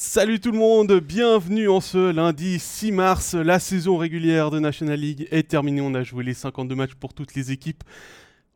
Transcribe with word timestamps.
Salut 0.00 0.38
tout 0.38 0.52
le 0.52 0.58
monde, 0.58 1.00
bienvenue 1.00 1.68
en 1.68 1.80
ce 1.80 2.12
lundi 2.12 2.60
6 2.60 2.92
mars. 2.92 3.34
La 3.34 3.58
saison 3.58 3.96
régulière 3.96 4.52
de 4.52 4.60
National 4.60 5.00
League 5.00 5.26
est 5.32 5.48
terminée. 5.48 5.80
On 5.80 5.92
a 5.92 6.04
joué 6.04 6.22
les 6.22 6.34
52 6.34 6.72
matchs 6.76 6.94
pour 6.94 7.14
toutes 7.14 7.34
les 7.34 7.50
équipes. 7.50 7.82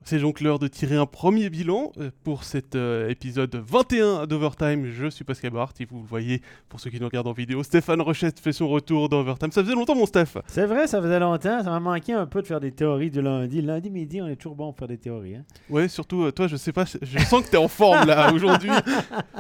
C'est 0.05 0.19
donc 0.19 0.41
l'heure 0.41 0.59
de 0.59 0.67
tirer 0.67 0.97
un 0.97 1.07
premier 1.07 1.49
bilan 1.49 1.93
euh, 1.99 2.11
pour 2.25 2.43
cet 2.43 2.75
euh, 2.75 3.09
épisode 3.09 3.55
21 3.55 4.27
d'Overtime. 4.27 4.87
Je 4.91 5.07
suis 5.07 5.25
Pascal 5.25 5.53
Bart 5.53 5.73
et 5.79 5.85
vous 5.85 6.01
le 6.01 6.07
voyez 6.07 6.43
pour 6.69 6.81
ceux 6.81 6.91
qui 6.91 6.99
nous 6.99 7.07
regardent 7.07 7.29
en 7.29 7.33
vidéo. 7.33 7.63
Stéphane 7.63 8.01
Rochette 8.01 8.41
fait 8.41 8.53
son 8.53 8.69
retour 8.69 9.09
dans 9.09 9.21
Overtime. 9.21 9.53
Ça 9.53 9.63
faisait 9.63 9.75
longtemps 9.75 9.95
mon 9.95 10.07
Steph. 10.07 10.39
C'est 10.49 10.67
vrai, 10.67 10.89
ça 10.89 11.01
faisait 11.01 11.21
longtemps. 11.21 11.63
Ça 11.63 11.71
m'a 11.71 11.79
manqué 11.79 12.13
un 12.15 12.27
peu 12.27 12.43
de 12.43 12.47
faire 12.49 12.59
des 12.59 12.73
théories 12.73 13.11
du 13.11 13.23
lundi. 13.23 13.63
Lundi 13.63 13.91
midi, 13.91 14.21
on 14.21 14.27
est 14.27 14.35
toujours 14.35 14.57
bon 14.57 14.73
pour 14.73 14.79
faire 14.81 14.89
des 14.89 14.99
théories. 14.99 15.37
Hein. 15.37 15.45
Ouais, 15.71 15.87
surtout 15.87 16.25
euh, 16.25 16.33
toi, 16.33 16.49
je 16.49 16.57
sais 16.57 16.73
pas, 16.73 16.85
je 16.85 17.19
sens 17.21 17.45
que 17.45 17.51
tu 17.51 17.55
es 17.55 17.59
en 17.59 17.69
forme 17.69 18.05
là 18.07 18.33
aujourd'hui. 18.33 18.71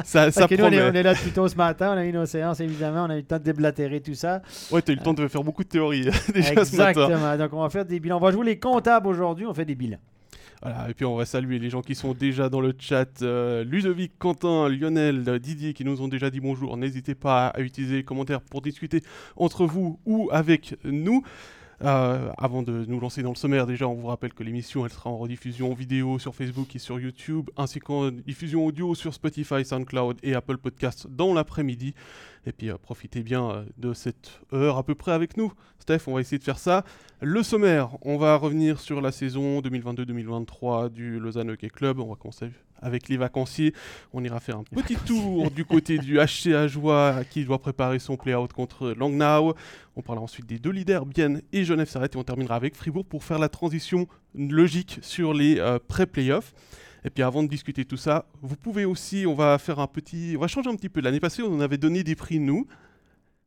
ça, 0.04 0.30
ça 0.30 0.46
nous, 0.48 0.64
on, 0.64 0.70
est, 0.70 0.90
on, 0.90 0.94
est, 0.94 1.02
là 1.02 1.14
depuis 1.14 1.32
tôt 1.32 1.48
ce 1.48 1.56
matin, 1.56 1.92
on 1.94 1.98
a 1.98 2.04
eu 2.04 2.12
nos 2.12 2.26
séances 2.26 2.60
évidemment, 2.60 3.06
on 3.06 3.10
a 3.10 3.14
eu 3.16 3.20
le 3.20 3.26
temps 3.26 3.38
de 3.38 3.42
déblatérer 3.42 4.00
tout 4.00 4.14
ça. 4.14 4.42
Ouais, 4.70 4.80
tu 4.80 4.92
as 4.92 4.94
eu 4.94 4.98
le 4.98 5.02
temps 5.02 5.14
de 5.14 5.26
faire 5.26 5.42
beaucoup 5.42 5.64
de 5.64 5.68
théories 5.68 6.04
déjà 6.32 6.52
Exactement. 6.52 6.64
ce 6.64 6.76
matin. 6.76 6.90
Exactement. 7.06 7.36
Donc 7.36 7.52
on 7.52 7.62
va 7.62 7.68
faire 7.68 7.84
des 7.84 7.98
bilans. 7.98 8.18
On 8.18 8.20
va 8.20 8.30
jouer 8.30 8.46
les 8.46 8.58
comptables 8.60 9.08
aujourd'hui, 9.08 9.44
on 9.44 9.54
fait 9.54 9.64
des 9.64 9.74
bilans. 9.74 9.98
Voilà, 10.62 10.88
et 10.88 10.94
puis 10.94 11.04
on 11.04 11.16
va 11.16 11.24
saluer 11.24 11.58
les 11.58 11.70
gens 11.70 11.82
qui 11.82 11.96
sont 11.96 12.14
déjà 12.14 12.48
dans 12.48 12.60
le 12.60 12.72
chat. 12.78 13.20
Euh, 13.22 13.64
Ludovic, 13.64 14.12
Quentin, 14.20 14.68
Lionel, 14.68 15.40
Didier 15.40 15.74
qui 15.74 15.84
nous 15.84 16.00
ont 16.02 16.06
déjà 16.06 16.30
dit 16.30 16.38
bonjour. 16.38 16.76
N'hésitez 16.76 17.16
pas 17.16 17.48
à 17.48 17.60
utiliser 17.60 17.96
les 17.96 18.04
commentaires 18.04 18.40
pour 18.40 18.62
discuter 18.62 19.02
entre 19.34 19.66
vous 19.66 19.98
ou 20.06 20.28
avec 20.30 20.76
nous. 20.84 21.24
Euh, 21.84 22.30
avant 22.38 22.62
de 22.62 22.84
nous 22.86 23.00
lancer 23.00 23.22
dans 23.22 23.30
le 23.30 23.36
sommaire, 23.36 23.66
déjà, 23.66 23.88
on 23.88 23.94
vous 23.94 24.06
rappelle 24.06 24.32
que 24.32 24.44
l'émission 24.44 24.86
elle 24.86 24.92
sera 24.92 25.10
en 25.10 25.18
rediffusion 25.18 25.74
vidéo 25.74 26.20
sur 26.20 26.32
Facebook 26.34 26.76
et 26.76 26.78
sur 26.78 27.00
YouTube, 27.00 27.50
ainsi 27.56 27.80
qu'en 27.80 28.12
diffusion 28.12 28.64
audio 28.64 28.94
sur 28.94 29.12
Spotify, 29.12 29.64
SoundCloud 29.64 30.18
et 30.22 30.34
Apple 30.34 30.58
Podcasts 30.58 31.08
dans 31.08 31.34
l'après-midi. 31.34 31.94
Et 32.46 32.52
puis 32.52 32.70
euh, 32.70 32.76
profitez 32.80 33.22
bien 33.22 33.50
euh, 33.50 33.64
de 33.78 33.94
cette 33.94 34.40
heure 34.52 34.76
à 34.76 34.84
peu 34.84 34.94
près 34.94 35.12
avec 35.12 35.36
nous. 35.36 35.52
Steph, 35.80 36.02
on 36.06 36.14
va 36.14 36.20
essayer 36.20 36.38
de 36.38 36.44
faire 36.44 36.60
ça. 36.60 36.84
Le 37.20 37.42
sommaire, 37.42 37.96
on 38.02 38.16
va 38.16 38.36
revenir 38.36 38.78
sur 38.78 39.00
la 39.00 39.10
saison 39.10 39.60
2022-2023 39.60 40.88
du 40.88 41.18
Lausanne 41.18 41.50
Hockey 41.50 41.68
Club. 41.68 41.98
On 41.98 42.10
va 42.10 42.14
commencer 42.14 42.50
avec 42.82 43.08
les 43.08 43.16
vacanciers. 43.16 43.72
On 44.12 44.22
ira 44.22 44.40
faire 44.40 44.58
un 44.58 44.64
petit 44.64 44.96
tour 44.96 45.50
du 45.50 45.64
côté 45.64 45.98
du 45.98 46.18
HC 46.18 46.66
Joie 46.68 47.22
qui 47.30 47.44
doit 47.44 47.58
préparer 47.58 47.98
son 47.98 48.16
play-out 48.16 48.52
contre 48.52 48.90
Langnau. 48.90 49.54
On 49.96 50.02
parlera 50.02 50.24
ensuite 50.24 50.46
des 50.46 50.58
deux 50.58 50.70
leaders, 50.70 51.06
Bien 51.06 51.36
et 51.52 51.64
Genève 51.64 51.88
Serret. 51.88 52.10
Et 52.12 52.16
on 52.16 52.24
terminera 52.24 52.56
avec 52.56 52.74
Fribourg 52.74 53.06
pour 53.06 53.24
faire 53.24 53.38
la 53.38 53.48
transition 53.48 54.06
logique 54.34 54.98
sur 55.02 55.32
les 55.32 55.58
euh, 55.58 55.78
pré-playoffs. 55.86 56.54
Et 57.04 57.10
puis 57.10 57.22
avant 57.22 57.42
de 57.42 57.48
discuter 57.48 57.84
tout 57.84 57.96
ça, 57.96 58.26
vous 58.42 58.56
pouvez 58.56 58.84
aussi, 58.84 59.24
on 59.26 59.34
va 59.34 59.58
faire 59.58 59.80
un 59.80 59.86
petit, 59.86 60.34
on 60.36 60.40
va 60.40 60.46
changer 60.46 60.70
un 60.70 60.76
petit 60.76 60.88
peu. 60.88 61.00
L'année 61.00 61.20
passée, 61.20 61.42
on 61.42 61.60
avait 61.60 61.78
donné 61.78 62.04
des 62.04 62.14
prix 62.14 62.38
nous. 62.38 62.66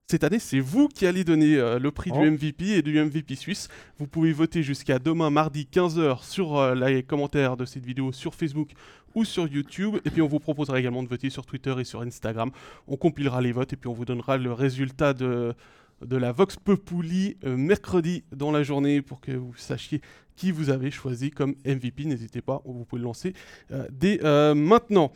Cette 0.07 0.23
année, 0.23 0.37
c'est 0.37 0.59
vous 0.59 0.87
qui 0.87 1.07
allez 1.07 1.23
donner 1.23 1.55
euh, 1.55 1.79
le 1.79 1.89
prix 1.89 2.11
du 2.11 2.19
Oh. 2.19 2.31
MVP 2.31 2.77
et 2.77 2.81
du 2.83 2.99
MVP 3.03 3.35
suisse. 3.35 3.69
Vous 3.97 4.05
pouvez 4.05 4.33
voter 4.33 4.61
jusqu'à 4.61 4.99
demain, 4.99 5.31
mardi 5.31 5.67
15h, 5.71 6.23
sur 6.23 6.57
euh, 6.57 6.75
les 6.75 7.01
commentaires 7.01 7.57
de 7.57 7.65
cette 7.65 7.83
vidéo 7.83 8.11
sur 8.11 8.35
Facebook 8.35 8.73
ou 9.15 9.25
sur 9.25 9.47
YouTube. 9.47 9.97
Et 10.05 10.09
puis 10.09 10.21
on 10.21 10.27
vous 10.27 10.39
proposera 10.39 10.79
également 10.79 11.01
de 11.01 11.07
voter 11.07 11.29
sur 11.29 11.45
Twitter 11.45 11.73
et 11.79 11.83
sur 11.83 12.01
Instagram. 12.01 12.51
On 12.87 12.97
compilera 12.97 13.41
les 13.41 13.51
votes 13.51 13.73
et 13.73 13.75
puis 13.77 13.87
on 13.87 13.93
vous 13.93 14.05
donnera 14.05 14.37
le 14.37 14.53
résultat 14.53 15.13
de, 15.13 15.55
de 16.01 16.17
la 16.17 16.31
Vox 16.31 16.57
Populi 16.57 17.37
euh, 17.43 17.55
mercredi 17.57 18.23
dans 18.31 18.51
la 18.51 18.63
journée 18.63 19.01
pour 19.01 19.21
que 19.21 19.31
vous 19.31 19.55
sachiez 19.55 20.01
qui 20.35 20.51
vous 20.51 20.69
avez 20.69 20.91
choisi 20.91 21.31
comme 21.31 21.55
MVP. 21.65 22.05
N'hésitez 22.05 22.41
pas, 22.41 22.61
vous 22.65 22.85
pouvez 22.85 22.99
le 22.99 23.05
lancer 23.05 23.33
euh, 23.71 23.87
dès 23.91 24.19
euh, 24.23 24.53
maintenant. 24.53 25.11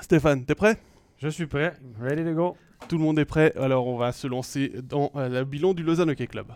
Stéphane, 0.00 0.44
t'es 0.44 0.54
prêt? 0.54 0.78
Je 1.18 1.28
suis 1.28 1.46
prêt. 1.46 1.76
Ready 2.00 2.24
to 2.24 2.34
go. 2.34 2.56
Tout 2.88 2.96
le 2.96 3.04
monde 3.04 3.18
est 3.18 3.26
prêt, 3.26 3.52
alors 3.56 3.86
on 3.86 3.98
va 3.98 4.10
se 4.10 4.26
lancer 4.26 4.72
dans 4.82 5.12
le 5.14 5.44
bilan 5.44 5.74
du 5.74 5.82
Lausanne 5.82 6.08
Hockey 6.08 6.26
Club. 6.26 6.46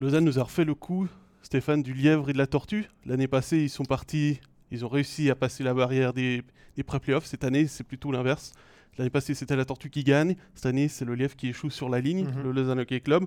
Lausanne 0.00 0.24
nous 0.24 0.38
a 0.38 0.44
refait 0.44 0.64
le 0.64 0.74
coup, 0.74 1.08
Stéphane, 1.50 1.82
du 1.82 1.92
lièvre 1.94 2.30
et 2.30 2.32
de 2.32 2.38
la 2.38 2.46
tortue. 2.46 2.88
L'année 3.06 3.26
passée, 3.26 3.58
ils 3.58 3.68
sont 3.70 3.84
partis, 3.84 4.38
ils 4.70 4.84
ont 4.84 4.88
réussi 4.88 5.30
à 5.30 5.34
passer 5.34 5.64
la 5.64 5.74
barrière 5.74 6.12
des, 6.12 6.44
des 6.76 6.84
pré-playoffs. 6.84 7.24
Cette 7.26 7.42
année, 7.42 7.66
c'est 7.66 7.82
plutôt 7.82 8.12
l'inverse. 8.12 8.52
L'année 8.98 9.10
passée, 9.10 9.34
c'était 9.34 9.56
la 9.56 9.64
tortue 9.64 9.90
qui 9.90 10.04
gagne. 10.04 10.36
Cette 10.54 10.66
année, 10.66 10.86
c'est 10.86 11.04
le 11.04 11.16
lièvre 11.16 11.34
qui 11.34 11.48
échoue 11.48 11.68
sur 11.70 11.88
la 11.88 11.98
ligne, 12.00 12.24
Mhm. 12.28 12.42
le 12.44 12.52
Lausanne 12.52 12.78
Hockey 12.78 13.00
Club. 13.00 13.24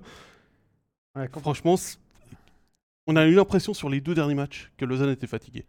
Ouais, 1.14 1.28
Franchement, 1.42 1.74
on 3.06 3.16
a 3.16 3.26
eu 3.26 3.34
l'impression 3.34 3.74
sur 3.74 3.90
les 3.90 4.00
deux 4.00 4.14
derniers 4.14 4.34
matchs 4.34 4.72
que 4.78 4.86
Lausanne 4.86 5.10
était 5.10 5.26
fatigué. 5.26 5.66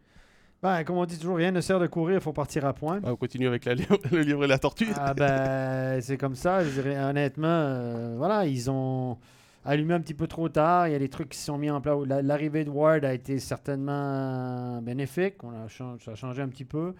Ben, 0.62 0.82
comme 0.84 0.96
on 0.96 1.04
dit 1.04 1.18
toujours, 1.18 1.36
rien 1.36 1.50
ne 1.52 1.60
sert 1.60 1.78
de 1.78 1.86
courir, 1.86 2.14
il 2.16 2.20
faut 2.22 2.32
partir 2.32 2.64
à 2.64 2.72
point. 2.72 3.00
Ah, 3.04 3.12
on 3.12 3.16
continue 3.16 3.46
avec 3.48 3.66
la 3.66 3.74
le 4.12 4.22
lièvre 4.22 4.44
et 4.44 4.48
la 4.48 4.58
tortue. 4.58 4.88
Ah 4.96 5.12
ben, 5.12 6.00
c'est 6.00 6.16
comme 6.16 6.34
ça, 6.36 6.64
je 6.64 6.70
dirais 6.70 6.98
honnêtement, 7.04 7.46
euh, 7.48 8.14
voilà, 8.16 8.46
ils 8.46 8.70
ont 8.70 9.18
allumé 9.66 9.94
un 9.94 10.00
petit 10.00 10.14
peu 10.14 10.26
trop 10.26 10.48
tard, 10.48 10.88
il 10.88 10.92
y 10.92 10.94
a 10.94 10.98
des 10.98 11.08
trucs 11.08 11.28
qui 11.30 11.38
sont 11.38 11.58
mis 11.58 11.70
en 11.70 11.80
place. 11.80 11.98
La- 12.06 12.22
L'arrivée 12.22 12.64
de 12.64 12.70
Ward 12.70 13.04
a 13.04 13.12
été 13.12 13.38
certainement 13.38 14.80
bénéfique, 14.82 15.42
on 15.44 15.68
ça 15.68 16.12
a 16.12 16.14
changé 16.14 16.42
un 16.42 16.48
petit 16.48 16.64
peu. 16.64 16.94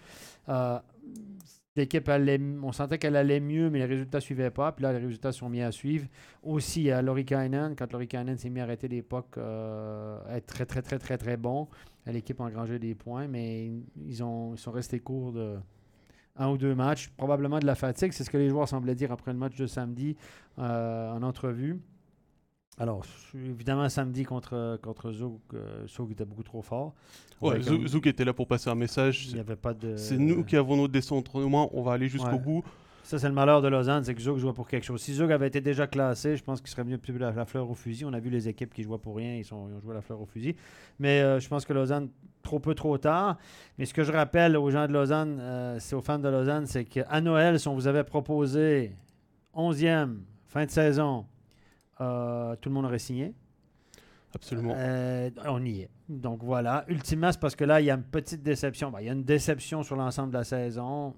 Euh, 0.49 0.79
L'équipe, 1.77 2.09
on 2.09 2.73
sentait 2.73 2.97
qu'elle 2.97 3.17
allait 3.17 3.39
mieux, 3.39 3.69
mais 3.69 3.81
les 3.81 3.85
résultats 3.85 4.17
ne 4.17 4.23
suivaient 4.23 4.51
pas. 4.51 4.73
Puis 4.73 4.83
là, 4.83 4.93
les 4.95 4.99
résultats 4.99 5.31
sont 5.31 5.51
mis 5.51 5.61
à 5.61 5.71
suivre. 5.71 6.07
Aussi, 6.43 6.91
à 6.91 7.03
Lorikainen, 7.03 7.77
quand 7.77 7.93
Lorikainen 7.93 8.39
s'est 8.39 8.49
mis 8.49 8.61
à 8.61 8.63
arrêter 8.63 8.89
l'époque, 8.89 9.35
euh, 9.37 10.19
être 10.35 10.47
très, 10.47 10.65
très, 10.65 10.81
très, 10.81 10.99
très, 10.99 11.19
très 11.19 11.37
bon. 11.37 11.69
L'équipe 12.07 12.41
a 12.41 12.45
engrangé 12.45 12.79
des 12.79 12.95
points, 12.95 13.29
mais 13.29 13.71
ils, 14.07 14.25
ont, 14.25 14.55
ils 14.55 14.59
sont 14.59 14.71
restés 14.71 15.01
courts 15.01 15.33
de, 15.33 15.57
un 16.37 16.49
ou 16.49 16.57
deux 16.57 16.75
matchs, 16.75 17.11
probablement 17.15 17.59
de 17.59 17.67
la 17.67 17.75
fatigue. 17.75 18.13
C'est 18.13 18.25
ce 18.25 18.31
que 18.31 18.39
les 18.39 18.49
joueurs 18.49 18.69
semblaient 18.69 18.95
dire 18.95 19.13
après 19.13 19.33
le 19.35 19.39
match 19.39 19.57
de 19.59 19.67
samedi 19.67 20.17
euh, 20.59 21.13
en 21.13 21.23
entrevue. 21.23 21.79
Alors, 22.79 23.05
évidemment, 23.35 23.89
samedi 23.89 24.25
contre, 24.25 24.79
contre 24.83 25.11
Zouk, 25.11 25.41
euh, 25.55 25.87
Zouk 25.89 26.11
était 26.11 26.27
beaucoup 26.27 26.43
trop 26.43 26.61
fort. 26.61 26.93
Ouais, 27.41 27.59
Zouk 27.63 28.07
était 28.07 28.25
là 28.25 28.35
pour 28.35 28.47
passer 28.47 28.69
un 28.69 28.75
message. 28.75 29.29
Il 29.29 29.35
n'y 29.35 29.41
avait 29.41 29.57
pas 29.57 29.73
de. 29.73 29.97
C'est 29.97 30.19
nous 30.19 30.45
qui 30.45 30.57
avons 30.57 30.77
notre 30.77 30.93
décentrement, 30.93 31.71
on 31.73 31.83
va 31.83 31.93
aller 31.93 32.09
jusqu'au 32.09 32.33
Ouais. 32.33 32.39
bout. 32.39 32.63
Ça, 33.03 33.21
c'est 33.21 33.29
le 33.29 33.35
malheur 33.35 33.63
de 33.63 33.69
Lausanne, 33.69 34.03
c'est 34.03 34.15
que 34.17 34.21
Zouk 34.21 34.37
jouait 34.39 34.53
pour 34.53 34.67
quelque 34.67 34.83
chose. 34.83 35.01
Si 35.01 35.15
Zouk 35.15 35.31
avait 35.31 35.47
été 35.47 35.61
déjà 35.61 35.87
classé, 35.87 36.37
je 36.37 36.43
pense 36.43 36.61
qu'il 36.61 36.69
serait 36.69 36.83
mieux 36.83 36.99
de 36.99 37.19
la, 37.19 37.31
la 37.31 37.45
fleur 37.47 37.71
au 37.71 37.75
fusil. 37.75 38.05
On 38.05 38.13
a 38.13 38.19
vu 38.19 38.31
les 38.31 38.49
équipes 38.49 38.75
qui 38.75 38.83
jouaient 38.83 38.99
pour 38.99 39.15
rien, 39.17 39.37
ils, 39.37 39.45
sont, 39.45 39.69
ils 39.69 39.75
ont 39.77 39.81
joué 39.81 39.95
la 39.95 40.03
fleur 40.03 40.21
au 40.21 40.27
fusil. 40.27 40.57
Mais 40.99 41.21
euh, 41.23 41.39
je 41.39 41.49
pense 41.49 41.65
que 41.65 41.73
Lausanne, 41.73 42.09
trop 42.43 42.59
peu, 42.59 42.75
trop 42.75 42.99
tard. 42.99 43.39
Mais 43.79 43.87
ce 43.87 43.95
que 43.95 44.03
je 44.03 44.11
rappelle 44.11 44.57
aux 44.57 44.71
gens 44.71 44.89
de 44.89 44.93
Lausanne, 44.93 45.39
euh, 45.41 45.77
c'est 45.79 45.95
aux 45.95 46.01
fans 46.03 46.19
de 46.19 46.29
Lausanne, 46.29 46.67
c'est 46.67 46.85
qu'à 46.85 47.21
Noël, 47.21 47.61
si 47.61 47.69
on 47.69 47.75
vous 47.77 47.87
avait 47.87 48.03
proposé 48.05 48.97
11e, 49.55 50.17
fin 50.47 50.67
de 50.67 50.71
saison, 50.73 51.27
euh, 52.01 52.57
tout 52.61 52.69
le 52.69 52.75
monde 52.75 52.85
aurait 52.87 52.99
signé. 52.99 53.33
Absolument. 54.35 54.75
Euh, 54.77 55.31
on 55.47 55.65
y 55.65 55.81
est. 55.81 55.91
Donc 56.09 56.43
voilà. 56.43 56.85
Ultimement, 56.89 57.33
c'est 57.33 57.41
parce 57.41 57.57
que 57.57 57.65
là, 57.65 57.81
il 57.81 57.87
y 57.87 57.91
a 57.91 57.95
une 57.95 58.03
petite 58.03 58.43
déception. 58.43 58.91
Ben, 58.91 59.01
il 59.01 59.07
y 59.07 59.09
a 59.09 59.13
une 59.13 59.25
déception 59.25 59.83
sur 59.83 59.97
l'ensemble 59.97 60.31
de 60.33 60.39
la 60.39 60.45
saison. 60.45 61.15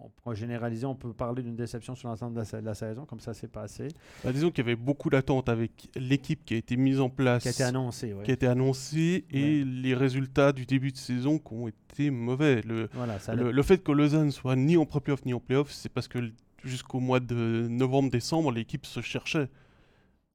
On 0.00 0.10
pourra 0.10 0.34
généraliser, 0.36 0.86
on 0.86 0.94
peut 0.94 1.12
parler 1.12 1.42
d'une 1.42 1.56
déception 1.56 1.96
sur 1.96 2.08
l'ensemble 2.08 2.34
de, 2.34 2.38
la 2.38 2.44
sa- 2.44 2.60
de 2.60 2.66
la 2.66 2.74
saison, 2.74 3.04
comme 3.04 3.18
ça 3.18 3.34
s'est 3.34 3.48
passé, 3.48 3.88
Bah, 4.22 4.32
disons 4.32 4.50
qu'il 4.52 4.58
y 4.64 4.68
avait 4.68 4.76
beaucoup 4.76 5.10
d'attentes 5.10 5.48
avec 5.48 5.88
l'équipe 5.96 6.44
qui 6.44 6.54
a 6.54 6.56
été 6.56 6.76
mise 6.76 7.00
en 7.00 7.08
place, 7.10 7.42
qui 7.42 7.48
a 7.48 7.50
été 7.50 7.64
annoncé. 7.64 8.12
ouais. 8.14 8.22
qui 8.22 8.30
a 8.30 8.34
été 8.34 8.46
annoncée, 8.46 9.24
et 9.32 9.58
Ouais. 9.58 9.64
les 9.64 9.94
résultats 9.96 10.52
du 10.52 10.66
début 10.66 10.92
de 10.92 10.96
saison 10.96 11.40
qui 11.40 11.52
ont 11.52 11.66
été 11.66 12.10
mauvais. 12.12 12.60
Le, 12.62 12.88
Voilà, 12.92 13.18
ça 13.18 13.34
le, 13.34 13.50
le 13.50 13.62
fait 13.64 13.82
que 13.82 13.90
Lausanne 13.90 14.30
soit 14.30 14.54
ni 14.54 14.76
en 14.76 14.86
pré-playoff 14.86 15.24
ni 15.24 15.34
en 15.34 15.40
playoff, 15.40 15.72
c'est 15.72 15.88
parce 15.88 16.06
que 16.06 16.30
jusqu'au 16.62 17.00
mois 17.00 17.18
de 17.18 17.66
novembre-décembre, 17.68 18.52
l'équipe 18.52 18.86
se 18.86 19.00
cherchait. 19.00 19.48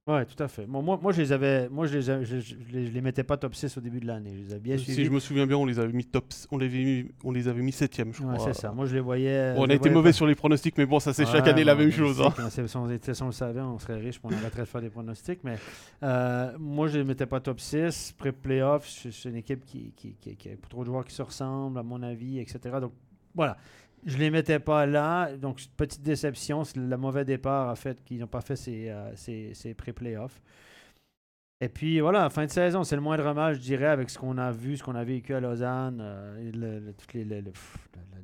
Ouais, 0.06 0.26
tout 0.26 0.44
à 0.44 0.50
fait. 0.50 0.66
Bon, 0.66 0.82
moi, 0.82 1.00
moi, 1.02 1.14
je 1.14 1.22
les 1.22 1.32
avais, 1.32 1.70
moi, 1.70 1.86
je 1.88 1.98
les, 1.98 2.10
a- 2.10 2.22
je, 2.24 2.42
je 2.42 2.56
les, 2.74 2.88
je 2.88 2.92
les 2.92 3.00
mettais 3.00 3.24
pas 3.24 3.38
top 3.38 3.56
6 3.56 3.78
au 3.78 3.80
début 3.80 4.02
de 4.02 4.06
l'année. 4.08 4.32
Je 4.36 4.40
les 4.44 4.52
avais 4.52 4.60
bien 4.60 4.78
si 4.78 4.84
suivis. 4.84 5.06
je 5.06 5.10
me 5.10 5.20
souviens 5.22 5.48
bien, 5.48 5.56
on 5.56 5.66
les 5.66 5.80
avait 5.80 5.94
mis 5.94 6.04
top, 6.04 6.26
on 6.52 6.58
les 6.58 6.66
avait 6.66 6.84
mis, 6.84 7.06
on 7.24 7.32
les 7.32 7.48
avait 7.48 7.62
mis 7.62 7.72
septième, 7.72 8.14
je 8.14 8.22
Ouais, 8.22 8.34
crois. 8.36 8.54
c'est 8.54 8.60
ça. 8.60 8.74
Moi, 8.74 8.86
je 8.86 8.96
les 8.96 9.00
voyais. 9.00 9.54
Bon, 9.54 9.62
on 9.66 9.70
a 9.70 9.74
été 9.74 9.90
mauvais 9.90 10.12
sur 10.12 10.28
les 10.28 10.36
pronostics, 10.36 10.78
mais 10.78 10.86
bon, 10.86 11.00
ça 11.00 11.14
c'est 11.14 11.26
chaque 11.26 11.48
année 11.48 11.64
la 11.64 11.76
même 11.76 11.90
chose. 11.92 12.22
hein. 12.22 12.34
Si 12.50 12.76
on, 12.76 12.90
était- 12.92 13.14
si 13.14 13.24
on 13.24 13.28
le 13.28 13.32
savait, 13.32 13.62
on 13.62 13.80
serait 13.80 13.96
riche, 13.98 14.20
puis 14.20 14.30
on 14.30 14.38
arrêterait 14.38 14.64
de 14.64 14.68
faire 14.68 14.82
des 14.82 14.90
pronostics. 14.90 15.40
Mais 15.46 15.56
euh, 16.04 16.52
moi, 16.60 16.88
je 16.88 16.96
ne 16.98 17.04
les 17.04 17.08
mettais 17.08 17.26
pas 17.26 17.40
top 17.40 17.62
6. 17.62 18.14
Pré-playoff, 18.18 18.86
c'est 18.90 19.12
c'est 19.14 19.30
une 19.30 19.38
équipe 19.38 19.64
qui, 19.66 19.94
qui, 19.96 20.16
qui, 20.20 20.36
qui 20.36 20.50
a 20.50 20.52
trop 20.70 20.82
de 20.82 20.88
joueurs 20.88 21.06
qui 21.06 21.16
se 21.16 21.22
ressemblent, 21.22 21.80
à 21.80 21.84
mon 21.84 22.04
avis, 22.04 22.40
etc. 22.40 22.60
Donc, 22.82 22.92
voilà. 23.34 23.56
Je 24.06 24.16
ne 24.16 24.20
les 24.22 24.30
mettais 24.32 24.60
pas 24.60 24.86
là. 24.86 25.36
Donc, 25.38 25.62
petite 25.78 26.02
déception. 26.02 26.64
C'est 26.64 26.78
Le 26.78 26.98
mauvais 26.98 27.26
départ 27.26 27.70
a 27.70 27.76
fait 27.76 28.04
qu'ils 28.04 28.20
n'ont 28.20 28.28
pas 28.28 28.42
fait 28.42 28.56
ces, 28.56 28.90
euh, 28.90 29.16
ces, 29.16 29.54
ces 29.54 29.74
pré-playoffs. 29.74 30.42
Et 31.62 31.70
puis 31.70 32.02
voilà, 32.02 32.30
fin 32.30 32.46
de 32.46 32.52
saison, 32.52 32.84
c'est 32.84 32.96
le 32.98 33.02
moindre 33.02 33.32
mal, 33.34 33.54
je 33.56 33.60
dirais, 33.62 33.86
avec 33.88 34.10
ce 34.10 34.20
qu'on 34.20 34.38
a 34.38 34.52
vu, 34.52 34.76
ce 34.76 34.84
qu'on 34.84 34.96
a 34.96 35.04
vécu 35.06 35.34
à 35.34 35.40
Lausanne. 35.40 36.00
euh, 36.02 36.52
le- 36.54 36.80
le- 36.80 37.24
les- 37.24 37.42
le- 37.42 37.52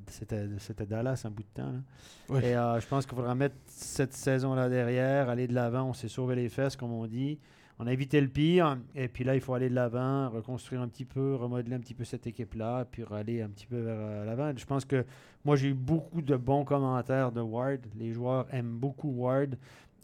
C'était 0.09 0.85
Dallas 0.85 1.21
un 1.25 1.29
bout 1.29 1.43
de 1.43 1.47
temps. 1.61 1.71
là. 1.71 2.41
Et 2.43 2.57
euh, 2.57 2.79
je 2.81 2.87
pense 2.87 3.05
qu'il 3.05 3.15
faudra 3.15 3.35
mettre 3.35 3.55
cette 3.67 4.13
saison-là 4.13 4.67
derrière, 4.67 5.29
aller 5.29 5.47
de 5.47 5.53
l'avant. 5.53 5.83
On 5.89 5.93
s'est 5.93 6.07
sauvé 6.09 6.35
les 6.35 6.49
fesses, 6.49 6.75
comme 6.75 6.91
on 6.91 7.05
dit. 7.07 7.39
On 7.79 7.87
a 7.87 7.93
évité 7.93 8.19
le 8.19 8.27
pire. 8.27 8.77
Et 8.93 9.07
puis 9.07 9.23
là, 9.23 9.35
il 9.35 9.41
faut 9.41 9.53
aller 9.53 9.69
de 9.69 9.75
l'avant, 9.75 10.29
reconstruire 10.29 10.81
un 10.81 10.89
petit 10.89 11.05
peu, 11.05 11.35
remodeler 11.35 11.75
un 11.75 11.79
petit 11.79 11.93
peu 11.93 12.03
cette 12.03 12.27
équipe-là, 12.27 12.85
puis 12.91 13.03
aller 13.11 13.41
un 13.41 13.47
petit 13.47 13.65
peu 13.65 13.79
vers 13.79 13.97
euh, 13.97 14.25
l'avant. 14.25 14.51
Je 14.55 14.65
pense 14.65 14.83
que 14.83 15.05
moi, 15.45 15.55
j'ai 15.55 15.69
eu 15.69 15.73
beaucoup 15.73 16.21
de 16.21 16.35
bons 16.35 16.65
commentaires 16.65 17.31
de 17.31 17.39
Ward. 17.39 17.79
Les 17.97 18.11
joueurs 18.11 18.45
aiment 18.53 18.77
beaucoup 18.77 19.09
Ward. 19.09 19.55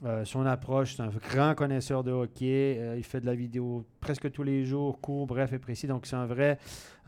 Euh, 0.03 0.25
son 0.25 0.45
approche, 0.45 0.95
c'est 0.95 1.03
un 1.03 1.09
grand 1.31 1.55
connaisseur 1.55 2.03
de 2.03 2.11
hockey. 2.11 2.77
Euh, 2.79 2.97
il 2.97 3.03
fait 3.03 3.21
de 3.21 3.25
la 3.25 3.35
vidéo 3.35 3.85
presque 4.01 4.29
tous 4.29 4.43
les 4.43 4.65
jours, 4.65 4.99
court, 4.99 5.25
bref 5.25 5.53
et 5.53 5.59
précis. 5.59 5.87
Donc, 5.87 6.05
c'est 6.05 6.17
un 6.17 6.25
vrai, 6.25 6.57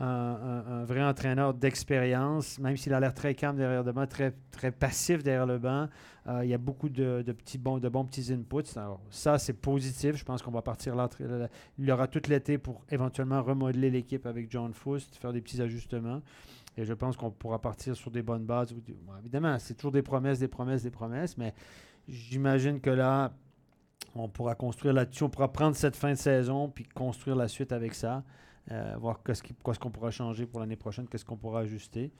un, 0.00 0.84
vrai 0.84 1.02
entraîneur 1.02 1.52
d'expérience, 1.52 2.58
même 2.58 2.76
s'il 2.76 2.94
a 2.94 3.00
l'air 3.00 3.12
très 3.12 3.34
calme 3.34 3.56
derrière 3.56 3.82
le 3.82 3.92
banc, 3.92 4.06
très, 4.06 4.32
très 4.50 4.70
passif 4.70 5.22
derrière 5.22 5.46
le 5.46 5.58
banc. 5.58 5.88
Euh, 6.28 6.44
il 6.44 6.50
y 6.50 6.54
a 6.54 6.58
beaucoup 6.58 6.88
de, 6.88 7.22
petits 7.22 7.58
bons, 7.58 7.78
de 7.78 7.88
bons 7.88 8.04
petits 8.04 8.32
inputs. 8.32 8.74
ça, 9.10 9.38
c'est 9.38 9.52
positif. 9.52 10.16
Je 10.16 10.24
pense 10.24 10.40
qu'on 10.40 10.50
va 10.50 10.62
partir 10.62 10.96
là. 10.96 11.08
Il 11.78 11.90
aura 11.90 12.06
tout 12.06 12.22
l'été 12.28 12.56
pour 12.56 12.84
éventuellement 12.90 13.42
remodeler 13.42 13.90
l'équipe 13.90 14.24
avec 14.24 14.50
John 14.50 14.72
Foust, 14.72 15.16
faire 15.16 15.32
des 15.32 15.42
petits 15.42 15.60
ajustements. 15.60 16.22
Et 16.78 16.84
je 16.84 16.94
pense 16.94 17.16
qu'on 17.16 17.32
pourra 17.32 17.60
partir 17.60 17.96
sur 17.96 18.10
des 18.10 18.22
bonnes 18.22 18.44
bases. 18.44 18.72
évidemment, 19.18 19.58
c'est 19.58 19.74
toujours 19.74 19.90
des 19.90 20.02
promesses, 20.02 20.38
des 20.38 20.46
promesses, 20.46 20.84
des 20.84 20.92
promesses, 20.92 21.36
mais 21.36 21.52
J'imagine 22.08 22.80
que 22.80 22.90
là, 22.90 23.32
on 24.14 24.28
pourra 24.28 24.54
construire 24.54 24.94
là-dessus. 24.94 25.22
On 25.24 25.28
pourra 25.28 25.52
prendre 25.52 25.76
cette 25.76 25.96
fin 25.96 26.12
de 26.12 26.18
saison 26.18 26.68
puis 26.68 26.84
construire 26.84 27.36
la 27.36 27.48
suite 27.48 27.72
avec 27.72 27.94
ça. 27.94 28.24
Euh, 28.70 28.94
voir 28.98 29.22
qu'est-ce 29.22 29.78
qu'on 29.78 29.90
pourra 29.90 30.10
changer 30.10 30.46
pour 30.46 30.60
l'année 30.60 30.76
prochaine, 30.76 31.06
qu'est-ce 31.08 31.24
qu'on 31.24 31.36
pourra 31.36 31.60
ajuster. 31.60 32.12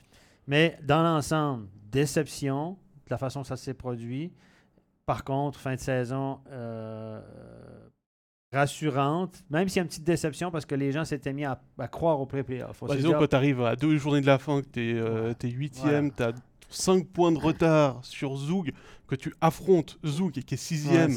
Mais 0.46 0.78
dans 0.82 1.02
l'ensemble, 1.02 1.68
déception 1.90 2.78
de 3.06 3.10
la 3.10 3.18
façon 3.18 3.42
que 3.42 3.48
ça 3.48 3.56
s'est 3.56 3.74
produit. 3.74 4.32
Par 5.04 5.24
contre, 5.24 5.58
fin 5.58 5.74
de 5.74 5.80
saison 5.80 6.40
euh, 6.50 7.20
rassurante, 8.52 9.42
même 9.50 9.68
s'il 9.68 9.76
y 9.76 9.80
a 9.80 9.82
une 9.82 9.88
petite 9.88 10.04
déception 10.04 10.50
parce 10.50 10.64
que 10.64 10.74
les 10.74 10.92
gens 10.92 11.04
s'étaient 11.04 11.32
mis 11.32 11.44
à, 11.44 11.60
croire 11.90 12.20
au 12.20 12.26
pré-playoff. 12.26 12.82
Bah, 12.86 12.96
disons, 12.96 13.12
quand 13.12 13.26
tu 13.26 13.36
arrives 13.36 13.62
à 13.62 13.76
deux 13.76 13.96
journées 13.96 14.20
de 14.20 14.26
la 14.26 14.38
fin, 14.38 14.62
que 14.62 14.68
tu 14.68 14.90
es, 14.90 14.94
euh, 14.94 15.34
huitième, 15.42 16.12
tu 16.12 16.22
as 16.22 16.32
5 16.70 17.06
points 17.08 17.32
de 17.32 17.38
retard 17.38 18.04
sur 18.04 18.36
Zoug, 18.36 18.72
que 19.08 19.16
tu 19.16 19.34
affrontes 19.40 19.98
Zoug 20.06 20.32
qui 20.32 20.54
est 20.54 20.56
sixième, 20.56 21.16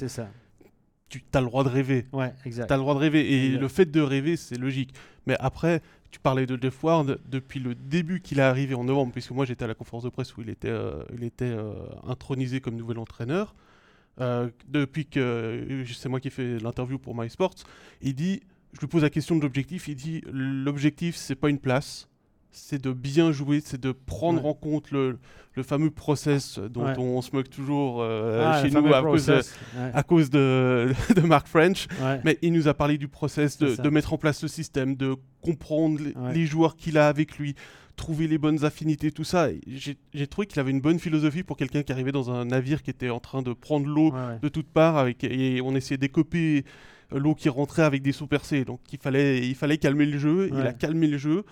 tu 1.10 1.22
as 1.34 1.42
le 1.42 1.46
droit 1.46 1.64
de 1.64 1.70
rêver. 1.70 2.08
Ouais, 2.14 2.34
exact. 2.46 2.68
Tu 2.68 2.74
as 2.74 2.78
le 2.78 2.82
droit 2.82 2.96
de 2.96 3.00
rêver. 3.00 3.34
Et 3.34 3.50
le 3.50 3.68
fait 3.68 3.92
de 3.92 4.02
rêver, 4.02 4.38
c'est 4.38 4.58
logique. 4.58 4.94
Mais 5.28 5.36
après, 5.40 5.82
tu 6.10 6.20
parlais 6.20 6.46
de 6.46 6.58
Jeff 6.62 6.84
Ward 6.84 7.20
depuis 7.28 7.60
le 7.60 7.76
début 7.76 8.22
qu'il 8.22 8.40
est 8.40 8.44
arrivé 8.44 8.76
en 8.76 8.84
novembre, 8.84 9.12
puisque 9.12 9.32
moi 9.32 9.46
j'étais 9.46 9.64
à 9.64 9.68
la 9.68 9.76
conférence 9.76 10.04
de 10.04 10.10
presse 10.10 10.36
où 10.36 10.42
il 10.42 10.50
était, 10.50 10.70
euh, 10.70 11.04
il 11.14 11.24
était 11.24 11.46
euh, 11.46 11.74
intronisé 12.08 12.60
comme 12.62 12.76
nouvel 12.76 13.00
entraîneur. 13.00 13.56
Euh, 14.20 14.50
depuis 14.68 15.06
que 15.06 15.84
c'est 15.88 16.10
moi 16.10 16.20
qui 16.20 16.28
ai 16.28 16.32
fait 16.32 16.60
l'interview 16.60 17.00
pour 17.00 17.16
MySports, 17.16 17.56
il 18.02 18.14
dit, 18.14 18.42
je 18.74 18.80
lui 18.80 18.88
pose 18.88 19.04
la 19.04 19.10
question 19.10 19.38
de 19.38 19.42
l'objectif, 19.42 19.88
il 19.88 19.96
dit 19.96 20.22
l'objectif 20.32 21.16
c'est 21.16 21.36
pas 21.36 21.50
une 21.50 21.60
place, 21.60 22.10
c'est 22.52 22.82
de 22.82 22.92
bien 22.92 23.32
jouer, 23.32 23.62
c'est 23.64 23.80
de 23.80 23.92
prendre 23.92 24.46
en 24.46 24.54
compte 24.54 24.92
le, 24.92 25.20
le, 25.56 25.64
fameux 25.64 25.90
process 25.90 26.60
dont 26.60 26.94
on 26.98 27.22
se 27.22 27.32
moque 27.34 27.50
toujours 27.50 28.02
euh, 28.02 28.44
ah, 28.46 28.62
chez 28.62 28.70
nous 28.70 28.94
à 28.94 29.02
cause, 29.02 29.26
de, 29.26 29.42
à 29.94 30.04
cause, 30.04 30.30
de, 30.30 30.92
de, 31.16 31.22
Mark 31.22 31.48
French. 31.48 31.88
Mais 32.24 32.38
il 32.42 32.54
nous 32.54 32.68
a 32.68 32.74
parlé 32.74 32.98
du 32.98 33.08
process 33.08 33.58
de, 33.58 33.82
de, 33.82 33.90
mettre 33.90 34.14
en 34.14 34.18
place 34.18 34.42
le 34.42 34.48
système, 34.48 34.96
de 34.96 35.16
comprendre 35.42 36.00
les, 36.34 36.46
joueurs 36.46 36.76
qu'il 36.76 36.98
a 36.98 37.08
avec 37.08 37.38
lui, 37.38 37.56
trouver 37.96 38.28
les 38.28 38.38
bonnes 38.38 38.66
affinités, 38.66 39.12
tout 39.12 39.24
ça. 39.24 39.48
J'ai 39.68 40.28
trouvé 40.28 40.48
qu'il 40.48 40.60
avait 40.60 40.72
une 40.72 40.82
bonne 40.82 41.00
philosophie 41.00 41.44
pour 41.44 41.58
quelqu'un 41.58 41.84
qui 41.84 41.92
arrivait 41.92 42.12
dans 42.12 42.32
un 42.32 42.46
navire 42.46 42.84
qui 42.84 42.90
était 42.90 43.10
en 43.10 43.20
train 43.20 43.42
de 43.42 43.54
prendre 43.54 43.88
l'eau 43.88 44.14
de 44.42 44.50
toutes 44.50 44.70
parts 44.70 44.98
avec, 44.98 45.24
et 45.24 45.62
on 45.62 45.76
essayait 45.76 45.98
d'écoper 45.98 46.66
l'eau 47.14 47.36
qui 47.36 47.50
rentrait 47.50 47.84
avec 47.84 48.02
des 48.02 48.12
sous-percés. 48.12 48.66
Donc 48.66 48.80
il 48.92 49.00
fallait, 49.00 49.48
il 49.48 49.56
fallait 49.56 49.78
calmer 49.78 50.06
le 50.06 50.18
jeu. 50.18 50.50
Il 50.54 50.66
a 50.66 50.74
calmé 50.74 51.08
le 51.08 51.18
jeu 51.18 51.46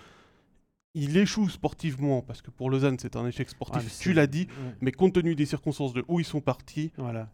il 0.94 1.16
échoue 1.16 1.48
sportivement, 1.48 2.22
parce 2.22 2.42
que 2.42 2.50
pour 2.50 2.70
Lausanne, 2.70 2.96
c'est 2.98 3.16
un 3.16 3.26
échec 3.26 3.48
sportif, 3.48 3.82
ah, 3.86 4.02
tu 4.02 4.12
l'as 4.12 4.26
dit, 4.26 4.48
mais 4.80 4.92
compte 4.92 5.14
tenu 5.14 5.34
des 5.34 5.46
circonstances 5.46 5.92
de 5.92 6.04
où 6.08 6.20
ils 6.20 6.24
sont 6.24 6.40
partis, 6.40 6.92
voilà. 6.96 7.28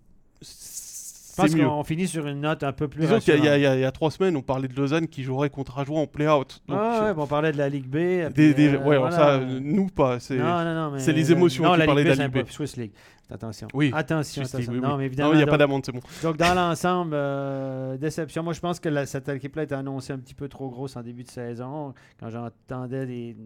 Je 1.36 1.42
pense 1.42 1.54
qu'on 1.54 1.84
finit 1.84 2.08
sur 2.08 2.26
une 2.26 2.40
note 2.40 2.62
un 2.62 2.72
peu 2.72 2.88
plus. 2.88 3.02
Disons 3.02 3.18
qu'il 3.18 3.44
y, 3.44 3.48
a 3.48 3.92
trois 3.92 4.10
semaines, 4.10 4.36
on 4.36 4.42
parlait 4.42 4.68
de 4.68 4.74
Lausanne 4.74 5.06
qui 5.06 5.22
jouerait 5.22 5.50
contre 5.50 5.78
Ajoie 5.78 5.98
en 5.98 6.06
play-out. 6.06 6.62
Ah, 6.68 7.12
ouais, 7.14 7.14
on 7.16 7.26
parlait 7.26 7.52
de 7.52 7.58
la 7.58 7.68
Ligue 7.68 7.86
B. 7.86 8.32
Des, 8.32 8.76
ouais, 8.76 9.10
ça, 9.10 9.38
nous 9.38 9.88
pas. 9.88 10.18
C'est 10.20 11.12
les 11.12 11.32
émotions 11.32 11.64
non, 11.64 11.74
qui 11.74 11.84
parlaient 11.84 12.04
de 12.04 12.08
la 12.10 12.26
Ligue 12.26 12.44
B. 12.44 12.48
Swiss 12.48 12.76
League. 12.76 12.92
Attention. 13.28 13.66
Oui. 13.74 13.90
Attention, 13.92 14.42
attention. 14.42 14.72
non, 14.72 14.96
mais 14.96 15.06
évidemment. 15.06 15.32
il 15.32 15.38
n'y 15.38 15.42
a 15.42 15.46
pas 15.46 15.58
d'amende, 15.58 15.84
c'est 15.84 15.92
bon. 15.92 16.00
Donc, 16.22 16.36
dans 16.36 16.54
l'ensemble, 16.54 17.12
euh, 17.14 17.96
déception. 17.96 18.42
Moi, 18.42 18.52
je 18.52 18.60
pense 18.60 18.78
que 18.78 19.04
cette 19.04 19.28
équipe-là 19.28 19.64
annoncée 19.76 20.12
un 20.12 20.18
petit 20.18 20.34
peu 20.34 20.48
trop 20.48 20.68
grosse 20.68 20.96
en 20.96 21.02
début 21.02 21.24
de 21.24 21.30
saison. 21.30 21.92
Quand 22.20 22.30
j'entendais 22.30 23.06
des 23.06 23.36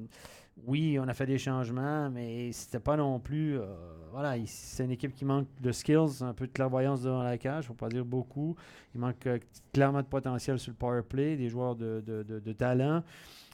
oui, 0.66 0.98
on 1.00 1.08
a 1.08 1.14
fait 1.14 1.26
des 1.26 1.38
changements, 1.38 2.10
mais 2.10 2.52
c'était 2.52 2.80
pas 2.80 2.96
non 2.96 3.18
plus. 3.18 3.58
Euh, 3.58 3.66
voilà, 4.12 4.34
c'est 4.46 4.84
une 4.84 4.90
équipe 4.90 5.14
qui 5.14 5.24
manque 5.24 5.46
de 5.60 5.72
skills, 5.72 6.22
un 6.22 6.34
peu 6.34 6.46
de 6.46 6.52
clairvoyance 6.52 7.02
devant 7.02 7.22
la 7.22 7.38
cage, 7.38 7.66
faut 7.66 7.74
pas 7.74 7.88
dire 7.88 8.04
beaucoup. 8.04 8.56
Il 8.94 9.00
manque 9.00 9.26
euh, 9.26 9.38
clairement 9.72 10.02
de 10.02 10.06
potentiel 10.06 10.58
sur 10.58 10.72
le 10.72 10.76
power 10.76 11.02
play, 11.02 11.36
des 11.36 11.48
joueurs 11.48 11.76
de, 11.76 12.02
de, 12.06 12.52
talent. 12.52 13.02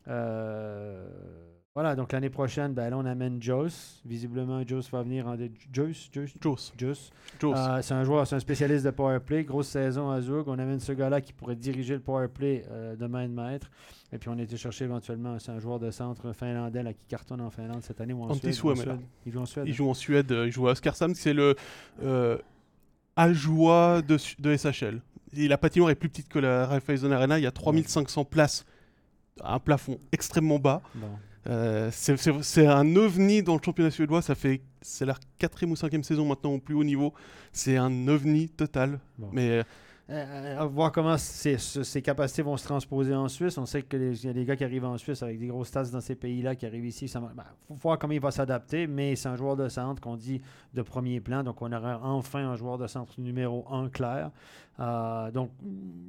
Euh, 0.09 1.09
voilà, 1.77 1.95
donc 1.95 2.11
l'année 2.13 2.31
prochaine, 2.31 2.73
ben, 2.73 2.89
là, 2.89 2.97
on 2.97 3.05
amène 3.05 3.37
Joss. 3.43 4.01
Visiblement, 4.07 4.67
Joss 4.67 4.91
va 4.91 5.03
venir 5.03 5.27
en. 5.27 5.37
Joss 5.71 6.09
Joss 6.41 6.73
Joss. 6.79 7.13
c'est 7.83 7.93
un 7.93 8.03
joueur, 8.03 8.27
c'est 8.27 8.35
un 8.35 8.41
spécialiste 8.41 8.87
de 8.87 8.91
power 8.91 9.21
play. 9.21 9.45
Grosse 9.45 9.69
saison 9.69 10.09
à 10.11 10.23
Zug. 10.23 10.49
On 10.49 10.59
amène 10.59 10.81
ce 10.81 10.93
gars-là 10.93 11.21
qui 11.21 11.35
pourrait 11.35 11.55
diriger 11.55 11.93
le 11.93 12.01
power 12.01 12.29
play 12.29 12.65
de 12.99 13.07
main 13.07 13.29
de 13.29 13.35
maître. 13.35 13.71
Et 14.11 14.17
puis 14.17 14.31
on 14.31 14.39
a 14.39 14.43
été 14.43 14.57
chercher 14.57 14.85
éventuellement 14.87 15.37
un 15.47 15.59
joueur 15.59 15.79
de 15.79 15.91
centre 15.91 16.33
finlandais 16.33 16.83
là, 16.83 16.95
qui 16.95 17.05
cartonne 17.05 17.43
en 17.43 17.51
Finlande 17.51 17.83
cette 17.83 18.01
année 18.01 18.15
ou 18.15 18.23
en 18.23 18.33
Suède. 18.33 18.55
Il 19.27 19.33
joue 19.33 19.41
en 19.41 19.45
Suède. 19.45 19.67
Il 19.67 19.75
joue 19.75 19.91
en 19.91 19.95
Suède. 19.95 20.35
Il 20.47 20.51
joue 20.53 20.69
à 20.69 20.71
Oskarshamn. 20.71 21.15
C'est 21.15 21.35
le 21.35 21.57
euh, 22.03 22.39
Ajoie 23.17 24.01
de, 24.01 24.17
de 24.39 24.57
SHL. 24.57 25.03
Et 25.37 25.47
la 25.47 25.59
patinoire 25.59 25.91
est 25.91 25.95
plus 25.95 26.09
petite 26.09 26.31
que 26.31 26.39
la 26.39 26.67
Raiffeisen 26.67 27.13
Arena. 27.13 27.39
Il 27.39 27.43
y 27.43 27.47
a 27.47 27.53
3500 27.53 28.25
places. 28.25 28.65
Un 29.45 29.59
plafond 29.59 29.99
extrêmement 30.13 30.59
bas. 30.59 30.81
Euh, 31.49 31.91
c'est 31.93 32.67
un 32.67 32.97
ovni 32.97 33.43
dans 33.43 33.55
le 33.55 33.61
championnat 33.63 33.91
suédois. 33.91 34.23
Ça 34.23 34.35
fait 34.35 34.61
c'est 34.81 35.05
la 35.05 35.17
quatrième 35.39 35.73
ou 35.73 35.77
cinquième 35.77 36.05
saison 36.05 36.27
maintenant 36.27 36.53
au 36.53 36.59
plus 36.59 36.75
haut 36.75 36.85
niveau. 36.85 37.13
C'est 37.53 37.77
un 37.77 38.09
ovni 38.09 38.49
total. 38.49 39.01
Mais 39.33 39.63
euh, 40.09 40.69
voir 40.71 40.93
comment 40.93 41.17
ces, 41.19 41.57
capacités 42.01 42.43
vont 42.43 42.57
se 42.57 42.65
transposer 42.65 43.15
en 43.15 43.27
Suisse. 43.29 43.59
On 43.59 43.67
sait 43.67 43.83
qu'il 43.83 44.15
y 44.15 44.29
a 44.29 44.33
des 44.33 44.45
gars 44.45 44.55
qui 44.55 44.63
arrivent 44.63 44.85
en 44.85 44.97
Suisse 44.99 45.23
avec 45.23 45.39
des 45.39 45.49
grosses 45.49 45.69
stats 45.69 45.91
dans 45.91 46.01
ces 46.01 46.15
pays-là 46.15 46.55
qui 46.55 46.65
arrivent 46.65 46.87
ici. 46.87 47.07
Il 47.07 47.21
ben, 47.21 47.45
faut 47.69 47.75
voir 47.75 47.99
comment 47.99 48.13
il 48.13 48.21
va 48.21 48.31
s'adapter, 48.31 48.87
mais 48.87 49.17
c'est 49.17 49.29
un 49.29 49.37
joueur 49.37 49.57
de 49.57 49.69
centre 49.69 50.01
qu'on 50.01 50.17
dit 50.17 50.41
de 50.75 50.83
premier 50.83 51.21
plan. 51.21 51.43
Donc, 51.43 51.61
on 51.61 51.73
aura 51.73 52.01
enfin 52.05 52.47
un 52.47 52.55
joueur 52.55 52.79
de 52.79 52.87
centre 52.87 53.21
numéro 53.21 53.67
1 53.69 53.89
clair. 53.89 54.31
Euh, 54.79 55.31
donc, 55.31 55.51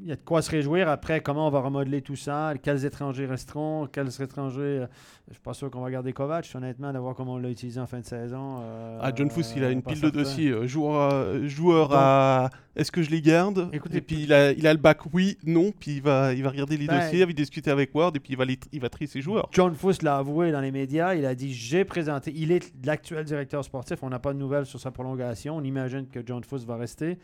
il 0.01 0.09
y 0.09 0.11
a 0.11 0.15
de 0.15 0.21
quoi 0.21 0.41
se 0.41 0.51
réjouir. 0.51 0.89
Après, 0.89 1.21
comment 1.21 1.47
on 1.47 1.49
va 1.49 1.61
remodeler 1.61 2.01
tout 2.01 2.17
ça? 2.17 2.53
Quels 2.61 2.83
étrangers 2.85 3.25
resteront? 3.25 3.87
Quels 3.91 4.21
étrangers 4.21 4.61
euh, 4.61 4.87
Je 5.25 5.31
ne 5.31 5.33
suis 5.35 5.41
pas 5.41 5.53
sûr 5.53 5.71
qu'on 5.71 5.81
va 5.81 5.89
garder 5.89 6.11
Kovac, 6.11 6.49
honnêtement, 6.53 6.91
de 6.91 6.99
voir 6.99 7.15
comment 7.15 7.35
on 7.35 7.37
l'a 7.37 7.49
utilisé 7.49 7.79
en 7.79 7.87
fin 7.87 7.99
de 7.99 8.05
saison. 8.05 8.57
Euh, 8.61 8.99
ah, 9.01 9.11
John 9.15 9.29
Fuss, 9.29 9.53
il 9.55 9.63
a 9.63 9.71
une 9.71 9.81
pile 9.81 10.01
de 10.01 10.09
dossiers. 10.09 10.67
joueur, 10.67 11.47
joueur 11.47 11.93
à. 11.93 12.49
Est-ce 12.75 12.91
que 12.91 13.01
je 13.01 13.09
les 13.09 13.21
garde? 13.21 13.69
Et 13.93 14.01
puis, 14.01 14.23
il 14.23 14.33
a, 14.33 14.51
il 14.51 14.65
a 14.67 14.73
le 14.73 14.79
bac 14.79 14.99
oui, 15.13 15.37
non. 15.45 15.71
Puis, 15.77 15.97
il 15.97 16.01
va, 16.01 16.33
il 16.33 16.43
va 16.43 16.49
regarder 16.49 16.77
les 16.77 16.87
dossiers, 16.87 17.19
il 17.19 17.25
va 17.25 17.33
discuter 17.33 17.71
avec 17.71 17.93
Ward, 17.93 18.15
et 18.15 18.19
puis 18.19 18.33
il 18.33 18.37
va, 18.37 18.45
il 18.71 18.79
va 18.79 18.89
trier 18.89 19.07
ses 19.07 19.21
joueurs. 19.21 19.49
John 19.51 19.73
Fuss 19.75 20.01
l'a 20.01 20.17
avoué 20.17 20.51
dans 20.51 20.61
les 20.61 20.71
médias. 20.71 21.15
Il 21.15 21.25
a 21.25 21.35
dit 21.35 21.53
J'ai 21.53 21.85
présenté. 21.85 22.31
Il 22.35 22.51
est 22.51 22.73
l'actuel 22.85 23.25
directeur 23.25 23.63
sportif. 23.63 23.99
On 24.01 24.09
n'a 24.09 24.19
pas 24.19 24.33
de 24.33 24.39
nouvelles 24.39 24.65
sur 24.65 24.79
sa 24.79 24.91
prolongation. 24.91 25.57
On 25.57 25.63
imagine 25.63 26.07
que 26.07 26.19
John 26.25 26.43
Fuss 26.43 26.65
va 26.65 26.77
rester. 26.77 27.17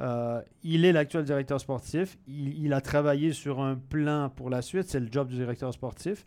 Euh, 0.00 0.40
il 0.62 0.84
est 0.84 0.92
l'actuel 0.92 1.24
directeur 1.24 1.60
sportif. 1.60 2.18
Il, 2.28 2.72
a 2.72 2.80
travaillé 2.80 3.32
sur 3.32 3.60
un 3.60 3.76
plan 3.76 4.30
pour 4.34 4.50
la 4.50 4.62
suite. 4.62 4.88
C'est 4.88 5.00
le 5.00 5.08
job 5.10 5.28
du 5.28 5.36
directeur 5.36 5.72
sportif. 5.72 6.24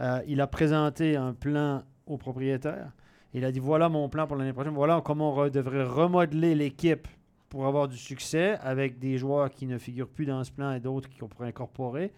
Euh, 0.00 0.20
il 0.26 0.40
a 0.40 0.46
présenté 0.46 1.16
un 1.16 1.32
plan 1.32 1.82
au 2.06 2.16
propriétaire. 2.18 2.90
Il 3.34 3.44
a 3.44 3.52
dit 3.52 3.58
voilà 3.58 3.88
mon 3.88 4.08
plan 4.08 4.26
pour 4.26 4.36
l'année 4.36 4.52
prochaine. 4.52 4.74
Voilà 4.74 5.02
comment 5.04 5.34
on 5.36 5.48
devrait 5.48 5.84
remodeler 5.84 6.54
l'équipe 6.54 7.08
pour 7.48 7.66
avoir 7.66 7.88
du 7.88 7.96
succès 7.96 8.58
avec 8.62 8.98
des 8.98 9.18
joueurs 9.18 9.50
qui 9.50 9.66
ne 9.66 9.78
figurent 9.78 10.08
plus 10.08 10.26
dans 10.26 10.42
ce 10.44 10.52
plan 10.52 10.72
et 10.72 10.80
d'autres 10.80 11.08
qu'on 11.18 11.28
pourrait 11.28 11.48
incorporer. 11.48 12.12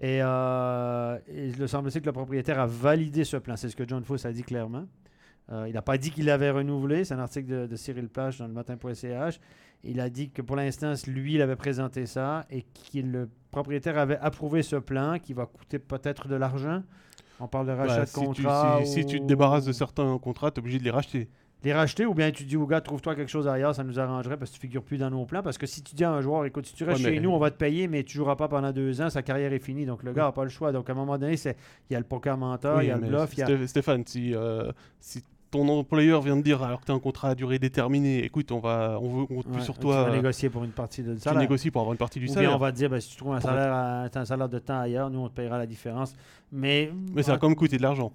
Et, 0.00 0.20
euh, 0.22 1.18
il 1.28 1.68
semble 1.68 1.90
que 1.90 1.98
le 1.98 2.12
propriétaire 2.12 2.60
a 2.60 2.66
validé 2.66 3.24
ce 3.24 3.36
plan. 3.36 3.56
C'est 3.56 3.68
ce 3.68 3.76
que 3.76 3.86
John 3.86 4.04
Foss 4.04 4.24
a 4.26 4.32
dit 4.32 4.42
clairement. 4.42 4.86
Euh, 5.50 5.66
il 5.66 5.74
n'a 5.74 5.82
pas 5.82 5.98
dit 5.98 6.10
qu'il 6.10 6.26
l'avait 6.26 6.50
renouvelé. 6.50 7.04
C'est 7.04 7.14
un 7.14 7.18
article 7.18 7.48
de, 7.48 7.66
de 7.66 7.76
Cyril 7.76 8.08
Plage 8.08 8.38
dans 8.38 8.46
le 8.46 8.52
matin.ch. 8.52 9.40
Il 9.84 10.00
a 10.00 10.10
dit 10.10 10.30
que 10.30 10.42
pour 10.42 10.56
l'instant, 10.56 10.92
lui, 11.06 11.34
il 11.34 11.42
avait 11.42 11.56
présenté 11.56 12.06
ça 12.06 12.44
et 12.50 12.62
que 12.62 12.98
le 12.98 13.28
propriétaire 13.50 13.96
avait 13.98 14.18
approuvé 14.18 14.62
ce 14.62 14.76
plan 14.76 15.18
qui 15.18 15.32
va 15.32 15.46
coûter 15.46 15.78
peut-être 15.78 16.28
de 16.28 16.34
l'argent. 16.34 16.82
On 17.40 17.46
parle 17.46 17.68
de 17.68 17.72
rachat 17.72 18.04
de 18.04 18.10
contrats. 18.10 18.84
Si, 18.84 19.06
tu 19.06 19.20
te 19.20 19.24
débarrasses 19.24 19.64
de 19.64 19.72
certains 19.72 20.18
contrats, 20.18 20.50
tu 20.50 20.56
es 20.56 20.58
obligé 20.60 20.78
de 20.78 20.84
les 20.84 20.90
racheter. 20.90 21.28
Les 21.64 21.72
racheter 21.72 22.06
ou 22.06 22.14
bien 22.14 22.30
tu 22.30 22.44
dis 22.44 22.56
au 22.56 22.66
gars, 22.66 22.80
trouve-toi 22.80 23.14
quelque 23.16 23.28
chose 23.30 23.48
ailleurs, 23.48 23.74
ça 23.74 23.82
nous 23.84 23.98
arrangerait 23.98 24.36
parce 24.36 24.50
que 24.50 24.54
tu 24.56 24.60
figures 24.60 24.82
plus 24.82 24.98
dans 24.98 25.10
nos 25.10 25.24
plans. 25.24 25.42
Parce 25.42 25.58
que 25.58 25.66
si 25.66 25.82
tu 25.82 25.94
dis 25.94 26.04
à 26.04 26.12
un 26.12 26.20
joueur, 26.20 26.44
écoute, 26.44 26.66
si 26.66 26.74
tu 26.74 26.84
restes 26.84 27.04
Ouais, 27.04 27.14
chez 27.14 27.20
nous, 27.20 27.30
on 27.30 27.38
va 27.38 27.50
te 27.50 27.56
payer, 27.56 27.88
mais 27.88 28.04
tu 28.04 28.16
joueras 28.16 28.36
pas 28.36 28.46
pendant 28.48 28.70
deux 28.72 29.00
ans, 29.00 29.10
sa 29.10 29.22
carrière 29.22 29.52
est 29.52 29.58
finie. 29.58 29.84
Donc 29.86 30.02
le 30.04 30.12
gars 30.12 30.24
n'a 30.24 30.32
pas 30.32 30.44
le 30.44 30.50
choix. 30.50 30.70
Donc 30.72 30.88
à 30.88 30.92
un 30.92 30.96
moment 30.96 31.18
donné, 31.18 31.36
c'est- 31.36 31.56
il 31.90 31.94
y 31.94 31.96
a 31.96 31.98
le 31.98 32.04
poker 32.04 32.36
mental, 32.36 32.76
Oui, 32.78 32.84
il 32.84 32.88
y 32.88 32.90
a 32.92 32.96
le 32.96 33.06
bluff, 33.08 33.36
y 33.36 33.42
a. 33.42 33.46
Sté- 33.46 33.66
Stéphane, 33.66 34.04
si, 34.06 34.34
euh, 34.34 34.70
si 35.00 35.22
ton 35.50 35.66
employeur 35.68 36.20
vient 36.20 36.36
de 36.36 36.42
dire 36.42 36.62
alors 36.62 36.78
que 36.80 36.84
tu 36.86 36.92
as 36.92 36.94
un 36.94 36.98
contrat 37.00 37.30
à 37.30 37.34
durée 37.34 37.58
déterminée, 37.58 38.22
écoute, 38.22 38.52
on 38.52 38.58
va, 38.60 38.98
on 39.00 39.08
veut, 39.08 39.22
on 39.22 39.26
compte 39.26 39.46
plus 39.46 39.54
Ouais, 39.56 39.60
sur 39.62 39.74
tu 39.74 39.80
toi. 39.80 40.04
vas 40.04 40.10
euh, 40.10 40.14
négocier 40.16 40.50
pour 40.50 40.62
une 40.62 40.70
partie 40.72 41.02
de 41.02 41.14
tu 41.14 41.20
salaire. 41.20 41.40
négocies 41.40 41.70
pour 41.70 41.80
avoir 41.80 41.92
une 41.94 41.98
partie 41.98 42.18
du 42.20 42.26
Ou 42.26 42.28
bien 42.28 42.34
salaire. 42.34 42.54
on 42.54 42.58
va 42.58 42.70
te 42.70 42.76
dire, 42.76 42.90
ben, 42.90 43.00
si 43.00 43.10
tu 43.10 43.16
trouves 43.16 43.32
un 43.32 43.40
Pour- 43.40 43.48
salaire, 43.50 43.72
à- 43.72 44.04
un 44.14 44.24
salaire 44.26 44.48
de 44.48 44.58
temps 44.58 44.78
ailleurs, 44.78 45.08
nous 45.10 45.20
on 45.20 45.28
te 45.28 45.34
payera 45.34 45.56
la 45.58 45.66
différence. 45.66 46.14
Mais, 46.52 46.92
Mais 47.14 47.22
ça 47.22 47.32
va 47.32 47.38
quand 47.38 47.48
même 47.48 47.56
coûter 47.56 47.78
de 47.78 47.82
l'argent. 47.82 48.12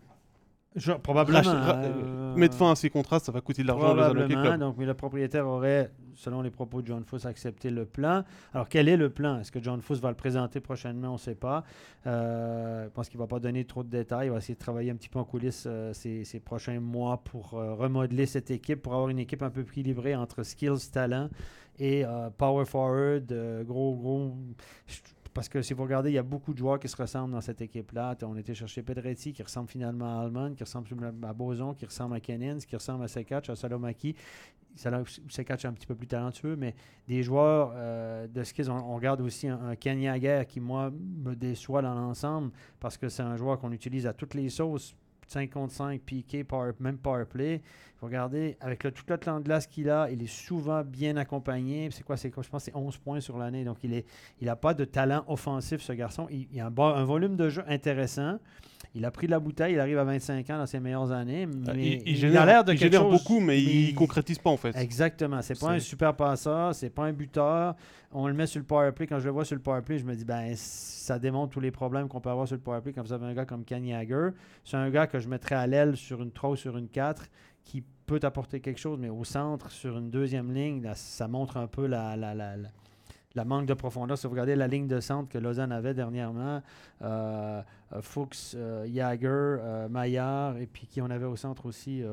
Je- 0.76 0.92
probablement. 0.94 1.40
Rach- 1.42 1.76
euh, 1.84 2.36
Mettre 2.36 2.56
fin 2.56 2.72
à 2.72 2.76
ces 2.76 2.90
contrats, 2.90 3.20
ça 3.20 3.32
va 3.32 3.42
coûter 3.42 3.62
de 3.62 3.68
l'argent 3.68 3.94
aux. 4.10 4.14
Donc, 4.58 4.76
mais 4.78 4.86
le 4.86 4.94
propriétaire 4.96 5.48
aurait, 5.48 5.92
selon 6.16 6.42
les 6.42 6.50
propos 6.50 6.82
de 6.82 6.88
John 6.88 7.04
Fuss, 7.06 7.26
accepté 7.28 7.70
le 7.70 7.86
plan. 7.86 8.24
Alors, 8.54 8.68
quel 8.68 8.90
est 8.90 8.98
le 8.98 9.10
plan 9.10 9.40
Est-ce 9.40 9.52
que 9.52 9.62
John 9.62 9.82
Fuss 9.82 10.00
va 10.00 10.10
le 10.10 10.16
présenter 10.16 10.60
prochainement? 10.60 11.10
On 11.10 11.14
ne 11.14 11.18
sait 11.18 11.36
pas. 11.36 11.64
Euh, 12.08 12.86
je 12.86 12.90
pense 12.90 13.08
qu'il 13.10 13.20
ne 13.20 13.24
va 13.24 13.28
pas 13.28 13.40
donner 13.40 13.66
trop 13.66 13.84
de 13.84 13.90
détails. 13.90 14.28
Il 14.28 14.32
va 14.32 14.38
essayer 14.38 14.56
de 14.56 14.60
travailler 14.60 14.90
un 14.92 14.96
petit 14.96 15.10
peu 15.10 15.20
en 15.20 15.26
coulisses 15.26 15.66
euh, 15.68 15.94
ces, 15.94 16.24
ces 16.24 16.40
prochains 16.40 16.80
mois 16.80 17.18
pour 17.24 17.54
euh, 17.54 17.76
remodeler 17.76 18.26
cette 18.26 18.50
équipe, 18.50 18.82
pour 18.82 18.94
avoir 18.94 19.10
une 19.10 19.20
équipe 19.20 19.44
un 19.44 19.50
peu 19.52 19.62
équilibrée 19.62 20.16
entre 20.16 20.42
skills, 20.44 20.90
talent 20.92 21.30
et 21.80 22.04
euh, 22.06 22.30
power 22.36 22.66
forward, 22.66 23.32
euh, 23.32 23.64
gros, 23.64 23.96
gros. 23.96 24.36
Parce 25.34 25.50
que 25.50 25.62
si 25.64 25.74
vous 25.74 25.84
regardez, 25.84 26.12
il 26.12 26.14
y 26.14 26.20
a 26.20 26.24
beaucoup 26.24 26.54
de 26.54 26.60
joueurs 26.60 26.80
qui 26.80 26.88
se 26.88 26.96
ressemblent 26.96 27.34
dans 27.34 27.42
cette 27.42 27.62
équipe-là. 27.62 28.16
On 28.22 28.38
était 28.38 28.54
chercher 28.54 28.84
Pedretti, 28.84 29.34
qui 29.34 29.42
ressemble 29.42 29.68
finalement 29.68 30.20
à 30.20 30.24
Alman, 30.24 30.54
qui 30.54 30.64
ressemble 30.64 30.88
à 31.24 31.34
Boson, 31.34 31.74
qui 31.74 31.86
ressemble 31.86 32.16
à 32.16 32.20
Kennins, 32.20 32.60
qui 32.60 32.76
ressemble 32.76 33.04
à 33.04 33.08
Sekac, 33.08 33.50
à 33.50 33.56
Salomaki. 33.56 34.16
Salo- 34.76 35.06
Sekac 35.30 35.64
est 35.64 35.68
un 35.68 35.74
petit 35.74 35.88
peu 35.88 35.96
plus 35.96 36.08
talentueux, 36.08 36.56
mais 36.56 36.76
des 37.08 37.24
joueurs 37.24 37.74
euh, 37.76 38.28
de 38.28 38.44
skills. 38.44 38.70
On, 38.70 38.76
on 38.76 38.96
regarde 38.96 39.22
aussi 39.22 39.48
un, 39.48 39.60
un 39.70 39.76
qui, 40.46 40.60
moi, 40.60 40.92
me 40.92 41.36
déçoit 41.36 41.82
dans 41.82 41.96
l'ensemble 41.96 42.52
parce 42.80 42.98
que 42.98 43.10
c'est 43.10 43.24
un 43.24 43.36
joueur 43.36 43.60
qu'on 43.60 43.72
utilise 43.72 44.06
à 44.06 44.14
toutes 44.14 44.36
les 44.36 44.50
sauces. 44.50 44.96
5 45.28 45.50
contre 45.50 45.74
5, 45.74 46.02
piqué, 46.02 46.44
power, 46.44 46.72
même 46.80 46.98
power 46.98 47.26
play. 47.26 47.62
Regarder, 48.02 48.58
avec 48.60 48.84
le, 48.84 48.92
tout 48.92 49.06
le 49.08 49.18
temps 49.18 49.40
de 49.40 49.46
glace 49.46 49.66
qu'il 49.66 49.90
a, 49.90 50.10
il 50.12 50.22
est 50.22 50.28
souvent 50.28 50.84
bien 50.84 51.16
accompagné. 51.16 51.90
C'est 51.92 52.04
quoi, 52.04 52.18
c'est? 52.18 52.34
Je 52.36 52.50
pense 52.50 52.64
c'est 52.64 52.76
11 52.76 52.98
points 52.98 53.20
sur 53.22 53.38
l'année. 53.38 53.64
Donc, 53.64 53.78
il 53.84 53.92
n'a 53.92 54.02
il 54.42 54.54
pas 54.62 54.74
de 54.74 54.84
talent 54.84 55.24
offensif, 55.28 55.82
ce 55.82 55.94
garçon. 55.94 56.28
Il, 56.30 56.48
il 56.52 56.60
a 56.60 56.68
un 56.68 57.04
volume 57.06 57.38
de 57.38 57.50
jeu 57.50 57.64
intéressant. 57.68 58.40
Il 58.96 59.06
a 59.06 59.12
pris 59.12 59.26
de 59.26 59.32
la 59.32 59.40
bouteille. 59.40 59.74
Il 59.74 59.80
arrive 59.80 59.98
à 59.98 60.04
25 60.04 60.48
ans 60.52 60.58
dans 60.60 60.66
ses 60.68 60.80
meilleures 60.80 61.12
années. 61.12 61.46
Mais 61.48 61.54
Ah, 61.68 61.74
il, 61.76 61.84
il 61.84 62.02
il 62.10 62.16
génère, 62.16 62.42
a 62.44 62.46
l'air 62.46 62.64
de 62.64 62.74
il 62.74 62.78
quelque 62.80 62.92
génère 62.94 63.10
chose, 63.10 63.18
beaucoup, 63.24 63.40
mais, 63.40 63.60
il 63.62 63.96
concrétise 63.96 64.38
pas 64.38 64.52
en 64.52 64.58
fait. 64.58 64.76
Exactement. 64.78 65.42
C'est 65.42 65.60
pas 65.60 65.72
un 65.72 65.80
super 65.80 66.16
passeur, 66.16 66.76
c'est 66.76 66.90
pas 66.92 67.06
un 67.06 67.14
buteur. 67.14 67.76
On 68.12 68.28
le 68.28 68.34
met 68.36 68.46
sur 68.46 68.60
le 68.60 68.66
power 68.66 68.92
play. 68.92 69.08
Quand 69.08 69.18
je 69.20 69.26
le 69.26 69.32
vois 69.32 69.46
sur 69.46 69.56
le 69.56 69.62
power 69.62 69.82
play, 69.82 69.98
je 69.98 70.06
me 70.06 70.14
dis, 70.16 70.24
ben, 70.26 70.54
ça 70.56 71.18
démontre 71.18 71.54
tous 71.54 71.60
les 71.60 71.72
problèmes 71.72 72.08
qu'on 72.08 72.22
peut 72.22 72.30
avoir 72.30 72.46
sur 72.48 72.56
le 72.56 72.62
power 72.62 72.82
play 72.82 72.94
quand 72.94 73.02
vous 73.02 73.14
avez 73.14 73.26
un 73.26 73.34
gars 73.34 73.46
comme 73.46 73.64
Ken 73.66 73.84
Jagger. 73.84 74.30
C'est 74.64 74.78
un 74.78 74.90
gars 74.92 75.08
que 75.08 75.18
je 75.20 75.28
mettrais 75.28 75.56
à 75.56 75.66
l'aile 75.66 75.98
sur 75.98 76.22
une 76.22 76.32
3 76.32 76.52
ou 76.52 76.56
sur 76.56 76.78
une 76.78 76.88
4 76.88 77.26
qui 77.64 77.84
peut 78.06 78.20
apporter 78.22 78.60
quelque 78.60 78.80
chose, 78.80 79.00
mais 79.00 79.10
au 79.10 79.24
centre, 79.24 79.72
sur 79.72 79.98
une 79.98 80.12
deuxième 80.12 80.54
ligne, 80.54 80.84
là, 80.84 80.94
ça 80.94 81.28
montre 81.28 81.58
un 81.58 81.66
peu 81.68 81.88
la, 81.88 82.16
la, 82.16 82.36
la, 82.36 82.58
la- 82.58 82.70
la 83.36 83.46
manque 83.46 83.66
de 83.66 83.74
profondeur. 83.74 84.18
Si 84.18 84.28
vous 84.28 84.32
regardez 84.32 84.56
la 84.56 84.68
ligne 84.68 84.88
de 84.88 85.00
centre 85.00 85.30
que 85.30 85.38
Lausanne 85.38 85.72
avait 85.72 85.94
dernièrement, 85.94 86.62
euh, 87.02 87.62
euh, 87.94 88.02
Fuchs, 88.02 88.56
euh, 88.56 88.86
Jagger, 88.92 89.28
euh, 89.30 89.90
Maillard, 89.90 90.58
et 90.58 90.68
puis 90.68 90.88
qui 90.88 91.02
on 91.02 91.10
avait 91.10 91.26
au 91.26 91.36
centre 91.36 91.66
aussi. 91.66 92.04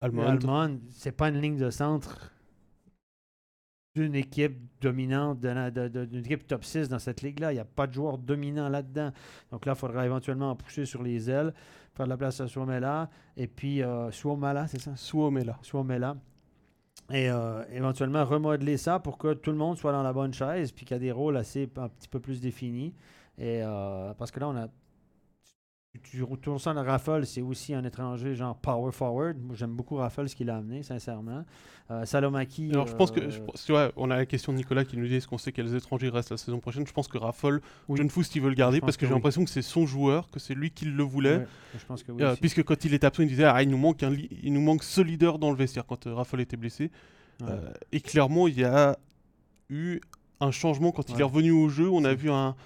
Almond, 0.00 0.80
c'est 0.90 1.12
pas 1.12 1.28
une 1.28 1.40
ligne 1.40 1.56
de 1.56 1.70
centre 1.70 2.32
d'une 3.94 4.14
équipe 4.14 4.58
dominante, 4.82 5.40
d'une 5.40 6.20
équipe 6.24 6.46
top 6.46 6.64
6 6.64 6.90
dans 6.90 6.98
cette 6.98 7.22
ligue-là. 7.22 7.52
Il 7.52 7.54
n'y 7.54 7.60
a 7.60 7.64
pas 7.64 7.86
de 7.86 7.94
joueur 7.94 8.18
dominant 8.18 8.68
là-dedans. 8.68 9.10
Donc 9.50 9.64
là, 9.64 9.72
il 9.72 9.78
faudra 9.78 10.04
éventuellement 10.04 10.50
en 10.50 10.56
pousser 10.56 10.84
sur 10.84 11.02
les 11.02 11.30
ailes, 11.30 11.54
faire 11.94 12.04
de 12.04 12.10
la 12.10 12.18
place 12.18 12.38
à 12.42 12.46
Suomela, 12.46 13.08
et 13.38 13.46
puis 13.46 13.80
Suomala, 14.10 14.68
c'est 14.68 14.80
ça? 14.80 14.94
Suomela. 14.96 15.58
Suomela. 15.62 16.14
Et 17.12 17.30
euh, 17.30 17.62
éventuellement 17.72 18.24
remodeler 18.24 18.76
ça 18.76 18.98
pour 18.98 19.16
que 19.16 19.34
tout 19.34 19.50
le 19.50 19.56
monde 19.56 19.78
soit 19.78 19.92
dans 19.92 20.02
la 20.02 20.12
bonne 20.12 20.34
chaise, 20.34 20.72
puis 20.72 20.84
qu'il 20.84 20.94
y 20.94 20.98
a 20.98 21.00
des 21.00 21.12
rôles 21.12 21.36
assez 21.36 21.68
un 21.76 21.88
petit 21.88 22.08
peu 22.08 22.18
plus 22.18 22.40
définis. 22.40 22.94
Et 23.38 23.62
euh, 23.62 24.12
parce 24.14 24.30
que 24.30 24.40
là, 24.40 24.48
on 24.48 24.56
a. 24.56 24.68
Tu 26.02 26.22
retournes 26.22 26.58
ça 26.58 26.72
Raffle, 26.72 27.24
c'est 27.26 27.42
aussi 27.42 27.74
un 27.74 27.84
étranger 27.84 28.34
genre 28.34 28.56
power 28.56 28.92
forward. 28.92 29.36
Moi, 29.40 29.54
j'aime 29.56 29.72
beaucoup 29.74 29.96
Raffle, 29.96 30.28
ce 30.28 30.36
qu'il 30.36 30.50
a 30.50 30.56
amené, 30.56 30.82
sincèrement. 30.82 31.44
Euh, 31.90 32.04
Salomaki. 32.04 32.70
Alors, 32.72 32.86
je 32.88 32.94
pense 32.96 33.12
que, 33.12 33.20
euh, 33.20 33.30
je 33.30 33.40
pense- 33.40 33.64
tu 33.64 33.70
vois, 33.72 33.92
on 33.96 34.10
a 34.10 34.16
la 34.16 34.26
question 34.26 34.52
de 34.52 34.58
Nicolas 34.58 34.84
qui 34.84 34.96
nous 34.96 35.06
dit 35.06 35.14
est-ce 35.14 35.28
qu'on 35.28 35.38
sait 35.38 35.52
quels 35.52 35.74
étrangers 35.76 36.08
restent 36.08 36.32
la 36.32 36.36
saison 36.36 36.58
prochaine? 36.58 36.84
Je 36.86 36.92
pense 36.92 37.06
que 37.06 37.16
Raffle, 37.16 37.60
Oui. 37.88 37.98
John 37.98 38.10
Foust, 38.10 38.34
il 38.34 38.42
veut 38.42 38.48
le 38.48 38.54
garder 38.56 38.78
Je 38.78 38.80
parce 38.80 38.96
que, 38.96 39.02
que 39.02 39.06
j'ai 39.06 39.12
oui. 39.12 39.18
l'impression 39.18 39.44
que 39.44 39.50
c'est 39.50 39.62
son 39.62 39.86
joueur, 39.86 40.28
que 40.30 40.40
c'est 40.40 40.54
lui 40.54 40.70
qui 40.70 40.84
le 40.86 41.02
voulait. 41.04 41.36
ouais, 41.38 41.46
je 41.78 41.84
pense 41.86 42.02
que 42.02 42.10
oui. 42.12 42.22
Euh, 42.22 42.34
puisque 42.40 42.62
quand 42.64 42.84
il 42.84 42.92
était 42.94 43.06
absent, 43.06 43.22
il 43.22 43.28
disait 43.28 43.44
ah, 43.44 43.62
il 43.62 43.70
nous 43.70 43.78
manque 43.78 44.02
un 44.02 44.12
il 44.12 44.52
nous 44.52 44.60
manque 44.60 44.82
ce 44.82 45.00
leader 45.00 45.38
dans 45.38 45.50
le 45.50 45.56
vestiaire 45.56 45.86
quand 45.86 46.04
Raffle 46.06 46.40
était 46.40 46.56
blessé. 46.56 46.90
Ouais. 47.40 47.48
Et 47.92 48.00
clairement, 48.00 48.48
il 48.48 48.58
y 48.58 48.64
a 48.64 48.98
eu 49.70 50.00
un 50.40 50.50
changement 50.50 50.90
quand 50.90 51.08
il 51.10 51.20
est 51.20 51.24
revenu 51.24 51.52
au 51.52 51.68
jeu. 51.68 51.88
On 51.88 52.04
a 52.04 52.14
vu 52.14 52.30
un, 52.30 52.56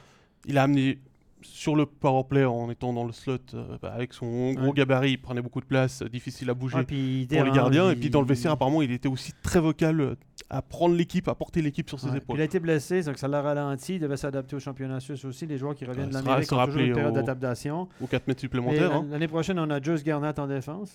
il 0.46 0.56
a 0.58 0.62
amené 0.62 0.98
sur 1.42 1.76
le 1.76 1.86
power 1.86 2.24
play 2.28 2.44
en 2.44 2.70
étant 2.70 2.92
dans 2.92 3.04
le 3.04 3.12
slot 3.12 3.38
euh, 3.54 3.78
bah, 3.80 3.92
avec 3.94 4.12
son 4.12 4.52
gros 4.52 4.66
Ouais. 4.68 4.72
gabarit, 4.72 5.12
il 5.12 5.18
prenait 5.20 5.42
beaucoup 5.42 5.60
de 5.60 5.66
place, 5.66 6.02
euh, 6.02 6.08
difficile 6.08 6.50
à 6.50 6.54
bouger 6.54 6.76
Ouais, 6.78 6.84
puis 6.84 7.22
il 7.22 7.28
pour 7.28 7.44
les 7.44 7.50
gardiens. 7.50 7.90
Et 7.90 7.96
puis 7.96 8.10
dans 8.10 8.20
le 8.20 8.26
vestiaire, 8.26 8.52
apparemment, 8.52 8.82
il 8.82 8.90
était 8.92 9.08
aussi 9.08 9.32
très 9.42 9.60
vocal 9.60 10.00
euh, 10.00 10.14
à 10.50 10.62
prendre 10.62 10.94
l'équipe, 10.94 11.28
à 11.28 11.34
porter 11.34 11.62
l'équipe 11.62 11.88
sur 11.88 11.98
ses 12.00 12.08
Ouais, 12.10 12.18
épaules. 12.18 12.36
Il 12.36 12.40
a 12.42 12.44
été 12.44 12.58
blessé, 12.60 13.02
donc 13.02 13.18
ça 13.18 13.28
l'a 13.28 13.40
ralenti. 13.42 13.94
Il 13.96 14.00
devait 14.00 14.16
s'adapter 14.16 14.56
au 14.56 14.60
championnat 14.60 15.00
suisse 15.00 15.24
aussi. 15.24 15.46
Les 15.46 15.58
joueurs 15.58 15.74
qui 15.74 15.84
reviennent 15.84 16.08
de 16.08 16.14
l'Amérique 16.14 16.52
ont 16.52 16.64
toujours 16.66 16.80
une 16.82 16.92
période 16.94 17.14
d'adaptation. 17.14 17.88
Aux 18.02 18.06
4 18.06 18.26
mètres 18.28 18.40
supplémentaires. 18.40 18.92
hein. 18.92 19.06
L'année 19.10 19.28
prochaine, 19.28 19.58
on 19.58 19.70
a 19.70 19.80
Jules 19.80 20.02
Garnett 20.02 20.38
en 20.38 20.46
défense. 20.46 20.92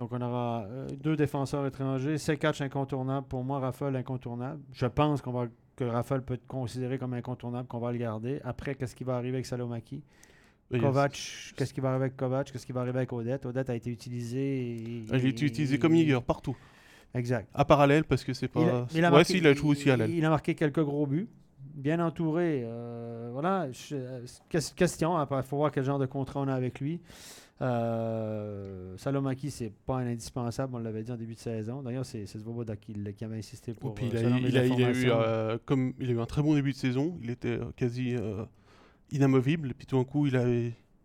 Donc, 0.00 0.10
on 0.12 0.20
aura 0.20 0.66
deux 1.00 1.14
défenseurs 1.16 1.64
étrangers. 1.66 2.18
Sekac 2.18 2.60
incontournable. 2.60 3.26
Pour 3.28 3.44
moi, 3.44 3.60
Raffle 3.60 3.94
incontournable. 3.94 4.60
Je 4.72 4.86
pense 4.86 5.22
qu'on 5.22 5.30
va, 5.32 5.46
que 5.76 5.84
Raffle 5.84 6.20
peut 6.22 6.34
être 6.34 6.46
considéré 6.46 6.98
comme 6.98 7.14
incontournable, 7.14 7.66
qu'on 7.68 7.78
va 7.78 7.92
le 7.92 7.98
garder. 7.98 8.40
Après, 8.44 8.74
qu'est-ce 8.74 8.94
qui 8.94 9.04
va 9.04 9.16
arriver 9.16 9.36
avec 9.36 9.46
Salomaki? 9.46 10.02
Kovac, 10.80 11.52
qu'est-ce 11.56 11.74
qui 11.74 11.80
va 11.80 11.90
arriver 11.90 12.04
avec 12.06 12.16
Kovac? 12.16 12.50
Qu'est-ce 12.50 12.64
qui 12.64 12.72
va 12.72 12.80
arriver 12.80 12.98
avec 12.98 13.12
Odette? 13.12 13.44
Odette 13.44 13.68
a 13.68 13.74
été 13.74 13.90
utilisé. 13.90 14.38
et- 14.38 15.04
Il 15.06 15.14
a 15.14 15.18
été 15.18 15.44
utilisé 15.44 15.78
comme 15.78 15.92
Niger 15.92 16.22
partout. 16.22 16.56
Exact. 17.14 17.46
À 17.52 17.66
parallèle, 17.66 18.04
parce 18.04 18.24
que 18.24 18.32
c'est 18.32 18.48
pas. 18.48 18.60
Il 18.62 18.68
a, 18.68 18.86
il 18.94 19.04
a 19.04 19.08
ouais, 19.08 19.16
marqué, 19.18 19.32
si, 19.34 19.38
il 19.38 19.46
a 19.46 19.52
joué 19.52 19.70
aussi 19.70 19.90
à 19.90 19.98
l'aile. 19.98 20.10
Il 20.10 20.24
a 20.24 20.30
marqué 20.30 20.54
quelques 20.54 20.82
gros 20.82 21.06
buts. 21.06 21.28
Bien 21.74 22.00
entouré. 22.00 22.62
euh, 22.64 23.28
voilà. 23.32 23.70
je- 23.70 23.94
euh, 23.94 24.20
ques- 24.48 24.74
question. 24.74 25.16
Après, 25.18 25.36
il 25.36 25.42
faut 25.42 25.58
voir 25.58 25.70
quel 25.72 25.84
genre 25.84 25.98
de 25.98 26.06
contrat 26.06 26.40
on 26.40 26.48
a 26.48 26.54
avec 26.54 26.80
lui. 26.80 27.00
Euh, 27.62 28.96
Salomaki, 28.96 29.50
c'est 29.50 29.72
pas 29.86 29.96
un 29.96 30.06
indispensable. 30.06 30.74
On 30.74 30.78
l'avait 30.78 31.02
dit 31.02 31.12
en 31.12 31.16
début 31.16 31.34
de 31.34 31.38
saison. 31.40 31.82
D'ailleurs, 31.82 32.04
c'est 32.06 32.26
Svoboda 32.26 32.76
qui, 32.76 32.94
qui 33.16 33.24
avait 33.24 33.38
insisté 33.38 33.70
Et 33.72 33.74
pour. 33.74 33.94
puis 33.94 34.10
euh, 34.12 34.38
il, 34.48 34.56
a, 34.58 34.64
il, 34.66 34.72
a, 34.72 34.76
il 34.76 34.84
a 34.84 34.90
eu, 34.90 35.04
euh, 35.10 35.58
comme, 35.64 35.94
il 36.00 36.10
a 36.10 36.12
eu 36.12 36.20
un 36.20 36.26
très 36.26 36.42
bon 36.42 36.54
début 36.54 36.72
de 36.72 36.76
saison. 36.76 37.18
Il 37.22 37.30
était 37.30 37.48
euh, 37.58 37.64
quasi 37.76 38.14
euh, 38.14 38.44
inamovible. 39.10 39.70
Et 39.70 39.74
puis 39.74 39.86
tout 39.86 39.96
d'un 39.96 40.04
coup, 40.04 40.26
il 40.26 40.36
a, 40.36 40.44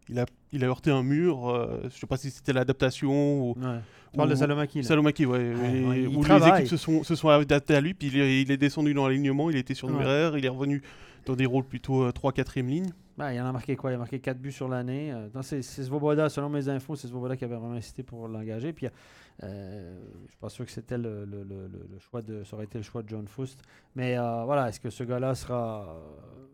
il 0.10 0.20
a, 0.20 0.26
il 0.52 0.64
a 0.64 0.68
heurté 0.68 0.92
un 0.92 1.04
mur. 1.04 1.48
euh, 1.50 1.82
je 1.86 1.98
sais 1.98 2.08
pas 2.08 2.18
si 2.18 2.32
c'était 2.32 2.54
l'adaptation 2.54 3.50
ou. 3.50 3.56
Ouais. 3.60 3.80
Tu 4.12 4.18
parles 4.18 4.30
de 4.30 4.36
Salomaki. 4.36 4.80
là. 4.82 4.84
Salomaki, 4.88 5.26
ouais. 5.26 5.54
Et- 5.74 6.08
les 6.08 6.48
équipes 6.48 6.68
se 6.68 6.78
sont, 6.78 7.04
se 7.04 7.14
sont 7.16 7.30
adaptées 7.30 7.76
à 7.76 7.82
lui. 7.82 7.94
Puis 7.94 8.08
il 8.08 8.18
est, 8.20 8.42
il 8.42 8.52
est 8.52 8.58
descendu 8.58 8.94
dans 8.94 9.08
l'alignement. 9.08 9.50
Il 9.50 9.58
était 9.58 9.74
sur 9.74 9.90
Ouais. 9.90 10.32
Il 10.38 10.46
est 10.46 10.50
revenu 10.50 10.82
dans 11.26 11.36
des 11.36 11.46
rôles 11.46 11.66
plutôt 11.66 12.10
3-4e 12.12 12.66
ligne. 12.68 12.90
Ben, 13.18 13.32
il 13.32 13.42
en 13.42 13.48
a 13.48 13.52
marqué 13.52 13.76
quoi? 13.76 13.92
Il 13.92 13.96
a 13.96 13.98
marqué 13.98 14.20
4 14.20 14.38
buts 14.40 14.52
sur 14.52 14.68
l'année. 14.68 15.12
Euh, 15.12 15.42
c'est 15.42 15.62
Svoboda, 15.64 16.30
selon 16.30 16.50
mes 16.50 16.70
infos, 16.70 16.96
c'est 16.96 17.08
Svoboda 17.08 17.36
qui 17.36 17.46
avait 17.46 17.56
vraiment 17.56 17.74
insisté 17.76 18.04
pour 18.04 18.28
l'engager. 18.28 18.74
Puis, 18.74 18.88
euh, 19.44 20.00
je 20.26 20.30
suis 20.30 20.38
pas 20.38 20.50
sûr 20.50 20.66
que 20.66 20.72
c'était 20.72 20.98
le, 21.00 21.26
le- 21.26 21.44
le- 21.44 22.00
choix 22.00 22.22
de, 22.22 22.44
ça 22.44 22.56
aurait 22.56 22.66
été 22.66 22.78
le 22.78 22.84
choix 22.84 23.02
de 23.02 23.10
John 23.10 23.28
Fust. 23.28 23.60
Mais 23.96 24.18
euh, 24.20 24.44
voilà, 24.46 24.70
est-ce 24.70 24.80
que 24.80 24.92
ce 24.92 25.04
gars-là 25.04 25.34
sera 25.34 25.96
euh, 25.96 26.46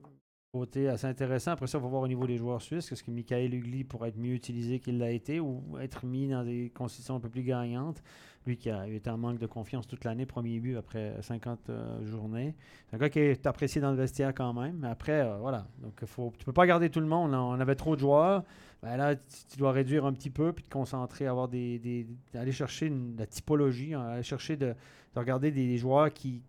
côté 0.54 0.88
assez 0.88 1.08
intéressant? 1.08 1.52
Après 1.52 1.68
ça, 1.68 1.80
on 1.80 1.82
va 1.82 1.90
voir 1.90 2.02
au 2.04 2.08
niveau 2.08 2.26
des 2.28 2.38
joueurs 2.38 2.62
suisses. 2.62 2.92
Est-ce 2.92 3.04
que 3.04 3.12
Michael 3.12 3.54
Ugly 3.54 3.84
pourrait 3.84 4.10
être 4.10 4.18
mieux 4.18 4.34
utilisé 4.34 4.80
qu'il 4.80 5.00
l'a 5.00 5.12
été 5.12 5.40
ou 5.42 5.62
être 5.82 6.06
mis 6.06 6.30
dans 6.30 6.44
des 6.46 6.72
conditions 6.74 7.16
un 7.16 7.20
peu 7.20 7.30
plus 7.30 7.44
gagnantes? 7.44 8.02
Lui 8.46 8.58
qui 8.58 8.70
a 8.70 8.88
été 8.88 9.10
en 9.10 9.18
manque 9.18 9.40
de 9.40 9.48
confiance 9.48 9.88
toute 9.88 10.04
l'année, 10.04 10.26
premier 10.26 10.60
but 10.60 10.76
après 10.76 11.16
50 11.22 11.70
euh, 11.70 12.06
journées. 12.06 12.56
C'est 12.88 12.96
un 12.96 13.00
gars 13.00 13.10
qui 13.10 13.20
est 13.20 13.48
apprécié 13.48 13.80
dans 13.80 13.92
le 13.92 13.98
vestiaire 13.98 14.34
quand 14.34 14.54
même. 14.54 14.78
Mais 14.82 14.90
après, 14.90 15.22
euh, 15.22 15.38
voilà. 15.38 15.68
Donc, 15.82 16.04
faut, 16.06 16.34
tu 16.38 16.46
peux 16.46 16.54
pas 16.54 16.68
garder 16.68 16.90
tout 16.90 17.00
le 17.00 17.06
monde. 17.06 17.34
On 17.34 17.60
avait 17.60 17.76
trop 17.76 17.96
de 17.96 18.02
joueurs. 18.02 18.44
Ben 18.82 18.98
là, 18.98 19.16
tu, 19.16 19.58
dois 19.58 19.72
réduire 19.72 20.06
un 20.06 20.12
petit 20.12 20.30
peu 20.30 20.52
puis 20.52 20.64
te 20.64 20.70
concentrer, 20.70 21.26
avoir 21.26 21.48
des, 21.48 21.80
des- 21.80 22.06
aller 22.34 22.52
chercher 22.52 22.92
la 23.18 23.26
typologie, 23.26 23.94
hein, 23.94 24.02
aller 24.02 24.24
chercher 24.24 24.58
de, 24.58 24.76
de 25.14 25.20
regarder 25.20 25.52
des, 25.52 25.78
joueurs 25.78 26.12
qui 26.12 26.42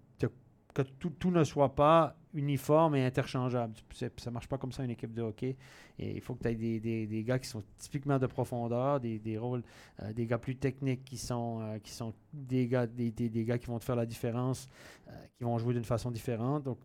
que 0.75 0.83
tout 0.83 1.31
ne 1.31 1.45
soit 1.45 1.75
pas 1.77 2.17
uniforme 2.35 2.97
et 2.97 3.05
interchangeable. 3.07 3.75
Ça 4.19 4.31
marche 4.31 4.49
pas 4.49 4.59
comme 4.59 4.73
ça 4.73 4.85
une 4.85 4.91
équipe 4.91 5.14
de 5.14 5.23
hockey. 5.23 5.57
Il 5.99 6.21
faut 6.21 6.35
que 6.35 6.43
tu 6.43 6.49
aies 6.49 6.55
des, 6.55 6.81
des- 6.81 7.07
des 7.07 7.23
gars 7.25 7.38
qui 7.38 7.49
sont 7.49 7.62
typiquement 7.79 8.19
de 8.19 8.26
profondeur, 8.26 9.00
des, 9.00 9.19
des 9.19 9.38
rôles, 9.38 9.62
euh, 10.03 10.12
des 10.12 10.26
gars 10.26 10.38
plus 10.38 10.57
techniques 10.57 11.05
qui 11.05 11.17
sont, 11.17 11.61
euh, 11.62 11.79
qui 11.79 11.93
sont 11.93 12.12
des, 12.33 12.67
gars, 12.67 12.87
des 12.87 13.12
gars 13.45 13.59
qui 13.59 13.67
vont 13.67 13.79
te 13.79 13.85
faire 13.85 13.97
la 13.97 14.07
différence, 14.07 14.69
euh, 15.09 15.12
qui 15.38 15.45
vont 15.45 15.57
jouer 15.59 15.75
d'une 15.75 15.85
façon 15.85 16.11
différente. 16.11 16.64
Donc, 16.64 16.79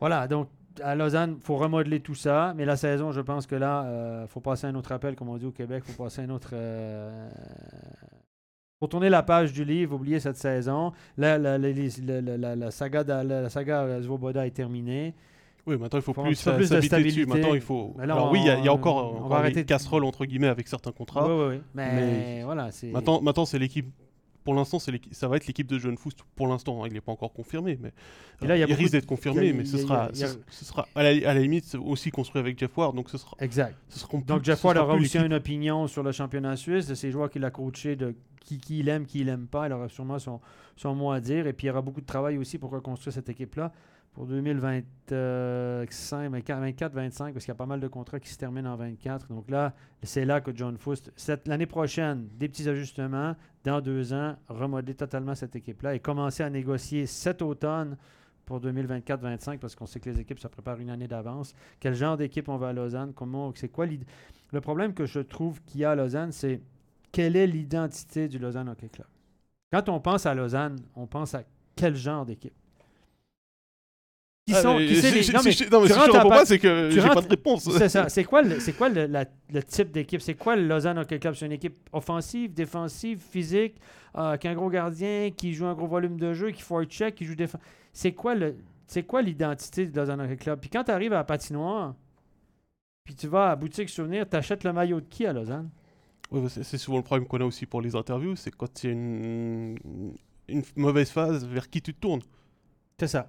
voilà, 0.00 0.26
donc 0.26 0.48
à 0.82 0.94
Lausanne, 0.94 1.34
il 1.38 1.42
faut 1.44 1.56
remodeler 1.56 2.00
tout 2.00 2.14
ça. 2.14 2.52
Mais 2.56 2.64
la 2.64 2.76
saison, 2.76 3.12
je 3.12 3.20
pense 3.20 3.46
que 3.46 3.54
là, 3.56 4.22
il 4.24 4.28
faut 4.28 4.40
passer 4.40 4.66
un 4.66 4.74
autre 4.74 4.92
appel, 4.92 5.16
comme 5.16 5.28
on 5.28 5.36
dit 5.38 5.46
au 5.46 5.52
Québec. 5.52 5.84
Il 5.86 5.92
faut 5.94 6.02
passer 6.04 6.22
un 6.22 6.30
autre. 6.30 6.54
Faut 8.78 8.86
tourner 8.86 9.08
la 9.08 9.22
page 9.22 9.52
du 9.52 9.64
livre, 9.64 9.94
oublier 9.94 10.20
cette 10.20 10.36
saison. 10.36 10.92
La, 11.16 11.38
la- 11.38 11.56
la- 11.58 12.70
saga, 12.70 13.02
la, 13.24 13.48
saga 13.48 14.02
Svoboda 14.02 14.46
est 14.46 14.50
terminée. 14.50 15.14
Oui, 15.66 15.76
maintenant 15.76 15.98
il 15.98 16.02
faut 16.02 16.12
Faut 16.12 16.22
plus 16.22 16.34
s'habituer 16.36 17.02
dessus. 17.02 17.26
Maintenant 17.26 17.54
il 17.54 17.60
faut. 17.60 17.94
Alors 17.98 18.30
oui, 18.30 18.38
il 18.40 18.46
y, 18.46 18.50
a- 18.50 18.58
il 18.58 18.64
y 18.64 18.68
a 18.68 18.72
on- 18.72 18.76
encore, 18.76 19.20
on 19.24 19.28
va 19.28 19.36
arrêter 19.38 19.62
des 19.62 19.64
casseroles 19.64 20.04
entre 20.04 20.24
guillemets 20.24 20.46
avec 20.48 20.68
certains 20.68 20.92
contrats. 20.92 21.26
Oui, 21.26 21.34
oui, 21.34 21.54
oui. 21.56 21.62
Mais, 21.74 21.92
Mais- 21.94 22.42
voilà, 22.44 22.70
c'est. 22.70 22.88
Maintenant, 22.88 23.20
maintenant 23.20 23.46
c'est 23.46 23.58
l'équipe. 23.58 23.88
Pour 24.46 24.54
l'instant, 24.54 24.78
ça 24.78 25.28
va 25.28 25.36
être 25.36 25.46
l'équipe 25.46 25.66
de 25.66 25.78
John 25.78 25.98
Foust. 25.98 26.20
Pour 26.36 26.46
l'instant, 26.46 26.82
hein, 26.82 26.86
il 26.88 26.94
n'est 26.94 27.02
pas 27.02 27.12
encore 27.12 27.32
confirmé, 27.34 27.76
mais 27.82 27.92
Et 28.42 28.46
là, 28.46 28.56
il 28.56 28.60
y 28.60 28.62
a 28.62 28.66
il 28.66 28.68
beaucoup 28.70 28.78
risque 28.80 28.92
d'être 28.92 29.04
confirmé. 29.06 29.42
il 29.42 29.46
y 29.48 29.50
a- 29.50 29.54
mais 29.54 29.64
ce 29.66 29.76
y 29.76 29.80
a- 29.80 29.82
sera, 29.82 30.10
ce, 30.14 30.26
ce 30.64 30.72
à 30.94 31.02
la, 31.02 31.08
à 31.28 31.34
la 31.34 31.40
limite 31.40 31.74
aussi 31.74 32.10
construit 32.10 32.40
avec 32.40 32.58
Jeff 32.58 32.74
Ward, 32.78 32.94
donc 32.96 33.10
ce 33.10 33.18
sera. 33.18 33.36
Exact. 33.40 33.76
Ce 33.90 34.06
Donc, 34.24 34.44
Jeff 34.44 34.62
Ward 34.64 34.78
aura 34.78 34.94
aussi 34.94 35.18
une 35.18 35.34
opinion 35.34 35.86
sur 35.88 36.02
le 36.02 36.12
championnat 36.12 36.56
suisse, 36.56 36.86
de 36.86 36.94
ses 36.94 37.10
joueurs 37.10 37.28
qu'il 37.28 37.44
a 37.44 37.50
coaché, 37.50 37.96
de 37.96 38.14
qui, 38.40 38.58
qui 38.58 38.78
il 38.78 38.88
aime, 38.88 39.04
qui 39.04 39.18
il 39.20 39.28
aime 39.28 39.48
pas. 39.48 39.66
Il 39.66 39.72
aura 39.72 39.88
sûrement 39.88 40.20
son, 40.20 40.40
son 40.76 40.94
mot 40.94 41.10
à 41.10 41.18
dire. 41.20 41.48
Et 41.48 41.52
puis, 41.52 41.64
il 41.66 41.68
y 41.68 41.70
aura 41.70 41.82
beaucoup 41.82 42.00
de 42.00 42.06
travail 42.06 42.38
aussi 42.38 42.56
pour 42.58 42.70
reconstruire 42.70 43.12
cette 43.12 43.28
équipe-là 43.28 43.72
pour 44.16 44.26
2025, 44.26 46.30
24, 46.30 46.92
25, 46.94 47.34
parce 47.34 47.44
qu'il 47.44 47.50
y 47.50 47.52
a 47.52 47.54
pas 47.54 47.66
mal 47.66 47.80
de 47.80 47.86
contrats 47.86 48.18
qui 48.18 48.30
se 48.30 48.38
terminent 48.38 48.72
en 48.72 48.76
24. 48.76 49.28
Donc 49.28 49.50
là, 49.50 49.74
c'est 50.02 50.24
là 50.24 50.40
que 50.40 50.56
John 50.56 50.78
Foust, 50.78 51.12
l'année 51.44 51.66
prochaine, 51.66 52.26
des 52.38 52.48
petits 52.48 52.66
ajustements. 52.66 53.36
Dans 53.62 53.82
deux 53.82 54.14
ans, 54.14 54.36
remodeler 54.48 54.94
totalement 54.94 55.34
cette 55.34 55.54
équipe-là 55.54 55.94
et 55.94 56.00
commencer 56.00 56.42
à 56.42 56.48
négocier 56.48 57.04
cet 57.04 57.42
automne 57.42 57.98
pour 58.46 58.58
2024-25 58.60 59.58
parce 59.58 59.74
qu'on 59.74 59.84
sait 59.84 60.00
que 60.00 60.08
les 60.08 60.18
équipes 60.18 60.38
se 60.38 60.48
préparent 60.48 60.80
une 60.80 60.88
année 60.88 61.08
d'avance. 61.08 61.52
Quel 61.78 61.94
genre 61.94 62.16
d'équipe 62.16 62.48
on 62.48 62.56
va 62.56 62.68
à 62.68 62.72
Lausanne? 62.72 63.12
Comment, 63.14 63.52
c'est 63.54 63.68
quoi 63.68 63.84
l'id- 63.84 64.06
Le 64.50 64.62
problème 64.62 64.94
que 64.94 65.04
je 65.04 65.20
trouve 65.20 65.60
qu'il 65.64 65.82
y 65.82 65.84
a 65.84 65.90
à 65.90 65.94
Lausanne, 65.94 66.32
c'est 66.32 66.62
quelle 67.12 67.36
est 67.36 67.46
l'identité 67.46 68.28
du 68.28 68.38
Lausanne 68.38 68.70
Hockey 68.70 68.88
Club? 68.88 69.08
Quand 69.70 69.90
on 69.90 70.00
pense 70.00 70.24
à 70.24 70.34
Lausanne, 70.34 70.76
on 70.94 71.06
pense 71.06 71.34
à 71.34 71.42
quel 71.74 71.96
genre 71.96 72.24
d'équipe? 72.24 72.54
Qui 74.48 74.54
Ah, 74.54 74.62
sont, 74.62 74.78
mais 74.78 74.86
qui 74.86 74.94
c'est 74.94 75.08
si- 75.08 75.14
les- 75.16 75.22
si- 75.24 75.32
non, 75.32 75.40
si 75.40 75.44
mais 75.46 75.52
je- 75.52 75.64
non, 75.70 75.80
mais 75.80 75.88
si 75.88 75.94
pas, 75.94 76.22
part- 76.28 76.46
c'est 76.46 76.60
que 76.60 76.90
j'ai 76.90 77.00
pas 77.00 77.20
de 77.20 77.28
réponse. 77.28 77.68
c'est 77.68 77.88
ça. 77.88 78.08
C'est 78.08 78.22
quoi, 78.22 78.42
le, 78.42 78.72
quoi 78.78 78.88
le, 78.88 79.06
la- 79.06 79.24
le 79.52 79.62
type 79.64 79.90
d'équipe? 79.90 80.20
C'est 80.20 80.34
quoi 80.34 80.54
le 80.54 80.68
Lausanne 80.68 80.98
Hockey 80.98 81.18
Club? 81.18 81.34
C'est 81.34 81.46
une 81.46 81.52
équipe 81.52 81.76
offensive, 81.92 82.54
défensive, 82.54 83.18
physique, 83.18 83.74
euh, 84.16 84.36
qui 84.36 84.46
a 84.46 84.52
un 84.52 84.54
gros 84.54 84.70
gardien, 84.70 85.32
qui 85.36 85.52
joue 85.52 85.66
un 85.66 85.74
gros 85.74 85.88
volume 85.88 86.16
de 86.20 86.32
jeu, 86.32 86.52
qui 86.52 86.62
check, 86.88 87.16
qui 87.16 87.24
joue 87.24 87.34
défense. 87.34 87.60
C'est 87.92 88.12
quoi 88.12 88.36
le, 88.36 88.54
c'est 88.86 89.02
quoi 89.02 89.20
l'identité 89.20 89.84
du 89.84 89.92
Lausanne 89.98 90.20
Hockey 90.20 90.36
Club? 90.36 90.60
Puis 90.60 90.70
quand 90.70 90.84
tu 90.84 90.92
arrives 90.92 91.12
à 91.12 91.16
la 91.16 91.24
patinoire, 91.24 91.96
puis 93.02 93.16
tu 93.16 93.26
vas 93.26 93.46
à 93.46 93.48
la 93.48 93.56
boutique 93.56 93.88
souvenir, 93.88 94.28
tu 94.30 94.36
achètes 94.36 94.62
le 94.62 94.72
maillot 94.72 95.00
de 95.00 95.06
qui 95.08 95.26
à 95.26 95.32
Lausanne? 95.32 95.70
C'est 96.48 96.78
souvent 96.78 96.98
le 96.98 97.02
problème 97.02 97.26
qu'on 97.26 97.40
a 97.40 97.44
aussi 97.44 97.66
pour 97.66 97.82
les 97.82 97.96
interviews, 97.96 98.36
c'est 98.36 98.54
quand 98.54 98.84
il 98.84 98.86
y 98.86 98.90
a 98.90 98.92
une, 98.92 99.76
une 100.46 100.62
mauvaise 100.76 101.10
phase, 101.10 101.44
vers 101.46 101.68
qui 101.68 101.82
tu 101.82 101.92
te 101.92 101.98
tournes. 102.00 102.22
C'est 103.00 103.08
ça. 103.08 103.28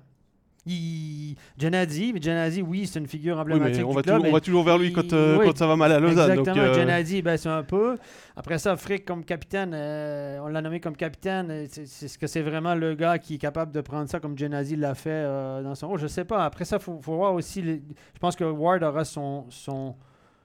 Il... 0.67 1.35
Genadi, 1.57 2.13
mais 2.13 2.21
Genadi, 2.21 2.61
oui, 2.61 2.85
c'est 2.87 2.99
une 2.99 3.07
figure 3.07 3.39
emblématique 3.39 3.83
on 3.85 3.89
du 3.89 3.95
va, 3.95 4.01
club, 4.01 4.15
toujours, 4.15 4.19
on 4.19 4.23
mais- 4.27 4.31
va 4.31 4.39
toujours 4.41 4.63
vers 4.63 4.77
lui 4.77 4.93
quand, 4.93 5.13
euh, 5.13 5.37
Oui, 5.39 5.45
quand 5.45 5.57
ça 5.57 5.67
va 5.67 5.75
mal 5.75 5.91
à 5.91 5.99
Lausanne. 5.99 6.35
donc, 6.35 6.47
Exactement. 6.47 6.65
euh, 6.65 6.73
Genadi, 6.73 7.21
ben, 7.21 7.37
c'est 7.37 7.49
un 7.49 7.63
peu. 7.63 7.97
Après 8.35 8.57
ça, 8.59 8.75
Frick 8.75 9.05
comme 9.05 9.23
capitaine, 9.23 9.71
euh, 9.73 10.39
on 10.43 10.47
l'a 10.47 10.61
nommé 10.61 10.79
comme 10.79 10.95
capitaine. 10.95 11.49
euh, 11.51 11.65
c'est- 11.69 12.05
Est-ce 12.05 12.17
que 12.17 12.27
c'est 12.27 12.41
vraiment 12.41 12.75
le 12.75 12.93
gars 12.95 13.17
qui 13.17 13.35
est 13.35 13.39
capable 13.39 13.71
de 13.71 13.81
prendre 13.81 14.09
ça 14.09 14.19
comme 14.19 14.37
Genadi 14.37 14.75
l'a 14.75 14.93
fait 14.95 15.09
euh, 15.11 15.63
dans 15.63 15.73
son 15.75 15.87
rôle? 15.87 15.99
Je 15.99 16.07
sais 16.07 16.25
pas. 16.25 16.45
Après 16.45 16.65
ça, 16.65 16.77
il 16.77 16.81
faut, 16.83 16.99
faut 17.01 17.15
voir 17.15 17.33
aussi. 17.33 17.61
les- 17.61 17.81
Je 18.13 18.19
pense 18.19 18.35
que 18.35 18.43
Ward 18.43 18.83
aura 18.83 19.05
son, 19.05 19.45
son, 19.49 19.95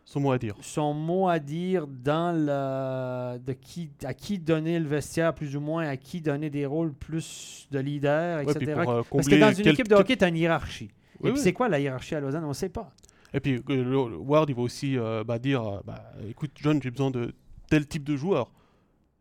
son 0.05 0.21
mot 0.21 0.33
à 0.33 0.39
dire. 0.39 0.55
son 0.61 0.93
mot 0.95 1.29
à 1.29 1.39
dire 1.39 1.87
dans 1.87 2.33
le, 2.37 3.39
de 3.39 3.53
qui, 3.53 3.91
à 4.05 4.13
qui 4.15 4.39
donner 4.39 4.79
le 4.79 4.87
vestiaire, 4.87 5.35
plus 5.35 5.57
ou 5.57 5.61
moins, 5.61 5.87
à 5.87 5.97
qui 5.97 6.21
donner 6.21 6.51
des 6.51 6.67
rôles 6.67 6.93
plus 6.93 7.67
de 7.71 7.79
leader, 7.79 8.45
Ouais, 8.45 8.53
etc. 8.53 8.73
puis 8.75 8.85
pour, 8.85 8.93
euh, 8.93 9.03
Parce 9.11 9.29
que 9.29 9.35
dans 9.37 9.53
une 9.53 9.63
quel- 9.65 9.73
équipe 9.75 9.89
de 9.89 9.95
hockey, 9.95 10.17
tu 10.17 10.25
as 10.25 10.29
une 10.29 10.37
hiérarchie. 10.37 10.91
Oui, 11.21 11.21
Et 11.23 11.27
oui. 11.29 11.33
puis 11.35 11.43
c'est 11.43 11.53
quoi 11.53 11.69
la 11.69 11.79
hiérarchie 11.81 12.15
à 12.15 12.21
Lausanne? 12.21 12.45
On 12.45 12.49
ne 12.49 12.53
sait 12.53 12.69
pas. 12.69 12.91
Et 13.33 13.41
puis 13.41 13.55
euh, 13.55 13.63
le- 13.69 13.83
le 14.11 14.17
Ward, 14.17 14.51
il 14.51 14.57
va 14.57 14.63
aussi 14.63 14.99
euh, 14.99 15.25
bah, 15.25 15.39
dire 15.39 15.81
bah, 15.85 16.05
écoute, 16.29 16.51
John, 16.57 16.81
j'ai 16.83 16.91
besoin 16.91 17.11
de 17.11 17.33
tel 17.71 17.87
type 17.87 18.05
de 18.05 18.17
joueur. 18.17 18.51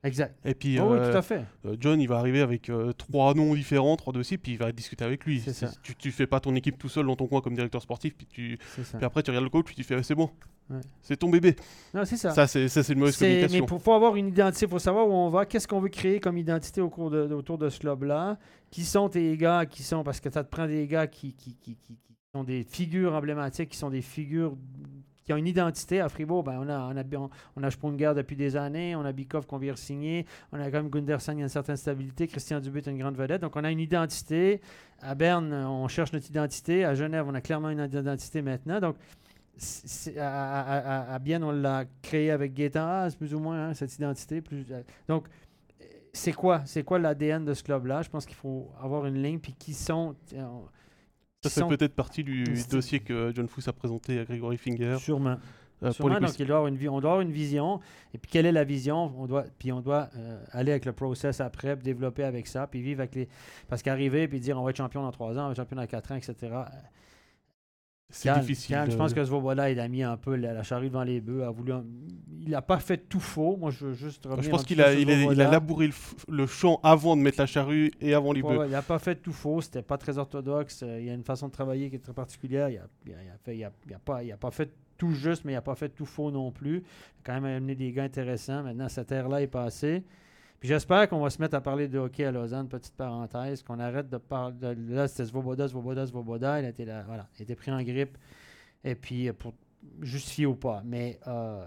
Exact. 0.03 0.35
Et 0.43 0.55
puis 0.55 0.79
Oh 0.79 0.93
oui, 0.93 0.97
euh, 0.97 1.11
tout 1.11 1.17
à 1.17 1.21
fait. 1.21 1.45
euh, 1.65 1.75
John, 1.79 2.01
il 2.01 2.07
va 2.07 2.17
arriver 2.17 2.41
avec 2.41 2.69
euh, 2.69 2.91
trois 2.93 3.35
noms 3.35 3.53
différents, 3.53 3.95
trois 3.97 4.11
dossiers, 4.13 4.37
puis 4.39 4.53
il 4.53 4.57
va 4.57 4.71
discuter 4.71 5.05
avec 5.05 5.25
lui. 5.25 5.39
C'est 5.41 5.53
ça. 5.53 5.69
Tu, 5.83 5.95
tu 5.95 6.11
fais 6.11 6.25
pas 6.25 6.39
ton 6.39 6.55
équipe 6.55 6.77
tout 6.79 6.89
seul 6.89 7.05
dans 7.05 7.15
ton 7.15 7.27
coin 7.27 7.39
comme 7.41 7.53
directeur 7.53 7.81
sportif, 7.83 8.15
puis, 8.15 8.25
tu, 8.25 8.57
puis 8.57 9.05
après 9.05 9.21
tu 9.21 9.29
regardes 9.29 9.43
le 9.43 9.49
coach, 9.51 9.65
puis 9.65 9.75
tu 9.75 9.83
fais 9.83 10.01
c'est 10.01 10.15
bon, 10.15 10.29
Ouais. 10.69 10.79
c'est 11.01 11.17
ton 11.17 11.29
bébé. 11.29 11.55
Non, 11.93 12.05
c'est 12.05 12.15
ça. 12.17 12.31
Ça, 12.31 12.47
c'est 12.47 12.67
ça, 12.69 12.81
c'est 12.81 12.93
une 12.93 12.99
mauvaise 12.99 13.17
communication. 13.17 13.59
mais 13.59 13.65
pour 13.67 13.81
faut 13.81 13.91
avoir 13.93 14.15
une 14.15 14.29
identité, 14.29 14.65
il 14.65 14.69
faut 14.69 14.79
savoir 14.79 15.05
où 15.07 15.11
on 15.11 15.29
va, 15.29 15.45
qu'est-ce 15.45 15.67
qu'on 15.67 15.81
veut 15.81 15.89
créer 15.89 16.19
comme 16.21 16.37
identité 16.37 16.79
au 16.81 16.89
cours 16.89 17.11
de, 17.11 17.23
autour 17.33 17.57
de 17.57 17.69
ce 17.69 17.77
club-là, 17.79 18.39
qui 18.69 18.83
sont 18.85 19.09
tes 19.09 19.35
gars, 19.37 19.65
qui 19.65 19.83
sont, 19.83 20.01
parce 20.03 20.19
que 20.21 20.31
ça 20.31 20.43
te 20.45 20.49
prend 20.49 20.65
des 20.67 20.87
gars 20.87 21.07
qui, 21.07 21.33
qui, 21.33 21.55
qui, 21.55 21.75
qui- 21.75 21.97
qui 21.97 22.15
sont 22.33 22.43
des 22.45 22.63
figures 22.63 23.13
emblématiques, 23.13 23.69
qui 23.69 23.77
sont 23.77 23.89
des 23.89 24.01
figures 24.01 24.55
qui 25.31 25.33
ont 25.33 25.37
une 25.37 25.47
identité. 25.47 26.01
À 26.01 26.09
Fribourg, 26.09 26.43
ben, 26.43 26.59
on, 26.59 26.67
a, 26.67 26.93
on, 26.93 26.97
a, 26.97 27.29
on, 27.55 27.63
a 27.63 27.71
Sprunger 27.71 28.11
depuis 28.13 28.35
des 28.35 28.57
années, 28.57 28.97
on 28.97 29.05
a 29.05 29.13
Bikov 29.13 29.45
qu'on 29.47 29.57
vient 29.57 29.77
signer, 29.77 30.25
on 30.51 30.59
a 30.59 30.65
quand 30.65 30.83
même 30.83 30.89
Gunderson, 30.89 31.31
il 31.31 31.37
y 31.37 31.41
a 31.41 31.43
une 31.43 31.49
certaine 31.49 31.77
stabilité, 31.77 32.27
Christian 32.27 32.59
Dubé 32.59 32.79
est 32.79 32.87
une 32.87 32.97
grande 32.97 33.15
vedette, 33.15 33.41
donc 33.41 33.55
on 33.55 33.63
a 33.63 33.71
une 33.71 33.79
identité. 33.79 34.59
À 34.99 35.15
Berne, 35.15 35.53
on 35.53 35.87
cherche 35.87 36.11
notre 36.11 36.29
identité, 36.29 36.83
à 36.83 36.95
Genève, 36.95 37.25
on 37.27 37.33
a 37.33 37.39
clairement 37.41 37.69
une 37.69 37.79
identité 37.79 38.41
maintenant, 38.41 38.81
donc 38.81 38.97
à, 40.17 40.61
à, 40.61 41.13
à- 41.13 41.19
Bienne, 41.19 41.43
on 41.45 41.51
l'a 41.51 41.85
créé 42.01 42.29
avec 42.29 42.53
Gaétan 42.53 42.85
Haas, 42.85 43.15
plus 43.17 43.33
ou 43.33 43.39
moins, 43.39 43.69
hein, 43.69 43.73
cette 43.73 43.95
identité. 43.95 44.41
Plus, 44.41 44.65
euh, 44.71 44.81
donc, 45.07 45.27
c'est 46.13 46.33
quoi? 46.33 46.61
C'est 46.65 46.83
quoi 46.83 46.99
l'ADN 46.99 47.45
de 47.45 47.53
ce 47.53 47.63
club-là? 47.63 48.01
Je 48.01 48.09
pense 48.09 48.25
qu'il 48.25 48.35
faut 48.35 48.69
avoir 48.81 49.05
une 49.05 49.21
ligne, 49.21 49.39
puis 49.39 49.53
qui 49.53 49.73
sont... 49.73 50.15
euh, 50.33 50.45
Ça 51.43 51.49
fait 51.49 51.59
sont- 51.61 51.67
peut-être 51.69 51.95
partie 51.95 52.23
du 52.23 52.43
dossier 52.69 52.99
que 52.99 53.31
John 53.33 53.47
Fuss 53.47 53.67
a 53.67 53.73
présenté 53.73 54.19
à 54.19 54.25
Gregory 54.25 54.57
Finger. 54.57 54.97
Sûrement. 54.99 55.37
euh, 55.81 55.91
Sûrement, 55.91 56.19
donc 56.19 56.39
il 56.39 56.45
doit 56.45 56.57
avoir 56.57 56.67
une, 56.67 56.89
on 56.89 57.01
doit 57.01 57.09
avoir 57.11 57.21
une 57.21 57.31
vision. 57.31 57.79
Et 58.13 58.19
puis, 58.19 58.29
quelle 58.31 58.45
est 58.45 58.51
la 58.51 58.63
vision? 58.63 59.11
On 59.17 59.25
doit, 59.25 59.45
puis 59.57 59.71
on 59.71 59.81
doit 59.81 60.09
euh, 60.15 60.39
aller 60.51 60.69
avec 60.71 60.85
le 60.85 60.93
process 60.93 61.41
après, 61.41 61.75
développer 61.75 62.23
avec 62.23 62.45
ça, 62.45 62.67
puis 62.67 62.81
vivre 62.83 62.99
avec 63.01 63.15
les... 63.15 63.27
Parce 63.67 63.81
qu'arriver, 63.81 64.27
puis 64.27 64.39
dire 64.39 64.59
on 64.59 64.63
va 64.63 64.69
être 64.69 64.75
champion 64.77 65.01
dans 65.01 65.11
trois 65.11 65.35
ans, 65.39 65.43
on 65.43 65.45
va 65.45 65.51
être 65.53 65.57
champion 65.57 65.77
dans 65.77 65.87
quatre 65.87 66.11
ans, 66.11 66.15
etc. 66.15 66.35
c'est 68.11 68.33
difficile. 68.39 68.77
Je 68.89 68.95
pense 68.95 69.13
que 69.13 69.23
Svoboda, 69.23 69.69
il 69.71 69.79
a 69.79 69.87
mis 69.87 70.03
un 70.03 70.17
peu 70.17 70.35
la, 70.35 70.53
la 70.53 70.63
charrue 70.63 70.87
devant 70.89 71.03
les 71.03 71.21
bœufs. 71.21 71.43
A 71.43 71.49
voulu 71.49 71.71
un- 71.73 71.83
Il 72.43 72.49
n'a 72.49 72.61
pas 72.61 72.79
fait 72.79 72.97
tout 72.97 73.19
faux. 73.19 73.55
Moi, 73.57 73.71
je 73.71 73.85
veux 73.87 73.93
juste 73.93 74.25
revenir 74.25 74.43
Je 74.43 74.49
pense 74.49 74.63
qu'il 74.63 74.81
a, 74.81 74.93
il 74.93 75.09
a, 75.09 75.13
il 75.13 75.19
a 75.19 75.21
Svoboda. 75.23 75.51
labouré 75.51 75.89
le, 76.27 76.45
champ 76.47 76.79
avant 76.83 77.15
de 77.15 77.21
mettre 77.21 77.39
la 77.39 77.45
charrue 77.45 77.91
et 78.01 78.13
avant 78.13 78.31
les 78.33 78.41
Ouais, 78.41 78.53
bœufs. 78.53 78.59
ouais, 78.61 78.67
il 78.67 78.71
n'a 78.71 78.81
pas 78.81 78.99
fait 78.99 79.15
tout 79.15 79.31
faux. 79.31 79.61
C'était 79.61 79.81
pas 79.83 79.97
très 79.97 80.17
orthodoxe. 80.17 80.81
Euh, 80.83 80.99
Il 80.99 81.05
y 81.07 81.09
a 81.09 81.13
une 81.13 81.23
façon 81.23 81.47
de 81.47 81.51
travailler 81.51 81.89
qui 81.89 81.95
est 81.97 81.99
très 81.99 82.13
particulière. 82.13 82.69
Il 82.69 82.77
a, 82.77 82.87
il 83.05 83.13
a- 83.13 83.23
il 83.23 83.29
a 83.29 83.37
fait, 83.43 83.57
il 83.57 83.63
a, 83.63 83.71
il 83.87 83.93
a 83.93 83.99
pas, 83.99 84.23
il 84.23 84.31
a 84.31 84.37
pas 84.37 84.51
fait 84.51 84.71
tout 84.97 85.11
juste, 85.13 85.45
mais 85.45 85.53
il 85.53 85.55
n'a 85.55 85.61
pas 85.61 85.75
fait 85.75 85.89
tout 85.89 86.05
faux 86.05 86.29
non 86.31 86.51
plus. 86.51 86.77
Il 86.77 86.81
a 86.81 87.21
quand 87.23 87.33
même 87.41 87.45
amené 87.57 87.75
des 87.75 87.91
gars 87.91 88.03
intéressants. 88.03 88.63
Maintenant, 88.63 88.89
cette 88.89 89.11
ère-là 89.11 89.41
est 89.41 89.47
passée. 89.47 90.03
Puis 90.61 90.67
j'espère 90.69 91.09
qu'on 91.09 91.19
va 91.21 91.31
se 91.31 91.41
mettre 91.41 91.55
à 91.55 91.61
parler 91.61 91.87
de 91.87 91.97
hockey 91.97 92.23
à 92.23 92.31
Lausanne, 92.31 92.69
petite 92.69 92.93
parenthèse, 92.95 93.63
qu'on 93.63 93.79
arrête 93.79 94.07
de 94.11 94.17
parler. 94.17 94.55
De, 94.55 94.93
là, 94.93 95.07
c'était 95.07 95.25
Svoboda, 95.25 95.67
Svoboda, 95.67 96.05
Svoboda. 96.05 96.59
Il 96.61 96.65
été, 96.67 96.85
là, 96.85 97.01
voilà, 97.01 97.27
pris 97.57 97.71
en 97.71 97.81
grippe. 97.81 98.15
Et 98.83 98.93
puis, 98.93 99.27
euh, 99.27 99.33
pour 99.33 99.55
justifier 100.01 100.45
ou 100.45 100.53
pas. 100.53 100.83
Mais 100.85 101.19
euh, 101.25 101.65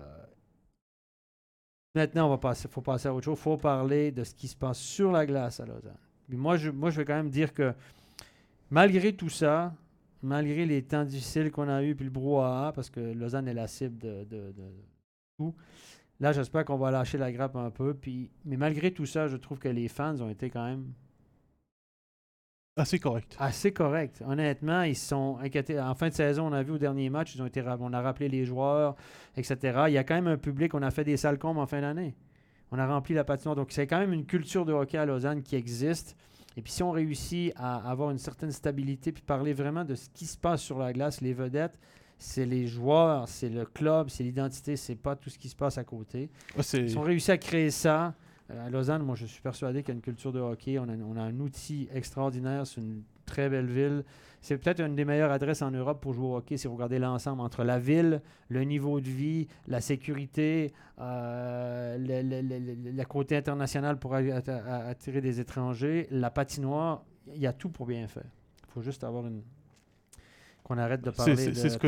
maintenant, 1.97 2.27
on 2.27 2.31
va 2.31 2.39
passer, 2.39 2.69
faut 2.69 2.83
passer 2.83 3.09
à 3.09 3.15
autre 3.15 3.25
chose. 3.25 3.37
Il 3.37 3.43
faut 3.43 3.57
parler 3.57 4.13
de 4.13 4.23
ce 4.23 4.33
qui 4.33 4.47
se 4.47 4.55
passe 4.55 4.79
sur 4.79 5.11
la 5.11 5.27
glace 5.27 5.59
à 5.59 5.67
Lausanne. 5.67 5.99
Moi, 6.29 6.57
je, 6.57 6.71
moi, 6.71 6.91
je 6.91 6.99
vais 6.99 7.05
quand 7.05 7.17
même 7.17 7.31
dire 7.31 7.53
que 7.53 7.75
malgré 8.71 9.13
tout 9.17 9.29
ça, 9.29 9.75
malgré 10.23 10.67
les 10.67 10.83
temps 10.85 11.05
difficiles 11.05 11.51
qu'on 11.51 11.69
a 11.69 11.83
eu 11.83 11.97
puis 11.97 12.05
le 12.05 12.13
brouhaha, 12.13 12.71
parce 12.73 12.91
que 12.91 13.01
Lausanne 13.01 13.49
est 13.49 13.55
la 13.55 13.67
cible 13.67 13.99
de- 13.99 14.23
de 14.23 14.55
tout, 15.37 15.53
là, 16.21 16.33
j'espère 16.33 16.65
qu'on 16.65 16.77
va 16.77 16.91
lâcher 16.91 17.19
la 17.19 17.33
grappe 17.33 17.57
un 17.57 17.71
peu. 17.71 17.95
Puis, 17.95 18.31
mais 18.45 18.57
malgré 18.57 18.93
tout 18.93 19.07
ça, 19.07 19.29
je 19.29 19.37
trouve 19.37 19.59
que 19.59 19.69
les 19.69 19.89
fans 19.89 20.21
ont 20.21 20.29
été 20.29 20.51
quand 20.51 20.65
même 20.65 20.93
c'est 22.85 22.99
correct. 22.99 23.37
assez 23.39 23.73
corrects. 23.73 24.21
Honnêtement, 24.27 24.83
ils 24.83 24.97
se 24.97 25.09
sont 25.09 25.39
inquiétés. 25.41 25.79
En 25.79 25.95
fin 25.95 26.09
de 26.09 26.15
saison, 26.15 26.49
on 26.49 26.53
a 26.53 26.63
vu 26.65 26.73
au 26.73 26.79
dernier 26.79 27.09
match, 27.09 27.37
ils 27.37 27.43
ont 27.43 27.47
été, 27.47 27.63
on 27.63 27.93
a 27.93 28.01
rappelé 28.01 28.29
les 28.29 28.45
joueurs, 28.45 28.97
etc. 29.37 29.85
Il 29.87 29.93
y 29.93 29.99
a 29.99 30.03
quand 30.03 30.17
même 30.17 30.27
un 30.27 30.37
public. 30.37 30.75
On 30.75 30.83
a 30.83 30.91
fait 30.91 31.05
des 31.05 31.17
salles 31.17 31.39
combes 31.39 31.59
en 31.59 31.67
fin 31.67 31.81
d'année. 31.81 32.17
On 32.73 32.79
a 32.79 32.87
rempli 32.87 33.15
la 33.15 33.23
patinoire. 33.23 33.55
Donc, 33.55 33.71
c'est 33.71 33.87
quand 33.87 34.01
même 34.01 34.13
une 34.13 34.27
culture 34.27 34.65
de 34.65 34.73
hockey 34.73 34.99
à 34.99 35.07
Lausanne 35.07 35.43
qui 35.43 35.55
existe. 35.55 36.17
Et 36.57 36.63
puis 36.63 36.73
si 36.73 36.83
on 36.83 36.93
réussit 36.93 37.53
à 37.57 37.91
avoir 37.91 38.11
une 38.11 38.19
certaine 38.19 38.53
stabilité, 38.53 39.13
puis 39.13 39.23
parler 39.23 39.53
vraiment 39.53 39.85
de 39.85 39.95
ce 39.95 40.09
qui 40.11 40.25
se 40.27 40.39
passe 40.39 40.63
sur 40.63 40.79
la 40.79 40.93
glace, 40.93 41.21
les 41.21 41.33
vedettes, 41.33 41.79
c'est 42.19 42.47
les 42.47 42.67
joueurs, 42.67 43.29
c'est 43.29 43.49
le 43.49 43.65
club, 43.65 44.09
c'est 44.09 44.25
l'identité, 44.25 44.77
c'est 44.77 44.95
pas 44.97 45.17
tout 45.17 45.31
ce 45.31 45.39
qui 45.39 45.49
se 45.49 45.57
passe 45.57 45.79
à 45.79 45.85
côté. 45.85 46.31
Ouais, 46.57 46.63
c'est- 46.63 46.89
Si 46.89 46.97
on 46.97 47.03
réussit 47.03 47.31
à 47.31 47.39
créer 47.39 47.71
ça, 47.71 48.15
euh, 48.51 48.67
à 48.67 48.71
Lausanne, 48.71 49.03
moi 49.03 49.15
je 49.15 49.27
suis 49.27 49.43
persuadé 49.43 49.83
qu'il 49.83 49.89
y 49.89 49.93
a 49.93 49.97
une 49.97 50.03
culture 50.03 50.33
de 50.33 50.41
hockey, 50.41 50.79
on 50.79 50.85
a, 50.89 50.97
on 50.97 51.17
a 51.17 51.23
un 51.23 51.39
outil 51.41 51.89
extraordinaire, 51.93 52.67
c'est 52.67 52.81
une 52.81 53.03
très 53.27 53.49
belle 53.49 53.67
ville. 53.67 54.05
C'est 54.43 54.59
peut-être 54.59 54.81
une 54.81 54.95
des 54.95 55.07
meilleures 55.07 55.33
adresses 55.33 55.63
en 55.63 55.71
Europe 55.71 56.03
pour 56.03 56.13
jouer 56.13 56.27
au 56.27 56.37
hockey 56.37 56.59
si 56.59 56.67
vous 56.69 56.75
regardez 56.75 56.99
l'ensemble 56.99 57.41
entre 57.41 57.65
la 57.65 57.79
ville, 57.79 58.21
le 58.51 58.63
niveau 58.65 59.01
de 59.01 59.09
vie, 59.09 59.49
la 59.67 59.81
sécurité, 59.81 60.71
euh, 61.01 61.97
le, 61.97 62.21
le- 62.23 62.43
le- 62.43 62.59
le- 62.75 62.91
le 62.91 63.05
côté 63.05 63.37
international 63.37 63.99
pour 63.99 64.15
attirer 64.15 65.21
des 65.23 65.41
étrangers, 65.41 66.07
la 66.11 66.31
patinoire, 66.31 67.05
il 67.35 67.41
y 67.41 67.47
a 67.47 67.55
tout 67.55 67.71
pour 67.71 67.87
bien 67.87 68.07
faire. 68.07 68.27
Il 68.69 68.73
faut 68.73 68.83
juste 68.83 69.03
avoir 69.05 69.27
une 69.27 69.43
qu'on 70.65 70.79
arrête 70.79 71.03
de 71.03 71.11
parler 71.11 71.37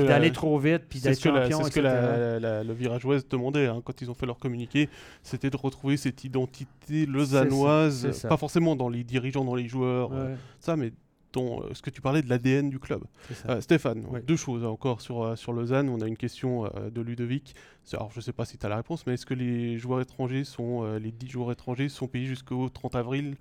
d'aller 0.06 0.30
trop 0.32 0.58
vite 0.58 0.82
puis 0.88 1.00
d'être 1.00 1.18
champion 1.44 1.62
c'est 1.64 1.70
ce 1.70 1.74
que 1.74 1.80
etc. 1.80 1.82
la- 1.82 2.38
la- 2.38 2.62
le 2.64 2.72
virage 2.74 3.04
ouest 3.06 3.28
demandait 3.30 3.66
hein, 3.66 3.80
quand 3.84 4.00
ils 4.02 4.10
ont 4.10 4.14
fait 4.14 4.26
leur 4.26 4.38
communiqué, 4.38 4.88
c'était 5.22 5.50
de 5.50 5.56
retrouver 5.56 5.96
cette 5.96 6.22
identité 6.24 7.06
lausannoise, 7.06 8.10
ça. 8.12 8.28
pas 8.28 8.36
forcément 8.36 8.76
dans 8.76 8.88
les 8.88 9.02
dirigeants, 9.02 9.44
dans 9.44 9.54
les 9.54 9.66
joueurs, 9.66 10.10
euh, 10.12 10.34
ça, 10.60 10.76
mais 10.76 10.92
dans 11.32 11.60
euh, 11.62 11.70
ce 11.74 11.82
que 11.82 11.90
tu 11.90 12.00
parlais 12.00 12.22
de 12.22 12.28
l'ADN 12.28 12.70
du 12.70 12.78
club. 12.78 13.02
Euh, 13.48 13.60
Stéphane, 13.60 14.04
deux 14.26 14.36
choses 14.36 14.62
hein, 14.64 14.68
encore 14.68 15.00
sur, 15.00 15.36
sur 15.36 15.52
Lausanne. 15.52 15.88
On 15.88 16.00
a 16.00 16.06
une 16.06 16.16
question 16.16 16.70
de 16.92 17.00
Ludovic. 17.00 17.54
Alors, 17.94 18.10
je 18.12 18.18
ne 18.18 18.22
sais 18.22 18.32
pas 18.32 18.44
si 18.44 18.58
tu 18.58 18.64
as 18.66 18.68
la 18.68 18.76
réponse, 18.76 19.06
mais 19.06 19.14
est-ce 19.14 19.26
que 19.26 19.34
les 19.34 19.76
joueurs 19.78 20.00
étrangers 20.00 20.44
sont, 20.44 20.84
les 20.98 21.12
10 21.12 21.28
joueurs 21.28 21.52
étrangers 21.52 21.88
sont 21.88 22.08
payés 22.08 22.26
jusqu'au 22.26 22.68
30 22.68 22.94
avril 22.94 23.36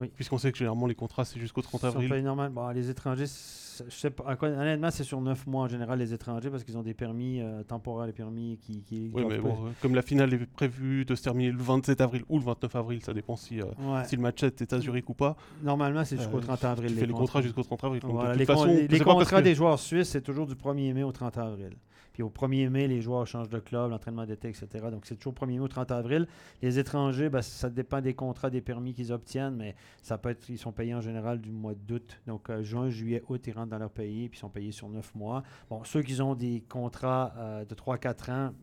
Oui. 0.00 0.10
Puisqu'on 0.14 0.38
sait 0.38 0.50
que 0.50 0.56
généralement 0.56 0.86
les 0.86 0.94
contrats 0.94 1.24
c'est 1.26 1.38
jusqu'au 1.38 1.60
30 1.60 1.74
Ils 1.74 1.80
sont 1.80 1.86
avril. 1.96 2.08
payés 2.08 2.22
normal. 2.22 2.50
Bon, 2.50 2.66
les 2.70 2.88
étrangers, 2.88 3.26
je 3.26 3.94
sais 3.94 4.08
pas. 4.10 4.34
Honnêtement, 4.40 4.90
c'est 4.90 5.04
sur 5.04 5.20
9 5.20 5.46
mois 5.46 5.64
en 5.64 5.68
général, 5.68 5.98
les 5.98 6.14
étrangers, 6.14 6.48
parce 6.48 6.64
qu'ils 6.64 6.78
ont 6.78 6.82
des 6.82 6.94
permis 6.94 7.40
euh, 7.42 7.62
temporaires, 7.64 8.06
des 8.06 8.14
permis 8.14 8.58
qui. 8.62 8.82
qui 8.82 9.10
Oui, 9.12 9.24
mais 9.28 9.38
bon, 9.38 9.50
euh, 9.52 9.70
comme 9.82 9.94
la 9.94 10.00
finale 10.02 10.32
est 10.32 10.46
prévue 10.46 11.04
de 11.04 11.14
se 11.14 11.22
terminer 11.22 11.50
le 11.52 11.58
27 11.58 12.00
avril 12.00 12.22
ou 12.30 12.38
le 12.38 12.44
29 12.44 12.76
avril, 12.76 13.02
ça 13.02 13.12
dépend 13.12 13.36
si, 13.36 13.60
euh, 13.60 13.64
Ouais. 13.78 14.04
si 14.06 14.16
le 14.16 14.22
match 14.22 14.42
est 14.42 14.72
à 14.72 14.80
Zurich 14.80 15.08
ou 15.10 15.14
pas. 15.14 15.36
Normalement, 15.62 16.02
c'est 16.06 16.16
jusqu'au 16.16 16.38
Euh, 16.38 16.42
30 16.42 16.64
avril. 16.64 16.92
Tu 16.94 17.00
fais 17.00 17.06
les 17.06 17.12
contrats 17.12 17.42
jusqu'au 17.42 17.62
30 17.62 17.84
avril. 17.84 18.00
Voilà, 18.04 18.32
de 18.32 18.38
les, 18.38 18.46
toute 18.46 18.54
con- 18.56 18.62
façon, 18.62 18.74
les- 18.74 18.88
les 18.88 19.00
contrats 19.00 19.38
que- 19.40 19.44
des 19.44 19.54
joueurs 19.54 19.78
suisses, 19.78 20.08
c'est 20.08 20.22
toujours 20.22 20.46
du 20.46 20.54
1er 20.54 20.94
mai 20.94 21.02
au 21.02 21.12
30 21.12 21.36
avril. 21.36 21.76
Puis 22.12 22.22
au 22.22 22.30
1er 22.30 22.68
mai, 22.68 22.88
les 22.88 23.00
joueurs 23.00 23.26
changent 23.26 23.48
de 23.48 23.58
club, 23.58 23.90
l'entraînement 23.90 24.26
d'été, 24.26 24.48
etc. 24.48 24.66
Donc 24.90 25.06
c'est 25.06 25.16
toujours 25.16 25.34
1er 25.34 25.46
mai 25.46 25.60
au 25.60 25.68
30 25.68 25.90
avril. 25.90 26.26
Les 26.62 26.78
étrangers, 26.78 27.28
ben, 27.28 27.42
ça 27.42 27.70
dépend 27.70 28.00
des 28.00 28.14
contrats, 28.14 28.50
des 28.50 28.60
permis 28.60 28.94
qu'ils 28.94 29.12
obtiennent, 29.12 29.56
mais 29.56 29.74
ça 30.02 30.18
peut 30.18 30.30
être, 30.30 30.48
ils 30.48 30.58
sont 30.58 30.72
payés 30.72 30.94
en 30.94 31.00
général 31.00 31.40
du 31.40 31.50
mois 31.50 31.74
d'août. 31.74 32.20
Donc 32.26 32.50
euh, 32.50 32.62
juin, 32.62 32.90
juillet, 32.90 33.22
août, 33.28 33.42
ils 33.46 33.52
rentrent 33.52 33.70
dans 33.70 33.78
leur 33.78 33.90
pays, 33.90 34.28
puis 34.28 34.38
ils 34.38 34.40
sont 34.40 34.50
payés 34.50 34.72
sur 34.72 34.88
9 34.88 35.14
mois. 35.14 35.42
Bon, 35.68 35.84
ceux 35.84 36.02
qui 36.02 36.20
ont 36.20 36.34
des 36.34 36.64
contrats 36.68 37.32
euh, 37.36 37.64
de 37.64 37.74
3-4 37.74 38.30
ans, 38.30 38.54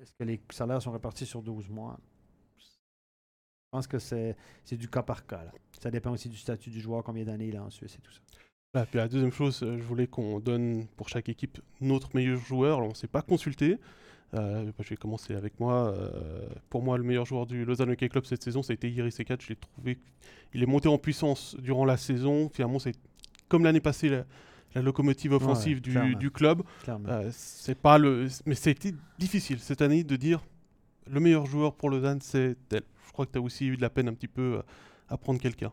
est-ce 0.00 0.12
que 0.14 0.24
les 0.24 0.40
salaires 0.50 0.80
sont 0.80 0.92
répartis 0.92 1.26
sur 1.26 1.42
12 1.42 1.68
mois? 1.68 1.98
Je 3.68 3.76
pense 3.76 3.86
que 3.86 3.98
c'est 3.98 4.34
du 4.72 4.88
cas 4.88 5.02
par 5.02 5.26
cas. 5.26 5.44
Ça 5.78 5.90
dépend 5.90 6.10
aussi 6.10 6.30
du 6.30 6.38
statut 6.38 6.70
du 6.70 6.80
joueur, 6.80 7.04
combien 7.04 7.24
d'années 7.24 7.48
il 7.48 7.56
a 7.56 7.62
en 7.62 7.68
Suisse 7.68 7.96
et 7.96 8.00
tout 8.00 8.12
ça. 8.12 8.20
Puis 8.72 8.98
la 8.98 9.08
deuxième 9.08 9.32
chose, 9.32 9.62
euh, 9.62 9.78
je 9.78 9.82
voulais 9.82 10.06
qu'on 10.06 10.40
donne 10.40 10.86
pour 10.96 11.08
chaque 11.08 11.30
équipe 11.30 11.58
notre 11.80 12.14
meilleur 12.14 12.38
joueur. 12.38 12.76
Alors, 12.76 12.88
on 12.88 12.92
ne 12.92 12.96
s'est 12.96 13.06
pas 13.06 13.22
consulté. 13.22 13.78
Euh, 14.34 14.66
bah, 14.66 14.72
je 14.80 14.90
vais 14.90 14.96
commencer 14.96 15.34
avec 15.34 15.58
moi. 15.58 15.88
Euh, 15.88 16.46
pour 16.68 16.82
moi, 16.82 16.98
le 16.98 17.02
meilleur 17.02 17.24
joueur 17.24 17.46
du 17.46 17.64
Lausanne 17.64 17.90
Hockey 17.90 18.10
Club 18.10 18.26
cette 18.26 18.42
saison, 18.42 18.62
ça 18.62 18.72
a 18.72 18.74
été 18.74 18.90
Iris. 18.90 19.16
Je 19.16 19.48
l'ai 19.48 19.56
trouvé. 19.56 19.98
Il 20.52 20.62
est 20.62 20.66
monté 20.66 20.86
en 20.86 20.98
puissance 20.98 21.56
durant 21.58 21.86
la 21.86 21.96
saison. 21.96 22.50
Finalement, 22.52 22.78
c'est 22.78 22.94
comme 23.48 23.64
l'année 23.64 23.80
passée, 23.80 24.10
la, 24.10 24.24
la 24.74 24.82
locomotive 24.82 25.32
offensive 25.32 25.80
Ouais, 25.86 26.14
du, 26.14 26.30
club. 26.30 26.62
Euh, 26.88 27.30
c'est 27.32 27.78
pas 27.78 27.96
le. 27.96 28.28
Mais 28.44 28.54
c'était 28.54 28.92
difficile 29.18 29.60
cette 29.60 29.80
année 29.80 30.04
de 30.04 30.16
dire 30.16 30.44
le 31.10 31.20
meilleur 31.20 31.46
joueur 31.46 31.74
pour 31.74 31.88
Lausanne, 31.88 32.20
c'est 32.20 32.54
tel. 32.68 32.82
Je 33.06 33.12
crois 33.12 33.24
que 33.24 33.32
tu 33.32 33.38
as 33.38 33.40
aussi 33.40 33.66
eu 33.66 33.78
de 33.78 33.82
la 33.82 33.88
peine 33.88 34.08
un 34.08 34.14
petit 34.14 34.28
peu 34.28 34.60
à 35.08 35.16
prendre 35.16 35.40
quelqu'un. 35.40 35.72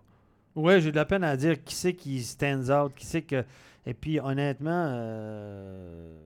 Ouais, 0.55 0.79
j'ai 0.79 0.91
de 0.91 0.95
la 0.95 1.05
peine 1.05 1.23
à 1.23 1.35
dire 1.35 1.61
qui 1.63 1.75
c'est 1.75 1.93
qui 1.93 2.23
stands 2.23 2.69
out, 2.69 2.93
qui 2.95 3.05
c'est 3.05 3.23
que. 3.23 3.43
Et 3.85 3.93
puis 3.93 4.19
honnêtement, 4.19 4.85
euh, 4.87 6.17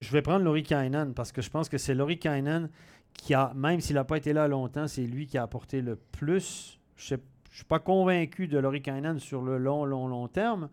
je 0.00 0.10
vais 0.10 0.22
prendre 0.22 0.44
Laurie 0.44 0.62
Kainan 0.62 1.12
parce 1.12 1.30
que 1.30 1.42
je 1.42 1.50
pense 1.50 1.68
que 1.68 1.76
c'est 1.78 1.94
Laurie 1.94 2.18
Kainan 2.18 2.68
qui 3.12 3.34
a, 3.34 3.52
même 3.54 3.80
s'il 3.80 3.96
n'a 3.96 4.04
pas 4.04 4.16
été 4.16 4.32
là 4.32 4.48
longtemps, 4.48 4.88
c'est 4.88 5.04
lui 5.04 5.26
qui 5.26 5.36
a 5.36 5.42
apporté 5.42 5.82
le 5.82 5.96
plus. 5.96 6.80
Je 6.96 7.14
ne 7.14 7.20
suis 7.50 7.64
pas 7.64 7.78
convaincu 7.78 8.48
de 8.48 8.58
Laurie 8.58 8.82
Kainan 8.82 9.18
sur 9.18 9.42
le 9.42 9.58
long, 9.58 9.84
long, 9.84 10.08
long 10.08 10.26
terme, 10.26 10.70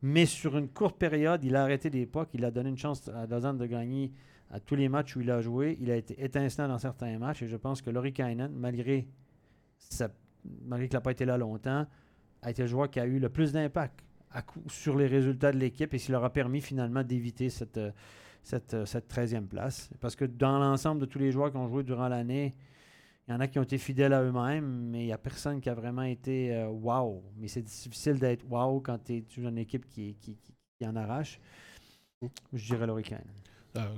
mais 0.00 0.24
sur 0.24 0.56
une 0.56 0.68
courte 0.68 0.96
période, 0.96 1.44
il 1.44 1.54
a 1.54 1.62
arrêté 1.62 1.90
l'époque, 1.90 2.30
il 2.32 2.44
a 2.46 2.50
donné 2.50 2.70
une 2.70 2.78
chance 2.78 3.08
à 3.08 3.26
Lausanne 3.26 3.58
de 3.58 3.66
gagner 3.66 4.12
à 4.50 4.58
tous 4.58 4.74
les 4.74 4.88
matchs 4.88 5.16
où 5.16 5.20
il 5.20 5.30
a 5.30 5.42
joué. 5.42 5.76
Il 5.80 5.90
a 5.90 5.96
été 5.96 6.22
étincelant 6.22 6.68
dans 6.68 6.78
certains 6.78 7.18
matchs 7.18 7.42
et 7.42 7.48
je 7.48 7.56
pense 7.56 7.82
que 7.82 7.90
Laurie 7.90 8.14
Kainan, 8.14 8.48
malgré 8.52 9.06
sa 9.78 10.08
malgré 10.66 10.88
qu'il 10.88 10.96
n'a 10.96 11.00
pas 11.00 11.12
été 11.12 11.24
là 11.24 11.36
longtemps, 11.36 11.86
a 12.42 12.50
été 12.50 12.62
le 12.62 12.68
joueur 12.68 12.90
qui 12.90 13.00
a 13.00 13.06
eu 13.06 13.18
le 13.18 13.28
plus 13.28 13.52
d'impact 13.52 14.00
sur 14.68 14.96
les 14.96 15.06
résultats 15.06 15.52
de 15.52 15.58
l'équipe 15.58 15.92
et 15.92 15.98
qui 15.98 16.12
leur 16.12 16.24
a 16.24 16.32
permis 16.32 16.60
finalement 16.60 17.02
d'éviter 17.02 17.50
cette, 17.50 17.78
euh, 17.78 17.90
cette, 18.42 18.74
euh, 18.74 18.86
cette 18.86 19.08
13e 19.08 19.46
place. 19.46 19.90
Parce 20.00 20.14
que 20.16 20.24
dans 20.24 20.58
l'ensemble 20.58 21.00
de 21.00 21.06
tous 21.06 21.18
les 21.18 21.32
joueurs 21.32 21.50
qui 21.50 21.56
ont 21.56 21.68
joué 21.68 21.82
durant 21.82 22.08
l'année, 22.08 22.54
il 23.28 23.32
y 23.32 23.34
en 23.34 23.40
a 23.40 23.48
qui 23.48 23.58
ont 23.58 23.62
été 23.62 23.78
fidèles 23.78 24.12
à 24.12 24.22
eux-mêmes, 24.22 24.88
mais 24.90 25.02
il 25.02 25.06
n'y 25.06 25.12
a 25.12 25.18
personne 25.18 25.60
qui 25.60 25.68
a 25.68 25.74
vraiment 25.74 26.02
été 26.02 26.54
euh, 26.54 26.68
wow. 26.68 27.22
Mais 27.36 27.48
c'est 27.48 27.62
difficile 27.62 28.18
d'être 28.18 28.44
wow 28.48 28.80
quand 28.80 28.98
tu 29.04 29.14
es 29.16 29.20
dans 29.42 29.48
une 29.48 29.58
équipe 29.58 29.86
qui, 29.88 30.14
qui, 30.20 30.36
qui- 30.36 30.54
qui 30.78 30.86
en 30.86 30.96
arrache. 30.96 31.40
Je 32.52 32.74
dirais. 32.74 32.86
Euh, 32.88 33.20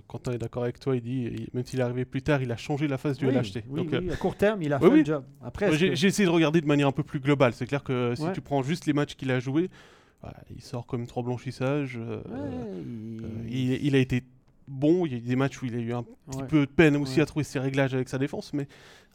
Quentin 0.07 0.33
est 0.33 0.39
d'accord 0.39 0.65
avec 0.65 0.79
toi, 0.79 0.95
il 0.97 1.03
dit, 1.03 1.47
même 1.55 1.65
s'il 1.65 1.81
est 1.81 1.83
arrivé 1.83 2.05
plus 2.05 2.23
tard, 2.23 2.43
il 2.43 2.53
a 2.53 2.57
changé 2.57 2.89
la 2.89 2.99
face 2.99 3.17
du 3.19 3.27
Oui, 3.27 3.33
LHT. 3.35 3.65
oui, 3.69 3.85
Donc, 3.85 3.93
euh, 3.95 4.01
oui, 4.03 4.11
à 4.11 4.17
court 4.17 4.37
terme, 4.37 4.63
il 4.63 4.73
a 4.73 4.79
fait 4.79 4.91
le 4.91 5.05
job. 5.05 5.25
Après, 5.43 5.73
J'ai 5.73 5.91
que- 5.91 5.95
j'ai 5.95 6.09
essayé 6.09 6.27
de 6.27 6.33
regarder 6.33 6.61
de 6.61 6.67
manière 6.67 6.89
un 6.89 6.93
peu 6.93 7.03
plus 7.03 7.21
globale. 7.21 7.53
C'est 7.55 7.67
clair 7.67 7.83
que 7.83 8.15
si 8.17 8.23
Ouais. 8.23 8.33
tu 8.33 8.41
prends 8.41 8.63
juste 8.63 8.87
les 8.87 8.93
matchs 8.93 9.15
qu'il 9.15 9.31
a 9.31 9.41
joués, 9.41 9.71
voilà, 10.21 10.37
il 10.55 10.61
sort 10.63 10.87
comme 10.87 11.07
trois 11.07 11.23
blanchissages. 11.23 11.97
euh, 11.99 12.17
Ouais, 12.19 12.23
euh, 12.35 13.45
il- 13.49 13.73
il, 13.73 13.87
il 13.87 13.95
a 13.95 13.99
été 13.99 14.23
bon. 14.69 15.05
Il 15.07 15.13
y 15.13 15.15
a 15.15 15.19
eu 15.19 15.23
des 15.23 15.37
matchs 15.37 15.61
où 15.63 15.67
il 15.67 15.75
a 15.75 15.79
eu 15.79 15.93
un 15.93 16.03
petit 16.03 16.39
ouais. 16.39 16.47
peu 16.47 16.61
de 16.61 16.71
peine 16.71 16.97
aussi 16.97 17.21
à 17.21 17.27
trouver 17.27 17.43
ses 17.45 17.59
réglages 17.59 17.95
avec 17.95 18.09
sa 18.09 18.19
défense. 18.19 18.53
Mais 18.53 18.69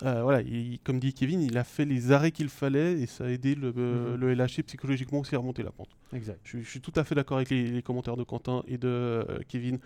euh, 0.04 0.22
voilà, 0.24 0.41
il- 0.41 0.80
comme 0.84 1.00
dit 1.00 1.13
Kevin, 1.13 1.41
il 1.41 1.58
a 1.58 1.63
fait 1.63 1.86
les 1.86 2.12
arrêts 2.12 2.32
qu'il 2.32 2.50
fallait 2.50 3.00
et 3.00 3.06
ça 3.06 3.26
a 3.26 3.30
aidé 3.30 3.56
le, 3.56 3.74
euh, 3.78 4.13
Mhm. 4.15 4.20
le 4.22 4.32
LHC 4.36 4.63
psychologiquement 4.63 5.20
aussi 5.20 5.34
à 5.36 5.38
remonter 5.38 5.63
la 5.63 5.72
pente. 5.72 5.89
Exact. 6.13 6.39
Je, 6.43 6.50
suis- 6.50 6.63
je 6.63 6.70
suis 6.70 6.82
tout 6.82 6.93
à 6.96 7.04
fait 7.04 7.15
d'accord 7.15 7.38
avec 7.38 7.50
les, 7.52 7.67
les 7.67 7.82
commentaires 7.82 8.17
de 8.17 8.24
Quentin 8.24 8.63
et 8.67 8.78
de 8.78 8.88
euh, 8.88 9.24
Kevin 9.48 9.80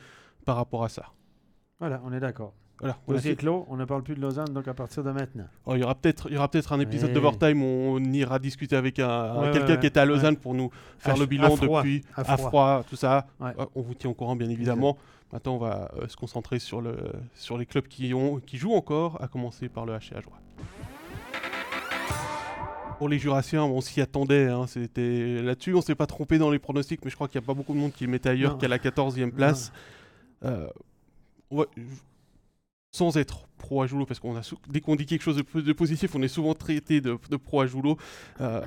par 0.51 0.57
rapport 0.57 0.83
à 0.83 0.89
ça. 0.89 1.05
Voilà, 1.79 2.01
on 2.03 2.11
est 2.11 2.19
d'accord. 2.19 2.53
Voilà, 2.81 2.97
on 3.07 3.13
Dossier 3.13 3.37
clos, 3.37 3.65
on 3.69 3.77
ne 3.77 3.85
parle 3.85 4.03
plus 4.03 4.15
de 4.15 4.19
Lausanne, 4.21 4.49
donc 4.53 4.67
à 4.67 4.73
partir 4.73 5.01
de 5.01 5.11
maintenant. 5.11 5.45
Oh, 5.65 5.75
il 5.75 5.79
y 5.79 5.83
aura 5.83 5.95
peut-être 5.95 6.27
il 6.29 6.33
y 6.33 6.37
aura 6.37 6.49
peut-être 6.49 6.73
un 6.73 6.79
épisode 6.81 7.09
Ouais. 7.09 7.13
d'Overtime 7.15 7.63
où 7.63 7.95
on 7.95 7.99
ira 8.11 8.37
discuter 8.37 8.75
avec 8.75 8.99
un, 8.99 9.35
Ouais, 9.39 9.51
quelqu'un 9.53 9.75
ouais, 9.75 9.79
qui 9.79 9.85
était 9.87 10.01
à. 10.01 10.05
Lausanne 10.05 10.35
pour 10.35 10.53
nous 10.53 10.69
faire 10.97 11.15
À 11.15 11.17
le 11.17 11.25
bilan 11.25 11.53
à 11.53 11.55
froid, 11.55 11.81
depuis 11.83 12.03
à 12.17 12.21
à 12.21 12.23
froid. 12.37 12.49
froid, 12.49 12.83
tout 12.89 12.97
ça. 12.97 13.27
On 13.75 13.81
vous 13.81 13.93
tient 13.93 14.09
au 14.09 14.13
courant 14.13 14.35
bien 14.35 14.49
évidemment. 14.49 14.97
Maintenant, 15.31 15.55
on 15.55 15.59
va 15.59 15.89
euh, 15.97 16.09
se 16.09 16.17
concentrer 16.17 16.59
sur, 16.59 16.81
le, 16.81 16.97
sur 17.35 17.57
les 17.57 17.65
clubs 17.65 17.87
qui, 17.87 18.13
ont, 18.13 18.41
qui 18.45 18.57
jouent 18.57 18.73
encore, 18.73 19.21
à 19.23 19.29
commencer 19.29 19.69
par 19.69 19.85
le 19.85 19.97
Joie. 20.01 20.41
Pour 22.97 23.07
les 23.07 23.17
Jurassiens, 23.17 23.63
on 23.63 23.79
s'y 23.79 24.01
attendait. 24.01 24.47
hein, 24.47 24.65
c'était 24.67 25.41
Là-dessus, 25.41 25.73
on 25.73 25.81
s'est 25.81 25.95
pas 25.95 26.05
trompé 26.05 26.37
dans 26.37 26.51
les 26.51 26.59
pronostics, 26.59 26.99
mais 27.05 27.09
je 27.09 27.15
crois 27.15 27.29
qu'il 27.29 27.39
n'y 27.39 27.45
a 27.45 27.47
pas 27.47 27.53
beaucoup 27.53 27.73
de 27.73 27.79
monde 27.79 27.93
qui 27.93 28.03
le 28.05 28.11
mettait 28.11 28.29
ailleurs 28.29 28.57
qu'à 28.57 28.67
la 28.67 28.77
14e 28.77 29.31
place. 29.31 29.71
Je- 30.41 31.83
sans 32.93 33.15
être 33.17 33.47
pro 33.57 33.81
à 33.81 33.87
Joulo, 33.87 34.05
parce 34.05 34.19
qu'on 34.19 34.35
a 34.35 34.41
dès 34.69 34.81
qu'on 34.81 34.95
dit 34.95 35.05
quelque 35.05 35.21
chose 35.21 35.37
de, 35.37 35.43
po- 35.43 35.61
de 35.61 35.73
positif, 35.73 36.13
on 36.15 36.21
est 36.21 36.27
souvent 36.27 36.53
traité 36.53 36.99
de, 36.99 37.17
de 37.29 37.35
pro 37.37 37.61
à 37.61 37.67
Joulo. 37.67 37.97
Euh, 38.41 38.65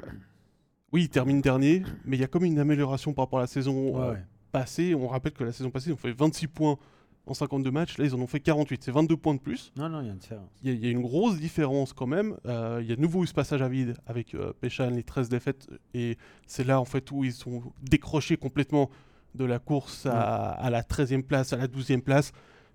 oui, 0.93 1.03
il 1.03 1.09
termine 1.11 1.41
dernier, 1.41 1.83
mais 2.05 2.17
il 2.17 2.21
y 2.21 2.25
a 2.25 2.29
comme 2.29 2.45
une 2.45 2.59
amélioration 2.59 3.13
par 3.13 3.27
rapport 3.27 3.41
à 3.41 3.43
la 3.43 3.49
saison 3.49 4.01
euh, 4.01 4.13
Ouais, 4.13 4.23
passée. 4.53 4.95
On 4.95 5.09
rappelle 5.09 5.33
que 5.33 5.45
la 5.45 5.53
saison 5.53 5.71
passée, 5.71 5.91
ils 5.91 5.93
ont 5.93 5.97
fait 5.99 6.13
26 6.13 6.47
points 6.49 6.79
en 7.27 7.35
52 7.35 7.71
matchs. 7.71 7.99
Là, 7.99 8.05
ils 8.07 8.15
en 8.15 8.21
ont 8.21 8.27
fait 8.27 8.41
48. 8.41 8.83
C'est 8.85 8.93
22 8.93 9.17
points 9.19 9.35
de 9.35 9.41
plus. 9.41 9.73
Non, 9.77 9.89
non, 9.91 10.01
il 10.01 10.07
y 10.07 10.09
a 10.09 10.13
une 10.13 10.19
différence. 10.19 10.49
Il 10.63 10.69
y, 10.71 10.73
a- 10.73 10.75
il 10.77 10.85
y 10.85 10.89
a 10.89 10.91
une 10.91 11.03
grosse 11.03 11.39
différence 11.39 11.93
quand 11.93 12.07
même. 12.07 12.37
Euh, 12.47 12.79
il 12.83 12.89
y 12.89 12.93
a 12.93 12.97
de 12.97 13.01
nouveau 13.03 13.25
eu 13.25 13.27
ce 13.27 13.35
passage 13.35 13.61
à 13.61 13.69
vide 13.69 13.97
avec 14.07 14.35
euh, 14.35 14.53
Péchan, 14.61 14.89
les 14.91 15.03
13 15.03 15.29
défaites. 15.29 15.67
Et 15.93 16.17
c'est 16.47 16.65
là, 16.65 16.81
en 16.81 16.85
fait, 16.87 17.11
où 17.11 17.25
ils 17.25 17.33
sont 17.33 17.63
décrochés 17.83 18.37
complètement 18.39 18.89
de 19.35 19.45
la 19.45 19.59
course 19.59 20.07
à, 20.07 20.51
à 20.51 20.71
la 20.71 20.83
13e 20.83 21.23
place, 21.23 21.53
à 21.53 21.57
la 21.57 21.67
12e 21.67 22.01
place. 22.01 22.33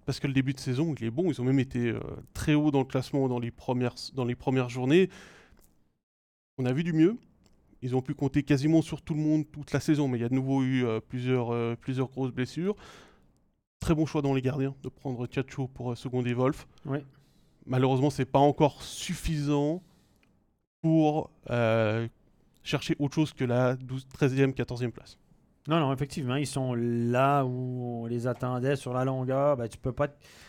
Parce 0.09 0.19
que 0.19 0.25
le 0.25 0.33
début 0.33 0.53
de 0.53 0.59
saison, 0.59 0.95
il 0.99 1.05
est 1.05 1.11
bon. 1.11 1.29
Ils 1.29 1.39
ont 1.39 1.43
même 1.43 1.59
été 1.59 1.89
euh, 1.89 1.99
très 2.33 2.55
haut 2.55 2.71
dans 2.71 2.79
le 2.79 2.85
classement 2.85 3.27
dans 3.27 3.37
les 3.37 3.51
premières, 3.51 3.93
dans 4.15 4.25
les 4.25 4.33
premières 4.33 4.67
journées. 4.67 5.07
On 6.57 6.65
a 6.65 6.73
vu 6.73 6.83
du 6.83 6.93
mieux. 6.93 7.15
Ils 7.83 7.95
ont 7.95 8.01
pu 8.01 8.15
compter 8.15 8.41
quasiment 8.41 8.81
sur 8.81 9.03
tout 9.03 9.13
le 9.13 9.21
monde 9.21 9.45
toute 9.51 9.71
la 9.71 9.79
saison, 9.79 10.07
mais 10.07 10.17
il 10.17 10.21
y 10.21 10.23
a 10.23 10.29
de 10.29 10.33
nouveau 10.33 10.63
eu 10.63 10.83
euh, 10.83 10.99
plusieurs, 10.99 11.53
euh, 11.53 11.75
plusieurs 11.79 12.09
grosses 12.09 12.31
blessures. 12.31 12.75
Très 13.79 13.93
bon 13.93 14.07
choix 14.07 14.23
dans 14.23 14.33
les 14.33 14.41
gardiens 14.41 14.73
de 14.81 14.89
prendre 14.89 15.27
Tchatcho 15.27 15.67
pour 15.67 15.95
seconder 15.95 16.33
Wolf. 16.33 16.67
Oui. 16.85 16.99
Malheureusement, 17.67 18.09
c'est 18.09 18.25
pas 18.25 18.39
encore 18.39 18.81
suffisant 18.81 19.83
pour 20.81 21.29
chercher 22.63 22.95
autre 22.97 23.13
chose 23.13 23.31
que 23.31 23.43
la 23.43 23.75
12, 23.75 24.07
13e, 24.19 24.53
14e 24.55 24.89
place. 24.89 25.19
Non, 25.67 25.79
non, 25.79 25.93
effectivement, 25.93 26.35
ils 26.35 26.47
sont 26.47 26.73
là 26.73 27.43
où 27.43 28.03
on 28.03 28.05
les 28.05 28.27
attendait 28.27 28.75
sur 28.75 28.93
la 28.93 29.05
longueur. 29.05 29.57
Ben, 29.57 29.67
tu 29.67 29.77
peux 29.77 29.91
pas 29.91 30.07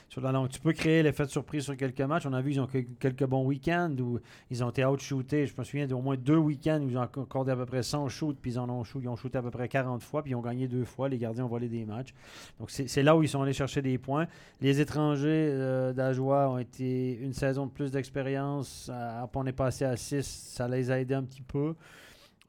sur 0.08 0.20
la 0.20 0.32
longue. 0.32 0.48
Tu 0.48 0.60
peux 0.60 0.72
créer 0.72 1.02
l'effet 1.02 1.24
de 1.24 1.30
surprise 1.30 1.64
sur 1.64 1.76
quelques 1.76 2.00
matchs. 2.00 2.26
On 2.26 2.32
a 2.32 2.40
vu 2.40 2.52
ils 2.52 2.60
ont 2.60 2.66
quelques 2.66 3.24
bons 3.24 3.44
week-ends 3.44 3.94
où 4.00 4.18
ils 4.50 4.62
ont 4.64 4.70
été 4.70 4.84
out-shootés. 4.84 5.46
Je 5.46 5.54
me 5.56 5.64
souviens 5.64 5.86
d'au 5.86 6.00
moins 6.00 6.16
deux 6.16 6.36
week-ends 6.36 6.80
où 6.82 6.88
ils 6.88 6.98
ont 6.98 7.02
accordé 7.02 7.52
à 7.52 7.56
peu 7.56 7.66
près 7.66 7.82
100 7.82 8.08
shoots, 8.08 8.36
puis 8.40 8.52
ils 8.52 8.58
en 8.58 8.68
ont 8.68 8.82
shoot, 8.82 9.02
ils 9.02 9.08
ont 9.08 9.16
shooté 9.16 9.38
à 9.38 9.42
peu 9.42 9.50
près 9.50 9.68
40 9.68 10.02
fois, 10.02 10.22
puis 10.22 10.32
ils 10.32 10.34
ont 10.34 10.40
gagné 10.40 10.68
deux 10.68 10.84
fois. 10.84 11.08
Les 11.08 11.18
gardiens 11.18 11.44
ont 11.44 11.48
volé 11.48 11.68
des 11.68 11.84
matchs. 11.84 12.12
Donc 12.58 12.70
c'est 12.70 13.02
là 13.02 13.16
où 13.16 13.22
ils 13.22 13.28
sont 13.28 13.40
allés 13.42 13.52
chercher 13.52 13.82
des 13.82 13.98
points. 13.98 14.26
Les 14.60 14.80
étrangers 14.80 15.50
euh, 15.52 15.92
ont 16.18 16.58
été 16.58 17.18
une 17.20 17.32
saison 17.32 17.66
de 17.66 17.70
plus 17.70 17.92
d'expérience. 17.92 18.90
on 19.34 19.46
est 19.46 19.52
passé 19.52 19.84
à 19.84 19.96
6, 19.96 20.22
ça 20.22 20.66
les 20.66 20.90
a 20.90 20.98
aidés 20.98 21.14
un 21.14 21.22
petit 21.22 21.42
peu. 21.42 21.74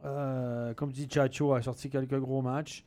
Euh, 0.06 0.74
comme 0.74 0.92
dit 0.92 1.08
Chacho, 1.10 1.54
a 1.54 1.62
sorti 1.62 1.90
quelques 1.90 2.20
gros 2.20 2.42
matchs. 2.42 2.84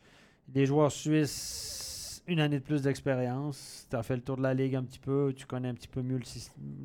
Les 0.55 0.66
joueurs 0.66 0.92
suisses, 0.92 2.22
une 2.27 2.40
année 2.40 2.59
de 2.59 2.64
plus 2.64 2.83
d'expérience. 2.83 3.87
Tu 3.88 3.96
as 3.96 4.03
fait 4.03 4.16
le 4.16 4.22
tour 4.22 4.37
de 4.37 4.42
la 4.42 4.55
ligue 4.55 4.74
un 4.77 4.83
petit 4.83 4.98
peu. 4.98 5.33
Tu 5.37 5.46
connais 5.46 5.68
un 5.68 5.74
petit 5.74 5.88
peu 5.88 6.03
mieux 6.03 6.20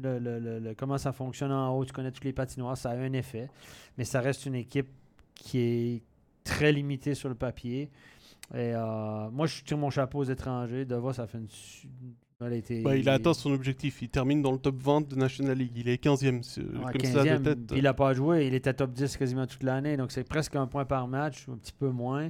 le, 0.04 0.74
comment 0.74 0.98
ça 0.98 1.12
fonctionne 1.12 1.52
en 1.52 1.76
haut. 1.76 1.86
Tu 1.86 1.94
connais 1.94 2.12
tous 2.12 2.24
les 2.24 2.34
patinoires. 2.34 2.78
Ça 2.78 2.92
a 2.92 2.96
un 2.96 3.14
effet. 3.14 3.50
Mais 3.98 4.04
ça 4.04 4.22
reste 4.22 4.46
une 4.46 4.56
équipe 4.56 4.90
qui 5.36 5.60
est 5.60 6.04
très 6.44 6.72
limitée 6.72 7.16
sur 7.16 7.30
le 7.30 7.36
papier. 7.36 7.90
Et 8.54 8.74
euh, 8.74 9.30
moi, 9.30 9.46
je 9.46 9.64
tire 9.64 9.78
mon 9.78 9.90
chapeau 9.90 10.20
aux 10.20 10.24
étrangers. 10.24 10.86
Devos, 10.86 11.14
ça 11.14 11.28
fait 11.28 11.38
une 11.38 11.48
bah, 12.40 12.96
il 12.96 13.10
a 13.10 13.14
atteint 13.14 13.34
son 13.34 13.52
objectif. 13.52 14.02
Il 14.02 14.10
termine 14.10 14.42
dans 14.42 14.54
le 14.54 14.60
top 14.60 14.76
20 14.78 15.10
de 15.10 15.16
National 15.16 15.58
League. 15.58 15.74
Il 15.76 15.90
est 15.90 16.02
15e. 16.02 16.42
il 17.76 17.84
n'a 17.84 17.94
pas 17.94 18.14
joué. 18.14 18.48
Il 18.48 18.54
était 18.54 18.74
top 18.74 18.94
10 18.94 19.18
quasiment 19.18 19.46
toute 19.46 19.64
l'année. 19.64 19.98
Donc 19.98 20.12
c'est 20.12 20.24
presque 20.24 20.56
un 20.56 20.66
point 20.66 20.86
par 20.86 21.08
match, 21.08 21.48
un 21.50 21.58
petit 21.58 21.74
peu 21.74 21.90
moins. 21.90 22.30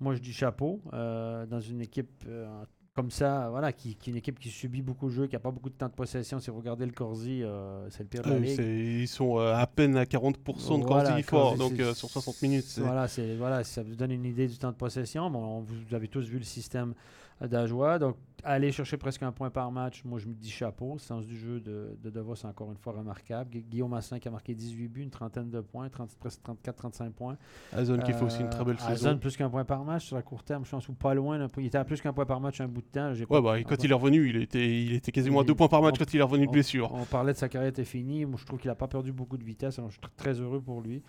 Moi, 0.00 0.16
je 0.16 0.20
dis 0.20 0.32
chapeau. 0.32 0.80
Euh, 0.92 1.46
dans 1.46 1.60
une 1.60 1.80
équipe 1.80 2.24
euh, 2.28 2.48
comme 2.96 3.12
ça, 3.12 3.48
voilà, 3.48 3.72
qui, 3.72 3.94
qui, 3.94 4.10
est 4.10 4.12
une 4.12 4.18
équipe 4.18 4.40
qui 4.40 4.48
subit 4.48 4.82
beaucoup 4.82 5.06
de 5.06 5.12
jeux, 5.12 5.26
qui 5.28 5.36
n'a 5.36 5.40
pas 5.40 5.52
beaucoup 5.52 5.70
de 5.70 5.74
temps 5.74 5.88
de 5.88 5.92
possession. 5.94 6.40
Si 6.40 6.50
vous 6.50 6.58
regardez 6.58 6.84
le 6.84 6.92
Corsi, 6.92 7.44
euh, 7.44 7.88
c'est 7.90 8.02
le 8.02 8.08
pire 8.08 8.22
de 8.22 8.30
la 8.30 8.38
ligue. 8.40 8.58
Ils 8.58 9.08
sont 9.08 9.38
à 9.38 9.66
peine 9.68 9.96
à 9.96 10.04
40% 10.04 10.80
de 10.80 10.84
Corsi 10.84 11.22
fort, 11.22 11.56
donc 11.56 11.74
sur 11.94 12.10
60 12.10 12.42
minutes. 12.42 12.78
Voilà, 12.78 13.06
voilà, 13.38 13.62
ça 13.62 13.84
vous 13.84 13.94
donne 13.94 14.10
une 14.10 14.24
idée 14.24 14.48
du 14.48 14.58
temps 14.58 14.72
de 14.72 14.76
possession. 14.76 15.30
Bon, 15.30 15.60
vous 15.60 15.94
avez 15.94 16.08
tous 16.08 16.26
vu 16.26 16.38
le 16.38 16.44
système 16.44 16.94
d'Ajoie. 17.40 17.98
Donc, 17.98 18.16
aller 18.44 18.72
chercher 18.72 18.96
presque 18.96 19.22
un 19.22 19.32
point 19.32 19.50
par 19.50 19.70
match, 19.72 20.02
moi, 20.04 20.18
je 20.18 20.26
me 20.26 20.34
dis 20.34 20.50
chapeau. 20.50 20.92
Le 20.94 20.98
sens 20.98 21.26
du 21.26 21.36
jeu 21.36 21.60
de, 21.60 21.96
de 22.02 22.34
c'est 22.34 22.46
encore 22.46 22.70
une 22.70 22.76
fois 22.76 22.92
remarquable. 22.92 23.50
Guillaume 23.50 23.90
Massin 23.90 24.18
qui 24.18 24.28
a 24.28 24.30
marqué 24.30 24.54
18 24.54 24.88
buts, 24.88 25.02
une 25.02 25.10
trentaine 25.10 25.50
de 25.50 25.60
points, 25.60 25.88
30, 25.88 26.10
presque 26.18 26.40
34-35 26.42 27.10
points. 27.10 27.36
Azon 27.72 27.98
qui 27.98 28.12
fait 28.12 28.22
aussi 28.22 28.40
une 28.40 28.50
très 28.50 28.64
belle 28.64 28.76
euh, 28.76 28.88
saison. 28.88 29.08
Azon 29.08 29.18
plus 29.18 29.36
qu'un 29.36 29.48
point 29.48 29.64
par 29.64 29.84
match 29.84 30.06
sur 30.06 30.16
la 30.16 30.22
court 30.22 30.42
terme, 30.42 30.64
je 30.64 30.70
pense, 30.70 30.88
ou 30.88 30.94
pas 30.94 31.14
loin. 31.14 31.48
il 31.58 31.66
était 31.66 31.78
à 31.78 31.84
plus 31.84 32.00
qu'un 32.00 32.12
point 32.12 32.26
par 32.26 32.40
match 32.40 32.60
un 32.60 32.68
bout 32.68 32.82
de 32.82 32.86
temps. 32.86 33.12
Ouais, 33.30 33.42
bah, 33.42 33.62
quand 33.62 33.82
il 33.82 33.90
est 33.90 33.94
revenu, 33.94 34.28
il 34.28 34.36
était, 34.36 34.82
il 34.82 34.94
était 34.94 35.12
quasiment 35.12 35.40
à 35.40 35.44
deux 35.44 35.54
points 35.54 35.68
par 35.68 35.82
match 35.82 35.96
quand 35.98 36.12
il 36.12 36.20
est 36.20 36.24
revenu 36.24 36.46
de 36.46 36.52
blessure. 36.52 36.92
On 36.92 37.04
parlait 37.04 37.32
de 37.32 37.38
sa 37.38 37.48
carrière 37.48 37.70
était 37.70 37.84
finie. 37.84 38.24
Moi, 38.24 38.36
je 38.38 38.44
trouve 38.44 38.58
qu'il 38.58 38.68
n'a 38.68 38.74
pas 38.74 38.88
perdu 38.88 39.12
beaucoup 39.12 39.36
de 39.36 39.44
vitesse. 39.44 39.80
je 39.86 39.90
suis 39.90 40.00
très 40.16 40.40
heureux 40.40 40.60
pour 40.60 40.80
lui. 40.80 41.02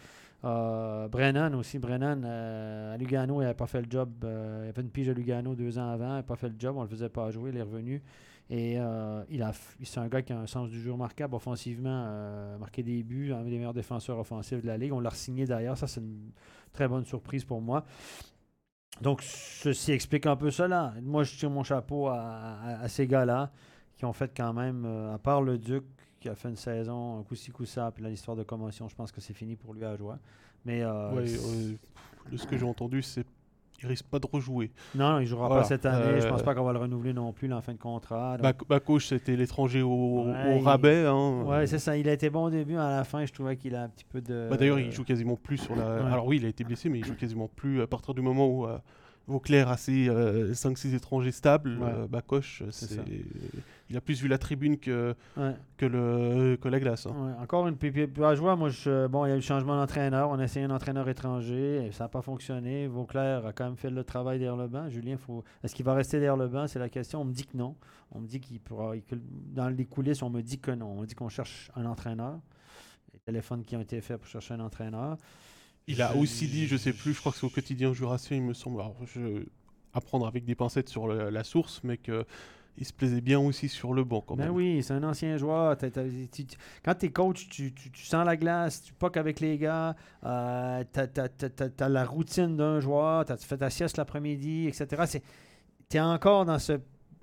Euh, 0.45 1.07
Brennan 1.07 1.55
aussi. 1.55 1.79
Brennan, 1.79 2.23
euh, 2.23 2.93
à 2.93 2.97
Lugano, 2.97 3.41
il 3.41 3.45
n'avait 3.45 3.55
pas 3.55 3.67
fait 3.67 3.81
le 3.81 3.87
job. 3.89 4.09
Euh, 4.23 4.63
il 4.65 4.69
avait 4.69 4.81
une 4.81 4.89
pige 4.89 5.09
à 5.09 5.13
Lugano 5.13 5.55
deux 5.55 5.79
ans 5.79 5.89
avant. 5.89 6.05
Il 6.05 6.09
n'avait 6.09 6.23
pas 6.23 6.35
fait 6.35 6.49
le 6.49 6.55
job. 6.57 6.75
On 6.77 6.81
ne 6.81 6.85
le 6.85 6.89
faisait 6.91 7.09
pas 7.09 7.31
jouer. 7.31 7.49
Il 7.51 7.57
est 7.57 7.63
revenu. 7.63 8.01
Et 8.51 8.73
il 8.75 9.41
a, 9.41 9.53
c'est 9.83 9.99
un 9.99 10.07
gars 10.07 10.21
qui 10.21 10.31
a 10.31 10.37
un 10.37 10.45
sens 10.45 10.69
du 10.69 10.79
jeu 10.79 10.91
remarquable 10.91 11.33
offensivement. 11.33 12.57
marqué 12.59 12.83
des 12.83 13.01
buts, 13.01 13.33
un 13.33 13.41
des 13.41 13.57
meilleurs 13.57 13.73
défenseurs 13.73 14.19
offensifs 14.19 14.61
de 14.61 14.67
la 14.67 14.77
Ligue. 14.77 14.93
On 14.93 14.99
l'a 14.99 15.09
signé 15.09 15.45
d'ailleurs. 15.45 15.77
Ça, 15.79 15.87
c'est 15.87 15.99
une 15.99 16.29
très 16.71 16.87
bonne 16.87 17.05
surprise 17.05 17.43
pour 17.43 17.59
moi. 17.59 17.85
Donc, 19.01 19.23
ceci 19.23 19.93
explique 19.93 20.27
un 20.27 20.35
peu 20.35 20.51
cela. 20.51 20.93
Moi, 21.01 21.23
je 21.23 21.35
tire 21.35 21.49
mon 21.49 21.63
chapeau 21.63 22.07
à, 22.07 22.87
ces 22.87 23.07
gars-là 23.07 23.51
qui 23.97 24.05
ont 24.05 24.13
fait 24.13 24.31
quand 24.37 24.53
même, 24.53 24.85
à 24.85 25.17
part 25.17 25.41
le 25.41 25.57
Duc, 25.57 25.83
qui 26.25 26.29
a 26.29 26.33
fait 26.33 26.49
une 26.49 26.55
saison, 26.55 27.19
un 27.19 27.23
coup-ci, 27.23 27.51
coup-ça, 27.51 27.91
puis 27.93 28.03
là, 28.03 28.09
l'histoire 28.09 28.35
de 28.35 28.41
commotion, 28.41 28.89
je 28.89 28.95
pense 28.95 29.11
que 29.11 29.21
c'est 29.21 29.33
fini 29.33 29.55
pour 29.55 29.75
lui 29.75 29.85
à 29.85 29.95
jouer. 29.95 30.15
Mais. 30.65 30.81
Euh, 30.81 31.11
euh, 31.13 31.73
ce 32.35 32.47
que 32.47 32.57
j'ai 32.57 32.65
entendu, 32.65 33.03
c'est 33.03 33.27
il 33.79 33.87
risque 33.87 34.05
pas 34.05 34.17
de 34.17 34.25
rejouer. 34.25 34.71
Non, 34.95 35.19
il 35.19 35.27
jouera 35.27 35.49
pas 35.49 35.63
cette 35.65 35.85
année. 35.85 36.19
Je 36.19 36.27
pense 36.27 36.41
euh, 36.41 36.43
pas 36.43 36.55
qu'on 36.55 36.63
va 36.63 36.73
le 36.73 36.79
renouveler 36.79 37.13
non 37.13 37.31
plus 37.31 37.51
en 37.53 37.61
fin 37.61 37.73
de 37.73 37.77
contrat. 37.77 38.37
Bakoche, 38.67 39.07
c'était 39.09 39.35
l'étranger 39.35 39.83
au, 39.83 40.23
rabais. 40.63 41.05
Hein. 41.05 41.43
Ouais, 41.43 41.67
c'est 41.67 41.77
ça. 41.77 41.95
Il 41.95 42.09
a 42.09 42.13
été 42.13 42.31
bon 42.31 42.45
au 42.45 42.49
début. 42.49 42.77
À 42.77 42.89
la 42.89 43.03
fin, 43.03 43.23
je 43.23 43.31
trouvais 43.31 43.57
qu'il 43.57 43.75
a 43.75 43.83
un 43.83 43.89
petit 43.89 44.05
peu 44.05 44.21
de. 44.21 44.47
Bah, 44.49 44.57
d'ailleurs, 44.57 44.79
il 44.79 44.91
joue 44.91 45.03
quasiment 45.03 45.35
plus 45.35 45.57
sur 45.57 45.75
la. 45.75 46.07
Alors 46.07 46.25
oui, 46.25 46.37
il 46.37 46.45
a 46.45 46.49
été 46.49 46.63
blessé, 46.63 46.89
mais 46.89 46.97
il 46.97 47.05
joue 47.05 47.15
quasiment 47.15 47.49
plus 47.55 47.83
à 47.83 47.87
partir 47.87 48.15
du 48.15 48.21
moment 48.21 48.47
où. 48.47 48.65
Vauclair 49.27 49.69
a 49.69 49.77
ses 49.77 50.07
5-6 50.07 50.95
étrangers 50.95 51.31
stables. 51.31 51.79
Bakoche, 52.09 52.63
c'est 52.71 52.99
il 53.89 53.97
a 53.97 54.01
plus 54.01 54.19
vu 54.21 54.27
la 54.27 54.39
tribune 54.39 54.79
que, 54.79 55.13
que, 55.77 55.85
le, 55.85 56.57
que 56.59 56.67
la 56.67 56.79
glace. 56.79 57.05
Hein. 57.05 57.35
Encore 57.39 57.67
une 57.67 57.77
pipi 57.77 58.09
à 58.23 58.33
jouer. 58.33 58.55
Moi, 58.55 58.69
je, 58.69 59.05
bon, 59.07 59.25
il 59.25 59.29
y 59.29 59.31
a 59.31 59.35
eu 59.35 59.37
le 59.37 59.43
changement 59.43 59.75
d'entraîneur. 59.75 60.29
On 60.29 60.39
a 60.39 60.43
essayé 60.43 60.65
un 60.65 60.71
entraîneur 60.71 61.07
étranger. 61.07 61.85
Et 61.85 61.91
ça 61.91 62.05
n'a 62.05 62.07
pas 62.07 62.23
fonctionné. 62.23 62.87
Vauclair 62.87 63.45
a 63.45 63.53
quand 63.53 63.65
même 63.65 63.77
fait 63.77 63.91
le 63.91 64.03
travail 64.03 64.39
derrière 64.39 64.57
le 64.57 64.67
banc. 64.67 64.89
Julien, 64.89 65.17
faut... 65.17 65.43
est-ce 65.63 65.75
qu'il 65.75 65.85
va 65.85 65.93
rester 65.93 66.17
derrière 66.17 66.37
le 66.37 66.47
banc? 66.47 66.67
C'est 66.67 66.79
la 66.79 66.89
question. 66.89 67.21
On 67.21 67.25
me 67.25 67.33
dit 67.33 67.45
que 67.45 67.55
non. 67.55 67.75
On 68.11 68.21
me 68.21 68.27
dit 68.27 68.39
qu'il 68.39 68.59
pourra. 68.59 68.93
Dans 69.53 69.69
les 69.69 69.85
coulisses, 69.85 70.23
on 70.23 70.31
me 70.31 70.41
dit 70.41 70.57
que 70.57 70.71
non. 70.71 70.93
On 70.93 71.01
me 71.01 71.05
dit 71.05 71.13
qu'on 71.13 71.29
cherche 71.29 71.69
un 71.75 71.85
entraîneur. 71.85 72.39
Les 73.13 73.19
téléphones 73.19 73.63
qui 73.63 73.75
ont 73.75 73.81
été 73.81 74.01
faits 74.01 74.17
pour 74.17 74.27
chercher 74.27 74.55
un 74.55 74.61
entraîneur. 74.61 75.17
Il 75.87 76.01
a 76.01 76.15
aussi 76.15 76.47
dit, 76.47 76.67
je 76.67 76.77
sais 76.77 76.93
plus, 76.93 77.13
je 77.13 77.19
crois 77.19 77.31
que 77.31 77.37
c'est 77.37 77.45
au 77.45 77.49
quotidien 77.49 77.93
jurassien, 77.93 78.37
il 78.37 78.43
me 78.43 78.53
semble. 78.53 78.81
Alors, 78.81 78.95
je 79.05 79.43
avec 80.25 80.43
des 80.43 80.55
pincettes 80.55 80.89
sur 80.89 81.07
la 81.07 81.43
source, 81.43 81.81
mais 81.83 81.97
que 81.97 82.25
il 82.77 82.85
se 82.85 82.93
plaisait 82.93 83.21
bien 83.21 83.39
aussi 83.39 83.69
sur 83.69 83.93
le 83.93 84.03
banc 84.03 84.21
quand 84.21 84.35
ben 84.35 84.49
oui, 84.49 84.83
c'est 84.83 84.93
un 84.93 85.03
ancien 85.03 85.37
joueur. 85.37 85.77
quand 86.83 86.95
tu 86.95 87.05
es 87.05 87.09
coach, 87.09 87.47
tu, 87.47 87.73
sens 87.95 88.25
la 88.25 88.35
glace, 88.35 88.83
tu 88.83 88.93
poques 88.93 89.17
avec 89.17 89.39
les 89.39 89.57
gars, 89.57 89.95
euh, 90.25 90.83
tu 90.93 90.99
as, 90.99 91.89
la 91.89 92.05
routine 92.05 92.57
d'un 92.57 92.79
joueur, 92.79 93.25
tu 93.25 93.33
fait 93.37 93.57
ta 93.57 93.69
sieste 93.69 93.97
l'après-midi, 93.97 94.67
etc. 94.67 95.19
Tu 95.89 95.97
es 95.97 96.01
encore 96.01 96.45
dans 96.45 96.59
ce 96.59 96.73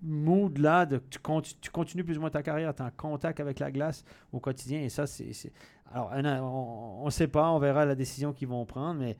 mood-là 0.02 0.86
de 0.86 1.00
tu, 1.10 1.70
continues 1.70 2.04
plus 2.04 2.18
ou 2.18 2.20
moins 2.20 2.30
ta 2.30 2.42
carrière, 2.42 2.74
tu 2.74 2.82
es 2.82 2.86
en 2.86 2.90
contact 2.96 3.40
avec 3.40 3.58
la 3.58 3.70
glace 3.70 4.04
au 4.32 4.40
quotidien. 4.40 4.80
Et 4.82 4.88
ça, 4.88 5.06
c'est. 5.06 5.32
Alors, 5.94 6.10
on 6.42 7.04
ne 7.04 7.10
sait 7.10 7.28
pas, 7.28 7.50
on 7.50 7.58
verra 7.58 7.84
la 7.84 7.94
décision 7.94 8.32
qu'ils 8.32 8.48
vont 8.48 8.64
prendre, 8.64 9.00
mais 9.00 9.16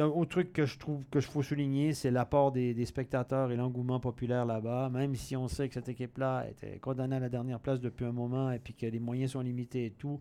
autre 0.00 0.30
truc 0.30 0.52
que 0.52 0.66
je 0.66 0.78
trouve 0.78 1.04
que 1.10 1.20
je 1.20 1.28
faut 1.28 1.42
souligner, 1.42 1.92
c'est 1.92 2.10
l'apport 2.10 2.52
des, 2.52 2.84
spectateurs 2.86 3.50
et 3.50 3.56
l'engouement 3.56 4.00
populaire 4.00 4.46
là-bas. 4.46 4.88
Même 4.90 5.14
si 5.14 5.36
on 5.36 5.48
sait 5.48 5.68
que 5.68 5.74
cette 5.74 5.88
équipe-là 5.88 6.46
était 6.48 6.78
condamnée 6.78 7.16
à 7.16 7.20
la 7.20 7.28
dernière 7.28 7.60
place 7.60 7.80
depuis 7.80 8.04
un 8.04 8.12
moment 8.12 8.50
et 8.50 8.58
puis 8.58 8.74
que 8.74 8.86
les 8.86 9.00
moyens 9.00 9.32
sont 9.32 9.40
limités 9.40 9.86
et 9.86 9.90
tout, 9.90 10.20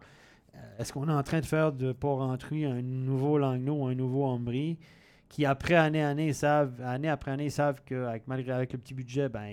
euh, 0.55 0.59
est-ce 0.79 0.91
qu'on 0.91 1.07
est 1.07 1.13
en 1.13 1.23
train 1.23 1.39
de 1.39 1.45
faire 1.45 1.71
de 1.71 1.93
Port-Rentruy 1.93 2.65
un 2.65 2.81
nouveau 2.81 3.37
Langnau, 3.37 3.85
un 3.85 3.95
nouveau 3.95 4.25
Ambry? 4.25 4.77
Qui 5.31 5.45
après 5.45 5.75
année, 5.75 6.03
année, 6.03 6.33
savent, 6.33 6.81
année 6.83 7.07
après 7.07 7.31
année, 7.31 7.49
savent 7.49 7.81
qu'avec 7.85 8.27
malgré 8.27 8.51
avec 8.51 8.73
le 8.73 8.79
petit 8.79 8.93
budget, 8.93 9.29
ben, 9.29 9.49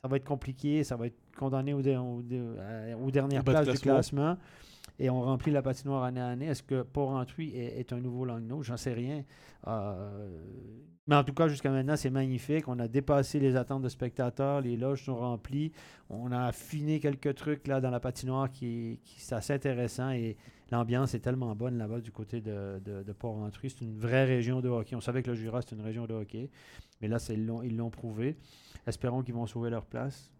ça 0.00 0.06
va 0.06 0.18
être 0.18 0.26
compliqué, 0.26 0.84
ça 0.84 0.94
va 0.94 1.06
être 1.06 1.16
condamné 1.38 1.72
aux, 1.72 1.80
dernières 1.80 3.42
places 3.42 3.68
du 3.68 3.78
classement 3.78 4.36
et 5.00 5.08
on 5.08 5.22
remplit 5.22 5.50
la 5.50 5.62
patinoire 5.62 6.04
année 6.04 6.20
à 6.20 6.28
année. 6.28 6.46
Est-ce 6.46 6.62
que 6.62 6.82
Port-Rentruy 6.82 7.56
est, 7.56 7.80
est, 7.80 7.92
un 7.94 8.00
nouveau 8.00 8.26
Langnau? 8.26 8.62
J'en 8.62 8.76
sais 8.76 8.92
rien. 8.92 9.24
Euh, 9.66 10.38
mais 11.06 11.16
en 11.16 11.24
tout 11.24 11.32
cas, 11.32 11.48
jusqu'à 11.48 11.70
maintenant, 11.70 11.96
c'est 11.96 12.10
magnifique. 12.10 12.68
On 12.68 12.78
a 12.78 12.86
dépassé 12.86 13.40
les 13.40 13.56
attentes 13.56 13.80
de 13.80 13.88
spectateurs. 13.88 14.60
Les 14.60 14.76
loges 14.76 15.04
sont 15.04 15.16
remplies. 15.16 15.72
On 16.10 16.30
a 16.32 16.44
affiné 16.44 17.00
quelques 17.00 17.34
trucs 17.34 17.66
là 17.66 17.80
dans 17.80 17.90
la 17.90 17.98
patinoire 17.98 18.50
qui, 18.50 19.00
qui 19.02 19.20
c'est 19.20 19.34
assez 19.34 19.54
intéressant. 19.54 20.10
Et 20.10 20.36
l'ambiance 20.70 21.14
est 21.14 21.20
tellement 21.20 21.56
bonne 21.56 21.78
là-bas 21.78 22.00
du 22.00 22.12
côté 22.12 22.42
de, 22.42 23.12
Port-Rentruy. 23.18 23.70
C'est 23.70 23.80
une 23.80 23.96
vraie 23.96 24.26
région 24.26 24.60
de 24.60 24.68
hockey. 24.68 24.96
On 24.96 25.00
savait 25.00 25.22
que 25.22 25.30
le 25.30 25.34
Jura, 25.34 25.62
c'est 25.62 25.74
une 25.74 25.80
région 25.80 26.06
de 26.06 26.12
hockey. 26.12 26.50
Mais 27.00 27.08
là, 27.08 27.16
ils 27.30 27.76
l'ont, 27.76 27.90
prouvé. 27.90 28.36
Espérons 28.86 29.22
qu'ils 29.22 29.34
vont 29.34 29.46
sauver 29.46 29.70
leur 29.70 29.86
place. 29.86 30.30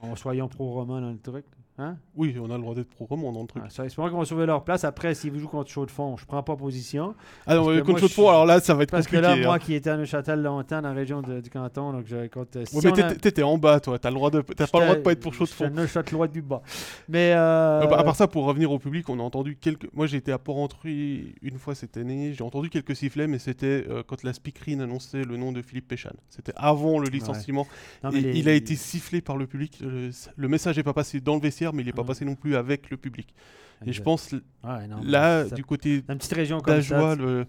En 0.00 0.16
soyons 0.16 0.48
pro-romains 0.48 1.02
dans 1.02 1.10
le 1.10 1.18
truc. 1.18 1.44
Hein? 1.80 1.96
Oui, 2.16 2.36
on 2.40 2.50
a 2.50 2.56
le 2.56 2.62
droit 2.62 2.74
d'être 2.74 2.88
pro 2.88 3.04
roman 3.04 3.30
dans 3.30 3.42
le 3.42 3.46
truc. 3.46 3.62
Ah, 3.64 3.70
ça, 3.70 3.84
qu'on 3.88 4.18
va 4.18 4.24
sauver 4.24 4.46
leur 4.46 4.64
place. 4.64 4.82
Après, 4.82 5.14
s'ils 5.14 5.38
jouent 5.38 5.46
contre 5.46 5.70
Chaud 5.70 5.86
de 5.86 5.92
Fond, 5.92 6.16
je 6.16 6.26
prends 6.26 6.42
pas 6.42 6.56
position. 6.56 7.14
Ah 7.46 7.54
non, 7.54 7.66
contre 7.84 8.00
Chaud 8.00 8.08
de 8.08 8.12
Fond, 8.12 8.28
alors 8.28 8.46
là, 8.46 8.58
ça 8.58 8.74
va 8.74 8.82
être 8.82 8.90
compliqué. 8.90 9.20
Parce 9.20 9.34
que 9.34 9.40
là, 9.40 9.46
moi 9.46 9.54
hein. 9.54 9.58
qui 9.60 9.74
étais 9.74 9.90
à 9.90 9.96
Neuchâtel 9.96 10.42
longtemps, 10.42 10.82
dans 10.82 10.88
la 10.88 10.94
région 10.94 11.22
du 11.22 11.48
canton, 11.50 11.92
donc 11.92 12.06
je 12.06 12.26
compte. 12.26 12.56
Euh, 12.56 12.64
si 12.64 12.84
mais 12.84 12.92
t'étais 12.92 13.44
en 13.44 13.58
bas, 13.58 13.78
toi. 13.78 13.96
T'as 13.96 14.10
le 14.10 14.16
droit 14.16 14.30
de, 14.30 14.40
t'as 14.40 14.66
pas 14.66 14.80
le 14.80 14.84
droit 14.86 14.96
de 14.96 15.02
pas 15.02 15.12
être 15.12 15.20
pour 15.20 15.32
Chaud 15.32 15.44
de 15.44 15.50
Fond. 15.50 15.70
Neuchâtelois 15.70 16.26
du 16.26 16.42
bas. 16.42 16.62
Mais 17.08 17.32
euh... 17.36 17.86
bah, 17.86 17.98
à 17.98 18.02
part 18.02 18.16
ça, 18.16 18.26
pour 18.26 18.44
revenir 18.44 18.72
au 18.72 18.80
public, 18.80 19.08
on 19.08 19.20
a 19.20 19.22
entendu 19.22 19.56
quelques. 19.56 19.88
Moi, 19.94 20.08
j'étais 20.08 20.32
à 20.32 20.38
Port-Rentruy 20.38 21.36
une 21.42 21.58
fois 21.58 21.76
cette 21.76 21.96
année. 21.96 22.32
J'ai 22.32 22.42
entendu 22.42 22.70
quelques 22.70 22.96
sifflets, 22.96 23.28
mais 23.28 23.38
c'était 23.38 23.84
euh, 23.88 24.02
quand 24.04 24.24
la 24.24 24.32
speakerine 24.32 24.80
annonçait 24.80 25.22
le 25.22 25.36
nom 25.36 25.52
de 25.52 25.62
Philippe 25.62 25.86
Péchan. 25.86 26.10
C'était 26.28 26.52
avant 26.56 26.98
le 26.98 27.08
licenciement. 27.08 27.68
il 28.12 28.48
a 28.48 28.52
été 28.52 28.74
sifflé 28.74 29.20
par 29.20 29.36
le 29.36 29.46
public. 29.46 29.78
le, 29.80 30.10
le 30.36 30.48
message 30.48 30.76
n'est 30.76 30.82
pas 30.82 30.92
passé 30.92 31.20
dans 31.20 31.36
le 31.36 31.40
vestiaire, 31.40 31.67
mais 31.72 31.82
il 31.82 31.86
n'est 31.86 31.92
pas 31.92 32.04
passé 32.04 32.24
non 32.24 32.34
plus 32.34 32.56
avec 32.56 32.90
le 32.90 32.96
public. 32.96 33.34
Et 33.86 33.92
je 33.92 34.02
pense 34.02 34.32
Ouais, 34.32 34.86
non, 34.88 34.96
mais 35.04 35.10
là, 35.10 35.46
ça- 35.48 35.54
du 35.54 35.64
côté 35.64 36.02
d'Ajoie, 36.66 37.16
tu- 37.16 37.22
le- 37.22 37.46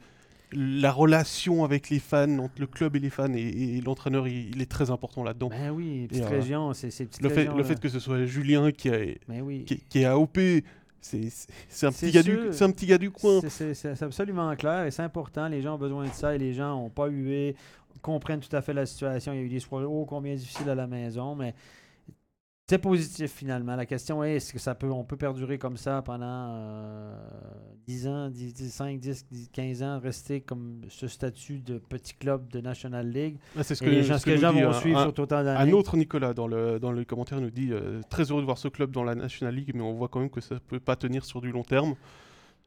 la 0.53 0.91
relation 0.91 1.63
avec 1.63 1.89
les 1.89 1.99
fans, 1.99 2.39
entre 2.39 2.55
le 2.59 2.67
club 2.67 2.95
et 2.95 2.99
les 2.99 3.09
fans, 3.09 3.31
et, 3.33 3.77
et 3.77 3.81
l'entraîneur, 3.81 4.27
il, 4.27 4.49
il 4.55 4.61
est 4.61 4.69
très 4.69 4.89
important 4.89 5.23
là-dedans. 5.23 5.49
Ben 5.49 5.69
oui, 5.71 6.07
petite 6.07 6.23
euh, 6.23 6.27
région, 6.29 6.73
c'est 6.73 6.89
ces 6.91 7.05
petites 7.05 7.21
Le 7.21 7.29
fait, 7.29 7.45
le 7.45 7.63
fait 7.63 7.79
que 7.79 7.89
ce 7.89 7.99
soit 7.99 8.25
Julien 8.25 8.71
qui, 8.71 8.89
a- 8.89 9.05
Ben 9.27 9.41
oui. 9.41 9.63
qui, 9.65 9.77
qui 9.89 9.99
est 9.99 10.05
AOP, 10.05 10.37
c'est 11.01 11.29
c'est- 11.29 11.47
c'est 11.67 11.85
un, 11.87 11.91
C'est 11.91 12.07
petit 12.07 12.11
gars 12.13 12.23
du- 12.23 12.39
c'est 12.51 12.63
un 12.63 12.71
petit 12.71 12.85
gars 12.87 12.97
du 12.97 13.11
coin. 13.11 13.41
C'est- 13.41 13.49
C'est 13.49 13.73
c'est- 13.73 13.95
c'est 13.95 14.05
absolument 14.05 14.55
clair 14.55 14.85
et 14.85 14.91
c'est 14.91 15.03
important. 15.03 15.47
Les 15.47 15.61
gens 15.61 15.75
ont 15.75 15.79
besoin 15.79 16.05
de 16.07 16.13
ça 16.13 16.33
et 16.35 16.37
les 16.39 16.53
gens 16.53 16.75
n'ont 16.75 16.89
pas 16.89 17.07
hué, 17.07 17.55
comprennent 18.01 18.39
tout 18.39 18.55
à 18.55 18.61
fait 18.61 18.73
la 18.73 18.85
situation. 18.85 19.33
Il 19.33 19.37
y 19.37 19.39
a 19.39 19.43
eu 19.45 19.49
des 19.49 19.59
soirées 19.59 19.85
ô 19.85 20.05
combien 20.05 20.33
difficiles 20.35 20.69
à 20.69 20.75
la 20.75 20.87
maison, 20.87 21.35
mais 21.35 21.53
c'est 22.69 22.77
positif 22.77 23.31
finalement. 23.33 23.75
La 23.75 23.85
question 23.85 24.23
est 24.23 24.35
est-ce 24.35 24.53
que 24.53 24.59
ça 24.59 24.75
peut, 24.75 24.91
on 24.91 25.03
peut 25.03 25.17
perdurer 25.17 25.57
comme 25.57 25.75
ça 25.77 26.01
pendant 26.03 26.25
euh, 26.53 27.15
10 27.87 28.07
ans, 28.07 28.29
10, 28.29 28.53
10, 28.53 28.69
5, 28.71 28.99
10, 28.99 29.25
10, 29.31 29.49
15 29.51 29.83
ans, 29.83 29.99
rester 29.99 30.41
comme 30.41 30.81
ce 30.87 31.07
statut 31.07 31.59
de 31.59 31.79
petit 31.79 32.13
club 32.13 32.47
de 32.51 32.61
National 32.61 33.09
League? 33.09 33.37
Ah, 33.57 33.63
c'est 33.63 33.75
ce 33.75 33.83
Et 33.83 33.87
que, 33.87 33.91
les 33.91 34.03
gens, 34.03 34.13
ce 34.15 34.19
ce 34.19 34.25
que 34.25 34.29
les 34.29 34.35
nous 34.35 34.41
gens 34.43 34.53
dit 34.53 34.61
vont 34.61 34.69
un- 34.69 34.73
suivre 34.73 34.99
un- 34.99 35.11
sur 35.11 35.19
autant 35.19 35.35
Un 35.37 35.43
d'années. 35.43 35.73
autre 35.73 35.97
Nicolas 35.97 36.33
dans 36.33 36.47
le, 36.47 36.79
dans 36.79 36.91
le 36.91 37.03
commentaire 37.05 37.41
nous 37.41 37.49
dit 37.49 37.69
euh, 37.71 38.01
très 38.09 38.29
heureux 38.29 38.41
de 38.41 38.45
voir 38.45 38.57
ce 38.59 38.67
club 38.67 38.91
dans 38.91 39.03
la 39.03 39.15
National 39.15 39.55
League, 39.55 39.71
mais 39.73 39.81
on 39.81 39.93
voit 39.93 40.07
quand 40.07 40.19
même 40.19 40.29
que 40.29 40.41
ça 40.41 40.55
peut 40.67 40.79
pas 40.79 40.95
tenir 40.95 41.25
sur 41.25 41.41
du 41.41 41.51
long 41.51 41.63
terme. 41.63 41.95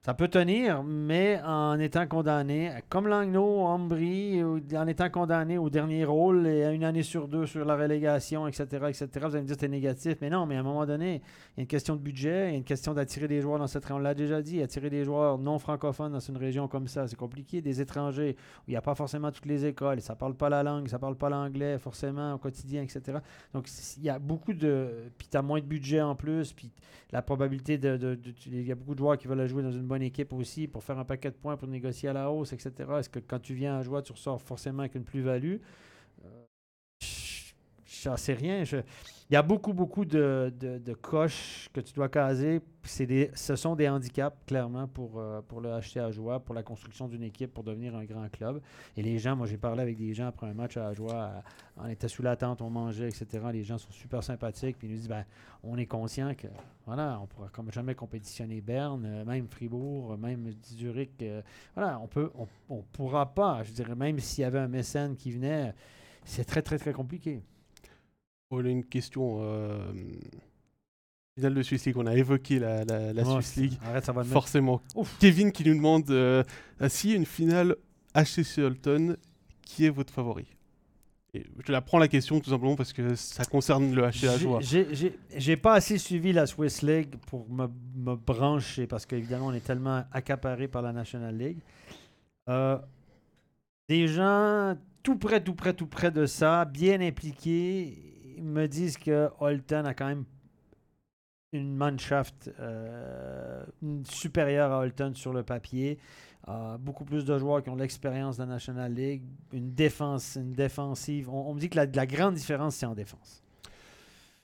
Ça 0.05 0.15
peut 0.15 0.27
tenir, 0.27 0.83
mais 0.83 1.41
en 1.45 1.79
étant 1.79 2.09
condamné, 2.09 2.73
comme 2.89 3.07
Langnau, 3.07 3.61
Ambry, 3.61 4.43
en 4.43 4.87
étant 4.89 5.09
condamné 5.11 5.59
au 5.59 5.71
dernier 5.71 6.05
rôle 6.05 6.49
et 6.49 6.65
à 6.65 6.73
une 6.73 6.83
année 6.83 7.05
sur 7.05 7.29
deux 7.29 7.47
sur 7.47 7.65
la 7.65 7.77
relégation, 7.77 8.49
etc., 8.49 8.67
etc., 8.89 9.07
vous 9.15 9.27
allez 9.37 9.43
me 9.43 9.47
dire 9.47 9.55
que 9.55 9.61
c'est 9.61 9.69
négatif. 9.69 10.17
Mais 10.21 10.29
non, 10.29 10.45
mais 10.45 10.57
à 10.57 10.59
un 10.59 10.65
moment 10.65 10.85
donné, 10.87 11.23
il 11.57 11.59
y 11.59 11.61
a 11.61 11.63
une 11.63 11.67
question 11.69 11.95
de 11.95 12.01
budget, 12.01 12.49
il 12.49 12.51
y 12.51 12.55
a 12.55 12.57
une 12.57 12.65
question 12.65 12.95
d'attirer 12.95 13.29
des 13.29 13.41
joueurs 13.41 13.61
dans 13.61 13.69
cette 13.69 13.85
région. 13.85 13.99
On 13.99 14.01
l'a 14.01 14.15
déjà 14.15 14.43
dit, 14.43 14.61
attirer 14.61 14.91
des 14.91 15.05
joueurs 15.05 15.39
non 15.39 15.61
francophones 15.61 16.11
dans 16.11 16.19
une 16.19 16.37
région 16.37 16.67
comme 16.67 16.89
ça, 16.89 17.07
c'est 17.07 17.15
compliqué. 17.15 17.63
Des 17.63 17.81
étrangers, 17.81 18.35
où 18.63 18.65
il 18.67 18.73
n'y 18.73 18.77
a 18.77 18.83
pas 18.83 18.97
forcément 18.97 19.31
toutes 19.31 19.47
les 19.47 19.67
écoles, 19.67 20.01
ça 20.01 20.15
ne 20.15 20.19
parle 20.19 20.35
pas 20.35 20.49
la 20.49 20.65
langue, 20.65 20.89
ça 20.89 20.97
ne 20.97 21.01
parle 21.01 21.15
pas 21.15 21.31
l'anglais 21.31 21.79
forcément 21.79 22.35
au 22.35 22.39
quotidien, 22.39 22.83
etc. 22.83 23.19
Donc, 23.55 23.69
il 23.99 24.03
y 24.03 24.11
a 24.11 24.19
beaucoup 24.19 24.53
de... 24.53 25.13
Puis 25.17 25.29
tu 25.31 25.37
as 25.37 25.43
moins 25.43 25.61
de 25.61 25.67
budget 25.67 26.01
en 26.03 26.17
plus, 26.17 26.53
puis 26.53 26.73
la 27.13 27.23
probabilité 27.23 27.79
de- 27.79 28.19
Il 28.47 28.67
y 28.67 28.73
a 28.73 28.75
beaucoup 28.75 28.95
de 28.95 28.99
joueurs 28.99 29.17
qui 29.17 29.29
veulent 29.29 29.47
jouer 29.47 29.63
dans 29.63 29.71
une 29.71 29.92
bonne 29.93 30.03
équipe 30.03 30.33
aussi 30.33 30.67
pour 30.69 30.83
faire 30.83 30.99
un 30.99 31.05
paquet 31.05 31.31
de 31.31 31.37
points 31.37 31.57
pour 31.57 31.69
négocier 31.69 32.09
à 32.09 32.13
la 32.15 32.31
hausse, 32.31 32.53
etc. 32.55 32.73
Est-ce 32.99 33.11
que 33.11 33.19
quand 33.21 33.39
tu 33.41 33.55
viens 33.55 33.79
à 33.79 33.83
jouer, 33.83 34.03
tu 34.03 34.13
ressors 34.13 34.41
forcément 34.41 34.81
avec 34.81 34.95
une 34.95 35.05
plus-value? 35.05 35.57
Euh, 36.25 36.45
je- 37.01 37.53
J'en 38.05 38.17
sais 38.17 38.33
rien. 38.35 38.65
je- 38.65 38.79
Il 39.33 39.37
y 39.37 39.39
a 39.39 39.43
beaucoup, 39.43 39.73
beaucoup 39.73 40.05
de, 40.05 40.53
de- 40.61 40.93
coches 40.93 41.71
que 41.73 41.81
tu 41.81 41.95
dois 41.95 42.11
caser. 42.11 42.61
Des, 42.99 43.31
ce 43.33 43.57
sont 43.57 43.75
des 43.75 43.89
handicaps, 43.89 44.37
clairement, 44.47 44.87
pour, 44.87 45.19
euh, 45.19 45.41
pour 45.41 45.63
le 45.63 45.71
joie, 46.11 46.39
pour 46.39 46.55
la 46.55 46.63
construction 46.63 47.09
d'une 47.09 47.23
équipe, 47.23 47.55
pour 47.55 47.65
devenir 47.65 47.97
un 47.97 48.05
grand 48.05 48.29
club. 48.31 48.61
Et 48.95 49.03
les 49.03 49.19
gens, 49.19 49.35
moi 49.35 49.47
j'ai 49.47 49.57
parlé 49.57 49.81
avec 49.81 49.97
des 49.97 50.13
gens 50.13 50.27
après 50.27 50.49
un 50.49 50.53
match 50.53 50.77
à 50.77 50.93
joie, 50.93 51.31
on 51.79 51.89
était 51.89 52.09
sous 52.09 52.21
la 52.23 52.37
tente, 52.37 52.61
on 52.61 52.69
mangeait, 52.69 53.09
etc. 53.09 53.27
Les 53.55 53.63
gens 53.63 53.79
sont 53.79 53.91
super 53.91 54.23
sympathiques, 54.23 54.77
puis 54.77 54.87
ils 54.87 54.91
nous 54.91 54.97
disent 54.99 55.09
ben, 55.09 55.25
on 55.65 55.79
est 55.79 55.87
conscient 55.87 56.35
que 56.35 56.49
voilà, 56.85 57.19
on 57.23 57.27
pourra 57.27 57.49
comme 57.49 57.73
jamais 57.73 57.95
compétitionner 57.95 58.61
Berne, 58.61 59.07
euh, 59.07 59.25
même 59.25 59.49
Fribourg, 59.49 60.13
euh, 60.13 60.17
même 60.19 60.51
Zurich. 60.63 61.23
euh, 61.23 61.41
voilà, 61.75 61.99
on 62.01 62.07
peut, 62.07 62.31
on, 62.35 62.47
on 62.69 62.83
pourra 62.83 63.33
pas. 63.33 63.63
Je 63.63 63.73
dirais 63.73 63.95
même 63.95 64.19
s'il 64.19 64.43
y 64.43 64.45
avait 64.45 64.59
un 64.59 64.69
mécène 64.69 65.17
qui 65.17 65.31
venait, 65.31 65.73
c'est 66.27 66.45
très 66.45 66.61
très 66.61 66.77
très 66.77 66.93
compliqué. 66.93 67.41
On 68.53 68.65
a 68.65 68.69
une 68.69 68.85
question. 68.85 69.39
Euh... 69.43 69.93
Finale 71.35 71.55
de 71.55 71.63
Swiss 71.63 71.87
League, 71.87 71.97
on 71.97 72.07
a 72.07 72.15
évoqué 72.15 72.59
la, 72.59 72.85
la, 72.85 73.13
la 73.15 73.23
Oh, 73.27 73.41
Swiss 73.41 73.57
League. 73.57 73.73
Arrête, 73.87 74.05
ça 74.05 74.13
va 74.13 74.23
Forcément. 74.23 74.83
Ouf. 74.95 75.17
Kevin 75.19 75.51
qui 75.51 75.65
nous 75.67 75.75
demande 75.75 76.11
euh, 76.11 76.45
s'il 76.89 77.11
y 77.11 77.13
a 77.15 77.17
une 77.17 77.25
finale 77.25 77.77
HCC 78.15 78.59
Holton, 78.63 79.17
qui 79.63 79.87
est 79.87 79.91
votre 79.91 80.13
favori? 80.13 80.45
Et 81.33 81.47
Je 81.67 81.73
la 81.73 81.81
prends 81.81 81.97
la 81.99 82.09
question 82.09 82.39
tout 82.41 82.51
simplement 82.51 82.77
parce 82.77 82.93
que 82.93 83.15
ça 83.15 83.47
concerne 83.47 83.95
le 83.95 84.03
HC 84.03 84.07
à 84.07 84.11
J'ai- 84.11 84.39
joie. 84.39 84.61
j'ai- 84.61 84.95
J'ai 84.95 85.19
j'ai 85.35 85.57
pas 85.57 85.73
assez 85.73 85.97
suivi 85.97 86.35
la 86.35 86.47
Swiss 86.47 86.83
League 86.83 87.15
pour 87.29 87.49
me, 87.49 87.67
me 87.97 88.15
brancher 88.15 88.87
parce 88.87 89.07
qu'évidemment, 89.07 89.47
on 89.47 89.53
est 89.55 89.65
tellement 89.65 90.05
accaparé 90.13 90.69
par 90.69 90.83
la 90.83 90.93
National 90.93 91.35
League. 91.35 91.61
Euh, 92.51 92.77
des 93.89 94.07
gens 94.07 94.77
tout 95.03 95.17
près, 95.17 95.43
tout 95.43 95.55
près, 95.55 95.73
tout 95.73 95.87
près 95.87 96.11
de 96.11 96.27
ça, 96.27 96.67
bien 96.67 97.01
impliqués, 97.01 98.12
me 98.43 98.67
disent 98.67 98.99
que 98.99 99.29
Holton 99.41 99.87
a 99.87 99.95
quand 99.95 100.07
même 100.07 100.25
une 101.53 101.75
Mannschaft 101.77 102.51
euh, 102.61 103.63
supérieure 104.05 104.73
à 104.73 104.79
Holton 104.81 105.15
sur 105.15 105.33
le 105.33 105.43
papier. 105.43 105.99
Euh, 106.49 106.77
beaucoup 106.79 107.05
plus 107.05 107.25
de 107.25 107.39
joueurs 107.39 107.63
qui 107.63 107.71
ont 107.71 107.77
l'expérience 107.77 108.37
de 108.39 108.43
la 108.43 108.49
National 108.49 108.93
League, 108.93 109.23
une 109.53 109.73
défense, 109.75 110.37
une 110.41 110.53
défensive. 110.55 111.29
On, 111.31 111.51
on 111.51 111.55
me 111.55 111.61
dit 111.61 111.69
que 111.69 111.77
la, 111.77 111.87
la 111.87 112.07
grande 112.07 112.35
différence, 112.35 112.77
c'est 112.77 112.87
en 112.87 112.95
défense. 112.95 113.43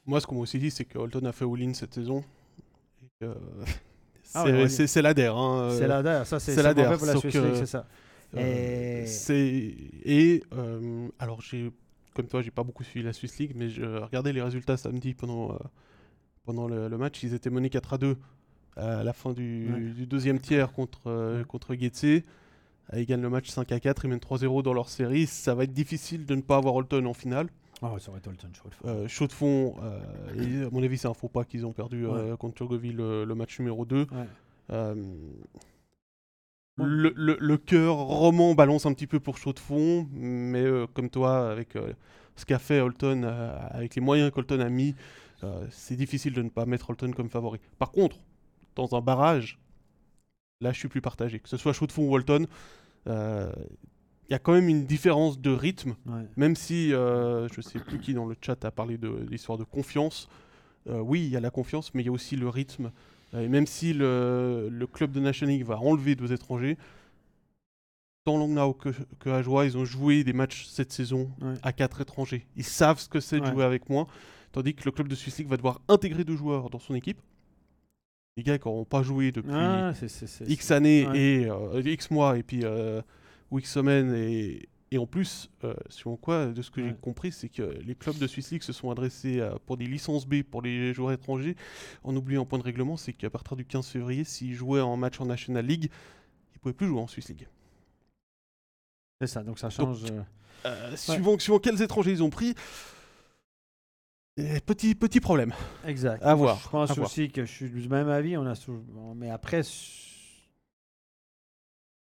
Moi, 0.06 0.20
ce 0.20 0.26
qu'on 0.26 0.36
m'a 0.36 0.42
aussi 0.42 0.58
dit, 0.58 0.70
c'est 0.70 0.84
que 0.84 0.96
Holton 0.98 1.26
a 1.26 1.32
fait 1.32 1.44
all-in 1.44 1.74
cette 1.74 1.94
saison. 1.94 2.22
Et 3.02 3.06
que, 3.20 3.34
Ah 4.34 4.42
c'est 4.44 4.52
ouais, 4.52 4.68
c'est- 4.68 4.86
c'est 4.86 5.00
l'ADER. 5.02 5.32
Hein, 5.34 5.70
C'est 5.72 5.84
euh, 5.84 5.88
l'ADER, 5.88 6.22
ça 6.26 6.38
c'est 6.38 6.50
c'est 6.52 6.56
c'est 6.56 6.62
l'ADER, 6.62 6.96
pour 6.98 7.06
la 7.06 7.14
League, 7.14 7.30
c'est 7.54 7.66
ça. 7.66 7.86
Euh, 8.36 9.02
Et- 9.02 9.06
c'est 9.06 9.74
et 10.04 10.42
euh, 10.52 11.08
alors 11.18 11.40
j'ai 11.40 11.72
comme 12.18 12.26
toi 12.28 12.42
j'ai 12.42 12.50
pas 12.50 12.64
beaucoup 12.64 12.82
suivi 12.82 13.04
la 13.06 13.12
Swiss 13.12 13.38
League 13.38 13.52
mais 13.54 13.68
je 13.68 13.84
regardais 13.84 14.32
les 14.32 14.42
résultats 14.42 14.76
samedi 14.76 15.14
pendant 15.14 15.52
euh, 15.52 15.56
pendant 16.44 16.66
le, 16.66 16.88
le 16.88 16.98
match 16.98 17.22
ils 17.22 17.32
étaient 17.32 17.48
menés 17.50 17.70
4 17.70 17.94
à 17.94 17.98
2 17.98 18.16
à 18.76 19.04
la 19.04 19.12
fin 19.12 19.32
du, 19.32 19.72
Ouais. 19.72 19.80
du 19.80 20.06
deuxième 20.06 20.40
tiers 20.40 20.72
contre 20.72 21.06
euh, 21.06 21.38
Ouais. 21.38 21.44
contre 21.44 21.74
Getse 21.76 22.22
ils 22.96 23.06
gagnent 23.06 23.22
le 23.22 23.30
match 23.30 23.48
5 23.50 23.70
à 23.70 23.78
4 23.80 24.04
ils 24.04 24.08
mènent 24.08 24.18
3-0 24.18 24.62
dans 24.64 24.72
leur 24.72 24.88
série 24.88 25.26
ça 25.26 25.54
va 25.54 25.62
être 25.64 25.72
difficile 25.72 26.26
de 26.26 26.34
ne 26.34 26.40
pas 26.42 26.56
avoir 26.56 26.74
Holton 26.74 27.06
en 27.06 27.14
finale 27.14 27.48
Oh, 27.80 27.96
ça 28.00 28.10
aurait 28.10 28.18
été 28.18 28.28
Holton 28.28 28.50
chaud. 28.52 28.70
euh, 28.86 29.06
chaud 29.06 29.28
de 29.28 29.32
fond 29.32 29.76
euh, 29.80 30.62
et 30.62 30.64
à 30.66 30.70
mon 30.70 30.82
avis 30.82 30.98
c'est 30.98 31.06
un 31.06 31.14
faux 31.14 31.28
pas 31.28 31.44
qu'ils 31.44 31.64
ont 31.64 31.72
perdu 31.72 32.04
contre 32.40 32.54
Turgovie 32.56 32.92
le, 32.92 33.24
le 33.24 33.34
match 33.36 33.58
numéro 33.60 33.84
2 33.84 34.06
Ouais. 34.70 34.94
Le, 36.86 37.12
le, 37.16 37.36
le 37.40 37.56
cœur 37.58 37.96
roman 37.96 38.54
balance 38.54 38.86
un 38.86 38.92
petit 38.92 39.06
peu 39.06 39.20
pour 39.20 39.38
chaud 39.38 39.52
de 39.52 39.58
fond, 39.58 40.06
mais 40.12 40.62
euh, 40.62 40.86
comme 40.94 41.10
toi, 41.10 41.50
avec 41.50 41.76
euh, 41.76 41.92
ce 42.36 42.44
qu'a 42.44 42.58
fait 42.58 42.80
Holton, 42.80 43.24
euh, 43.24 43.56
avec 43.70 43.94
les 43.94 44.00
moyens 44.02 44.30
qu'Holton 44.30 44.60
a 44.60 44.68
mis, 44.68 44.94
c'est 45.70 45.94
difficile 45.96 46.32
de 46.32 46.42
ne 46.42 46.48
pas 46.48 46.66
mettre 46.66 46.90
Holton 46.90 47.12
comme 47.14 47.30
favori. 47.30 47.60
Par 47.78 47.92
contre, 47.92 48.16
dans 48.74 48.94
un 48.96 49.00
barrage, 49.00 49.58
là 50.60 50.72
je 50.72 50.78
suis 50.78 50.88
plus 50.88 51.00
partagé. 51.00 51.38
Que 51.38 51.48
ce 51.48 51.56
soit 51.56 51.72
chaud 51.72 51.86
de 51.86 51.92
fond 51.92 52.08
ou 52.08 52.14
Holton, 52.14 52.46
il 53.06 54.30
y 54.30 54.34
a 54.34 54.38
quand 54.40 54.52
même 54.52 54.68
une 54.68 54.84
différence 54.84 55.40
de 55.40 55.50
rythme, 55.50 55.94
Ouais. 56.06 56.26
même 56.36 56.56
si 56.56 56.90
je 56.90 57.60
sais 57.60 57.78
plus 57.78 58.00
qui 58.00 58.14
dans 58.14 58.26
le 58.26 58.34
chat 58.40 58.64
a 58.64 58.70
parlé 58.72 58.98
de 58.98 59.08
l'histoire 59.30 59.58
de 59.58 59.64
confiance. 59.64 60.28
Oui, 60.86 61.20
il 61.20 61.30
y 61.30 61.36
a 61.36 61.40
la 61.40 61.50
confiance, 61.50 61.94
mais 61.94 62.02
il 62.02 62.06
y 62.06 62.08
a 62.08 62.12
aussi 62.12 62.34
le 62.34 62.48
rythme. 62.48 62.90
Et 63.36 63.48
même 63.48 63.66
si 63.66 63.92
le, 63.92 64.68
le 64.70 64.86
club 64.86 65.12
de 65.12 65.20
National 65.20 65.54
League 65.54 65.66
va 65.66 65.78
enlever 65.78 66.14
deux 66.14 66.32
étrangers, 66.32 66.78
tant 68.24 68.38
Langnau 68.38 68.72
que, 68.74 68.90
que 69.20 69.28
Ajoie, 69.30 69.64
ils 69.66 69.76
ont 69.76 69.84
joué 69.84 70.24
des 70.24 70.32
matchs 70.32 70.66
cette 70.66 70.92
saison 70.92 71.30
Ouais. 71.40 71.54
à 71.62 71.72
quatre 71.72 72.00
étrangers. 72.00 72.46
Ils 72.56 72.64
savent 72.64 72.98
ce 72.98 73.08
que 73.08 73.20
c'est 73.20 73.38
de 73.40 73.44
Ouais. 73.44 73.52
jouer 73.52 73.64
avec 73.64 73.88
moi, 73.90 74.06
tandis 74.52 74.74
que 74.74 74.84
le 74.84 74.92
club 74.92 75.08
de 75.08 75.14
Swiss 75.14 75.38
League 75.38 75.48
va 75.48 75.56
devoir 75.56 75.80
intégrer 75.88 76.24
deux 76.24 76.36
joueurs 76.36 76.70
dans 76.70 76.78
son 76.78 76.94
équipe. 76.94 77.20
Les 78.36 78.42
gars 78.44 78.56
qui 78.58 78.68
n'auront 78.68 78.84
pas 78.84 79.02
joué 79.02 79.32
depuis 79.32 79.50
Ah, 79.52 79.92
X 80.46 80.70
années 80.70 81.06
ouais. 81.08 81.18
et 81.18 81.50
euh, 81.50 81.82
X 81.84 82.10
mois 82.10 82.38
et 82.38 82.42
puis 82.42 82.60
euh, 82.64 83.02
ou 83.50 83.58
X 83.58 83.72
semaines 83.72 84.14
et, 84.14 84.68
et 84.90 84.98
en 84.98 85.06
plus, 85.06 85.50
euh, 85.64 85.74
selon 85.90 86.16
quoi, 86.16 86.46
de 86.46 86.62
ce 86.62 86.70
que 86.70 86.82
j'ai 86.82 86.94
compris, 86.94 87.30
c'est 87.32 87.48
que 87.48 87.62
les 87.62 87.94
clubs 87.94 88.16
de 88.16 88.26
Swiss 88.26 88.50
League 88.52 88.62
se 88.62 88.72
sont 88.72 88.90
adressés 88.90 89.40
à- 89.40 89.58
pour 89.66 89.76
des 89.76 89.86
licences 89.86 90.26
B 90.26 90.42
pour 90.42 90.62
les 90.62 90.94
joueurs 90.94 91.12
étrangers, 91.12 91.56
en 92.04 92.16
oubliant 92.16 92.42
un 92.42 92.46
point 92.46 92.58
de 92.58 92.64
règlement, 92.64 92.96
c'est 92.96 93.12
qu'à 93.12 93.28
partir 93.30 93.56
du 93.56 93.64
15 93.66 93.86
février, 93.88 94.24
s'ils 94.24 94.54
jouaient 94.54 94.80
en 94.80 94.96
match 94.96 95.20
en 95.20 95.26
National 95.26 95.66
League, 95.66 95.90
ils 96.54 96.58
pouvaient 96.58 96.72
plus 96.74 96.86
jouer 96.86 97.00
en 97.00 97.06
Swiss 97.06 97.28
League. 97.28 97.46
C'est 99.20 99.26
ça, 99.26 99.42
donc 99.42 99.58
ça 99.58 99.68
change. 99.70 100.04
euh, 100.10 100.22
Euh, 100.66 100.96
suivant, 100.96 101.38
suivant 101.38 101.58
quels 101.60 101.80
étrangers 101.82 102.12
ils 102.12 102.22
ont 102.22 102.30
pris, 102.30 102.54
eh, 104.36 104.60
petit, 104.60 104.94
petit 104.94 105.20
problème. 105.20 105.52
Exact. 105.84 106.22
À 106.22 106.28
Moi, 106.28 106.34
voir, 106.36 106.60
Je 106.64 106.68
pense 106.68 106.90
à 106.90 106.94
voir. 106.94 107.06
aussi 107.08 107.30
que 107.30 107.44
je 107.44 107.50
suis 107.52 107.68
du 107.70 107.88
même 107.88 108.08
avis. 108.08 108.36
On 108.36 108.46
a 108.46 108.54
mais 109.16 109.30
après, 109.30 109.62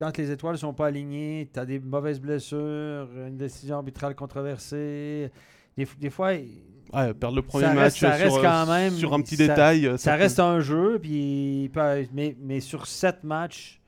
quand 0.00 0.16
les 0.18 0.30
étoiles 0.30 0.58
sont 0.58 0.74
pas 0.74 0.86
alignées, 0.88 1.48
tu 1.52 1.58
as 1.58 1.64
des 1.66 1.78
mauvaises 1.80 2.20
blessures, 2.20 3.08
une 3.26 3.36
décision 3.36 3.76
arbitrale 3.76 4.14
controversée. 4.14 5.30
Des, 5.76 6.10
fois, 6.10 6.28
Ouais, 6.32 7.12
perdre 7.14 7.36
le 7.36 7.42
premier 7.42 7.66
match 7.66 7.76
reste- 7.78 7.96
ça 7.98 8.16
sur, 8.16 8.24
reste 8.24 8.40
quand 8.42 8.66
même- 8.66 8.92
sur 8.94 9.12
un 9.14 9.20
petit 9.20 9.36
ça- 9.36 9.46
détail. 9.48 9.98
ça 9.98 10.14
peut- 10.14 10.22
reste 10.22 10.40
un 10.40 10.60
jeu, 10.60 10.98
puis 11.00 11.70
mais, 12.12 12.36
mais 12.40 12.60
sur 12.60 12.86
sept 12.86 13.24
matchs, 13.24 13.80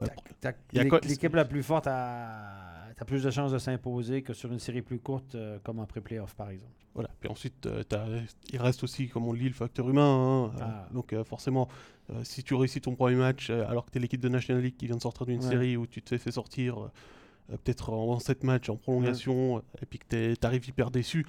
Ouais, 0.00 0.08
L'équipe 1.02 1.34
la 1.34 1.44
plus 1.44 1.64
forte 1.64 1.88
a, 1.88 2.77
a 3.00 3.04
plus 3.04 3.22
de 3.22 3.30
chances 3.30 3.52
de 3.52 3.58
s'imposer 3.58 4.22
que 4.22 4.32
sur 4.34 4.52
une 4.52 4.58
série 4.58 4.82
plus 4.82 4.98
courte, 4.98 5.34
euh, 5.34 5.58
comme 5.62 5.78
en 5.78 5.86
pré-playoff, 5.86 6.34
par 6.34 6.50
exemple. 6.50 6.72
Voilà. 6.94 7.10
Puis 7.20 7.28
ensuite, 7.30 7.66
euh, 7.66 7.84
il 8.52 8.60
reste 8.60 8.82
aussi, 8.82 9.08
comme 9.08 9.24
on 9.26 9.32
le 9.32 9.38
dit, 9.38 9.48
le 9.48 9.54
facteur 9.54 9.88
humain. 9.88 10.02
hein. 10.02 10.52
Euh, 10.56 10.64
Ah. 10.64 10.88
Donc 10.92 11.12
euh, 11.12 11.22
forcément, 11.22 11.68
euh, 12.10 12.24
si 12.24 12.42
tu 12.42 12.54
réussis 12.54 12.80
ton 12.80 12.94
premier 12.96 13.14
match, 13.16 13.50
alors 13.50 13.84
que 13.86 13.90
tu 13.92 13.98
es 13.98 14.00
l'équipe 14.00 14.20
de 14.20 14.28
National 14.28 14.62
League 14.62 14.76
qui 14.76 14.86
vient 14.86 14.96
de 14.96 15.02
sortir 15.02 15.26
d'une 15.26 15.40
Ouais. 15.42 15.48
série 15.48 15.76
où 15.76 15.86
tu 15.86 16.02
te 16.02 16.08
fais 16.08 16.18
fait 16.18 16.32
sortir 16.32 16.90
peut-être 17.48 17.92
en 17.94 18.18
7 18.18 18.44
matchs 18.44 18.68
en 18.68 18.76
prolongation, 18.76 19.60
et 19.80 19.86
puis 19.88 19.98
que 19.98 20.34
tu 20.34 20.46
arrives 20.46 20.68
hyper 20.68 20.90
déçu, 20.90 21.24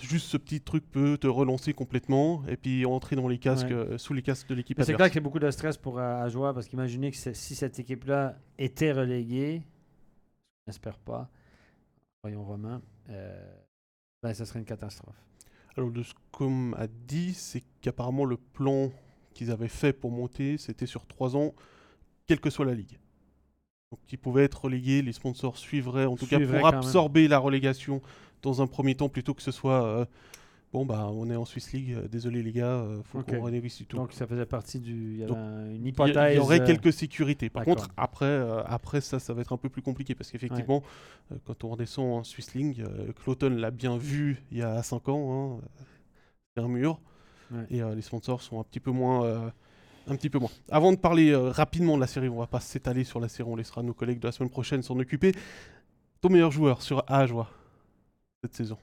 juste 0.00 0.26
ce 0.28 0.36
petit 0.38 0.60
truc 0.60 0.90
peut 0.90 1.18
te 1.18 1.26
relancer 1.26 1.74
complètement 1.74 2.42
et 2.48 2.56
puis 2.56 2.86
entrer 2.86 3.14
dans 3.16 3.28
les 3.28 3.36
casques, 3.38 3.66
Ouais. 3.68 3.98
sous 3.98 4.14
les 4.14 4.22
casques 4.22 4.48
de 4.48 4.54
l'équipe 4.54 4.80
C'est 4.82 4.94
clair 4.94 5.08
que 5.08 5.14
c'est 5.14 5.20
beaucoup 5.20 5.38
de 5.40 5.50
stress 5.50 5.76
pour 5.76 5.98
Ajoie 5.98 6.54
parce 6.54 6.66
qu'imaginez 6.68 7.10
que 7.10 7.16
si 7.34 7.54
cette 7.54 7.78
équipe-là 7.78 8.36
était 8.58 8.92
reléguée, 8.92 9.62
n'espère 10.66 10.98
pas, 10.98 11.30
voyons 12.22 12.42
vraiment, 12.42 12.80
euh, 13.10 13.56
ben, 14.22 14.32
ça 14.34 14.46
serait 14.46 14.58
une 14.58 14.64
catastrophe. 14.64 15.16
Alors, 15.76 15.90
de 15.90 16.02
ce 16.02 16.14
qu'on 16.30 16.50
m'a 16.50 16.86
dit, 16.86 17.34
c'est 17.34 17.62
qu'apparemment 17.80 18.24
le 18.24 18.36
plan 18.36 18.90
qu'ils 19.34 19.50
avaient 19.50 19.68
fait 19.68 19.92
pour 19.92 20.10
monter, 20.10 20.56
c'était 20.56 20.86
sur 20.86 21.06
3 21.06 21.36
ans, 21.36 21.54
quelle 22.26 22.40
que 22.40 22.50
soit 22.50 22.64
la 22.64 22.74
ligue. 22.74 22.98
Donc, 23.90 24.00
ils 24.10 24.18
pouvaient 24.18 24.44
être 24.44 24.64
relégués, 24.64 25.02
les 25.02 25.12
sponsors 25.12 25.56
suivraient, 25.56 26.06
en 26.06 26.16
tout 26.16 26.26
cas 26.26 26.38
pour 26.38 26.48
même. 26.48 26.64
absorber 26.64 27.28
la 27.28 27.38
relégation 27.38 28.00
dans 28.42 28.62
un 28.62 28.66
premier 28.66 28.94
temps, 28.94 29.08
plutôt 29.08 29.34
que 29.34 29.42
ce 29.42 29.50
soit 29.50 29.84
euh, 29.84 30.04
bon, 30.74 30.84
bah, 30.84 31.08
on 31.12 31.30
est 31.30 31.36
en 31.36 31.44
Swiss 31.44 31.72
League, 31.72 31.92
euh, 31.92 32.08
désolé 32.08 32.42
les 32.42 32.50
gars, 32.52 32.66
euh, 32.66 33.00
faut 33.04 33.20
Ok. 33.20 33.26
qu'on 33.30 33.40
renégocie 33.42 33.86
tout. 33.86 33.96
Donc 33.96 34.12
ça 34.12 34.26
faisait 34.26 34.44
partie 34.44 34.80
du. 34.80 35.12
Il 35.12 35.16
y 35.20 35.22
avait 35.22 35.32
Donc, 35.32 35.38
une 35.76 35.86
hypothèse. 35.86 36.16
a- 36.16 36.32
il 36.32 36.36
y 36.36 36.38
aurait 36.40 36.60
euh, 36.60 36.66
quelques 36.66 36.92
sécurités. 36.92 37.48
Par 37.48 37.64
contre, 37.64 37.88
après, 37.96 38.24
euh, 38.26 38.60
après 38.66 39.00
ça, 39.00 39.20
ça 39.20 39.32
va 39.32 39.40
être 39.42 39.52
un 39.52 39.56
peu 39.56 39.68
plus 39.68 39.82
compliqué 39.82 40.14
parce 40.16 40.30
qu'effectivement, 40.32 40.82
euh, 41.32 41.36
quand 41.46 41.62
on 41.62 41.70
redescend 41.70 42.12
en 42.18 42.24
Swiss 42.24 42.54
League, 42.54 42.80
euh, 42.82 43.12
Cloton 43.22 43.50
l'a 43.50 43.70
bien 43.70 43.96
vu 43.96 44.42
il 44.50 44.58
y 44.58 44.62
a 44.62 44.82
5 44.82 45.08
ans, 45.08 45.60
hein, 45.62 45.84
c'est 46.56 46.62
un 46.62 46.68
mur, 46.68 47.00
Ouais. 47.52 47.66
et 47.70 47.80
les 47.94 48.02
sponsors 48.02 48.42
sont 48.42 48.58
un 48.58 48.64
petit 48.64 48.80
peu 48.80 48.90
moins. 48.90 49.52
un 50.06 50.16
petit 50.16 50.28
peu 50.28 50.38
moins. 50.38 50.50
Avant 50.70 50.92
de 50.92 50.98
parler 50.98 51.34
rapidement 51.34 51.94
de 51.94 52.00
la 52.00 52.06
série, 52.06 52.28
on 52.28 52.36
va 52.38 52.46
pas 52.46 52.60
s'étaler 52.60 53.04
sur 53.04 53.20
la 53.20 53.28
série, 53.28 53.48
on 53.48 53.56
laissera 53.56 53.82
nos 53.82 53.94
collègues 53.94 54.18
de 54.18 54.26
la 54.26 54.32
semaine 54.32 54.50
prochaine 54.50 54.82
s'en 54.82 54.98
occuper. 54.98 55.32
Ton 56.20 56.28
meilleur 56.30 56.50
joueur 56.50 56.82
sur 56.82 57.02
Ajoie 57.06 57.48
cette 58.42 58.54
saison? 58.54 58.76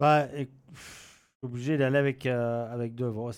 Ben, 0.00 0.28
je 0.32 0.80
suis 0.80 1.20
obligé 1.42 1.76
d'aller 1.76 1.98
avec, 1.98 2.26
euh, 2.26 2.72
avec 2.72 2.94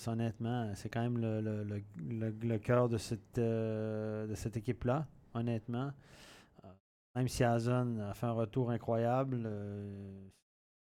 honnêtement. 0.07 0.71
C'est 0.75 0.89
quand 0.89 1.01
même 1.01 1.17
le, 1.17 1.41
le, 1.41 1.63
le, 1.63 1.83
le- 1.99 2.31
cœur 2.59 2.87
de 2.89 2.97
cette, 2.97 3.37
euh, 3.37 4.27
de 4.27 4.35
cette 4.35 4.57
équipe-là, 4.57 5.07
honnêtement. 5.33 5.91
Euh, 6.65 6.69
Même 7.15 7.27
si 7.29 7.43
Azon 7.43 7.99
a 7.99 8.13
fait 8.13 8.27
un 8.27 8.33
retour 8.33 8.71
incroyable, 8.71 9.43
euh, 9.45 10.27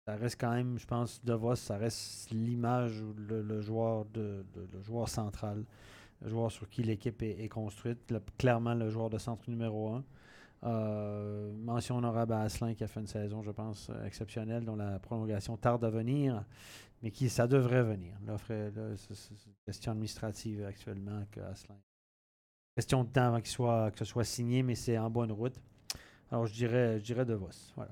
ça 0.08 0.16
reste 0.16 0.40
quand 0.42 0.52
même, 0.54 0.80
je 0.80 0.88
pense, 0.88 1.24
De 1.26 1.34
Vos, 1.34 1.56
ça 1.56 1.78
reste 1.78 2.32
l'image 2.32 3.02
ou 3.02 3.14
le, 3.18 3.42
joueur 3.62 4.06
de, 4.08 4.46
le 4.74 4.82
joueur 4.82 5.10
central, 5.10 5.66
le 6.22 6.30
joueur 6.30 6.52
sur 6.52 6.70
qui 6.70 6.84
l'équipe 6.84 7.22
est, 7.24 7.44
est 7.44 7.50
construite, 7.50 8.14
clairement 8.38 8.76
le 8.76 8.90
joueur 8.90 9.10
de 9.10 9.18
centre 9.20 9.50
numéro 9.50 9.90
un. 9.96 10.04
Euh, 10.66 11.52
mention 11.58 11.98
honorable 11.98 12.34
à 12.34 12.42
Asselin 12.42 12.74
qui 12.74 12.84
a 12.84 12.88
fait 12.88 13.02
une 13.02 13.08
saison, 13.08 13.42
je 13.44 13.52
pense, 13.52 13.92
exceptionnelle, 14.06 14.64
dont 14.64 14.76
la 14.76 15.00
prolongation 15.00 15.58
tarde 15.58 15.84
à 15.84 15.90
venir, 15.90 16.46
mais 17.02 17.12
qui 17.12 17.30
ça 17.30 17.48
devrait 17.48 17.84
venir. 17.84 18.14
C'est 18.40 18.72
une 18.72 19.54
question 19.66 19.92
administrative 19.92 20.66
actuellement 20.66 21.24
que 21.32 21.42
Asselin. 21.42 21.78
Question 22.76 23.04
de 23.04 23.10
temps 23.10 23.28
avant 23.28 23.42
qu'il 23.42 23.52
soit, 23.52 23.92
que 23.92 24.00
ce 24.00 24.06
soit 24.06 24.24
signé, 24.24 24.64
mais 24.64 24.76
c'est 24.76 24.98
en 24.98 25.10
bonne 25.10 25.32
route. 25.32 25.62
Alors 26.32 26.48
je 26.48 26.54
dirais, 26.54 27.00
je 27.00 27.04
dirais 27.04 27.26
De 27.26 27.34
Vos. 27.34 27.50
Voilà. 27.76 27.92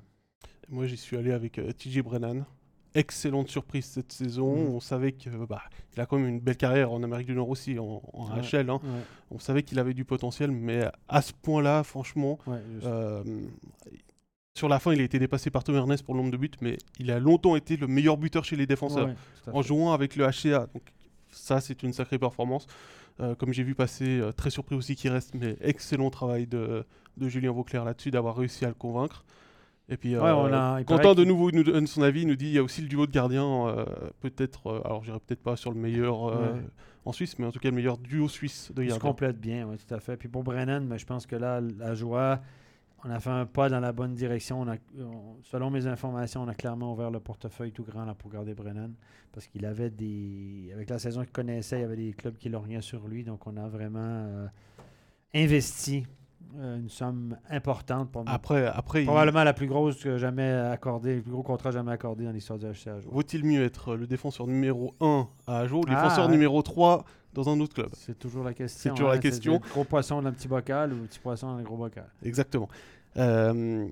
Moi, 0.69 0.87
j'y 0.87 0.97
suis 0.97 1.17
allé 1.17 1.31
avec 1.31 1.59
euh, 1.59 1.71
TJ 1.71 1.99
Brennan. 1.99 2.45
Excellente 2.93 3.47
surprise 3.49 3.85
cette 3.85 4.11
saison. 4.11 4.55
Mhm. 4.55 4.75
On 4.75 4.79
savait 4.79 5.13
qu'il 5.13 5.31
bah, 5.47 5.61
a 5.97 6.05
quand 6.05 6.17
même 6.17 6.27
une 6.27 6.39
belle 6.39 6.57
carrière 6.57 6.91
en 6.91 7.01
Amérique 7.03 7.27
du 7.27 7.33
Nord 7.35 7.49
aussi, 7.49 7.79
en, 7.79 8.01
en 8.13 8.35
Ouais. 8.35 8.41
HL. 8.41 8.69
hein. 8.69 8.79
Ouais, 8.83 8.89
On 9.31 9.39
savait 9.39 9.63
qu'il 9.63 9.79
avait 9.79 9.93
du 9.93 10.03
potentiel, 10.05 10.51
mais 10.51 10.83
à 11.07 11.21
ce 11.21 11.31
point-là, 11.33 11.83
franchement, 11.83 12.37
ouais, 12.47 12.57
euh, 12.83 13.23
sur 14.53 14.67
la 14.67 14.79
fin, 14.79 14.91
il 14.93 14.99
a 14.99 15.03
été 15.03 15.19
dépassé 15.19 15.49
par 15.49 15.63
Tom 15.63 15.75
Ernest 15.75 16.03
pour 16.03 16.13
le 16.13 16.19
nombre 16.19 16.31
de 16.31 16.37
buts, 16.37 16.51
mais 16.59 16.77
il 16.99 17.09
a 17.11 17.19
longtemps 17.19 17.55
été 17.55 17.77
le 17.77 17.87
meilleur 17.87 18.17
buteur 18.17 18.43
chez 18.43 18.57
les 18.57 18.67
défenseurs 18.67 19.09
en 19.53 19.61
jouant 19.61 19.93
avec 19.93 20.15
le 20.17 20.25
HCA. 20.27 20.67
Donc 20.73 20.83
ça, 21.29 21.61
c'est 21.61 21.83
une 21.83 21.93
sacrée 21.93 22.19
performance. 22.19 22.67
Euh, 23.21 23.35
comme 23.35 23.53
j'ai 23.53 23.63
vu 23.63 23.75
passer, 23.75 24.19
euh, 24.19 24.31
très 24.31 24.49
surpris 24.49 24.75
aussi 24.75 24.95
qu'il 24.95 25.11
reste, 25.11 25.33
mais 25.35 25.55
excellent 25.61 26.09
travail 26.09 26.47
de, 26.47 26.85
de 27.17 27.29
Julien 27.29 27.51
Vauclair 27.51 27.85
là-dessus, 27.85 28.09
d'avoir 28.11 28.35
réussi 28.35 28.65
à 28.65 28.69
le 28.69 28.73
convaincre. 28.73 29.23
Et 29.91 29.97
puis, 29.97 30.15
Ouais, 30.17 30.23
euh, 30.23 30.35
on 30.35 30.51
a- 30.53 30.79
il 30.79 30.85
Quentin 30.85 31.01
paraît 31.03 31.15
de 31.15 31.25
nouveau 31.25 31.51
nous 31.51 31.63
donne 31.63 31.85
son 31.85 32.01
avis, 32.01 32.21
il 32.21 32.27
nous 32.27 32.35
dit 32.37 32.45
il 32.47 32.53
y 32.53 32.57
a 32.57 32.63
aussi 32.63 32.81
le 32.81 32.87
duo 32.87 33.05
de 33.05 33.11
gardiens, 33.11 33.67
euh, 33.67 33.85
peut-être, 34.21 34.67
euh, 34.67 34.81
alors 34.85 35.03
j'irai 35.03 35.19
peut-être 35.19 35.43
pas 35.43 35.55
sur 35.57 35.71
le 35.71 35.77
meilleur 35.79 36.23
Ouais. 36.23 36.61
en 37.05 37.11
Suisse, 37.11 37.37
mais 37.37 37.45
en 37.45 37.51
tout 37.51 37.59
cas 37.59 37.69
le 37.69 37.75
meilleur 37.75 37.97
duo 37.97 38.27
suisse 38.29 38.71
de 38.73 38.81
Il 38.83 38.85
se 38.87 38.93
gardiens. 38.93 39.09
complète 39.09 39.37
bien, 39.39 39.67
oui, 39.67 39.75
tout 39.77 39.93
à 39.93 39.99
fait. 39.99 40.15
Puis 40.17 40.29
pour 40.29 40.43
Brennan, 40.43 40.85
mais 40.87 40.97
je 40.97 41.05
pense 41.05 41.25
que 41.27 41.35
là, 41.35 41.59
la 41.77 41.93
joie, 41.93 42.39
on 43.03 43.09
a 43.09 43.19
fait 43.19 43.31
un 43.31 43.45
pas 43.45 43.67
dans 43.67 43.79
la 43.81 43.91
bonne 43.91 44.13
direction. 44.13 44.61
On 44.61 44.67
a, 44.69 44.75
on- 44.97 45.35
selon 45.43 45.69
mes 45.71 45.87
informations, 45.87 46.41
on 46.43 46.47
a 46.47 46.53
clairement 46.55 46.93
ouvert 46.93 47.11
le 47.11 47.19
portefeuille 47.19 47.71
tout 47.73 47.83
grand 47.83 48.05
là, 48.05 48.13
pour 48.13 48.31
garder 48.31 48.53
Brennan. 48.53 48.93
Parce 49.33 49.47
qu'il 49.47 49.65
avait 49.65 49.89
des. 49.89 50.71
Avec 50.73 50.89
la 50.89 50.99
saison 50.99 51.21
qu'il 51.21 51.31
connaissait, 51.31 51.79
il 51.79 51.81
y 51.81 51.85
avait 51.85 51.95
des 51.97 52.13
clubs 52.13 52.37
qui 52.37 52.47
l'ont 52.49 52.59
rien 52.61 52.79
sur 52.79 53.07
lui. 53.09 53.23
Donc 53.25 53.45
on 53.47 53.57
a 53.57 53.67
vraiment 53.67 53.99
euh, 53.99 54.47
investi 55.33 56.05
une 56.61 56.89
somme 56.89 57.37
importante 57.49 58.11
pour 58.11 58.23
Après, 58.27 58.65
après 58.67 59.03
il- 59.03 59.05
Probablement 59.05 59.43
la 59.43 59.53
plus 59.53 59.67
grosse 59.67 60.01
que 60.03 60.17
jamais 60.17 60.51
accordée, 60.51 61.15
le 61.15 61.21
plus 61.21 61.31
gros 61.31 61.43
contrat 61.43 61.71
jamais 61.71 61.91
accordé 61.91 62.25
dans 62.25 62.31
l'histoire 62.31 62.59
du 62.59 62.65
HCA. 62.65 62.97
vaut-il 63.09 63.43
mieux 63.45 63.63
être 63.63 63.95
le 63.95 64.05
défenseur 64.07 64.47
numéro 64.47 64.93
1 64.99 65.27
à 65.47 65.59
Ajo 65.59 65.79
ou 65.81 65.85
le 65.85 65.91
Ah, 65.93 65.95
défenseur 66.03 66.25
ouais. 66.25 66.31
numéro 66.31 66.61
3 66.61 67.05
dans 67.33 67.47
un 67.49 67.59
autre 67.61 67.73
club? 67.73 67.89
C'est 67.93 68.19
toujours 68.19 68.43
la 68.43 68.53
question. 68.53 68.93
toujours 68.93 69.09
la 69.09 69.15
hein, 69.15 69.19
question. 69.19 69.53
le 69.63 69.69
gros 69.71 69.83
poisson 69.85 70.21
dans 70.21 70.29
le 70.29 70.35
petit 70.35 70.47
bocal 70.49 70.91
ou 70.93 70.97
le 70.97 71.03
petit 71.03 71.19
poisson 71.19 71.51
dans 71.51 71.57
le 71.57 71.63
gros 71.63 71.77
bocal. 71.77 72.09
Exactement. 72.23 72.67
Euh, 73.17 73.87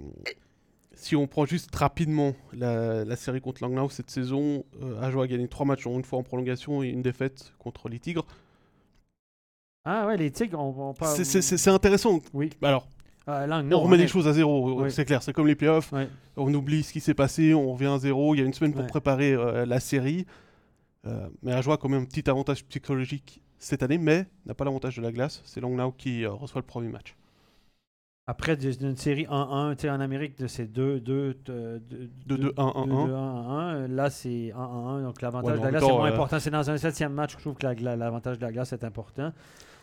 si 0.93 1.15
on 1.15 1.27
prend 1.27 1.45
juste 1.45 1.73
rapidement 1.75 2.33
la, 2.51 3.05
la 3.05 3.15
série 3.15 3.39
contre 3.39 3.63
Langnau 3.63 3.89
cette 3.89 4.09
saison, 4.09 4.65
euh, 4.83 5.01
Ajo 5.01 5.21
a 5.21 5.27
gagné 5.27 5.47
3 5.47 5.65
matchs, 5.65 5.85
une 5.85 6.03
fois 6.03 6.19
en 6.19 6.23
prolongation 6.23 6.83
et 6.83 6.89
une 6.89 7.01
défaite 7.01 7.53
contre 7.57 7.87
les 7.87 7.99
Tigres. 7.99 8.25
Ah 9.91 10.05
ouais, 10.05 10.17
les 10.17 10.29
Tigres, 10.29 10.59
on, 10.59 10.89
on 10.89 10.93
parle. 10.93 11.25
C'est- 11.25 11.67
intéressant. 11.67 12.19
Oui. 12.31 12.51
Alors, 12.61 12.87
Ah, 13.25 13.47
Langue, 13.47 13.71
on 13.73 13.79
remet 13.79 13.97
les 13.97 14.07
choses 14.07 14.27
à 14.27 14.33
zéro, 14.33 14.83
Oui. 14.83 14.91
c'est 14.91 15.03
clair, 15.05 15.21
c'est 15.23 15.33
comme 15.33 15.47
les 15.47 15.55
playoffs. 15.55 15.91
On 16.37 16.53
oublie 16.53 16.83
ce 16.83 16.93
qui 16.93 16.99
s'est 16.99 17.15
passé, 17.15 17.53
on 17.55 17.73
revient 17.73 17.87
à 17.87 17.97
zéro. 17.97 18.35
Il 18.35 18.39
y 18.39 18.41
a 18.41 18.45
une 18.45 18.53
semaine 18.53 18.73
pour 18.73 18.85
préparer 18.85 19.33
euh, 19.33 19.65
la 19.65 19.79
série. 19.79 20.25
Euh, 21.07 21.27
mais 21.41 21.53
Ajoie 21.53 21.75
a 21.75 21.77
quand 21.77 21.89
même 21.89 22.03
un 22.03 22.05
petit 22.05 22.29
avantage 22.29 22.63
psychologique 22.65 23.41
cette 23.57 23.81
année, 23.83 23.97
mais 23.97 24.27
n'a 24.45 24.53
pas 24.53 24.63
l'avantage 24.65 24.97
de 24.97 25.01
la 25.01 25.11
glace. 25.11 25.41
C'est 25.43 25.59
Langnau 25.59 25.91
qui 25.91 26.23
euh, 26.23 26.31
reçoit 26.31 26.61
le 26.61 26.67
premier 26.67 26.89
match. 26.89 27.15
Après, 28.31 28.55
d'une 28.55 28.95
série 28.95 29.25
1-1, 29.25 29.75
tu 29.75 29.81
sais, 29.81 29.89
en 29.89 29.99
Amérique, 29.99 30.37
de 30.37 30.45
ces 30.45 30.65
2-2. 30.67 31.33
2-2-1-1-1. 32.27 33.87
Là, 33.87 34.09
c'est 34.11 34.51
1-1. 34.55 35.01
Donc, 35.03 35.21
l'avantage 35.21 35.51
Ouais, 35.53 35.57
de 35.59 35.63
la 35.63 35.69
glace, 35.71 35.83
c'est 35.83 35.91
moins 35.91 36.09
euh, 36.09 36.13
important. 36.13 36.39
C'est 36.39 36.49
dans 36.51 36.69
un 36.69 36.77
septième 36.77 37.13
match 37.13 37.33
que 37.33 37.39
je 37.39 37.43
trouve 37.45 37.55
que 37.57 37.65
la 37.65 37.73
gla- 37.73 37.95
l'avantage 37.97 38.37
de 38.37 38.45
la 38.45 38.51
glace 38.51 38.71
est 38.73 38.83
important. 38.83 39.31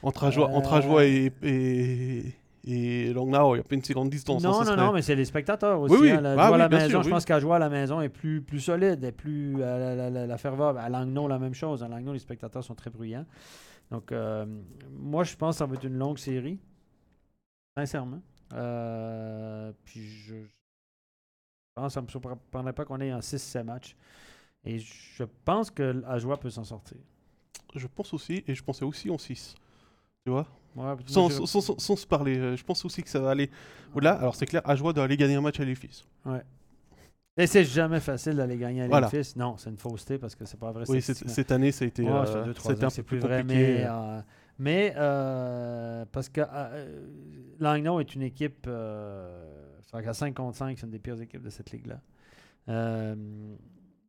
Entre 0.03 0.25
Ajoie, 0.25 0.51
Euh, 0.53 1.01
et, 1.03 1.33
et, 1.43 2.35
et 2.69 3.13
Langnau, 3.13 3.55
il 3.55 3.59
n'y 3.59 3.61
a 3.61 3.65
pas 3.65 3.75
une 3.75 3.83
si 3.83 3.93
grande 3.93 4.11
distance. 4.11 4.45
hein, 4.45 4.49
non, 4.49 4.55
ça 4.55 4.59
non, 4.61 4.65
serait- 4.67 4.77
non, 4.77 4.93
mais 4.93 5.03
c'est 5.03 5.17
les 5.17 5.25
spectateurs 5.25 5.81
aussi. 5.81 5.95
Oui, 5.95 6.01
oui. 6.03 6.11
hein. 6.13 6.21
La, 6.21 6.33
Ah 6.33 6.35
joie 6.35 6.45
à 6.47 6.53
oui, 6.53 6.59
la 6.59 6.69
maison, 6.69 6.89
sûr, 6.89 7.03
je 7.03 7.07
oui. 7.09 7.13
pense 7.13 7.25
qu'à 7.25 7.41
jouer 7.41 7.55
à 7.57 7.59
la 7.59 7.69
maison 7.69 8.01
est 8.01 8.09
plus, 8.09 8.43
plus 8.43 8.61
solide, 8.61 9.03
est 9.03 9.13
plus. 9.13 9.57
euh, 9.61 9.79
la, 9.79 9.95
la- 9.97 10.11
la- 10.11 10.27
la 10.29 10.39
ferveur. 10.39 10.77
À 10.79 10.89
Langnau, 10.89 11.27
la 11.27 11.39
même 11.41 11.55
chose. 11.55 11.83
À 11.83 11.89
Langnau, 11.89 12.13
les 12.13 12.19
spectateurs 12.21 12.63
sont 12.63 12.75
très 12.77 12.91
bruyants. 12.91 13.25
Donc, 13.91 14.13
euh, 14.13 14.45
moi, 14.97 15.25
je 15.25 15.35
pense 15.37 15.57
que 15.57 15.59
ça 15.59 15.67
va 15.67 15.75
être 15.75 15.85
une 15.85 15.99
longue 15.99 16.19
série. 16.19 16.59
Sincèrement. 17.77 18.21
Euh, 18.53 19.73
puis, 19.85 20.07
je, 20.09 20.35
je 20.37 20.49
pense 21.75 21.89
que 21.89 21.93
ça 21.95 22.01
ne 22.01 22.07
me 22.07 22.11
surprendrait 22.11 22.73
pas 22.73 22.85
qu'on 22.85 23.01
ait 23.01 23.13
en 23.13 23.21
6-7 23.21 23.65
matchs. 23.67 23.97
Et 24.65 24.79
je 24.79 25.25
pense 25.45 25.71
que 25.71 26.03
Ajoie 26.07 26.39
peut 26.41 26.51
s'en 26.51 26.65
sortir. 26.65 26.99
Je 27.75 27.87
pense 27.87 28.13
aussi, 28.15 28.43
et 28.47 28.55
je 28.55 28.63
pensais 28.63 28.85
aussi 28.85 29.11
en 29.11 29.19
6. 29.19 29.55
Tu 30.25 30.31
vois? 30.31 30.47
Ouais, 30.77 30.95
sans, 31.07 31.29
moi, 31.29 31.31
je- 31.31 31.47
sans- 31.47 31.61
sans- 31.61 31.79
sans 31.79 31.97
se 31.97 32.07
parler, 32.07 32.39
euh, 32.39 32.57
je 32.57 32.65
pense 32.65 32.85
aussi 32.85 33.03
que 33.03 33.09
ça 33.09 33.21
va 33.21 33.31
aller 33.31 33.51
au-delà. 33.95 34.13
Alors 34.15 34.35
c'est 34.35 34.47
clair, 34.47 34.63
Ajoie 34.65 34.93
doit 34.93 35.05
aller 35.05 35.17
gagner 35.17 35.35
un 35.37 35.41
match 35.41 35.61
à 35.61 35.65
l'Effice. 35.65 36.05
Et 37.39 37.47
c'est 37.47 37.65
jamais 37.65 38.01
facile 38.01 38.35
d'aller 38.37 38.57
gagner 38.57 38.83
à 38.83 38.89
Voilà. 38.89 39.09
l'Édifice. 39.09 39.37
Non, 39.37 39.57
c'est 39.59 39.69
une 39.71 39.77
fausseté 39.77 40.19
parce 40.19 40.35
que 40.35 40.45
c'est 40.47 40.59
pas 40.59 40.73
vrai. 40.73 40.85
Oui, 40.89 41.03
cette, 41.03 41.53
année, 41.53 41.71
ça 41.71 41.85
a 41.85 41.89
été, 41.89 42.03
Ouais, 42.03 42.11
euh, 42.11 42.45
ans, 42.85 42.89
un 42.89 42.91
c'est 42.91 43.03
peu 43.03 43.03
plus 43.03 43.19
plus 43.19 43.19
vrai, 43.19 43.43
compliqué. 43.43 43.63
mais, 43.63 43.85
euh, 43.87 44.21
mais 44.59 44.95
euh, 44.97 46.05
parce 46.13 46.29
que 46.29 46.41
euh, 46.53 47.07
Langnau 47.61 48.01
est 48.01 48.15
une 48.15 48.23
équipe, 48.23 48.67
c'est 48.67 49.93
vrai 49.93 50.03
qu'à 50.03 50.15
5 50.15 50.35
contre 50.35 50.57
5, 50.57 50.79
c'est 50.79 50.87
une 50.87 50.93
des 50.93 50.99
pires 50.99 51.21
équipes 51.21 51.43
de 51.43 51.51
cette 51.51 51.71
ligue-là. 51.71 52.01
Euh, 52.69 53.15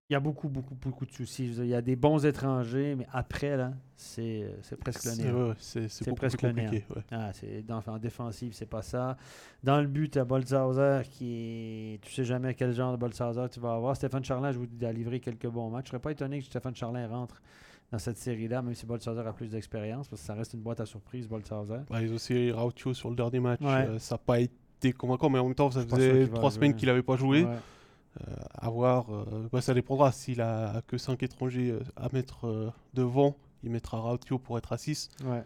Il 0.10 0.14
y 0.14 0.16
a 0.16 0.20
beaucoup, 0.22 0.48
beaucoup, 0.48 0.74
beaucoup 0.76 1.06
de 1.06 1.12
soucis. 1.12 1.54
Il 1.58 1.68
y 1.68 1.76
a 1.76 1.82
des 1.82 1.98
bons 1.98 2.26
étrangers, 2.26 2.96
mais 2.96 3.06
après, 3.12 3.58
là, 3.58 3.74
c'est 3.98 4.56
c'est 4.62 4.78
presque 4.80 5.04
le 5.06 5.16
néant. 5.24 5.54
c'est- 5.60 5.90
presque 6.16 6.40
plus 6.40 6.48
le 6.48 6.54
compliqué. 6.54 6.86
ouais. 6.96 7.02
Ah, 7.12 7.32
c'est 7.34 7.62
dans, 7.62 7.82
en 7.88 7.98
défensive, 8.00 8.54
c'est 8.54 8.66
pas 8.70 8.82
ça. 8.82 9.18
Dans 9.64 9.82
le 9.82 9.88
but, 9.88 10.12
tu 10.14 10.20
as 10.20 10.24
Boltzhauser 10.26 11.02
qui 11.12 11.34
est. 11.96 12.02
Tu 12.02 12.14
sais 12.14 12.24
jamais 12.24 12.54
quel 12.54 12.72
genre 12.74 12.94
de 12.94 12.98
Boltzhauser 12.98 13.50
tu 13.52 13.60
vas 13.60 13.74
avoir. 13.74 13.96
Stéphane 13.98 14.24
Charlin, 14.24 14.52
je 14.54 14.60
vous 14.60 14.66
dis, 14.66 14.86
a 14.86 14.94
livré 14.94 15.20
quelques 15.20 15.48
bons 15.48 15.70
matchs. 15.70 15.88
Je 15.88 15.90
serais 15.92 16.00
pas 16.02 16.12
étonné 16.12 16.40
que 16.40 16.46
Stéphane 16.46 16.74
Charlin 16.76 17.06
rentre 17.08 17.42
dans 17.92 18.00
cette 18.00 18.18
série-là, 18.18 18.62
même 18.62 18.76
si 18.76 18.86
Boltzhauser 18.86 19.22
a 19.26 19.34
plus 19.34 19.52
d'expérience, 19.52 20.08
parce 20.08 20.22
que 20.22 20.28
ça 20.28 20.34
reste 20.34 20.54
une 20.54 20.62
boîte 20.62 20.80
à 20.82 20.86
surprise, 20.86 21.28
Boltzhauser. 21.28 21.80
Bah, 21.90 22.02
ils 22.02 22.12
ont 22.12 22.16
aussi 22.16 22.52
Rautio 22.52 22.94
sur 22.94 23.10
le 23.10 23.16
dernier 23.16 23.40
match. 23.40 23.62
Ouais. 23.62 23.68
euh, 23.68 24.00
ça 24.00 24.16
n'a 24.16 24.20
pas 24.20 24.40
été 24.40 24.92
convaincant, 24.92 25.30
mais 25.30 25.40
en 25.40 25.46
même 25.46 25.56
temps, 25.56 25.72
ça 25.72 25.82
sûr 25.82 25.90
faisait 25.90 26.28
trois 26.28 26.52
semaines 26.52 26.76
qu'il 26.76 26.88
n'avait 26.88 27.04
pas 27.04 27.16
joué. 27.16 27.44
Ouais. 27.44 27.56
Euh, 28.28 28.34
à 28.56 28.70
voir, 28.70 29.14
euh, 29.14 29.48
bah, 29.52 29.62
ça 29.62 29.74
dépendra. 29.74 30.12
S'il 30.12 30.42
a 30.42 30.82
que 30.88 30.98
5 30.98 31.22
étrangers 31.24 31.78
à 31.96 32.10
mettre 32.12 32.74
devant, 32.94 33.38
il 33.64 33.70
mettra 33.70 34.00
Rautio 34.00 34.38
pour 34.38 34.58
être 34.58 34.74
à 34.74 34.78
6. 34.78 35.10
Ouais. 35.24 35.44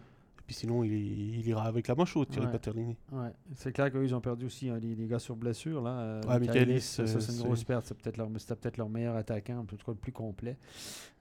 Puis 0.52 0.58
sinon, 0.60 0.84
il, 0.84 0.92
il 0.92 1.48
ira 1.48 1.62
avec 1.64 1.88
la 1.88 1.94
main 1.94 2.04
chaude, 2.04 2.28
Thierry 2.28 2.44
Ouais. 2.44 2.52
Paterlini. 2.52 2.94
Ouais. 3.10 3.30
C'est 3.54 3.72
clair 3.72 3.90
qu'eux, 3.90 4.04
ils 4.04 4.14
ont 4.14 4.20
perdu 4.20 4.44
aussi 4.44 4.68
hein, 4.68 4.78
les, 4.82 4.94
les 4.94 5.06
gars 5.06 5.18
sur 5.18 5.34
blessure. 5.34 5.80
Là. 5.80 5.90
Euh, 5.98 6.20
Ouais, 6.28 6.38
Michaelis, 6.40 6.82
ça, 6.82 7.04
euh, 7.04 7.06
ça, 7.06 7.20
c'est 7.22 7.32
une 7.32 7.42
grosse 7.44 7.64
perte. 7.64 7.86
C'est 7.86 7.94
peut-être 7.96 8.76
leur, 8.76 8.90
meilleur 8.90 9.16
attaquant, 9.16 9.60
en 9.60 9.64
tout 9.64 9.76
cas 9.78 9.92
le 9.92 9.94
plus 9.94 10.12
complet. 10.12 10.58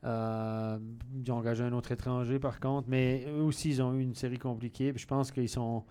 Euh, 0.03 0.77
ils 1.15 1.32
ont 1.32 1.38
engagé 1.38 1.63
un 1.63 1.71
autre 1.71 1.93
étranger, 1.93 2.39
par 2.39 2.59
contre. 2.59 2.89
Mais 2.89 3.25
eux 3.29 3.41
aussi, 3.43 3.69
ils 3.69 3.82
ont 3.82 3.93
eu 3.93 4.01
une 4.01 4.15
série 4.15 4.38
compliquée. 4.38 4.91
Puis 4.91 5.01
je 5.01 5.07
pense 5.07 5.32
qu'ils 5.32 5.47
sont. 5.47 5.86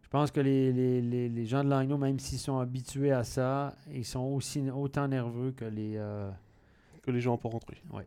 Je 0.00 0.08
pense 0.08 0.30
que 0.30 0.40
les, 0.40 0.72
les, 0.72 1.02
les, 1.02 1.28
les 1.28 1.44
gens 1.44 1.62
de 1.62 1.68
Langnau, 1.68 1.98
même 1.98 2.18
s'ils 2.18 2.38
sont 2.38 2.58
habitués 2.60 3.12
à 3.12 3.24
ça, 3.24 3.74
ils 3.92 4.06
sont 4.06 4.20
aussi 4.24 4.62
autant 4.70 5.06
nerveux 5.06 5.50
que 5.52 5.66
les. 5.66 5.96
euh, 5.96 6.30
Que 7.02 7.10
les 7.10 7.20
gens 7.20 7.38
en 7.42 7.48
rentré. 7.48 7.76
Ouais. 7.92 8.06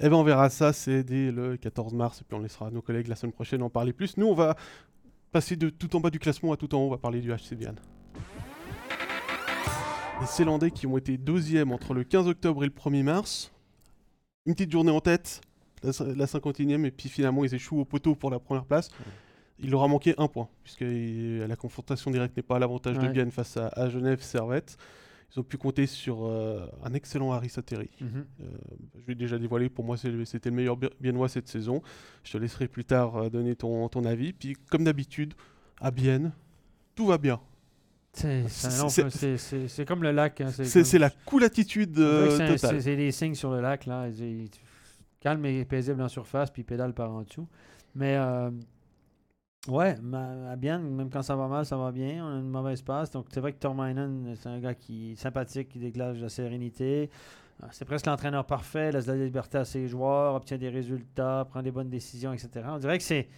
Eh 0.00 0.08
ben 0.08 0.16
on 0.16 0.24
verra 0.24 0.50
ça, 0.50 0.72
c'est 0.72 1.04
dès 1.04 1.30
le 1.30 1.56
14 1.56 1.94
mars, 1.94 2.20
et 2.20 2.24
puis 2.24 2.36
on 2.36 2.40
laissera 2.40 2.70
nos 2.70 2.82
collègues 2.82 3.06
la 3.08 3.16
semaine 3.16 3.32
prochaine 3.32 3.62
en 3.62 3.70
parler 3.70 3.92
plus. 3.92 4.16
Nous, 4.16 4.26
on 4.26 4.34
va 4.34 4.56
passer 5.30 5.56
de 5.56 5.70
tout 5.70 5.94
en 5.96 6.00
bas 6.00 6.10
du 6.10 6.18
classement 6.18 6.52
à 6.52 6.56
tout 6.56 6.74
en 6.74 6.78
haut, 6.78 6.86
on 6.86 6.90
va 6.90 6.98
parler 6.98 7.20
du 7.20 7.30
HC 7.32 7.54
Vienne. 7.56 7.76
Les 10.20 10.26
Célandais 10.26 10.70
qui 10.70 10.86
ont 10.86 10.96
été 10.96 11.16
deuxièmes 11.18 11.72
entre 11.72 11.92
le 11.94 12.04
15 12.04 12.28
octobre 12.28 12.62
et 12.64 12.66
le 12.66 12.72
1er 12.72 13.02
mars. 13.02 13.52
Une 14.46 14.54
petite 14.54 14.70
journée 14.70 14.90
en 14.92 15.00
tête, 15.00 15.40
la, 15.82 15.90
cin- 15.90 16.14
la 16.16 16.26
51e, 16.26 16.84
et 16.84 16.90
puis 16.90 17.08
finalement 17.08 17.44
ils 17.44 17.54
échouent 17.54 17.80
au 17.80 17.84
poteau 17.84 18.14
pour 18.14 18.30
la 18.30 18.38
première 18.38 18.64
place. 18.64 18.90
Il 19.60 19.70
leur 19.70 19.82
a 19.84 19.88
manqué 19.88 20.14
un 20.18 20.26
point, 20.28 20.48
puisque 20.64 20.84
la 20.84 21.56
confrontation 21.56 22.10
directe 22.10 22.36
n'est 22.36 22.42
pas 22.42 22.56
à 22.56 22.58
l'avantage 22.58 22.96
de. 22.98 23.06
Vienne 23.12 23.30
face 23.30 23.56
à, 23.56 23.68
à 23.68 23.88
Genève 23.88 24.20
Servette. 24.22 24.76
Ils 25.34 25.40
ont 25.40 25.42
pu 25.42 25.56
compter 25.56 25.86
sur 25.86 26.26
euh, 26.26 26.66
un 26.84 26.92
excellent 26.94 27.32
Harry 27.32 27.48
Sateri. 27.48 27.90
mhm. 28.00 28.24
Euh, 28.40 28.44
je 29.02 29.06
l'ai 29.08 29.14
déjà 29.14 29.38
dévoilé, 29.38 29.68
pour 29.68 29.84
moi 29.84 29.96
c'était 29.96 30.50
le 30.50 30.54
meilleur 30.56 30.76
Bi- 30.76 30.90
Biennois 31.00 31.28
cette 31.28 31.48
saison. 31.48 31.82
Je 32.22 32.32
te 32.32 32.38
laisserai 32.38 32.68
plus 32.68 32.84
tard 32.84 33.16
euh, 33.16 33.28
donner 33.30 33.56
ton, 33.56 33.88
ton 33.88 34.04
avis. 34.04 34.32
Puis 34.32 34.54
comme 34.70 34.84
d'habitude, 34.84 35.34
à 35.80 35.90
Bienne, 35.90 36.32
tout 36.94 37.06
va 37.06 37.18
bien. 37.18 37.40
C'est, 38.12 39.84
comme 39.86 40.02
le 40.04 40.12
lac. 40.12 40.40
hein, 40.40 40.50
C'est 40.52 40.82
comme- 40.92 41.00
la 41.00 41.10
cool 41.10 41.44
attitude 41.44 41.98
euh, 41.98 42.38
totale. 42.52 42.80
C'est 42.80 42.96
des 42.96 43.10
signes 43.10 43.34
sur 43.34 43.50
le 43.50 43.60
lac, 43.60 43.86
là. 43.86 44.08
Calme 45.20 45.44
et 45.46 45.64
paisible 45.64 46.02
en 46.02 46.08
surface, 46.08 46.50
puis 46.50 46.62
pédale 46.62 46.92
par 46.94 47.10
en 47.10 47.22
dessous. 47.22 47.48
Mais, 47.94 48.14
euh, 48.16 48.50
ouais, 49.68 49.96
à 50.50 50.56
bien, 50.56 50.78
même 50.78 51.10
quand 51.10 51.22
ça 51.22 51.36
va 51.36 51.48
mal, 51.48 51.64
ça 51.66 51.76
va 51.76 51.92
bien. 51.92 52.24
On 52.24 52.36
a 52.36 52.38
une 52.40 52.48
mauvaise 52.48 52.82
passe. 52.82 53.10
Donc, 53.10 53.26
c'est 53.32 53.40
vrai 53.40 53.52
que 53.52 53.58
Tormainen, 53.58 54.34
c'est 54.36 54.48
un 54.48 54.58
gars 54.60 54.74
qui 54.74 55.12
est 55.12 55.16
sympathique, 55.16 55.68
qui 55.70 55.78
dégage 55.78 56.20
la 56.20 56.28
sérénité. 56.28 57.10
Euh, 57.62 57.66
C'est 57.70 57.84
presque 57.84 58.06
l'entraîneur 58.06 58.44
parfait, 58.46 58.90
laisse 58.92 59.06
de 59.06 59.12
la 59.12 59.24
liberté 59.24 59.58
à 59.58 59.64
ses 59.64 59.86
joueurs, 59.88 60.34
obtient 60.34 60.58
des 60.58 60.68
résultats, 60.70 61.46
prend 61.48 61.62
des 61.62 61.70
bonnes 61.70 61.90
décisions, 61.90 62.32
etc. 62.32 62.66
On 62.68 62.78
dirait 62.78 62.98
que 62.98 63.04
c'est. 63.04 63.28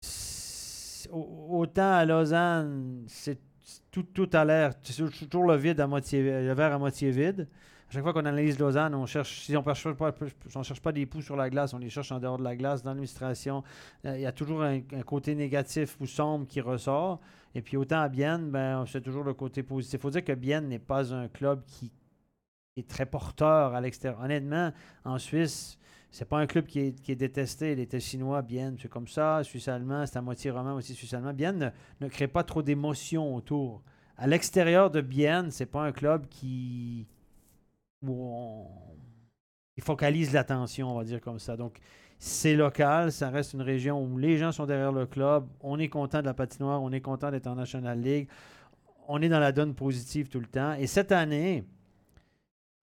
c'est- 0.00 1.08
au- 1.10 1.58
Autant 1.60 1.92
à 1.92 2.04
Lausanne, 2.04 3.04
c'est 3.08 3.38
tout, 3.90 4.02
tout 4.04 4.28
a 4.32 4.44
l'air. 4.44 4.72
C'est 4.82 5.28
toujours 5.28 5.44
le 5.46 5.56
vide 5.56 5.80
à 5.80 5.86
moitié, 5.86 6.22
le 6.22 6.52
verre 6.54 6.74
à 6.74 6.78
moitié 6.78 7.10
vide. 7.10 7.48
À 7.90 7.92
chaque 7.92 8.04
fois 8.04 8.12
qu'on 8.12 8.24
analyse 8.24 8.56
Lausanne, 8.56 8.94
on 8.94 9.04
cherche, 9.04 9.40
si 9.40 9.56
on 9.56 9.64
ne 9.66 9.74
cherche, 9.74 10.80
pas- 10.80 10.92
des 10.92 11.06
poux 11.06 11.22
sur 11.22 11.34
la 11.34 11.50
glace, 11.50 11.74
on 11.74 11.78
les 11.78 11.90
cherche 11.90 12.12
en 12.12 12.20
dehors 12.20 12.38
de 12.38 12.44
la 12.44 12.54
glace. 12.54 12.84
Dans 12.84 12.90
l'administration, 12.90 13.64
euh, 14.04 14.16
il 14.16 14.20
y 14.20 14.26
a 14.26 14.30
toujours 14.30 14.62
un, 14.62 14.80
côté 15.04 15.34
négatif 15.34 15.96
ou 15.98 16.06
sombre 16.06 16.46
qui 16.46 16.60
ressort. 16.60 17.18
Et 17.52 17.62
puis 17.62 17.76
autant 17.76 18.00
à 18.00 18.08
Bienne, 18.08 18.48
ben, 18.52 18.84
c'est 18.86 19.00
toujours 19.00 19.24
le 19.24 19.34
côté 19.34 19.64
positif. 19.64 19.98
Il 19.98 20.02
faut 20.02 20.10
dire 20.10 20.22
que 20.24 20.34
Bienne 20.34 20.68
n'est 20.68 20.78
pas 20.78 21.12
un 21.12 21.26
club 21.26 21.64
qui 21.66 21.90
est 22.76 22.88
très 22.88 23.06
porteur 23.06 23.74
à 23.74 23.80
l'extérieur. 23.80 24.20
Honnêtement, 24.20 24.72
en 25.04 25.18
Suisse, 25.18 25.76
c'est 26.12 26.28
pas 26.28 26.38
un 26.38 26.46
club 26.46 26.66
qui 26.66 26.78
est, 26.78 27.14
détesté. 27.16 27.74
Les 27.74 27.98
chinois, 27.98 28.42
Bienne, 28.42 28.76
c'est 28.80 28.88
comme 28.88 29.08
ça. 29.08 29.42
Suisse-allemand, 29.42 30.06
c'est 30.06 30.16
à 30.16 30.22
moitié 30.22 30.52
roman 30.52 30.74
aussi 30.74 30.94
suisse-allemand. 30.94 31.32
Bienne 31.32 31.58
ne, 31.58 32.06
ne 32.06 32.08
crée 32.08 32.28
pas 32.28 32.44
trop 32.44 32.62
d'émotions 32.62 33.34
autour. 33.34 33.82
À 34.16 34.28
l'extérieur 34.28 34.92
de 34.92 35.00
Bienne, 35.00 35.50
c'est 35.50 35.66
pas 35.66 35.82
un 35.82 35.90
club 35.90 36.28
qui 36.28 37.08
où 38.02 38.12
on, 38.12 38.66
il 39.80 39.82
focalise 39.82 40.32
l'attention, 40.32 40.92
on 40.92 40.98
va 40.98 41.04
dire 41.04 41.20
comme 41.20 41.38
ça. 41.38 41.56
Donc, 41.56 41.78
c'est 42.18 42.54
local, 42.54 43.12
ça 43.12 43.30
reste 43.30 43.54
une 43.54 43.62
région 43.62 44.02
où 44.04 44.18
les 44.18 44.36
gens 44.36 44.52
sont 44.52 44.66
derrière 44.66 44.92
le 44.92 45.06
club. 45.06 45.46
On 45.60 45.78
est 45.78 45.88
content 45.88 46.20
de 46.20 46.26
la 46.26 46.34
patinoire, 46.34 46.82
on 46.82 46.92
est 46.92 47.00
content 47.00 47.30
d'être 47.30 47.46
en 47.46 47.54
National 47.54 47.98
League. 47.98 48.28
On 49.08 49.22
est 49.22 49.30
dans 49.30 49.40
la 49.40 49.52
donne 49.52 49.74
positive 49.74 50.28
tout 50.28 50.38
le 50.38 50.46
temps. 50.46 50.74
Et 50.74 50.86
cette 50.86 51.12
année, 51.12 51.64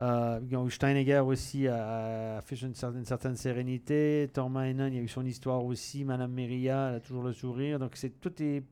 euh, 0.01 0.39
ils 0.49 0.57
ont 0.57 0.65
eu 0.65 0.71
Steinegger 0.71 1.19
aussi 1.19 1.67
a, 1.67 2.37
affiché 2.37 2.65
une 2.65 2.73
certaine, 2.73 2.99
une 2.99 3.05
certaine 3.05 3.35
sérénité. 3.35 4.23
Il 4.35 4.95
y 4.95 4.99
a 4.99 5.01
eu 5.01 5.07
son 5.07 5.25
histoire 5.25 5.63
aussi. 5.63 6.03
Madame 6.03 6.31
Meria, 6.31 6.89
elle 6.89 6.95
a 6.95 6.99
toujours 6.99 7.23
le 7.23 7.33
sourire. 7.33 7.77
Donc, 7.77 7.95
c'est 7.95 8.19
tout 8.19 8.41
est 8.41 8.63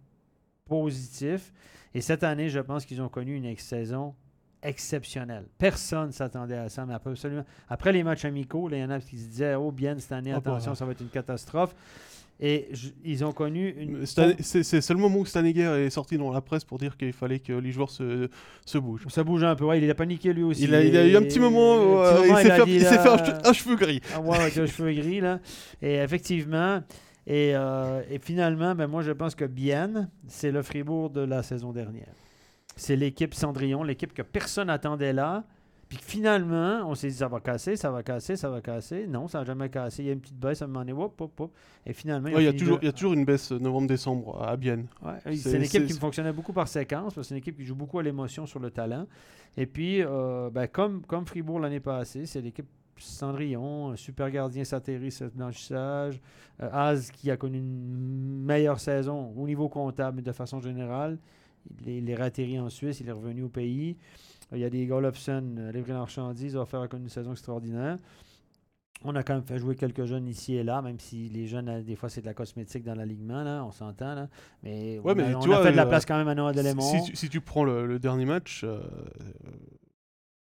positif. 0.66 1.54
Et 1.94 2.02
cette 2.02 2.24
année, 2.24 2.50
je 2.50 2.60
pense 2.60 2.86
qu'ils 2.86 3.04
ont 3.04 3.10
connu 3.10 3.36
une 3.36 3.56
saison 3.58 4.16
exceptionnelle. 4.66 5.46
Personne 5.58 6.08
ne 6.08 6.12
s'attendait 6.12 6.58
à 6.58 6.70
ça, 6.70 6.86
mais 6.86 6.94
après, 6.94 7.12
absolument. 7.12 7.46
Après 7.70 7.92
les 7.94 8.04
matchs 8.04 8.26
amicaux, 8.26 8.70
il 8.72 8.78
y 8.80 8.84
en 8.84 8.90
a 8.90 9.00
qui 9.00 9.18
se 9.18 9.28
disaient 9.30 9.56
Oh, 9.56 9.72
bien, 9.72 9.98
cette 10.00 10.12
année, 10.12 10.32
Ah 10.34 10.38
attention, 10.38 10.76
ça 10.76 10.86
va 10.86 10.92
être 10.92 11.02
une 11.02 11.10
catastrophe. 11.10 11.76
Et 12.38 12.68
ils 13.06 13.24
ont 13.24 13.32
connu 13.32 13.70
une. 13.80 14.06
C'est 14.06 14.90
le 14.90 14.96
moment 14.98 15.20
où 15.20 15.26
Stanegger 15.26 15.86
est 15.86 15.90
sorti 15.90 16.18
dans 16.18 16.34
la 16.34 16.42
presse 16.42 16.66
pour 16.66 16.78
dire 16.78 16.98
qu'il 16.98 17.14
fallait 17.14 17.40
que 17.40 17.54
les 17.54 17.72
joueurs 17.72 17.90
se, 17.90 18.28
se 18.66 18.78
bougent. 18.78 19.06
Ça 19.08 19.24
bouge 19.24 19.44
un 19.46 19.56
peu. 19.56 19.64
Ouais, 19.64 19.82
il 19.82 19.90
a 19.90 19.96
paniqué 19.96 20.34
lui 20.34 20.44
aussi. 20.44 20.64
Il 20.64 20.76
a, 20.76 20.84
il 20.84 20.98
a 20.98 21.08
eu 21.08 21.16
un 21.16 21.22
petit 21.22 21.40
moment 21.40 21.78
où 21.78 21.98
Un 22.00 22.14
petit 22.14 22.28
moment, 22.28 22.40
il 22.40 22.44
s'est 22.46 22.52
fait, 22.58 22.66
dit, 22.66 22.72
il 22.76 22.82
s'est 22.82 22.96
là, 22.96 23.02
fait 23.04 23.10
un, 23.10 23.16
che- 23.18 23.48
un 23.48 23.54
cheveu 23.54 23.76
gris. 23.78 24.02
Ah 24.14 24.20
ouais, 24.20 24.38
avec 24.38 24.56
les 24.56 24.68
cheveux 24.68 24.92
gris, 24.92 25.22
là. 25.22 25.40
Et 25.82 25.96
effectivement, 25.96 26.82
et, 27.26 27.54
euh, 27.56 28.02
et 28.12 28.20
finalement, 28.20 28.76
ben 28.76 28.88
moi, 28.88 29.02
je 29.02 29.12
pense 29.14 29.34
que 29.34 29.46
Bienne, 29.46 30.10
c'est 30.28 30.52
le 30.52 30.62
Fribourg 30.62 31.12
de 31.12 31.22
la 31.22 31.42
saison 31.42 31.72
dernière. 31.72 32.14
C'est 32.76 32.96
l'équipe 32.96 33.34
Cendrillon, 33.34 33.84
l'équipe 33.84 34.14
que 34.14 34.22
personne 34.22 34.68
n'attendait 34.68 35.14
là. 35.14 35.44
Puis 35.88 36.00
finalement, 36.02 36.82
on 36.90 36.96
s'est 36.96 37.10
dit, 37.10 37.14
ça 37.14 37.28
va 37.28 37.40
casser, 37.40 37.76
ça 37.76 37.92
va 37.92 38.02
casser, 38.02 38.36
ça 38.36 38.50
va 38.50 38.60
casser. 38.60 39.06
Non, 39.08 39.28
ça 39.28 39.40
n'a 39.40 39.46
jamais 39.46 39.70
cassé. 39.70 40.02
Il 40.02 40.08
y 40.08 40.10
a 40.10 40.14
une 40.14 40.20
petite 40.20 40.40
baisse, 40.40 40.62
à 40.62 40.66
un 40.66 40.68
moment 40.68 40.80
donné, 40.80 40.94
hop, 40.94 41.22
hop, 41.22 41.40
hop. 41.40 41.52
Et 41.86 41.94
finalement, 41.94 42.30
Ouais, 42.30 42.42
Il 42.42 42.46
y, 42.46 42.48
a 42.48 42.54
toujours- 42.54 42.78
de- 42.80 42.84
il 42.84 42.86
y 42.88 42.90
a 42.90 42.92
toujours 42.92 43.14
une 43.14 43.24
baisse 43.24 43.52
euh, 43.52 43.60
novembre-décembre 43.60 44.42
à 44.42 44.58
Bienne. 44.58 44.88
Ouais, 45.04 45.36
C'est- 45.36 45.54
une 45.56 45.62
équipe 45.64 45.86
qui 45.86 45.94
fonctionnait 45.94 46.34
beaucoup 46.34 46.54
par 46.54 46.68
séquence, 46.68 47.14
parce 47.14 47.16
que 47.16 47.22
c'est 47.24 47.36
une 47.36 47.40
équipe 47.40 47.56
qui 47.56 47.64
joue 47.66 47.76
beaucoup 47.76 48.00
à 48.00 48.04
l'émotion 48.04 48.48
sur 48.48 48.60
le 48.60 48.72
talent. 48.72 49.06
Et 49.58 49.68
puis, 49.68 50.02
euh, 50.04 50.50
ben, 50.52 50.68
comme, 50.68 51.04
comme 51.06 51.26
Fribourg 51.28 51.60
l'année 51.60 51.80
passée, 51.80 52.26
c'est 52.26 52.42
l'équipe 52.42 52.66
Cendrillon, 52.98 53.92
un 53.92 53.96
super 53.96 54.32
gardien 54.32 54.64
Satéry, 54.64 55.12
ce 55.12 55.26
blanchissage, 55.26 56.20
euh, 56.64 56.70
Az 56.72 57.12
qui 57.12 57.30
a 57.30 57.38
connu 57.38 57.60
une 57.60 58.44
meilleure 58.44 58.80
saison 58.80 59.34
au 59.38 59.46
niveau 59.46 59.70
comptable, 59.70 60.18
mais 60.18 60.22
de 60.24 60.32
façon 60.32 60.60
générale. 60.60 61.18
Il 61.82 61.90
est, 61.90 61.98
il 61.98 62.10
est 62.10 62.16
ratterri 62.16 62.60
en 62.60 62.70
Suisse, 62.70 63.00
il 63.00 63.08
est 63.10 63.12
revenu 63.12 63.44
au 63.44 63.50
pays. 63.50 63.98
Il 64.52 64.60
y 64.60 64.64
a 64.64 64.70
des 64.70 64.86
Golofsen, 64.86 65.58
euh, 65.58 65.72
Lévry 65.72 65.92
Marchandise, 65.94 66.56
a 66.56 66.66
fait 66.66 66.78
une 66.94 67.10
saison 67.10 67.32
extraordinaire. 67.32 67.98
On 69.04 69.14
a 69.16 69.24
quand 69.24 69.34
même 69.36 69.44
fait 69.44 69.60
jouer 69.60 69.76
quelques 69.76 70.06
jeunes 70.06 70.28
ici 70.28 70.56
et 70.56 70.64
là, 70.64 70.82
même 70.82 71.00
si 71.00 71.30
les 71.30 71.48
jeunes, 71.48 71.68
euh, 71.70 71.82
des 71.82 71.96
fois, 71.96 72.10
c'est 72.10 72.22
de 72.22 72.26
la 72.26 72.34
cosmétique 72.34 72.84
dans 72.84 72.96
l'alignement, 72.96 73.44
là, 73.44 73.64
on 73.66 73.72
s'entend. 73.72 74.16
Là. 74.16 74.30
Mais, 74.64 75.00
Ouais, 75.04 75.12
on, 75.14 75.16
mais 75.16 75.24
a, 75.24 75.28
tu 75.30 75.36
on 75.36 75.40
vois, 75.42 75.60
a 75.60 75.64
fait 75.64 75.72
de 75.72 75.78
la 75.78 75.86
euh, 75.86 75.90
place 75.90 76.06
quand 76.06 76.18
même 76.18 76.28
à 76.28 76.36
Noah 76.36 76.54
Delémont. 76.54 76.82
si 76.82 77.04
tu, 77.12 77.16
si 77.16 77.30
tu 77.30 77.42
prends 77.42 77.64
le, 77.64 77.86
le 77.86 78.00
dernier 78.00 78.26
match, 78.26 78.62
euh, 78.64 78.80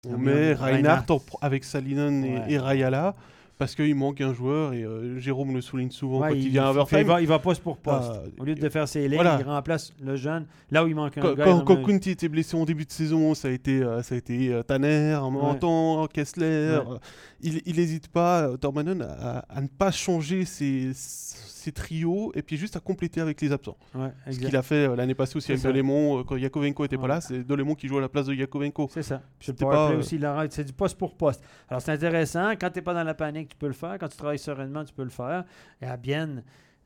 on 0.06 0.14
Ah, 0.14 0.18
met 0.18 0.52
Reinhardt 0.54 1.06
avec 1.42 1.64
Salinen 1.64 2.24
et, 2.24 2.54
et 2.54 2.58
Rayala 2.58 3.14
parce 3.60 3.74
qu'il 3.74 3.94
manque 3.94 4.22
un 4.22 4.32
joueur 4.32 4.72
et 4.72 4.82
euh, 4.84 5.18
Jérôme 5.18 5.52
le 5.54 5.60
souligne 5.60 5.90
souvent 5.90 6.20
Ouais, 6.20 6.30
quand 6.30 6.34
il, 6.34 6.48
vient 6.48 6.64
à 6.64 6.72
il, 6.72 6.78
Overtime. 6.78 7.02
va, 7.02 7.20
il 7.20 7.26
va 7.26 7.38
poste 7.38 7.62
pour 7.62 7.76
poste. 7.76 8.10
Euh, 8.10 8.40
Au 8.40 8.44
lieu 8.44 8.54
de 8.54 8.68
faire 8.70 8.88
ses 8.88 9.02
lignes, 9.06 9.16
voilà. 9.16 9.36
il 9.38 9.44
remplace 9.46 9.92
le 10.02 10.16
jeune. 10.16 10.46
Là 10.70 10.82
où 10.82 10.86
il 10.88 10.94
manque 10.94 11.18
un 11.18 11.20
Quand, 11.20 11.34
gars, 11.34 11.44
quand, 11.44 11.58
il 11.58 11.64
quand 11.66 11.82
Kunti 11.84 12.10
était 12.12 12.30
blessé 12.30 12.56
en 12.56 12.64
début 12.64 12.86
de 12.86 12.90
saison, 12.90 13.34
ça 13.34 13.48
a 13.48 13.50
été, 13.50 13.82
euh, 13.82 14.02
ça 14.02 14.14
a 14.14 14.18
été 14.18 14.50
euh, 14.50 14.62
Tanner, 14.62 15.18
Ouais. 15.22 15.58
temps, 15.58 16.06
Kessler. 16.06 16.78
Ouais. 16.88 16.96
Il 17.42 17.76
n'hésite 17.76 18.08
pas, 18.08 18.48
Dormanen, 18.58 19.02
à, 19.02 19.44
à 19.50 19.60
ne 19.60 19.68
pas 19.68 19.90
changer 19.90 20.46
ses, 20.46 20.92
ses 20.94 21.59
trios 21.72 22.32
et 22.34 22.42
puis 22.42 22.56
juste 22.56 22.76
à 22.76 22.80
compléter 22.80 23.20
avec 23.20 23.40
les 23.40 23.52
absents. 23.52 23.76
Ouais, 23.94 24.10
Ce 24.30 24.38
qu'il 24.38 24.56
a 24.56 24.62
fait 24.62 24.88
euh, 24.88 24.96
l'année 24.96 25.14
passée 25.14 25.36
aussi 25.36 25.52
avec 25.52 25.60
ça. 25.62 25.68
Dolemon, 25.68 26.20
euh, 26.20 26.24
quand 26.24 26.36
Yakovenko 26.36 26.84
était 26.86 26.96
Ouais. 26.96 27.02
pas 27.02 27.08
là, 27.08 27.20
c'est 27.20 27.44
Dolemon 27.44 27.74
qui 27.74 27.86
joue 27.88 27.98
à 27.98 28.00
la 28.00 28.08
place 28.08 28.26
de 28.26 28.34
Yakovenko. 28.34 28.88
C'est 28.92 29.02
ça. 29.02 29.22
C'était 29.38 29.64
powerplay 29.64 29.88
pas, 29.88 29.94
euh, 29.94 29.98
aussi, 29.98 30.18
c'est 30.54 30.64
du 30.64 30.72
poste 30.72 30.96
pour 30.98 31.14
poste. 31.16 31.44
Alors 31.68 31.82
c'est 31.82 31.92
intéressant. 31.92 32.50
Quand 32.52 32.70
tu 32.70 32.78
n'es 32.78 32.82
pas 32.82 32.94
dans 32.94 33.04
la 33.04 33.14
panique, 33.14 33.50
tu 33.50 33.56
peux 33.56 33.66
le 33.68 33.72
faire. 33.74 33.98
Quand 33.98 34.08
tu 34.08 34.16
travailles 34.16 34.38
sereinement, 34.38 34.84
tu 34.84 34.94
peux 34.94 35.04
le 35.04 35.10
faire. 35.10 35.44
Et 35.82 35.86
à 35.86 35.96
Bienne, 35.96 36.42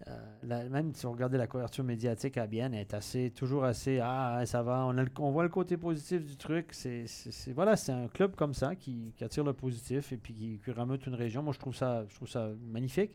euh, 0.09 0.11
la- 0.43 0.65
même 0.69 0.93
si 0.93 1.07
vous 1.07 1.13
regardez 1.13 1.39
la 1.39 1.47
couverture 1.47 1.85
médiatique 1.85 2.37
à 2.37 2.47
Bienne, 2.47 2.75
elle 2.75 2.81
est 2.81 2.95
assez, 2.95 3.31
toujours 3.31 3.65
assez 3.65 4.01
Ah, 4.03 4.43
ça 4.45 4.63
va. 4.63 4.85
On, 4.87 4.99
a 4.99 5.03
le- 5.03 5.09
on 5.19 5.31
voit 5.31 5.45
le 5.45 5.49
côté 5.49 5.77
positif 5.77 6.25
du 6.27 6.37
truc. 6.37 6.67
C'est, 6.73 7.07
voilà, 7.55 7.77
c'est 7.77 7.93
un 7.93 8.09
club 8.09 8.35
comme 8.35 8.53
ça 8.55 8.75
qui, 8.75 9.15
qui 9.17 9.25
attire 9.25 9.45
le 9.45 9.53
positif 9.53 10.13
et 10.13 10.17
puis 10.17 10.35
qui, 10.35 10.61
qui 10.63 10.71
remeute 10.73 11.07
une 11.07 11.15
région. 11.15 11.43
Moi, 11.43 11.53
je 11.55 11.59
trouve 11.61 11.75
ça, 11.77 12.05
je 12.09 12.15
trouve 12.17 12.29
ça 12.29 12.51
magnifique. 12.71 13.13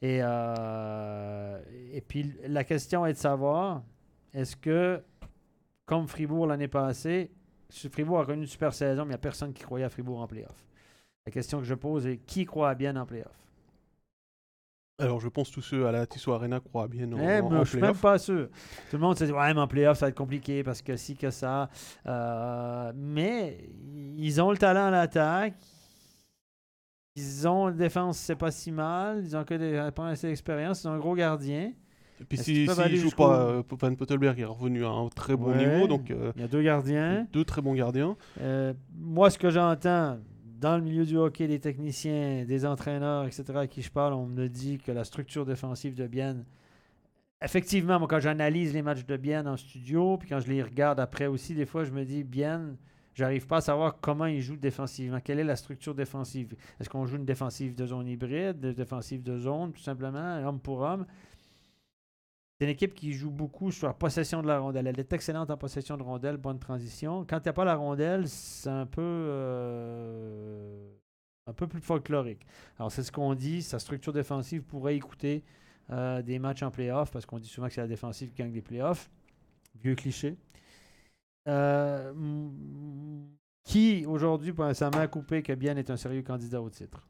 Et, 0.00 0.20
euh, 0.22 1.58
et 1.92 2.00
puis 2.00 2.32
la 2.46 2.62
question 2.64 3.04
est 3.06 3.14
de 3.14 3.18
savoir 3.18 3.82
est-ce 4.32 4.56
que, 4.56 5.02
comme 5.86 6.06
Fribourg 6.06 6.46
l'année 6.46 6.68
passée, 6.68 7.30
Fribourg 7.70 8.20
a 8.20 8.24
connu 8.26 8.42
une 8.42 8.46
super 8.46 8.72
saison, 8.72 9.02
mais 9.02 9.08
il 9.08 9.10
n'y 9.10 9.14
a 9.14 9.18
personne 9.18 9.52
qui 9.52 9.62
croyait 9.62 9.84
à 9.84 9.90
Fribourg 9.90 10.20
en 10.20 10.26
playoff. 10.26 10.64
La 11.26 11.32
question 11.32 11.58
que 11.58 11.64
je 11.64 11.74
pose 11.74 12.06
est 12.06 12.18
qui 12.18 12.44
croit 12.46 12.70
à 12.70 12.74
bien 12.74 12.94
en 12.96 13.04
playoff? 13.06 13.34
Alors 15.00 15.20
je 15.20 15.28
pense 15.28 15.50
tous 15.52 15.62
ceux 15.62 15.86
à 15.86 15.92
la 15.92 16.06
Tissot 16.06 16.32
Arena 16.32 16.58
croient 16.58 16.88
bien 16.88 17.12
en, 17.12 17.18
Eh, 17.18 17.40
en- 17.40 17.50
mais 17.50 17.56
en 17.58 17.64
je 17.64 17.70
suis 17.70 17.80
même 17.80 17.94
pas 17.96 18.18
sûr. 18.18 18.48
Tout 18.90 18.96
le 18.96 18.98
monde 19.02 19.16
se 19.16 19.24
dit 19.24 19.32
Ouais, 19.32 19.54
mais 19.54 19.60
en 19.60 19.68
playoff, 19.68 19.98
ça 19.98 20.06
va 20.06 20.10
être 20.10 20.16
compliqué 20.16 20.64
parce 20.64 20.82
que 20.82 20.96
si, 20.96 21.14
que 21.16 21.30
ça. 21.30 21.68
Euh, 22.06 22.92
mais 22.96 23.58
ils 24.16 24.40
ont 24.40 24.50
le 24.50 24.56
talent 24.58 24.86
à 24.86 24.90
l'attaque. 24.90 25.54
Ils 27.18 27.48
ont 27.48 27.68
une 27.68 27.76
défense, 27.76 28.18
c'est 28.18 28.36
pas 28.36 28.50
si 28.50 28.70
mal. 28.72 29.22
Ils 29.24 29.36
ont 29.36 29.44
que 29.44 29.54
des, 29.54 29.90
pas 29.94 30.08
assez 30.08 30.28
d'expérience. 30.28 30.84
Ils 30.84 30.88
ont 30.88 30.92
un 30.92 30.98
gros 30.98 31.14
gardien. 31.14 31.72
Et 32.20 32.24
puis 32.24 32.36
Est-ce 32.36 32.44
si- 32.44 32.52
qu'ils 32.52 32.66
peuvent 32.66 32.74
s'il 32.76 32.84
aller 32.84 32.96
joue 32.96 33.02
jusqu'au- 33.04 33.28
pas, 33.28 33.40
euh, 33.40 33.62
Van 33.70 33.94
Pottelberg 33.94 34.38
est 34.40 34.44
revenu 34.44 34.84
à 34.84 34.88
un 34.88 35.08
très 35.08 35.36
bon 35.36 35.52
Ouais. 35.52 35.58
niveau, 35.58 35.86
donc 35.86 36.10
euh, 36.10 36.32
Il 36.36 36.42
y 36.42 36.44
a 36.44 36.48
deux 36.48 36.62
gardiens. 36.62 37.26
deux 37.32 37.44
très 37.44 37.62
bons 37.62 37.74
gardiens. 37.74 38.16
Euh, 38.40 38.72
moi, 38.96 39.30
ce 39.30 39.38
que 39.38 39.50
j'entends 39.50 40.18
dans 40.60 40.76
le 40.76 40.82
milieu 40.82 41.04
du 41.06 41.16
hockey, 41.16 41.46
des 41.46 41.60
techniciens, 41.60 42.44
des 42.44 42.66
entraîneurs, 42.66 43.24
etc., 43.26 43.44
à 43.54 43.66
qui 43.68 43.82
je 43.82 43.90
parle, 43.92 44.14
on 44.14 44.26
me 44.26 44.48
dit 44.48 44.78
que 44.78 44.90
la 44.90 45.04
structure 45.04 45.46
défensive 45.46 45.94
de 45.94 46.06
Bienne, 46.08 46.44
effectivement, 47.42 47.98
moi, 47.98 48.08
quand 48.08 48.18
j'analyse 48.20 48.74
les 48.74 48.82
matchs 48.82 49.04
de 49.06 49.16
Bienne 49.16 49.46
en 49.46 49.56
studio, 49.56 50.16
puis 50.18 50.28
quand 50.28 50.40
je 50.40 50.48
les 50.48 50.62
regarde 50.62 50.98
après 51.00 51.26
aussi, 51.26 51.54
des 51.54 51.66
fois, 51.66 51.84
je 51.84 51.92
me 51.92 52.04
dis, 52.04 52.24
Bienne, 52.24 52.76
j'arrive 53.18 53.48
pas 53.48 53.56
à 53.56 53.60
savoir 53.60 53.98
comment 54.00 54.26
ils 54.26 54.40
jouent 54.40 54.56
défensivement. 54.56 55.18
Quelle 55.20 55.40
est 55.40 55.44
la 55.44 55.56
structure 55.56 55.92
défensive? 55.92 56.54
Est-ce 56.78 56.88
qu'on 56.88 57.04
joue 57.04 57.16
une 57.16 57.24
défensive 57.24 57.74
de 57.74 57.84
zone 57.84 58.06
hybride, 58.06 58.64
une 58.64 58.72
défensive 58.72 59.24
de 59.24 59.36
zone, 59.36 59.72
tout 59.72 59.82
simplement, 59.82 60.38
homme 60.46 60.60
pour 60.60 60.80
homme? 60.80 61.04
C'est 62.58 62.66
une 62.66 62.70
équipe 62.70 62.94
qui 62.94 63.12
joue 63.12 63.30
beaucoup 63.30 63.72
sur 63.72 63.88
la 63.88 63.92
possession 63.92 64.40
de 64.40 64.46
la 64.46 64.60
rondelle. 64.60 64.86
Elle 64.86 65.00
est 65.00 65.12
excellente 65.12 65.50
en 65.50 65.56
possession 65.56 65.96
de 65.96 66.02
rondelle, 66.04 66.36
bonne 66.36 66.60
transition. 66.60 67.24
Quand 67.28 67.38
il 67.38 67.42
n'y 67.42 67.48
a 67.48 67.52
pas 67.52 67.64
la 67.64 67.74
rondelle, 67.74 68.28
c'est 68.28 68.70
un 68.70 68.86
peu, 68.86 69.02
euh, 69.02 70.88
un 71.48 71.52
peu 71.52 71.66
plus 71.66 71.80
folklorique. 71.80 72.46
Alors, 72.78 72.92
c'est 72.92 73.02
ce 73.02 73.10
qu'on 73.10 73.34
dit. 73.34 73.62
Sa 73.62 73.80
structure 73.80 74.12
défensive 74.12 74.62
pourrait 74.62 74.96
écouter 74.96 75.44
euh, 75.90 76.22
des 76.22 76.38
matchs 76.38 76.62
en 76.62 76.70
playoff 76.70 77.10
parce 77.10 77.26
qu'on 77.26 77.38
dit 77.38 77.48
souvent 77.48 77.66
que 77.66 77.74
c'est 77.74 77.80
la 77.80 77.88
défensive 77.88 78.30
qui 78.30 78.42
gagne 78.42 78.52
des 78.52 78.62
playoffs. 78.62 79.10
Vieux 79.80 79.96
cliché. 79.96 80.36
Euh, 81.48 82.12
qui, 83.64 84.04
aujourd'hui, 84.06 84.54
sa 84.74 84.90
main 84.90 85.06
coupée, 85.06 85.42
que 85.42 85.52
Bien 85.52 85.76
est 85.76 85.90
un 85.90 85.96
sérieux 85.96 86.22
candidat 86.22 86.60
au 86.60 86.70
titre? 86.70 87.06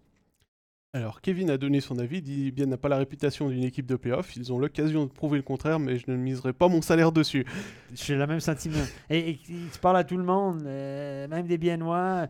Alors 0.95 1.21
Kevin 1.21 1.51
a 1.51 1.59
donné 1.59 1.81
son 1.81 1.99
avis, 1.99 2.23
dit 2.23 2.51
bien 2.51 2.65
n'a 2.65 2.79
pas 2.79 2.89
la 2.89 2.97
réputation 2.97 3.51
d'une 3.51 3.63
équipe 3.63 3.85
de 3.85 3.95
playoff, 3.95 4.35
ils 4.37 4.51
ont 4.55 4.59
l'occasion 4.59 5.05
de 5.05 5.11
prouver 5.11 5.37
le 5.37 5.43
contraire, 5.43 5.79
mais 5.79 5.99
je 5.99 6.11
ne 6.11 6.17
miserai 6.17 6.55
pas 6.55 6.67
mon 6.67 6.81
salaire 6.81 7.13
dessus. 7.13 7.45
J'ai 7.93 8.17
le 8.17 8.27
même 8.27 8.41
sentiment. 8.41 8.83
Et, 9.11 9.31
et 9.31 9.37
tu 9.37 9.79
parles 9.83 9.99
à 9.99 10.05
tout 10.05 10.17
le 10.17 10.25
monde, 10.25 10.63
euh, 10.65 11.29
même 11.29 11.47
des 11.47 11.59
Biennois. 11.59 12.29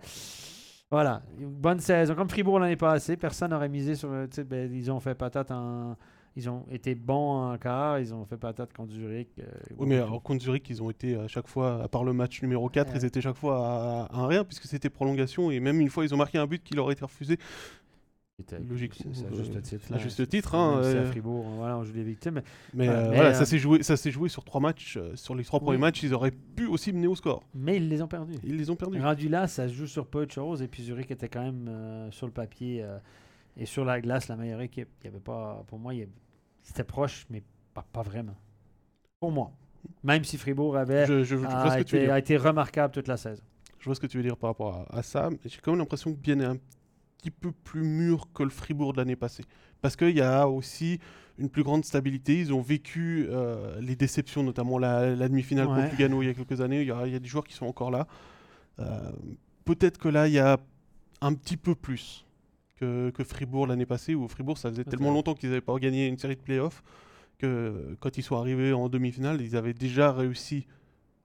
Voilà, 0.91 1.23
bonne 1.39 1.79
saison. 1.79 2.17
Comme 2.17 2.29
Fribourg 2.29 2.59
l'année 2.59 2.77
passée, 2.77 3.17
personne 3.17 3.53
n'aurait 3.53 3.69
misé 3.69 3.95
sur. 3.95 4.11
ben, 4.11 4.73
ils 4.73 4.91
ont 4.91 4.99
fait 4.99 5.15
patate 5.15 5.53
en. 5.53 5.97
Ils 6.39 6.49
ont 6.49 6.65
été 6.71 6.95
bons 6.95 7.51
en 7.53 7.59
quart, 7.59 7.99
ils 7.99 8.15
ont 8.15 8.25
fait 8.25 8.37
patate 8.37 8.73
contre 8.73 8.93
Zurich. 8.93 9.29
euh, 9.41 9.45
Oui, 9.77 9.89
mais 9.89 9.97
alors, 9.97 10.23
contre 10.23 10.41
Zurich, 10.45 10.71
ils 10.71 10.81
ont 10.81 10.89
été 10.89 11.17
à 11.17 11.27
chaque 11.27 11.49
fois, 11.49 11.83
à 11.83 11.89
part 11.89 12.05
le 12.05 12.13
match 12.13 12.41
numéro 12.43 12.69
4, 12.69 12.93
Ouais. 12.93 12.99
ils 13.01 13.05
étaient 13.05 13.21
chaque 13.21 13.37
fois 13.37 13.59
à, 13.59 14.03
à 14.05 14.21
un 14.21 14.27
rien, 14.29 14.45
puisque 14.45 14.67
c'était 14.67 14.89
prolongation, 14.89 15.51
et 15.51 15.59
même 15.59 15.81
une 15.81 15.89
fois, 15.91 16.05
ils 16.05 16.15
ont 16.15 16.17
marqué 16.17 16.39
un 16.39 16.47
but 16.47 16.63
qui 16.63 16.75
leur 16.75 16.89
a 16.89 16.93
été 16.93 17.05
refusé. 17.05 17.39
C'était- 18.39 18.61
Logique, 18.61 18.95
C'est 18.95 19.13
c'est 19.13 19.25
à 19.25 19.29
euh, 19.31 19.35
juste 19.35 19.63
titre. 19.63 19.93
à 19.93 19.99
juste 19.99 20.29
titre, 20.29 20.55
hein, 20.55 20.79
si 20.85 20.89
à 20.91 21.01
euh, 21.01 21.07
Fribourg, 21.11 21.45
voilà, 21.57 21.77
on 21.77 21.83
joue 21.83 21.93
les 21.93 22.05
victimes. 22.05 22.35
mais- 22.35 22.43
Mais, 22.73 22.89
Ouais, 22.89 22.95
euh, 22.95 23.09
mais, 23.11 23.17
voilà, 23.17 23.31
euh, 23.31 23.35
ça 23.35 23.45
s'est 23.45 23.59
joué, 23.59 23.83
ça 23.83 23.97
s'est 23.97 24.13
joué 24.13 24.29
sur 24.29 24.45
trois 24.45 24.61
matchs. 24.61 24.97
euh, 24.97 25.17
sur 25.17 25.35
les 25.35 25.43
trois 25.43 25.59
premiers 25.59 25.79
matchs, 25.79 26.05
ils 26.05 26.15
auraient 26.15 26.31
pu 26.31 26.67
aussi 26.67 26.93
mener 26.93 27.09
au 27.09 27.17
score. 27.17 27.43
Mais 27.53 27.79
ils 27.79 27.89
les 27.89 28.01
ont 28.01 28.07
perdus. 28.07 28.37
Ils 28.45 28.57
les 28.57 28.71
ont 28.71 28.77
perdus. 28.77 29.01
Rendu 29.01 29.29
là, 29.29 29.49
ça 29.49 29.67
se 29.67 29.75
joue 29.75 29.89
sur 29.89 30.07
peu 30.07 30.25
de 30.25 30.31
choses. 30.31 30.63
Et 30.63 30.69
puis 30.69 30.85
Zurich 30.85 31.11
était 31.11 31.29
quand 31.29 31.43
même 31.43 31.67
euh, 31.69 32.13
sur 32.13 32.29
le 32.29 32.33
papier 32.33 32.85
euh, 32.85 32.99
et 33.57 33.67
sur 33.67 33.85
la 33.85 34.01
glace 34.01 34.29
la 34.29 34.37
meilleure 34.37 34.61
équipe. 34.61 34.89
Il 35.03 35.07
y 35.07 35.09
avait 35.09 35.19
pas, 35.19 35.65
pour 35.67 35.81
moi, 35.81 35.93
il 35.95 35.99
y 35.99 36.03
avait- 36.03 36.13
c'était 36.69 36.85
proche, 36.85 37.27
mais 37.31 37.43
pas, 37.75 37.85
pas 37.93 38.03
vraiment. 38.03 38.37
Pour 39.21 39.33
moi. 39.33 39.51
Même 40.05 40.23
si 40.25 40.37
Fribourg 40.37 40.77
avait 40.77 41.07
Je, 41.07 41.19
je- 41.21 41.25
je 41.25 41.37
vois 41.37 41.49
a, 41.73 41.81
été, 41.81 42.01
dire. 42.01 42.13
a 42.13 42.19
été 42.19 42.37
remarquable 42.37 42.93
toute 42.93 43.09
la 43.09 43.17
saison. 43.17 43.43
Je 43.79 43.85
vois 43.87 43.95
ce 43.95 44.01
que 44.01 44.07
tu 44.07 44.17
veux 44.19 44.23
dire 44.23 44.37
par 44.37 44.51
rapport 44.51 44.87
à, 44.91 44.99
à 44.99 45.03
ça, 45.03 45.31
j'ai 45.45 45.59
quand 45.63 45.73
même 45.73 45.79
l'impression 45.79 46.13
que 46.13 46.19
Bien 46.19 46.39
est 46.41 46.45
un 46.45 46.57
petit 47.19 47.31
peu 47.31 47.53
plus 47.53 47.83
mûr 47.83 48.29
que 48.35 48.43
le 48.43 48.51
Fribourg 48.51 48.93
de 48.93 48.99
l'année 48.99 49.17
passée. 49.17 49.45
Parce 49.81 49.97
qu'il 49.97 50.17
y 50.17 50.21
a 50.21 50.47
aussi 50.49 50.99
une 51.39 51.49
plus 51.49 51.63
grande 51.63 51.85
stabilité. 51.85 52.39
Ils 52.41 52.53
ont 52.53 52.61
vécu 52.61 53.27
euh, 53.31 53.81
les 53.81 53.95
déceptions, 53.97 54.43
notamment 54.43 54.79
la, 54.79 55.15
la 55.15 55.29
demi-finale 55.29 55.69
Ouais. 55.69 55.77
contre 55.77 55.91
Lugano 55.93 56.23
il 56.23 56.27
y 56.27 56.31
a 56.31 56.35
quelques 56.35 56.61
années. 56.61 56.83
Il 56.83 56.89
y 56.89 56.93
a, 56.93 57.07
il 57.07 57.13
y 57.13 57.17
a 57.17 57.21
des 57.21 57.29
joueurs 57.29 57.45
qui 57.45 57.55
sont 57.55 57.67
encore 57.67 57.91
là. 57.91 58.07
Euh, 58.81 59.11
Peut-être 59.65 59.99
que 59.99 60.09
là, 60.09 60.27
il 60.29 60.35
y 60.35 60.39
a 60.39 60.59
un 61.21 61.35
petit 61.35 61.57
peu 61.57 61.75
plus 61.75 62.25
que, 62.79 63.11
que 63.11 63.25
Fribourg 63.25 63.67
l'année 63.67 63.87
passée, 63.87 64.15
où 64.15 64.27
Fribourg, 64.29 64.57
ça 64.59 64.71
faisait 64.71 64.85
tellement 64.85 65.11
longtemps 65.13 65.35
qu'ils 65.35 65.49
n'avaient 65.51 65.61
pas 65.61 65.77
gagné 65.79 66.07
une 66.07 66.19
série 66.19 66.37
de 66.37 66.41
playoffs 66.41 66.83
que 67.39 67.97
quand 68.01 68.17
ils 68.19 68.23
sont 68.23 68.37
arrivés 68.37 68.73
en 68.73 68.89
demi-finale, 68.89 69.41
ils 69.41 69.57
avaient 69.57 69.75
déjà 69.75 70.13
réussi 70.13 70.67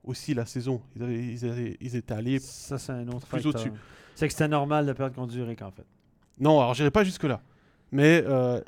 aussi 0.04 0.34
la 0.34 0.46
saison. 0.46 0.80
Ils, 0.96 1.02
avaient- 1.02 1.24
ils 1.24 1.44
avaient- 1.46 1.76
ils 1.80 1.96
étaient 1.96 2.14
allés 2.14 2.38
Ça, 2.38 2.78
c'est 2.78 2.92
un 2.92 3.08
autre 3.08 3.26
plus 3.26 3.46
au-dessus. 3.46 3.72
C'est 4.14 4.26
que 4.28 4.32
c'était 4.32 4.48
normal 4.48 4.86
de 4.86 4.92
perdre 4.92 5.14
contre 5.16 5.32
Zurich, 5.32 5.62
en 5.62 5.70
fait. 5.70 5.84
Non, 6.38 6.60
alors 6.60 6.74
j'irai 6.74 6.90
pas 6.90 7.04
jusque-là. 7.04 7.40
Mais 7.90 8.22
euh, 8.26 8.60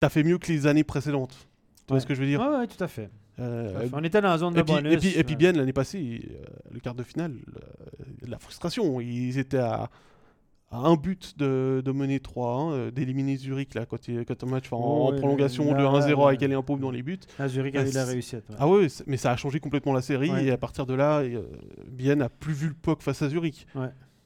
t'as 0.00 0.08
fait 0.08 0.22
mieux 0.24 0.38
que 0.38 0.50
les 0.52 0.66
années 0.66 0.84
précédentes. 0.84 1.30
Tu 1.78 1.84
vois 1.88 1.96
Ouais. 1.96 2.00
ce 2.00 2.06
que 2.06 2.14
je 2.14 2.20
veux 2.20 2.26
dire? 2.26 2.40
Oui, 2.40 2.66
tout 2.68 2.82
à 2.82 2.88
fait. 2.88 3.10
Euh, 3.38 3.70
Tout 3.72 3.76
à 3.76 3.80
fait. 3.82 3.90
On 3.94 4.04
était 4.04 4.20
dans 4.20 4.28
la 4.28 4.38
zone 4.38 4.54
de 4.54 4.60
et, 4.60 4.64
puis, 4.64 4.74
bonus. 4.74 4.92
et, 4.92 4.96
puis, 4.98 5.08
et 5.18 5.24
puis 5.24 5.34
euh, 5.34 5.38
bien 5.38 5.52
l'année 5.52 5.72
passée, 5.72 6.22
euh, 6.30 6.44
le 6.70 6.80
quart 6.80 6.94
de 6.94 7.02
finale, 7.02 7.32
euh, 7.56 8.04
la 8.26 8.38
frustration. 8.38 9.00
Ils 9.00 9.38
étaient 9.38 9.56
à, 9.58 9.88
à 10.72 10.78
un 10.78 10.94
but 10.96 11.38
de, 11.38 11.82
de 11.84 11.92
mener 11.92 12.18
3-1, 12.18 12.72
euh, 12.72 12.90
d'éliminer 12.90 13.36
Zurich 13.36 13.74
là, 13.74 13.84
quand, 13.86 14.08
il, 14.08 14.24
quand 14.24 14.42
un 14.42 14.46
match 14.46 14.72
en, 14.72 14.78
Oh, 14.80 15.12
en 15.12 15.16
prolongation 15.16 15.72
là, 15.72 15.80
de 15.80 15.84
1-0 15.84 16.14
ouais. 16.16 16.24
avec 16.28 16.42
Alain 16.42 16.62
Paume 16.62 16.80
dans 16.80 16.90
les 16.90 17.02
buts. 17.02 17.18
à 17.38 17.46
Zurich 17.46 17.74
Ah, 17.76 17.80
a 17.82 17.86
eu 17.86 17.90
de 17.90 17.94
la 17.94 18.04
réussite. 18.06 18.42
ouais. 18.48 18.56
Ah 18.58 18.66
ouais, 18.68 18.86
mais 19.06 19.16
ça 19.18 19.30
a 19.32 19.36
changé 19.36 19.60
complètement 19.60 19.92
la 19.92 20.02
série 20.02 20.30
Ouais. 20.30 20.46
et 20.46 20.50
à 20.50 20.56
partir 20.56 20.86
de 20.86 20.94
là, 20.94 21.20
euh, 21.20 21.42
Bien 21.88 22.16
n'a 22.16 22.28
plus 22.28 22.54
vu 22.54 22.68
le 22.68 22.74
POC 22.74 23.02
face 23.02 23.20
à 23.22 23.28
Zurich. 23.28 23.66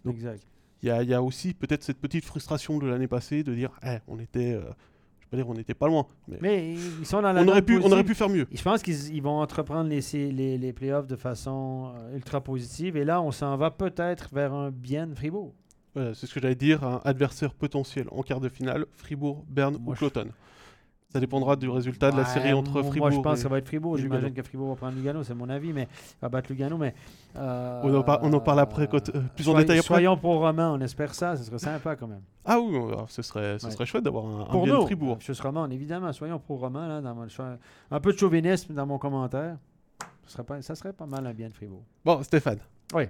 donc, 0.05 0.14
exact. 0.14 0.42
Il 0.82 0.88
y 0.94 1.07
y 1.07 1.14
a 1.14 1.22
aussi 1.22 1.53
peut-être 1.53 1.82
cette 1.82 1.99
petite 1.99 2.24
frustration 2.24 2.78
de 2.78 2.86
l'année 2.86 3.09
passée 3.09 3.42
de 3.42 3.55
dire, 3.55 3.70
eh, 3.82 3.97
on 4.07 4.18
était, 4.20 4.53
euh, 4.55 4.61
je 5.32 5.36
dire 5.36 5.49
on 5.49 5.55
n'était 5.55 5.74
pas 5.74 5.88
loin, 5.88 6.07
mais, 6.28 6.38
Mais 6.40 6.72
ils 7.01 7.07
sont 7.07 7.20
dans 7.22 7.32
la 7.32 7.42
on, 7.42 7.49
aurait 7.49 7.62
pu, 7.62 7.78
on 7.82 7.90
aurait 7.90 8.05
pu 8.05 8.14
faire 8.14 8.28
mieux. 8.28 8.47
Je 8.53 8.62
pense 8.62 8.82
qu'ils 8.82 9.12
ils 9.14 9.22
vont 9.22 9.40
entreprendre 9.40 9.88
les, 9.90 10.01
les, 10.30 10.59
les 10.59 10.72
playoffs 10.72 11.07
de 11.09 11.16
façon 11.16 11.92
euh, 11.97 12.14
ultra 12.14 12.40
positive. 12.40 12.97
Et 12.97 13.05
là, 13.05 13.20
on 13.20 13.32
s'en 13.32 13.57
va 13.57 13.70
peut-être 13.72 14.28
vers 14.32 14.53
un 14.55 14.70
bien 14.70 15.09
Fribourg. 15.14 15.53
Voilà, 15.97 16.14
c'est 16.14 16.26
ce 16.26 16.34
que 16.34 16.40
j'allais 16.40 16.55
dire, 16.55 16.84
un 16.84 17.01
adversaire 17.05 17.55
potentiel 17.55 18.07
en 18.12 18.22
quart 18.22 18.38
de 18.40 18.49
finale, 18.51 18.84
Fribourg, 18.92 19.44
Berne 19.49 19.78
Moi, 19.80 19.92
ou 19.92 19.94
je- 19.94 19.99
Cloton. 20.01 20.28
Ça 21.09 21.20
dépendra 21.20 21.57
du 21.57 21.70
résultat 21.70 22.11
de 22.11 22.16
la 22.18 22.26
série 22.26 22.53
entre 22.53 22.82
Fribourg 22.82 22.99
Moi, 22.99 23.11
je 23.12 23.16
pense 23.20 23.32
et... 23.32 23.36
que 23.36 23.42
ça 23.44 23.49
va 23.49 23.57
être 23.59 23.66
Fribourg. 23.68 23.97
J'imagine 23.97 24.34
que 24.34 24.42
Fribourg 24.42 24.68
va 24.70 24.74
prendre 24.76 24.97
Lugano, 24.97 25.22
c'est 25.22 25.34
mon 25.34 25.49
avis, 25.49 25.72
mais 25.72 25.88
va 26.20 26.28
battre 26.28 26.51
Lugano. 26.51 26.76
Mais, 26.76 26.94
euh, 27.36 27.80
On 27.84 27.94
en 27.94 28.03
par- 28.03 28.18
on 28.22 28.30
en 28.32 28.40
parle 28.40 28.61
après, 28.61 28.86
quand- 28.88 29.09
euh, 29.14 29.22
plus 29.34 29.49
en 29.49 29.55
détail 29.55 29.78
après. 29.78 29.86
Soyons 29.86 30.16
pro-romans, 30.18 30.74
on 30.74 30.80
espère 30.82 31.14
ça. 31.14 31.34
Ce 31.36 31.44
serait 31.44 31.59
sympa 31.59 31.97
quand 31.97 32.09
même. 32.09 32.20
Ah 32.44 32.59
oui, 32.61 32.76
ce 33.09 33.22
serait, 33.22 33.59
ce 33.59 33.64
Ouais. 33.66 33.72
serait 33.72 33.86
chouette 33.86 34.05
d'avoir 34.05 34.26
un, 34.26 34.40
un 34.42 34.44
Pour 34.47 34.64
Bienne 34.64 34.76
nous, 34.76 34.82
Fribourg. 34.82 35.16
je 35.20 35.32
suis 35.32 35.42
roman, 35.42 35.66
évidemment. 35.70 36.12
Soyons 36.12 36.38
pro-romans. 36.38 36.86
là, 36.86 37.01
dans 37.01 37.14
mon. 37.14 37.26
Un 37.90 38.01
peu 38.01 38.12
de 38.12 38.18
chauvinisme 38.18 38.74
dans 38.74 38.84
mon 38.84 38.99
commentaire. 38.99 39.57
Ce 40.26 40.32
serait 40.32 40.44
pas, 40.44 40.61
ça 40.61 40.74
serait 40.74 40.92
pas 40.92 41.07
mal 41.07 41.24
un 41.26 41.32
bien 41.32 41.49
de 41.49 41.55
Fribourg. 41.55 41.84
Bon, 42.05 42.22
Stéphane, 42.24 42.59
Oui. 42.92 43.05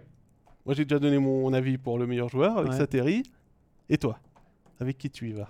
Moi 0.67 0.75
j'ai 0.75 0.85
déjà 0.85 0.99
donné 0.99 1.19
mon 1.19 1.51
avis 1.55 1.79
pour 1.79 1.99
le 1.99 2.07
meilleur 2.07 2.29
joueur 2.29 2.59
avec 2.59 2.73
Ouais. 2.73 2.77
Sateri. 2.79 3.23
Et 3.89 3.97
toi 3.97 4.19
Avec 4.81 4.99
qui 4.99 5.09
tu 5.09 5.31
y 5.31 5.33
vas? 5.33 5.49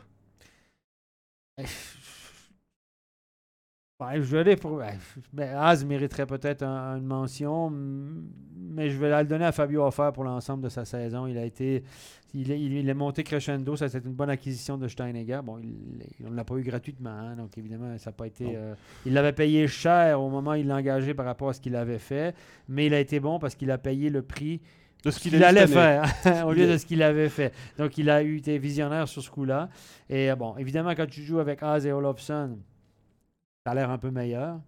Ouais, 3.99 4.17
je 4.17 4.21
vais 4.25 4.41
aller 4.41 4.57
pour. 4.57 4.73
ouais, 4.73 4.99
ben, 5.33 5.57
Az 5.57 5.83
mériterait 5.83 6.27
peut-être 6.27 6.63
un- 6.63 6.99
une 6.99 7.07
mention, 7.07 7.71
mais 7.73 8.91
je 8.91 8.99
vais 8.99 9.09
la 9.09 9.23
le 9.23 9.29
donner 9.29 9.47
à 9.47 9.53
Fabio 9.53 9.87
Offer 9.87 10.11
pour 10.13 10.23
l'ensemble 10.23 10.63
de 10.65 10.69
sa 10.69 10.85
saison. 10.85 11.27
Il 11.27 11.39
a 11.39 11.45
été. 11.47 11.83
Il 12.35 12.51
est, 12.53 12.61
il 12.61 12.87
est 12.87 12.93
monté 12.95 13.25
crescendo. 13.25 13.75
Ça, 13.75 13.89
c'est 13.89 14.05
une 14.05 14.13
bonne 14.13 14.29
acquisition 14.29 14.77
de 14.77 14.87
Steinegger. 14.87 15.41
Bon, 15.43 15.57
il- 15.59 16.05
on 16.27 16.31
ne 16.31 16.37
l'a 16.37 16.45
pas 16.45 16.57
eu 16.57 16.63
gratuitement, 16.63 17.09
hein, 17.09 17.37
donc 17.37 17.57
évidemment, 17.57 17.97
ça 17.97 18.11
n'a 18.11 18.15
pas 18.15 18.27
été. 18.27 18.55
Euh, 18.55 18.75
il 19.07 19.15
l'avait 19.15 19.33
payé 19.33 19.67
cher 19.67 20.21
au 20.21 20.29
moment 20.29 20.51
où 20.51 20.57
il 20.57 20.67
l'a 20.67 20.77
engagé 20.77 21.15
par 21.15 21.25
rapport 21.25 21.49
à 21.49 21.53
ce 21.55 21.61
qu'il 21.63 21.75
avait 21.75 21.99
fait, 21.99 22.35
mais 22.69 22.85
il 22.85 22.93
a 22.93 23.01
été 23.01 23.19
bon 23.19 23.39
parce 23.39 23.55
qu'il 23.55 23.71
a 23.71 23.79
payé 23.79 24.11
le 24.11 24.21
prix 24.21 24.61
De 25.07 25.11
ce 25.11 25.19
qu'il 25.21 25.35
eu 25.35 25.43
allait 25.43 25.67
faire 25.67 26.05
au 26.47 26.53
lieu 26.53 26.67
de 26.67 26.77
ce 26.77 26.85
qu'il 26.85 27.03
avait 27.03 27.29
fait. 27.29 27.53
Donc, 27.79 27.97
il 27.99 28.11
a 28.11 28.23
eu 28.23 28.37
été 28.39 28.59
visionnaire 28.59 29.09
sur 29.09 29.23
ce 29.23 29.31
coup-là. 29.31 29.69
Et 30.11 30.31
euh, 30.31 30.37
bon, 30.37 30.57
évidemment, 30.59 30.91
quand 30.95 31.07
tu 31.09 31.23
joues 31.23 31.39
avec 31.39 31.63
Az 31.63 31.87
et 31.87 31.93
Olofsson, 31.93 32.59
ça 33.65 33.73
a 33.73 33.75
l'air 33.75 33.91
un 33.91 33.99
peu 33.99 34.11
meilleur. 34.11 34.61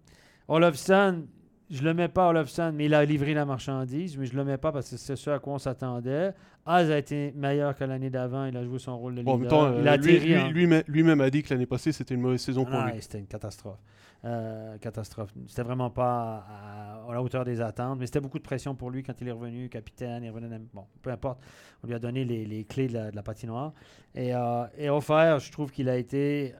Olofsson, 0.47 1.25
je 1.69 1.83
le 1.83 1.93
mets 1.93 2.07
pas 2.07 2.29
Olofsson, 2.29 2.71
mais 2.73 2.85
il 2.85 2.93
a 2.93 3.05
livré 3.05 3.33
la 3.33 3.45
marchandise, 3.45 4.17
mais 4.17 4.25
je 4.25 4.35
le 4.35 4.43
mets 4.43 4.57
pas 4.57 4.71
parce 4.71 4.89
que 4.89 4.97
c'est 4.97 5.15
ce 5.15 5.29
à 5.29 5.39
quoi 5.39 5.53
on 5.53 5.59
s'attendait. 5.59 6.31
Az 6.65 6.89
a 6.89 6.97
été 6.97 7.31
meilleur 7.35 7.75
que 7.75 7.83
l'année 7.83 8.09
d'avant. 8.09 8.45
Il 8.45 8.57
a 8.57 8.63
joué 8.63 8.79
son 8.79 8.97
rôle 8.97 9.15
de 9.15 9.21
Bon, 9.21 9.33
en 9.33 9.37
leader. 9.37 9.61
même 9.73 9.73
temps, 9.73 9.79
il 9.81 9.87
euh, 9.87 9.91
a 9.91 9.97
lui- 9.97 10.65
en- 10.73 10.81
lui-même 10.87 11.21
a 11.21 11.29
dit 11.29 11.43
que 11.43 11.53
l'année 11.53 11.65
passée, 11.65 11.91
c'était 11.91 12.15
une 12.15 12.21
mauvaise 12.21 12.41
saison 12.41 12.65
ah 12.67 12.71
pour 12.71 12.81
lui. 12.93 13.01
C'était 13.01 13.19
une 13.19 13.27
catastrophe. 13.27 13.79
Euh, 14.25 14.77
catastrophe. 14.79 15.33
C'était 15.47 15.63
vraiment 15.63 15.89
pas 15.89 16.45
à, 16.49 17.13
la 17.13 17.21
hauteur 17.21 17.45
des 17.45 17.61
attentes, 17.61 17.97
mais 17.99 18.05
c'était 18.05 18.19
beaucoup 18.19 18.37
de 18.37 18.43
pression 18.43 18.75
pour 18.75 18.91
lui 18.91 19.01
quand 19.01 19.13
il 19.21 19.29
est 19.29 19.31
revenu 19.31 19.69
capitaine. 19.69 20.25
Il 20.25 20.29
revenait, 20.29 20.59
bon, 20.73 20.85
peu 21.01 21.09
importe. 21.09 21.41
On 21.81 21.87
lui 21.87 21.93
a 21.93 21.99
donné 21.99 22.25
les, 22.25 22.65
clés 22.65 22.89
de 22.89 23.11
la, 23.13 23.23
patinoire. 23.23 23.71
Et, 24.13 24.35
euh, 24.35 24.65
et 24.77 24.89
offert, 24.89 25.39
je 25.39 25.49
trouve 25.53 25.71
qu'il 25.71 25.87
a 25.87 25.95
été, 25.95 26.53
euh, 26.53 26.57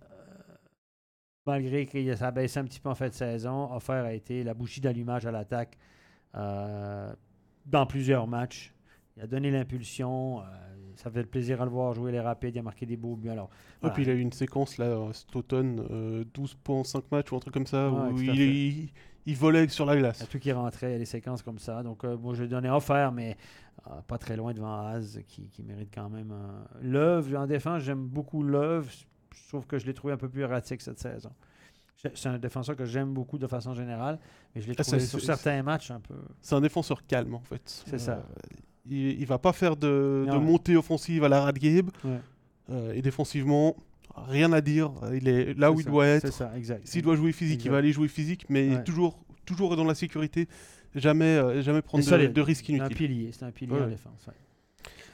malgré 1.46 1.86
qu'il 1.86 2.10
a 2.10 2.32
baissé 2.32 2.60
un 2.62 2.64
petit 2.64 2.80
peu 2.80 2.88
en 2.88 2.96
fin 2.96 3.10
de 3.10 3.14
saison, 3.14 3.74
offert 3.74 4.06
a 4.06 4.14
été 4.14 4.42
la 4.46 4.54
bougie 4.54 4.80
d'allumage 4.80 5.26
à 5.26 5.32
l'attaque 5.32 5.78
euh, 6.36 7.14
dans 7.66 7.86
plusieurs 7.86 8.26
matchs. 8.26 8.74
Il 9.18 9.24
a 9.24 9.28
donné 9.28 9.52
l'impulsion. 9.52 10.42
Euh, 11.00 11.04
ça 11.04 11.10
fait 11.12 11.24
plaisir 11.24 11.62
à 11.62 11.66
le 11.66 11.72
voir 11.72 11.94
jouer 11.94 12.12
les 12.12 12.20
rapides. 12.20 12.56
Il 12.56 12.60
a 12.60 12.64
marqué 12.64 12.86
des 12.86 12.98
beaux 12.98 13.16
buts. 13.16 13.30
Alors, 13.30 13.50
voilà. 13.82 13.94
puis 13.94 14.04
il 14.04 14.10
a 14.10 14.14
eu 14.14 14.20
une 14.20 14.32
séquence 14.34 14.78
là 14.78 14.86
euh, 14.86 15.14
cet 15.14 15.36
automne, 15.36 15.86
euh, 15.92 16.24
12 16.34 16.56
points 16.64 16.80
en 16.80 16.84
5 16.84 17.12
matchs 17.12 17.32
ou 17.32 17.36
un 17.36 17.40
truc 17.40 17.54
comme 17.54 17.68
ça, 17.68 17.90
Ouais, 17.90 18.12
où 18.12 18.18
il, 18.22 18.40
il, 18.40 18.90
il 19.26 19.36
volait 19.36 19.68
sur 19.68 19.86
la 19.86 19.94
Il 19.96 19.98
y 19.98 20.02
glace. 20.02 20.22
a 20.22 20.26
tout 20.26 20.40
qui 20.40 20.52
rentrait, 20.52 20.98
des 20.98 21.06
séquences 21.06 21.42
comme 21.44 21.60
ça. 21.60 21.84
Donc, 21.84 22.04
euh, 22.04 22.18
moi, 22.18 22.34
je 22.34 22.42
lui 22.44 22.50
donnais 22.50 22.70
offert, 22.70 23.12
mais 23.12 23.38
euh, 23.88 24.02
pas 24.08 24.18
très 24.18 24.36
loin 24.36 24.54
devant 24.54 24.88
Az, 24.88 25.22
qui, 25.28 25.48
qui 25.50 25.64
mérite 25.64 25.90
quand 25.94 26.10
même. 26.10 26.32
un 26.32 26.66
Love, 26.82 27.36
en 27.36 27.48
défense, 27.48 27.84
j'aime 27.84 28.06
beaucoup 28.08 28.44
Love. 28.44 28.90
Je 29.34 29.48
trouve 29.50 29.66
que 29.68 29.78
je 29.80 29.86
l'ai 29.86 29.94
trouvé 29.94 30.14
un 30.14 30.18
peu 30.18 30.30
plus 30.30 30.42
erratique 30.42 30.82
cette 30.82 31.00
saison. 31.00 31.32
C'est 32.14 32.28
un 32.30 32.40
défenseur 32.40 32.78
que 32.78 32.86
j'aime 32.86 33.14
beaucoup 33.14 33.38
de 33.38 33.46
façon 33.46 33.74
générale, 33.74 34.20
mais 34.56 34.62
je 34.62 34.68
l'ai 34.68 34.76
Ah, 34.78 34.84
trouvé 34.84 35.02
sur 35.02 35.20
certains 35.20 35.62
matchs 35.64 35.92
un 35.92 36.00
peu. 36.00 36.16
C'est 36.42 36.56
un 36.56 36.62
défenseur 36.62 37.06
calme 37.06 37.36
en 37.36 37.42
fait. 37.42 37.62
C'est 37.66 37.98
ça. 38.00 38.24
Il, 38.88 39.20
il 39.20 39.26
va 39.26 39.38
pas 39.38 39.54
faire 39.54 39.76
de, 39.76 40.26
montée 40.40 40.76
offensive 40.78 41.24
à 41.24 41.30
la 41.30 41.42
Radgabe. 41.42 41.90
Ouais. 42.04 42.20
Euh, 42.72 42.94
et 42.94 43.02
défensivement, 43.02 43.76
rien 44.16 44.52
à 44.54 44.62
dire. 44.62 44.92
Il 45.14 45.28
est 45.28 45.58
là 45.58 45.72
où 45.72 45.80
il 45.80 45.86
doit 45.86 46.06
C'est 46.20 46.28
être. 46.28 46.34
ça, 46.34 46.52
exact. 46.56 46.88
S'il 46.88 47.02
doit 47.02 47.16
jouer 47.16 47.32
physique, 47.32 47.64
il 47.66 47.72
va 47.72 47.78
aller 47.78 47.92
jouer 47.92 48.08
physique, 48.08 48.46
mais 48.50 48.76
Ouais. 48.76 48.84
toujours, 48.84 49.20
toujours 49.46 49.76
dans 49.76 49.84
la 49.84 49.96
sécurité. 49.96 50.48
Jamais, 50.96 51.26
euh, 51.26 51.62
jamais 51.62 51.82
prendre 51.82 52.04
de, 52.04 52.42
risques 52.42 52.66
C'est 52.68 52.74
un 52.74 52.78
inutiles. 52.78 52.98
pilier, 52.98 53.30
c'est 53.32 53.46
un 53.46 53.52
pilier 53.52 53.80
en 53.80 53.88
défense. 53.88 54.28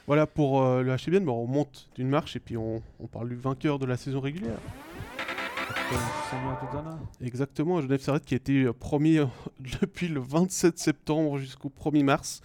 Voilà 0.06 0.26
pour 0.26 0.62
euh, 0.62 0.82
le 0.82 0.94
HBN, 0.96 1.24
mais 1.24 1.32
on 1.32 1.46
monte 1.46 1.88
d'une 1.96 2.08
marche 2.08 2.36
et 2.36 2.40
puis 2.40 2.56
on, 2.56 2.80
on 3.00 3.06
parle 3.08 3.28
du 3.28 3.34
vainqueur 3.34 3.78
de 3.78 3.86
la 3.86 3.96
saison 3.96 4.20
régulière. 4.20 4.58
Exactement, 7.20 7.80
Genève 7.80 8.00
Servette 8.00 8.24
qui 8.24 8.34
a 8.34 8.36
été 8.36 8.70
premier 8.78 9.24
depuis 9.82 10.08
le 10.08 10.20
27 10.20 10.78
septembre 10.78 11.38
jusqu'au 11.38 11.70
1er 11.70 12.04
mars. 12.04 12.40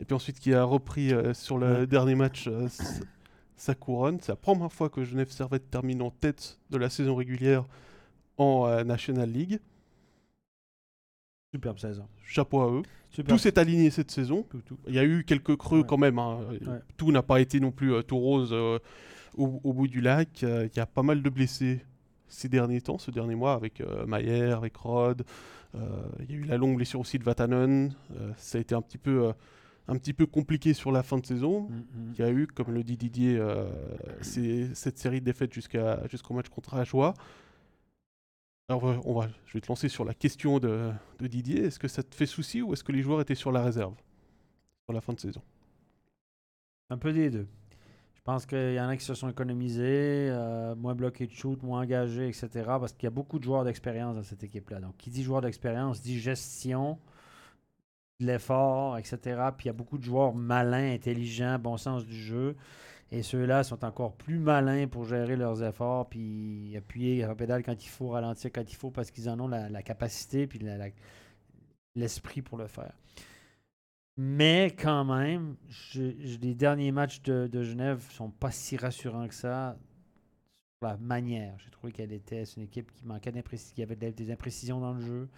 Et 0.00 0.04
puis 0.04 0.14
ensuite 0.14 0.38
qui 0.40 0.52
a 0.54 0.64
repris 0.64 1.12
euh, 1.12 1.34
sur 1.34 1.58
le 1.58 1.80
Ouais. 1.80 1.86
dernier 1.86 2.14
match 2.14 2.46
euh, 2.48 2.68
sa 3.56 3.74
couronne. 3.74 4.18
C'est 4.20 4.32
la 4.32 4.36
première 4.36 4.72
fois 4.72 4.88
que 4.90 5.04
Genève 5.04 5.30
Servette 5.30 5.70
termine 5.70 6.02
en 6.02 6.10
tête 6.10 6.58
de 6.70 6.76
la 6.78 6.90
saison 6.90 7.14
régulière 7.14 7.64
en 8.36 8.66
euh, 8.66 8.82
National 8.84 9.30
League. 9.30 9.60
Superbe 11.54 11.78
saison. 11.78 12.06
Chapeau 12.26 12.60
à 12.62 12.70
eux. 12.72 12.82
Superbe. 13.10 13.28
Tout 13.38 13.42
s'est 13.42 13.58
aligné 13.58 13.90
cette 13.90 14.10
saison. 14.10 14.42
Tout, 14.50 14.60
tout. 14.62 14.76
Il 14.88 14.94
y 14.94 14.98
a 14.98 15.04
eu 15.04 15.22
quelques 15.24 15.56
creux 15.56 15.80
Ouais. 15.80 15.86
quand 15.86 15.98
même. 15.98 16.18
hein. 16.18 16.40
Ouais. 16.50 16.80
Tout 16.96 17.12
n'a 17.12 17.22
pas 17.22 17.40
été 17.40 17.60
non 17.60 17.70
plus 17.70 17.92
euh, 17.94 18.02
tout 18.02 18.18
rose 18.18 18.50
euh, 18.52 18.78
au, 19.36 19.60
au 19.62 19.72
bout 19.72 19.86
du 19.86 20.00
lac. 20.00 20.42
Il 20.42 20.70
y 20.76 20.80
a 20.80 20.86
pas 20.86 21.02
mal 21.04 21.22
de 21.22 21.30
blessés 21.30 21.84
ces 22.26 22.48
derniers 22.48 22.80
temps, 22.80 22.98
ce 22.98 23.12
dernier 23.12 23.36
mois, 23.36 23.52
avec 23.54 23.80
Mayer, 24.08 24.50
avec 24.56 24.74
Rod. 24.76 25.22
Il 25.74 26.30
y 26.30 26.32
a 26.34 26.36
eu 26.36 26.44
la 26.44 26.56
longue 26.56 26.74
blessure 26.76 26.98
aussi 26.98 27.16
de 27.18 27.22
Vatanen. 27.24 27.94
Ça 28.36 28.58
a 28.58 28.60
été 28.60 28.74
un 28.74 28.82
petit 28.82 28.98
peu, 28.98 29.32
un 29.86 29.96
petit 29.96 30.14
peu 30.14 30.26
compliqué 30.26 30.72
sur 30.74 30.90
la 30.92 31.02
fin 31.02 31.18
de 31.18 31.26
saison. 31.26 31.68
Mm, 31.68 31.74
mm. 31.74 32.12
Il 32.14 32.18
y 32.18 32.22
a 32.22 32.30
eu, 32.30 32.46
comme 32.46 32.72
le 32.72 32.82
dit 32.82 32.96
Didier, 32.96 33.36
euh, 33.38 33.68
cette 34.22 34.98
série 34.98 35.20
de 35.20 35.26
défaites 35.26 35.52
jusqu'au 35.52 36.34
match 36.34 36.48
contre 36.48 36.74
Ajoie. 36.74 37.14
Alors, 38.68 38.82
on 38.84 38.86
va- 38.92 39.00
on 39.04 39.14
va, 39.14 39.28
je 39.46 39.52
vais 39.54 39.60
te 39.60 39.68
lancer 39.68 39.88
sur 39.90 40.04
la 40.04 40.14
question 40.14 40.58
de, 40.58 40.90
de 41.18 41.26
Didier. 41.26 41.64
Est-ce 41.64 41.78
que 41.78 41.88
ça 41.88 42.02
te 42.02 42.14
fait 42.14 42.26
souci 42.26 42.62
ou 42.62 42.72
est-ce 42.72 42.82
que 42.82 42.92
les 42.92 43.02
joueurs 43.02 43.20
étaient 43.20 43.34
sur 43.34 43.52
la 43.52 43.62
réserve 43.62 43.94
sur 44.86 44.92
la 44.94 45.00
fin 45.02 45.12
de 45.12 45.20
saison? 45.20 45.42
Un 46.90 46.98
peu 46.98 47.12
des 47.12 47.30
deux. 47.30 47.46
Je 48.14 48.20
pense 48.22 48.46
qu'il 48.46 48.72
y 48.72 48.80
en 48.80 48.88
a 48.88 48.96
qui 48.96 49.04
se 49.04 49.12
sont 49.12 49.28
économisés, 49.28 49.82
euh, 50.30 50.74
moins 50.76 50.94
bloqués 50.94 51.26
de 51.26 51.32
shoot, 51.32 51.62
moins 51.62 51.82
engagés, 51.82 52.26
etc. 52.28 52.48
Parce 52.66 52.94
qu'il 52.94 53.04
y 53.04 53.06
a 53.06 53.10
beaucoup 53.10 53.38
de 53.38 53.44
joueurs 53.44 53.64
d'expérience 53.64 54.16
dans 54.16 54.22
cette 54.22 54.42
équipe-là. 54.42 54.80
Donc, 54.80 54.96
qui 54.96 55.10
dit 55.10 55.22
joueur 55.22 55.42
d'expérience 55.42 56.00
dit 56.00 56.18
gestion, 56.18 56.98
de 58.20 58.26
l'effort, 58.26 58.98
etc. 58.98 59.18
Puis 59.56 59.64
il 59.64 59.66
y 59.66 59.70
a 59.70 59.72
beaucoup 59.72 59.98
de 59.98 60.04
joueurs 60.04 60.34
malins, 60.34 60.92
intelligents, 60.92 61.58
bon 61.58 61.76
sens 61.76 62.04
du 62.04 62.16
jeu. 62.16 62.56
Et 63.10 63.22
ceux-là 63.22 63.62
sont 63.62 63.84
encore 63.84 64.14
plus 64.14 64.38
malins 64.38 64.88
pour 64.88 65.04
gérer 65.04 65.36
leurs 65.36 65.62
efforts, 65.62 66.08
puis 66.08 66.74
appuyer 66.76 67.18
la 67.18 67.34
pédale 67.34 67.62
quand 67.62 67.84
il 67.84 67.88
faut, 67.88 68.08
ralentir 68.08 68.50
quand 68.52 68.68
il 68.68 68.74
faut, 68.74 68.90
parce 68.90 69.10
qu'ils 69.10 69.28
en 69.28 69.38
ont 69.38 69.48
la, 69.48 69.82
capacité, 69.82 70.46
puis 70.46 70.60
l'esprit 71.94 72.42
pour 72.42 72.58
le 72.58 72.66
faire. 72.66 72.92
Mais 74.16 74.74
quand 74.76 75.04
même, 75.04 75.56
les 75.94 76.54
derniers 76.54 76.92
matchs 76.92 77.22
de, 77.22 77.62
Genève 77.62 78.00
sont 78.10 78.30
pas 78.30 78.50
si 78.50 78.76
rassurants 78.76 79.28
que 79.28 79.34
ça 79.34 79.76
sur 80.80 80.88
la 80.88 80.96
manière. 80.96 81.56
J'ai 81.58 81.70
trouvé 81.70 81.92
qu'elle 81.92 82.12
était 82.12 82.44
une 82.56 82.62
équipe 82.62 82.92
qui 82.92 83.04
manquait 83.04 83.32
d'imprécision, 83.32 83.74
qui 83.74 83.82
avait 83.82 83.96
des 83.96 84.30
imprécisions 84.30 84.80
dans 84.80 84.92
le 84.92 85.00
jeu, 85.00 85.28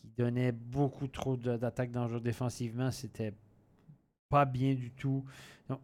qui 0.00 0.08
donnait 0.16 0.52
beaucoup 0.52 1.06
trop 1.08 1.36
d'attaques 1.36 1.90
dangereuses 1.92 2.22
défensivement. 2.22 2.90
C'était 2.90 3.32
pas 4.28 4.44
bien 4.44 4.74
du 4.74 4.90
tout. 4.90 5.24
Donc, 5.68 5.80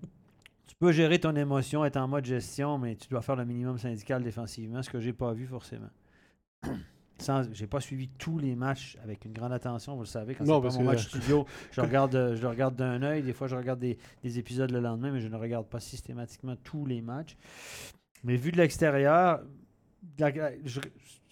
tu 0.66 0.74
peux 0.76 0.92
gérer 0.92 1.18
ton 1.18 1.34
émotion, 1.36 1.84
être 1.84 1.96
en 1.96 2.08
mode 2.08 2.24
gestion, 2.24 2.78
mais 2.78 2.96
tu 2.96 3.08
dois 3.08 3.22
faire 3.22 3.36
le 3.36 3.44
minimum 3.44 3.78
syndical 3.78 4.22
défensivement, 4.22 4.82
ce 4.82 4.90
que 4.90 5.00
j'ai 5.00 5.12
pas 5.12 5.32
vu 5.32 5.46
forcément. 5.46 5.90
Sans, 7.18 7.50
j'ai 7.54 7.66
pas 7.66 7.80
suivi 7.80 8.08
tous 8.08 8.38
les 8.38 8.54
matchs 8.54 8.98
avec 9.02 9.24
une 9.24 9.32
grande 9.32 9.52
attention, 9.52 9.94
vous 9.94 10.02
le 10.02 10.06
savez, 10.06 10.34
quand 10.34 10.44
c'est 10.70 10.78
mon 10.78 10.84
que- 10.84 10.90
match 10.90 11.08
studio, 11.08 11.46
je 11.72 11.80
regarde, 11.80 12.12
je 12.36 12.42
le 12.42 12.48
regarde 12.48 12.76
d'un 12.76 13.00
œil, 13.02 13.22
des 13.22 13.32
fois 13.32 13.46
je 13.46 13.56
regarde 13.56 13.78
des, 13.80 13.96
des 14.22 14.38
épisodes 14.38 14.70
le 14.70 14.80
lendemain, 14.80 15.10
mais 15.10 15.20
je 15.20 15.28
ne 15.28 15.36
regarde 15.36 15.66
pas 15.66 15.80
systématiquement 15.80 16.56
tous 16.62 16.84
les 16.84 17.00
matchs. 17.00 17.34
Mais 18.22 18.36
vu 18.36 18.52
de 18.52 18.58
l'extérieur, 18.58 19.40
je- 20.18 20.80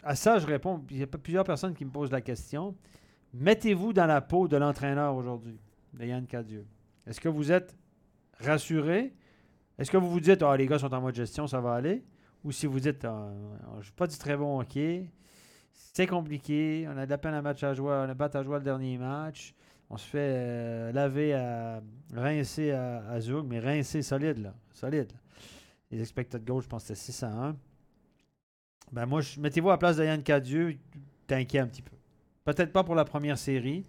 à 0.04 0.14
ça 0.14 0.38
je 0.38 0.46
réponds, 0.46 0.84
il 0.90 0.98
y 0.98 1.02
a 1.02 1.06
plusieurs 1.06 1.44
personnes 1.44 1.74
qui 1.74 1.84
me 1.84 1.90
posent 1.90 2.12
la 2.12 2.20
question, 2.20 2.76
mettez-vous 3.32 3.92
dans 3.92 4.06
la 4.06 4.20
peau 4.20 4.48
de 4.48 4.56
l'entraîneur 4.56 5.14
aujourd'hui, 5.16 5.58
de 5.94 6.04
Yann 6.04 6.26
Cadieux. 6.26 6.66
Est-ce 7.06 7.20
que 7.20 7.28
vous 7.28 7.52
êtes 7.52 7.76
rassuré? 8.38 9.14
Est-ce 9.78 9.90
que 9.90 9.96
vous 9.96 10.10
vous 10.10 10.20
dites, 10.20 10.42
ah, 10.42 10.56
les 10.56 10.66
gars 10.66 10.78
sont 10.78 10.92
en 10.92 11.00
mode 11.00 11.14
gestion, 11.14 11.46
ça 11.46 11.60
va 11.60 11.74
aller? 11.74 12.04
Ou 12.44 12.52
si 12.52 12.66
vous 12.66 12.78
dites, 12.78 13.04
ah, 13.04 13.32
je 13.80 13.88
n'ai 13.88 13.94
pas 13.96 14.06
du 14.06 14.16
très 14.16 14.36
bon 14.36 14.60
hockey, 14.60 15.10
c'est 15.72 16.06
compliqué, 16.06 16.86
on 16.88 16.96
a 16.96 17.06
de 17.06 17.10
la 17.10 17.18
peine 17.18 17.34
à 17.34 17.42
match 17.42 17.62
à 17.62 17.74
jouer, 17.74 17.92
on 17.92 18.08
a 18.08 18.14
battu 18.14 18.36
à 18.36 18.42
jouer 18.42 18.58
le 18.58 18.64
dernier 18.64 18.98
match, 18.98 19.54
on 19.90 19.96
se 19.96 20.06
fait 20.06 20.18
euh, 20.20 20.92
laver 20.92 21.34
à 21.34 21.82
rincer 22.14 22.70
à, 22.72 22.98
à 23.10 23.18
mais 23.44 23.60
rincer 23.60 24.02
solide, 24.02 24.38
là, 24.38 24.54
solide. 24.72 25.12
Les 25.90 26.00
expected 26.00 26.44
goals, 26.44 26.62
je 26.62 26.68
pense 26.68 26.82
que 26.82 26.94
c'était 26.94 27.12
6 27.12 27.22
à 27.24 27.30
1. 27.48 27.56
Ben 28.92 29.06
moi, 29.06 29.20
mettez-vous 29.38 29.70
à 29.70 29.72
la 29.72 29.78
place 29.78 29.96
de 29.96 30.04
Yann 30.04 30.22
Cadieux, 30.22 30.76
t'inquiète 31.26 31.62
un 31.62 31.66
petit 31.66 31.82
peu. 31.82 31.92
Peut-être 32.44 32.72
pas 32.72 32.84
pour 32.84 32.94
la 32.94 33.04
première 33.04 33.38
série, 33.38 33.84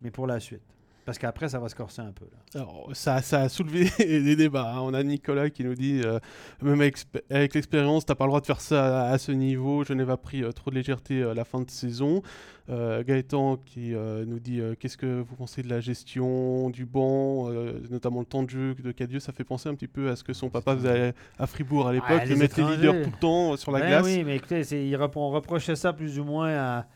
mais 0.00 0.10
pour 0.10 0.26
la 0.26 0.40
suite. 0.40 0.62
Parce 1.08 1.16
qu'après, 1.16 1.48
ça 1.48 1.58
va 1.58 1.70
se 1.70 1.74
corser 1.74 2.02
un 2.02 2.12
peu. 2.12 2.26
Là. 2.26 2.60
Alors, 2.60 2.90
ça, 2.92 3.22
ça 3.22 3.40
a 3.40 3.48
soulevé 3.48 3.88
des 3.98 4.36
débats. 4.36 4.74
hein. 4.74 4.80
On 4.82 4.92
a 4.92 5.02
Nicolas 5.02 5.48
qui 5.48 5.64
nous 5.64 5.74
dit 5.74 6.02
euh, 6.04 6.18
même 6.60 6.78
avec, 6.82 6.98
avec 7.30 7.54
l'expérience, 7.54 8.04
t'as 8.04 8.14
pas 8.14 8.24
le 8.26 8.28
droit 8.28 8.42
de 8.42 8.46
faire 8.46 8.60
ça 8.60 9.06
à, 9.08 9.12
à 9.12 9.16
ce 9.16 9.32
niveau. 9.32 9.84
Genève 9.84 10.10
a 10.10 10.18
pris 10.18 10.44
euh, 10.44 10.52
trop 10.52 10.70
de 10.70 10.74
légèreté 10.74 11.22
à 11.22 11.32
la 11.32 11.46
fin 11.46 11.62
de 11.62 11.70
saison. 11.70 12.20
Euh, 12.68 13.02
Gaëtan 13.02 13.56
qui 13.56 13.94
euh, 13.94 14.26
nous 14.26 14.38
dit 14.38 14.60
euh, 14.60 14.74
qu'est-ce 14.78 14.98
que 14.98 15.22
vous 15.22 15.34
pensez 15.36 15.62
de 15.62 15.70
la 15.70 15.80
gestion 15.80 16.68
du 16.68 16.84
banc, 16.84 17.50
euh, 17.50 17.80
notamment 17.90 18.20
le 18.20 18.26
temps 18.26 18.42
de 18.42 18.50
jeu 18.50 18.74
de 18.74 18.92
Cadieux? 18.92 19.20
Ça 19.20 19.32
fait 19.32 19.44
penser 19.44 19.70
un 19.70 19.74
petit 19.74 19.88
peu 19.88 20.10
à 20.10 20.16
ce 20.16 20.22
que 20.22 20.34
son 20.34 20.50
papa 20.50 20.76
faisait 20.76 21.14
à 21.38 21.46
Fribourg 21.46 21.88
à 21.88 21.94
l'époque, 21.94 22.10
Ouais, 22.10 22.24
de 22.26 22.28
les 22.28 22.36
mettre 22.36 22.60
les 22.60 22.76
leaders 22.76 23.02
tout 23.04 23.10
le 23.14 23.18
temps 23.18 23.52
euh, 23.54 23.56
sur 23.56 23.72
la 23.72 23.80
Ben 23.80 23.88
glace. 23.88 24.04
Oui, 24.04 24.24
mais 24.24 24.36
écoutez, 24.36 24.60
il 24.86 24.94
on 25.16 25.30
reprochait 25.30 25.76
ça 25.76 25.94
plus 25.94 26.18
ou 26.18 26.24
moins 26.24 26.50
à, 26.54 26.86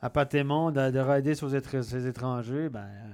à 0.00 0.10
Patémon 0.10 0.72
de, 0.72 0.90
de 0.90 0.98
rider 0.98 1.36
sur 1.36 1.48
ses 1.48 2.06
étrangers. 2.08 2.68
Ben, 2.68 2.80
euh, 2.80 3.12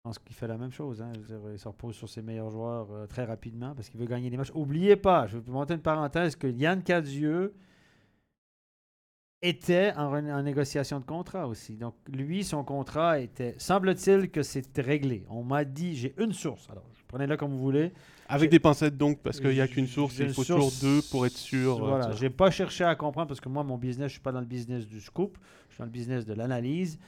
je 0.00 0.04
pense 0.08 0.18
qu'il 0.18 0.34
fait 0.34 0.46
la 0.46 0.56
même 0.56 0.72
chose. 0.72 1.02
hein. 1.02 1.12
Dire, 1.12 1.38
il 1.52 1.58
se 1.58 1.68
repose 1.68 1.94
sur 1.94 2.08
ses 2.08 2.22
meilleurs 2.22 2.48
joueurs 2.48 2.90
euh, 2.90 3.06
très 3.06 3.24
rapidement 3.26 3.74
parce 3.74 3.90
qu'il 3.90 4.00
veut 4.00 4.06
gagner 4.06 4.30
des 4.30 4.38
matchs. 4.38 4.50
Oubliez 4.54 4.96
pas, 4.96 5.26
je 5.26 5.36
vais 5.36 5.42
vous 5.44 5.52
monter 5.52 5.74
une 5.74 5.80
parenthèse, 5.82 6.36
que 6.36 6.46
Yann 6.46 6.82
Cadieux 6.82 7.52
était 9.42 9.92
en, 9.98 10.42
négociation 10.42 11.00
de 11.00 11.04
contrat 11.04 11.46
aussi. 11.46 11.76
Donc, 11.76 11.94
lui, 12.08 12.44
son 12.44 12.64
contrat 12.64 13.20
était. 13.20 13.54
Semble-t-il 13.58 14.30
que 14.30 14.42
c'était 14.42 14.80
réglé. 14.80 15.26
On 15.28 15.42
m'a 15.44 15.64
dit, 15.66 15.94
j'ai 15.96 16.14
une 16.18 16.32
source. 16.32 16.66
Alors, 16.70 16.84
prenez-le 17.06 17.36
comme 17.36 17.50
vous 17.50 17.60
voulez. 17.60 17.92
Avec 18.26 18.50
des 18.50 18.58
pincettes 18.58 18.96
donc, 18.96 19.18
parce 19.20 19.38
qu'il 19.38 19.50
n'y 19.50 19.60
a 19.60 19.68
qu'une 19.68 19.86
source, 19.86 20.18
il 20.18 20.32
faut 20.32 20.44
source- 20.44 20.78
toujours 20.80 20.90
deux 20.94 21.02
pour 21.10 21.26
être 21.26 21.36
sûr. 21.36 21.76
euh, 21.76 21.88
Voilà, 21.88 22.12
j'ai 22.12 22.30
pas 22.30 22.50
cherché 22.50 22.84
à 22.84 22.94
comprendre 22.94 23.28
parce 23.28 23.40
que 23.40 23.50
moi, 23.50 23.64
mon 23.64 23.76
business, 23.76 24.06
je 24.08 24.12
suis 24.12 24.20
pas 24.22 24.32
dans 24.32 24.40
le 24.40 24.46
business 24.46 24.86
du 24.86 25.00
scoop, 25.00 25.36
je 25.68 25.74
suis 25.74 25.78
dans 25.80 25.84
le 25.86 25.90
business 25.90 26.24
de 26.24 26.32
l'analyse. 26.32 26.98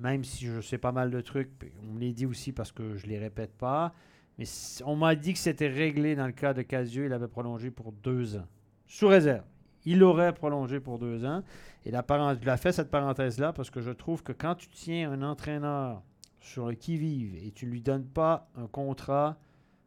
Même 0.00 0.24
si 0.24 0.46
je 0.46 0.60
sais 0.60 0.78
pas 0.78 0.92
mal 0.92 1.10
de 1.10 1.20
trucs, 1.20 1.50
on 1.82 1.94
me 1.94 2.00
les 2.00 2.12
dit 2.12 2.26
aussi 2.26 2.52
parce 2.52 2.72
que 2.72 2.96
je 2.96 3.06
les 3.06 3.18
répète 3.18 3.56
pas. 3.56 3.94
Mais 4.38 4.44
on 4.84 4.96
m'a 4.96 5.14
dit 5.14 5.32
que 5.32 5.38
c'était 5.38 5.68
réglé 5.68 6.14
dans 6.14 6.26
le 6.26 6.32
cas 6.32 6.52
de 6.52 6.62
Casio, 6.62 7.04
il 7.04 7.12
avait 7.12 7.28
prolongé 7.28 7.70
pour 7.70 7.92
deux 7.92 8.36
ans. 8.36 8.46
Sous 8.86 9.08
réserve. 9.08 9.44
Il 9.84 10.02
aurait 10.02 10.34
prolongé 10.34 10.80
pour 10.80 10.98
deux 10.98 11.24
ans. 11.24 11.42
Et 11.84 11.90
la 11.90 12.04
je 12.08 12.44
la 12.44 12.56
fait 12.56 12.72
cette 12.72 12.90
parenthèse-là 12.90 13.52
parce 13.52 13.70
que 13.70 13.80
je 13.80 13.92
trouve 13.92 14.22
que 14.22 14.32
quand 14.32 14.56
tu 14.56 14.68
tiens 14.68 15.12
un 15.12 15.22
entraîneur 15.22 16.02
sur 16.40 16.68
le 16.68 16.74
qui-vive 16.74 17.36
et 17.36 17.52
tu 17.52 17.66
ne 17.66 17.70
lui 17.70 17.80
donnes 17.80 18.06
pas 18.06 18.48
un 18.56 18.66
contrat 18.66 19.38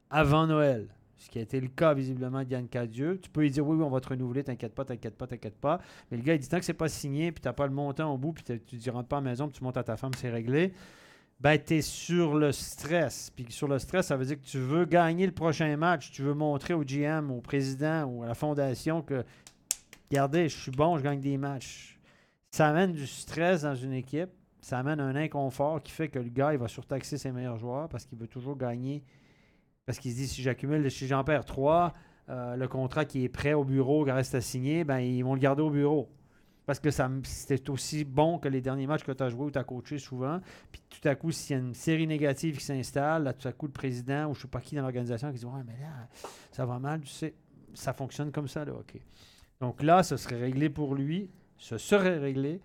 avant 0.10 0.48
Noël, 0.48 0.88
ce 1.20 1.30
qui 1.30 1.38
a 1.38 1.42
été 1.42 1.60
le 1.60 1.68
cas 1.68 1.94
visiblement 1.94 2.44
de 2.44 2.50
Yann 2.50 2.68
Cadieux, 2.68 3.20
tu 3.22 3.30
peux 3.30 3.42
lui 3.42 3.52
dire 3.52 3.68
oui, 3.68 3.76
oui, 3.78 3.84
on 3.84 3.90
va 3.90 4.00
te 4.00 4.08
renouveler, 4.08 4.44
t'inquiète 4.44 4.74
pas, 4.74 4.86
t'inquiète 4.86 5.18
pas, 5.18 5.28
t'inquiète 5.28 5.58
pas. 5.58 5.80
Mais 6.10 6.18
le 6.18 6.24
gars, 6.24 6.34
il 6.34 6.40
dit 6.40 6.48
tant 6.48 6.60
que 6.60 6.66
c'est 6.66 6.74
pas 6.74 6.88
signé, 6.88 7.32
puis 7.32 7.42
t'as 7.42 7.54
pas 7.54 7.68
le 7.68 7.74
montant 7.74 8.14
au 8.14 8.18
bout, 8.18 8.34
puis 8.34 8.44
tu 8.44 8.76
ne 8.76 8.92
rentres 8.92 9.10
pas 9.10 9.18
à 9.18 9.22
la 9.22 9.30
maison, 9.30 9.48
puis 9.48 9.58
tu 9.58 9.64
montes 9.64 9.78
à 9.78 9.84
ta 9.84 9.98
femme, 9.98 10.14
c'est 10.16 10.30
réglé. 10.30 10.74
Ben, 11.40 11.58
tu 11.58 11.76
es 11.76 11.82
sur 11.82 12.36
le 12.36 12.52
stress. 12.52 13.32
Puis 13.34 13.46
sur 13.50 13.68
le 13.68 13.80
stress, 13.80 14.08
ça 14.08 14.18
veut 14.18 14.26
dire 14.26 14.40
que 14.40 14.46
tu 14.46 14.60
veux 14.60 14.86
gagner 14.86 15.26
le 15.26 15.32
prochain 15.32 15.76
match. 15.78 16.12
Tu 16.12 16.22
veux 16.22 16.34
montrer 16.34 16.74
au 16.74 16.84
GM, 16.84 17.32
au 17.32 17.40
président 17.40 18.04
ou 18.06 18.24
à 18.24 18.28
la 18.28 18.34
fondation 18.34 19.02
que, 19.02 19.24
regardez, 20.10 20.50
je 20.50 20.58
suis 20.58 20.72
bon, 20.72 20.98
je 20.98 21.04
gagne 21.04 21.22
des 21.22 21.38
matchs. 21.38 21.98
Ça 22.52 22.68
amène 22.68 22.92
du 22.92 23.08
stress 23.08 23.62
dans 23.62 23.76
une 23.76 23.94
équipe. 23.94 24.30
Ça 24.62 24.80
amène 24.80 25.00
un 25.00 25.16
inconfort 25.16 25.82
qui 25.82 25.94
fait 25.94 26.10
que 26.10 26.20
le 26.20 26.30
gars, 26.30 26.52
il 26.52 26.60
va 26.60 26.68
surtaxer 26.68 27.18
ses 27.18 27.32
meilleurs 27.32 27.58
joueurs 27.58 27.88
parce 27.88 28.06
qu'il 28.06 28.18
veut 28.18 28.28
toujours 28.28 28.58
gagner. 28.58 29.04
Parce 29.90 29.98
qu'il 29.98 30.12
se 30.12 30.18
dit, 30.18 30.28
si 30.28 30.44
j'accumule, 30.44 30.92
si 30.92 31.08
j'en 31.08 31.24
perds 31.24 31.46
trois, 31.46 31.96
euh, 32.30 32.56
le 32.56 32.68
contrat 32.68 33.06
qui 33.06 33.24
est 33.24 33.28
prêt 33.28 33.54
au 33.54 33.64
bureau, 33.64 34.06
qui 34.06 34.12
reste 34.12 34.36
à 34.36 34.40
signer, 34.40 34.84
ben, 34.84 35.00
ils 35.00 35.24
vont 35.24 35.34
le 35.34 35.40
garder 35.40 35.64
au 35.64 35.72
bureau. 35.72 36.08
Parce 36.68 36.80
que 36.80 36.92
c'est 36.92 37.70
aussi 37.72 38.04
bon 38.04 38.38
que 38.38 38.48
les 38.48 38.62
derniers 38.62 38.86
matchs 38.86 39.04
que 39.04 39.12
tu 39.12 39.24
as 39.24 39.30
joués 39.30 39.46
ou 39.46 39.50
tu 39.50 39.58
as 39.58 39.64
coaché 39.64 39.98
souvent. 39.98 40.42
Puis 40.72 40.80
tout 40.88 41.08
à 41.08 41.16
coup, 41.16 41.32
s'il 41.32 41.56
y 41.56 41.60
a 41.60 41.64
une 41.64 41.74
série 41.74 42.06
négative 42.06 42.58
qui 42.58 42.64
s'installe, 42.64 43.24
là, 43.24 43.34
tout 43.34 43.48
à 43.48 43.52
coup, 43.52 43.66
le 43.66 43.72
président 43.72 44.30
ou 44.30 44.36
je 44.36 44.38
ne 44.38 44.42
sais 44.44 44.48
pas 44.48 44.62
qui 44.62 44.76
dans 44.76 44.84
l'organisation 44.84 45.32
qui 45.32 45.40
dit 45.40 45.46
Ouais, 45.46 45.64
mais 45.66 45.80
là, 45.82 46.08
ça 46.52 46.68
va 46.68 46.78
mal, 46.78 47.02
tu 47.02 47.08
sais, 47.08 47.34
ça 47.74 47.92
fonctionne 47.92 48.32
comme 48.32 48.48
ça, 48.48 48.64
là, 48.64 48.74
OK. 48.74 48.94
Donc 49.60 49.82
là, 49.82 50.04
ce 50.04 50.18
serait 50.18 50.40
réglé 50.40 50.70
pour 50.70 50.94
lui, 50.94 51.32
ce 51.58 51.80
serait 51.80 52.20
réglé. 52.20 52.62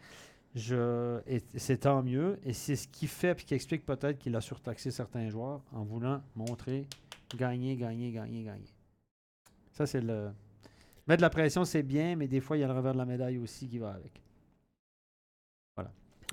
Et 0.56 1.42
c'est 1.56 1.78
tant 1.78 2.02
mieux. 2.02 2.38
Et 2.44 2.52
c'est 2.52 2.76
ce 2.76 2.86
qui 2.86 3.06
fait, 3.06 3.34
puis 3.34 3.44
qui 3.44 3.54
explique 3.54 3.84
peut-être 3.84 4.18
qu'il 4.18 4.36
a 4.36 4.40
surtaxé 4.40 4.90
certains 4.90 5.28
joueurs 5.28 5.62
en 5.72 5.82
voulant 5.84 6.22
montrer 6.36 6.86
gagner, 7.36 7.76
gagner, 7.76 8.12
gagner, 8.12 8.44
gagner. 8.44 8.74
Ça, 9.72 9.86
c'est 9.86 10.00
le. 10.00 10.30
Mettre 11.06 11.18
de 11.18 11.22
la 11.22 11.30
pression, 11.30 11.64
c'est 11.64 11.82
bien, 11.82 12.16
mais 12.16 12.28
des 12.28 12.40
fois, 12.40 12.56
il 12.56 12.60
y 12.60 12.64
a 12.64 12.66
le 12.66 12.72
revers 12.72 12.94
de 12.94 12.98
la 12.98 13.04
médaille 13.04 13.38
aussi 13.38 13.68
qui 13.68 13.78
va 13.78 13.90
avec. 13.90 14.22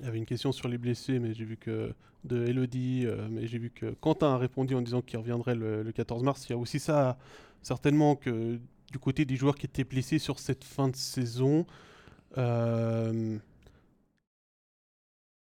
Il 0.00 0.06
y 0.06 0.08
avait 0.08 0.18
une 0.18 0.26
question 0.26 0.50
sur 0.50 0.68
les 0.68 0.78
blessés, 0.78 1.18
mais 1.18 1.34
j'ai 1.34 1.44
vu 1.44 1.58
que 1.58 1.94
de 2.24 2.46
Elodie, 2.46 3.02
euh, 3.04 3.28
mais 3.30 3.46
j'ai 3.46 3.58
vu 3.58 3.70
que 3.70 3.94
Quentin 4.00 4.34
a 4.34 4.38
répondu 4.38 4.74
en 4.74 4.80
disant 4.80 5.02
qu'il 5.02 5.18
reviendrait 5.18 5.54
le, 5.54 5.82
le 5.82 5.92
14 5.92 6.22
mars. 6.22 6.46
Il 6.48 6.52
y 6.52 6.54
a 6.54 6.58
aussi 6.58 6.78
ça, 6.78 7.18
certainement 7.62 8.16
que 8.16 8.58
du 8.90 8.98
côté 8.98 9.24
des 9.24 9.36
joueurs 9.36 9.56
qui 9.56 9.66
étaient 9.66 9.84
blessés 9.84 10.18
sur 10.18 10.38
cette 10.38 10.64
fin 10.64 10.88
de 10.88 10.96
saison, 10.96 11.66
euh, 12.38 13.38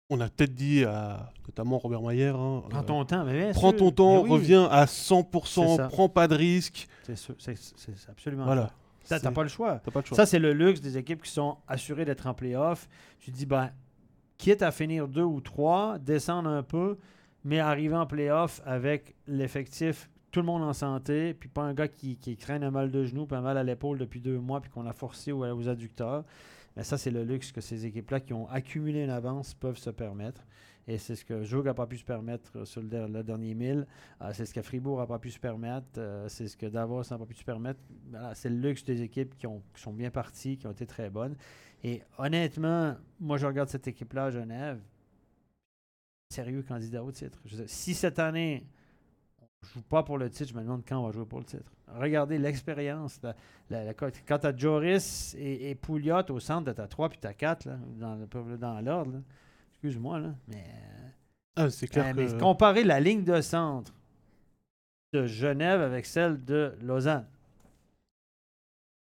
on 0.09 0.19
a 0.21 0.29
peut-être 0.29 0.53
dit 0.53 0.83
à 0.83 1.31
notamment 1.47 1.77
Robert 1.77 2.01
Mayer, 2.01 2.27
hein, 2.29 2.63
Prends 2.69 2.79
euh, 2.79 2.83
ton 2.83 3.05
temps, 3.05 3.25
mais 3.25 3.51
prends 3.53 3.73
ton 3.73 3.91
temps, 3.91 4.21
oui, 4.23 4.29
reviens 4.31 4.65
à 4.65 4.87
C'est 4.87 5.13
100%, 5.13 5.77
ça. 5.77 5.87
prends 5.87 6.09
pas 6.09 6.27
de 6.27 6.35
risques. 6.35 6.87
C'est 7.03 8.09
absolument 8.09 8.45
Voilà. 8.45 8.71
ça. 9.03 9.19
T'as 9.19 9.31
pas 9.31 9.43
le 9.43 9.49
choix. 9.49 9.79
T'as 9.83 9.91
pas 9.91 10.01
le 10.01 10.05
choix. 10.05 10.15
Ça, 10.15 10.25
c'est 10.25 10.39
le 10.39 10.53
luxe 10.53 10.81
des 10.81 10.97
équipes 10.97 11.23
qui 11.23 11.31
sont 11.31 11.57
assurées 11.67 12.05
d'être 12.05 12.27
en 12.27 12.33
playoff. 12.33 12.87
Tu 13.19 13.31
te 13.31 13.35
dis, 13.37 13.45
ben, 13.45 13.71
quitte 14.37 14.61
à 14.61 14.71
finir 14.71 15.07
deux 15.07 15.23
ou 15.23 15.41
trois, 15.41 15.97
descendre 15.99 16.49
un 16.49 16.63
peu, 16.63 16.97
mais 17.43 17.59
arriver 17.59 17.95
en 17.95 18.05
playoff 18.05 18.61
avec 18.65 19.15
l'effectif, 19.27 20.09
tout 20.31 20.39
le 20.41 20.45
monde 20.45 20.61
en 20.63 20.73
santé, 20.73 21.33
puis 21.33 21.49
pas 21.49 21.63
un 21.63 21.73
gars 21.73 21.87
qui, 21.87 22.15
qui 22.17 22.37
craint 22.37 22.61
un 22.61 22.71
mal 22.71 22.91
de 22.91 23.03
genou, 23.03 23.25
puis 23.25 23.35
un 23.35 23.41
mal 23.41 23.57
à 23.57 23.63
l'épaule 23.63 23.97
depuis 23.97 24.21
deux 24.21 24.37
mois, 24.39 24.61
puis 24.61 24.69
qu'on 24.69 24.85
a 24.85 24.93
forcé 24.93 25.31
aux, 25.31 25.43
aux 25.45 25.67
adducteurs. 25.67 26.23
Mais 26.75 26.83
ça, 26.83 26.97
c'est 26.97 27.11
le 27.11 27.23
luxe 27.23 27.51
que 27.51 27.61
ces 27.61 27.85
équipes-là 27.85 28.19
qui 28.19 28.33
ont 28.33 28.47
accumulé 28.49 29.03
une 29.03 29.09
avance 29.09 29.53
peuvent 29.53 29.77
se 29.77 29.89
permettre. 29.89 30.45
Et 30.87 30.97
c'est 30.97 31.15
ce 31.15 31.23
que 31.23 31.43
Joug 31.43 31.65
n'a 31.65 31.73
pas 31.75 31.85
pu 31.85 31.97
se 31.97 32.03
permettre 32.03 32.51
euh, 32.57 32.65
sur 32.65 32.81
le, 32.81 32.87
der- 32.87 33.07
le 33.07 33.21
dernier 33.23 33.53
mille. 33.53 33.85
Euh, 34.21 34.31
c'est 34.33 34.45
ce 34.45 34.53
que 34.53 34.61
Fribourg 34.61 34.97
n'a 34.99 35.05
pas 35.05 35.19
pu 35.19 35.29
se 35.29 35.39
permettre. 35.39 35.87
Euh, 35.97 36.27
c'est 36.29 36.47
ce 36.47 36.57
que 36.57 36.65
Davos 36.65 37.03
n'a 37.11 37.17
pas 37.17 37.25
pu 37.25 37.35
se 37.35 37.43
permettre. 37.43 37.79
C'est 38.33 38.49
le 38.49 38.55
luxe 38.55 38.83
des 38.85 39.01
équipes 39.03 39.35
qui, 39.37 39.45
ont- 39.45 39.61
qui 39.75 39.81
sont 39.81 39.93
bien 39.93 40.09
parties, 40.09 40.57
qui 40.57 40.65
ont 40.65 40.71
été 40.71 40.87
très 40.87 41.09
bonnes. 41.11 41.35
Et 41.83 42.01
honnêtement, 42.17 42.95
moi, 43.19 43.37
je 43.37 43.45
regarde 43.45 43.69
cette 43.69 43.87
équipe-là 43.87 44.25
à 44.25 44.31
Genève. 44.31 44.79
Sérieux 46.31 46.63
candidat 46.63 47.03
au 47.03 47.11
titre. 47.11 47.39
Si 47.67 47.93
cette 47.93 48.19
année, 48.19 48.65
ne 49.63 49.67
joue 49.73 49.81
pas 49.81 50.03
pour 50.03 50.17
le 50.17 50.29
titre, 50.29 50.49
je 50.49 50.55
me 50.55 50.61
demande 50.61 50.83
quand 50.87 50.97
on 50.99 51.05
va 51.05 51.11
jouer 51.11 51.25
pour 51.25 51.39
le 51.39 51.45
titre. 51.45 51.71
Regardez 51.87 52.37
l'expérience. 52.37 53.19
la- 53.23 53.35
la- 53.69 53.83
la- 53.85 53.93
quand 53.93 54.09
tu 54.39 54.47
as 54.47 54.55
Joris 54.55 55.35
et, 55.37 55.69
et 55.71 55.75
Pouliot 55.75 56.23
au 56.29 56.39
centre, 56.39 56.71
tu 56.73 56.81
as 56.81 56.87
3 56.87 57.09
puis 57.09 57.19
tu 57.19 57.27
as 57.27 57.33
4 57.33 57.65
là, 57.65 57.77
dans, 58.57 58.81
l'ordre. 58.81 59.21
Excuse-moi, 59.73 60.19
là, 60.19 60.33
mais. 60.47 60.63
Ah, 61.55 61.69
c'est 61.69 61.87
clair 61.87 62.05
Euh, 62.07 62.13
que... 62.13 62.31
mais 62.33 62.37
comparer 62.39 62.83
la 62.83 62.99
ligne 62.99 63.23
de 63.23 63.41
centre 63.41 63.93
de 65.13 65.25
Genève 65.25 65.81
avec 65.81 66.05
celle 66.05 66.43
de 66.45 66.75
Lausanne. 66.81 67.25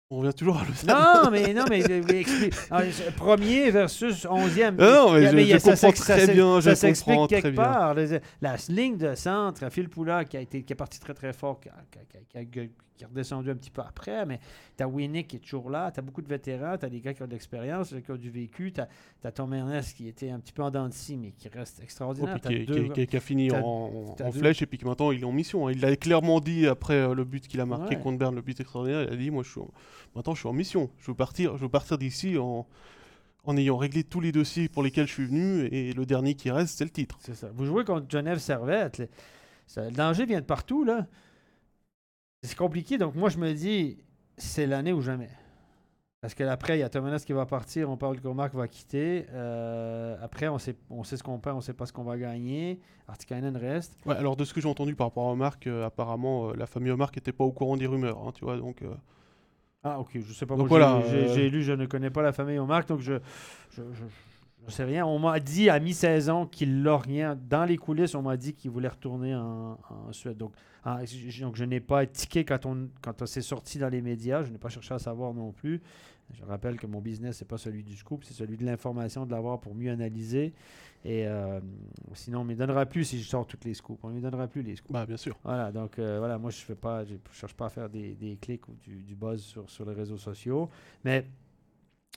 On 0.09 0.19
revient 0.19 0.33
toujours 0.33 0.57
à 0.57 0.63
Lausanne. 0.65 0.89
Non, 0.89 1.29
mais 1.31 1.53
non, 1.53 1.65
mais, 1.69 1.83
mais 1.89 2.19
explique. 2.21 2.53
Ah, 2.71 2.81
je- 2.85 3.11
Premier 3.11 3.71
versus 3.71 4.25
onzième. 4.29 4.77
Non, 4.77 5.11
mais 5.11 5.25
a- 5.27 5.31
je- 5.31 5.37
je 5.49 5.57
comprends 5.57 5.75
s'ex- 5.75 5.99
très 5.99 6.27
bien, 6.33 6.61
Ça 6.61 6.75
s'explique 6.75 7.27
quelque 7.27 7.49
bien. 7.49 7.61
part. 7.63 7.93
La 8.41 8.55
ligne 8.69 8.95
de 8.97 9.15
centre, 9.15 9.69
Phil 9.69 9.89
Poula 9.89 10.23
qui 10.23 10.37
a 10.37 10.39
été 10.39 10.63
qui 10.63 10.71
est 10.71 10.77
parti 10.77 10.99
très 11.01 11.13
très 11.13 11.33
fort, 11.33 11.59
qui 11.59 11.67
a, 11.67 11.73
qui 11.91 11.99
a- 12.37 12.45
qui 12.45 12.59
a- 12.59 12.63
qui 12.97 13.03
qui 13.03 13.03
qui 13.03 13.03
est 13.03 13.07
redescendu 13.07 13.51
un 13.51 13.55
petit 13.55 13.69
peu 13.69 13.81
après, 13.81 14.25
mais 14.25 14.39
tu 14.75 14.83
as 14.83 14.87
Winnick 14.87 15.27
qui 15.27 15.35
est 15.35 15.39
toujours 15.39 15.69
là, 15.69 15.91
tu 15.91 15.99
as 15.99 16.03
beaucoup 16.03 16.21
de 16.21 16.27
vétérans, 16.27 16.77
tu 16.77 16.85
as 16.85 16.89
des 16.89 16.99
gars 16.99 17.13
qui 17.13 17.21
ont 17.21 17.27
de 17.27 17.31
l'expérience, 17.31 17.93
qui 18.03 18.11
ont 18.11 18.15
du 18.15 18.29
vécu, 18.29 18.73
tu 18.73 18.81
as, 18.81 19.31
Tom 19.31 19.53
Ernest 19.53 19.95
qui 19.95 20.07
était 20.07 20.29
un 20.31 20.39
petit 20.39 20.51
peu 20.53 20.63
en 20.63 20.71
dents 20.71 20.87
de 20.87 20.93
scie, 20.93 21.15
mais 21.17 21.31
qui 21.31 21.47
reste 21.49 21.77
Oh, 21.79 21.83
extraordinaire. 21.83 22.39
T'as 22.41 22.49
qui, 22.49 22.65
deux 22.65 22.83
qui- 22.85 22.89
qui- 22.93 23.07
qui 23.07 23.17
a 23.17 23.19
fini 23.19 23.51
en, 23.51 24.13
t'as 24.17 24.25
en 24.25 24.29
deux- 24.31 24.39
flèche 24.39 24.61
et 24.61 24.65
puis 24.65 24.77
que 24.77 24.85
maintenant 24.85 25.11
il 25.11 25.21
est 25.21 25.25
en 25.25 25.31
mission. 25.31 25.67
hein. 25.67 25.71
Il 25.71 25.79
l'a 25.81 25.95
clairement 25.95 26.39
dit 26.39 26.65
après 26.67 26.95
euh, 26.95 27.13
le 27.13 27.23
but 27.23 27.47
qu'il 27.47 27.61
a 27.61 27.65
marqué 27.65 27.95
Ouais. 27.95 28.01
contre 28.01 28.17
Berne, 28.17 28.35
le 28.35 28.41
but 28.41 28.59
extraordinaire. 28.59 29.03
Il 29.03 29.13
a 29.13 29.15
dit 29.15 29.29
Moi, 29.31 29.43
je 29.43 29.51
suis 29.51 29.61
en- 29.61 29.69
maintenant 30.15 30.33
je 30.33 30.39
suis 30.39 30.49
en 30.49 30.53
mission. 30.53 30.89
Je 30.99 31.11
veux 31.11 31.15
partir, 31.15 31.55
je 31.57 31.61
veux 31.63 31.69
partir 31.69 31.97
d'ici 31.97 32.37
en, 32.37 32.65
en 33.45 33.57
ayant 33.57 33.77
réglé 33.77 34.03
tous 34.03 34.19
les 34.21 34.31
dossiers 34.31 34.67
pour 34.69 34.81
lesquels 34.83 35.07
je 35.07 35.13
suis 35.13 35.25
venu 35.25 35.65
et 35.71 35.93
le 35.93 36.05
dernier 36.05 36.33
qui 36.33 36.49
reste, 36.51 36.77
c'est 36.77 36.83
le 36.83 36.89
titre. 36.89 37.17
C'est 37.21 37.35
ça. 37.35 37.49
Vous 37.53 37.65
jouez 37.65 37.85
contre 37.85 38.05
Genève 38.09 38.39
Servette. 38.39 39.03
le 39.77 39.91
danger 39.91 40.25
vient 40.25 40.39
de 40.41 40.45
partout, 40.45 40.83
là. 40.83 41.05
C'est 42.47 42.57
compliqué. 42.57 42.97
Donc, 42.97 43.13
moi, 43.15 43.29
je 43.29 43.37
me 43.37 43.51
dis, 43.53 43.97
c'est 44.37 44.65
l'année 44.65 44.93
ou 44.93 45.01
jamais. 45.01 45.29
Parce 46.21 46.33
que 46.33 46.43
après, 46.45 46.77
il 46.77 46.79
y 46.79 46.83
a 46.83 46.89
Thomas 46.89 47.19
qui 47.19 47.33
va 47.33 47.45
partir, 47.45 47.89
on 47.89 47.97
parle 47.97 48.19
que 48.19 48.27
Marc 48.29 48.55
va 48.55 48.67
quitter. 48.67 49.25
Euh, 49.33 50.17
après, 50.21 50.47
on 50.47 50.57
sait, 50.57 50.75
on 50.89 51.03
sait 51.03 51.17
ce 51.17 51.23
qu'on 51.23 51.39
perd, 51.39 51.57
on 51.57 51.61
sait 51.61 51.73
pas 51.73 51.85
ce 51.85 51.93
qu'on 51.93 52.03
va 52.05 52.17
gagner. 52.17 52.79
Artikainen 53.07 53.55
reste. 53.55 53.97
Ouais, 54.05 54.15
alors 54.15 54.35
de 54.35 54.45
ce 54.45 54.53
que 54.53 54.61
j'ai 54.61 54.67
entendu 54.67 54.95
par 54.95 55.07
rapport 55.07 55.29
à 55.29 55.35
Marc, 55.35 55.67
euh, 55.67 55.85
apparemment 55.85 56.49
euh, 56.49 56.53
la 56.55 56.65
famille 56.65 56.91
Omar 56.91 57.11
n'était 57.13 57.33
pas 57.33 57.43
au 57.43 57.51
courant 57.51 57.77
des 57.77 57.85
rumeurs, 57.85 58.17
hein, 58.25 58.31
tu 58.33 58.45
vois. 58.45 58.57
Donc 58.57 58.81
Ah, 59.83 59.99
ok, 59.99 60.11
je 60.15 60.33
sais 60.33 60.45
pas. 60.45 60.55
Donc 60.55 60.69
Moi, 60.69 60.79
voilà, 60.79 61.01
j'ai 61.07 61.27
j'ai 61.33 61.49
lu, 61.49 61.63
je 61.63 61.73
ne 61.73 61.85
connais 61.85 62.09
pas 62.09 62.23
la 62.23 62.31
famille 62.31 62.59
Marc, 62.59 62.87
donc 62.87 63.01
je, 63.01 63.19
je, 63.71 63.83
je, 63.93 64.03
je 64.67 64.71
sais 64.73 64.83
rien. 64.83 65.05
On 65.05 65.19
m'a 65.19 65.39
dit 65.39 65.69
à 65.69 65.79
mi-saison 65.79 66.45
qu'il 66.45 66.83
l'a 66.83 66.97
rien. 66.97 67.35
Dans 67.49 67.65
les 67.65 67.77
coulisses, 67.77 68.15
on 68.15 68.21
m'a 68.21 68.37
dit 68.37 68.53
qu'il 68.53 68.71
voulait 68.71 68.87
retourner 68.89 69.33
en, 69.35 69.77
en 69.89 70.11
Suède. 70.11 70.37
Donc, 70.37 70.53
en- 70.85 71.03
je- 71.05 71.41
donc 71.41 71.55
je 71.55 71.63
n'ai 71.63 71.79
pas 71.79 72.05
tiqué 72.05 72.43
quand 72.45 72.65
on, 72.65 72.89
quand 73.01 73.21
on 73.21 73.25
s'est 73.25 73.41
sorti 73.41 73.79
dans 73.79 73.89
les 73.89 74.01
médias. 74.01 74.43
Je 74.43 74.51
n'ai 74.51 74.57
pas 74.57 74.69
cherché 74.69 74.93
à 74.93 74.99
savoir 74.99 75.33
non 75.33 75.51
plus. 75.51 75.81
Je 76.33 76.43
rappelle 76.43 76.77
que 76.77 76.85
mon 76.87 76.99
business, 76.99 77.37
c'est 77.37 77.47
pas 77.47 77.57
celui 77.57 77.83
du 77.83 77.95
scoop, 77.95 78.25
c'est 78.25 78.33
celui 78.33 78.57
de 78.57 78.65
l'information, 78.65 79.25
de 79.25 79.31
l'avoir 79.31 79.61
pour 79.61 79.73
mieux 79.73 79.89
analyser. 79.91 80.53
Et 81.05 81.25
euh, 81.25 81.61
sinon, 82.15 82.41
on 82.41 82.43
ne 82.43 82.49
me 82.49 82.55
donnera 82.55 82.85
plus 82.85 83.05
si 83.05 83.21
je 83.21 83.29
sors 83.29 83.47
toutes 83.47 83.63
les 83.63 83.73
scoops. 83.73 83.99
On 84.03 84.09
ne 84.09 84.15
me 84.15 84.19
donnera 84.21 84.45
plus 84.47 84.61
les 84.61 84.75
scoops. 84.75 84.91
Bah, 84.91 85.05
bien 85.05 85.15
sûr. 85.15 85.37
Voilà, 85.45 85.71
donc 85.71 85.97
euh, 85.99 86.17
voilà, 86.19 86.37
moi 86.37 86.49
je 86.51 86.57
fais 86.57 86.75
pas, 86.75 87.05
je 87.05 87.13
cherche 87.31 87.53
pas 87.53 87.67
à 87.67 87.69
faire 87.69 87.87
des, 87.89 88.13
des 88.15 88.35
clics 88.35 88.67
ou 88.67 88.73
du, 88.83 89.03
du 89.03 89.15
buzz 89.15 89.41
sur, 89.41 89.69
sur 89.69 89.85
les 89.85 89.93
réseaux 89.93 90.17
sociaux, 90.17 90.69
mais 91.05 91.25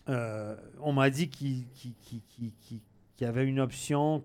euh, 0.09 0.57
on 0.81 0.93
m'a 0.93 1.11
dit 1.11 1.29
qu'il 1.29 1.65
y 3.21 3.25
avait 3.25 3.47
une 3.47 3.61
option 3.61 4.25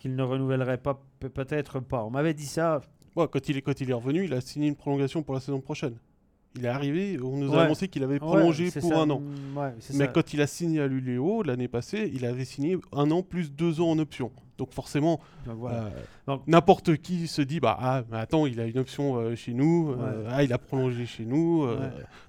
qu'il 0.00 0.14
ne 0.14 0.22
renouvellerait 0.22 0.78
pas, 0.78 1.00
pe- 1.20 1.28
peut-être 1.28 1.80
pas. 1.80 2.04
On 2.04 2.10
m'avait 2.10 2.34
dit 2.34 2.46
ça. 2.46 2.80
Ouais, 3.16 3.26
quand 3.30 3.48
il 3.48 3.56
est 3.90 3.92
revenu, 3.94 4.24
il 4.24 4.34
a 4.34 4.40
signé 4.40 4.68
une 4.68 4.76
prolongation 4.76 5.22
pour 5.22 5.34
la 5.34 5.40
saison 5.40 5.60
prochaine. 5.60 5.96
Il 6.56 6.64
est 6.64 6.68
arrivé, 6.68 7.18
on 7.22 7.36
nous 7.36 7.52
a 7.52 7.56
Ouais. 7.56 7.62
annoncé 7.64 7.88
qu'il 7.88 8.02
avait 8.02 8.18
prolongé 8.18 8.70
pour 8.70 8.90
ça, 8.90 8.98
un 9.00 9.10
an. 9.10 9.20
mm, 9.20 9.56
ouais, 9.58 9.72
Mais 9.94 10.04
ça. 10.04 10.06
quand 10.08 10.32
il 10.34 10.40
a 10.40 10.46
signé 10.46 10.80
à 10.80 10.86
l'ULEO 10.86 11.42
l'année 11.42 11.68
passée, 11.68 12.10
il 12.14 12.24
avait 12.24 12.44
signé 12.44 12.78
un 12.92 13.10
an 13.10 13.22
plus 13.22 13.52
deux 13.52 13.80
ans 13.80 13.90
en 13.90 13.98
option. 13.98 14.30
Donc 14.58 14.72
forcément, 14.72 15.20
voilà. 15.44 15.90
euh, 16.28 16.36
n'importe 16.46 16.96
qui 16.96 17.26
se 17.26 17.42
dit 17.42 17.60
bah 17.60 17.76
ah 17.78 18.04
mais 18.10 18.16
attends 18.16 18.46
il 18.46 18.58
a 18.58 18.64
une 18.64 18.78
option 18.78 19.16
euh, 19.16 19.36
chez 19.36 19.52
nous, 19.52 19.94
euh, 20.00 20.26
ah 20.30 20.42
il 20.44 20.52
a 20.54 20.56
prolongé 20.58 21.04
chez 21.04 21.26
nous. 21.26 21.66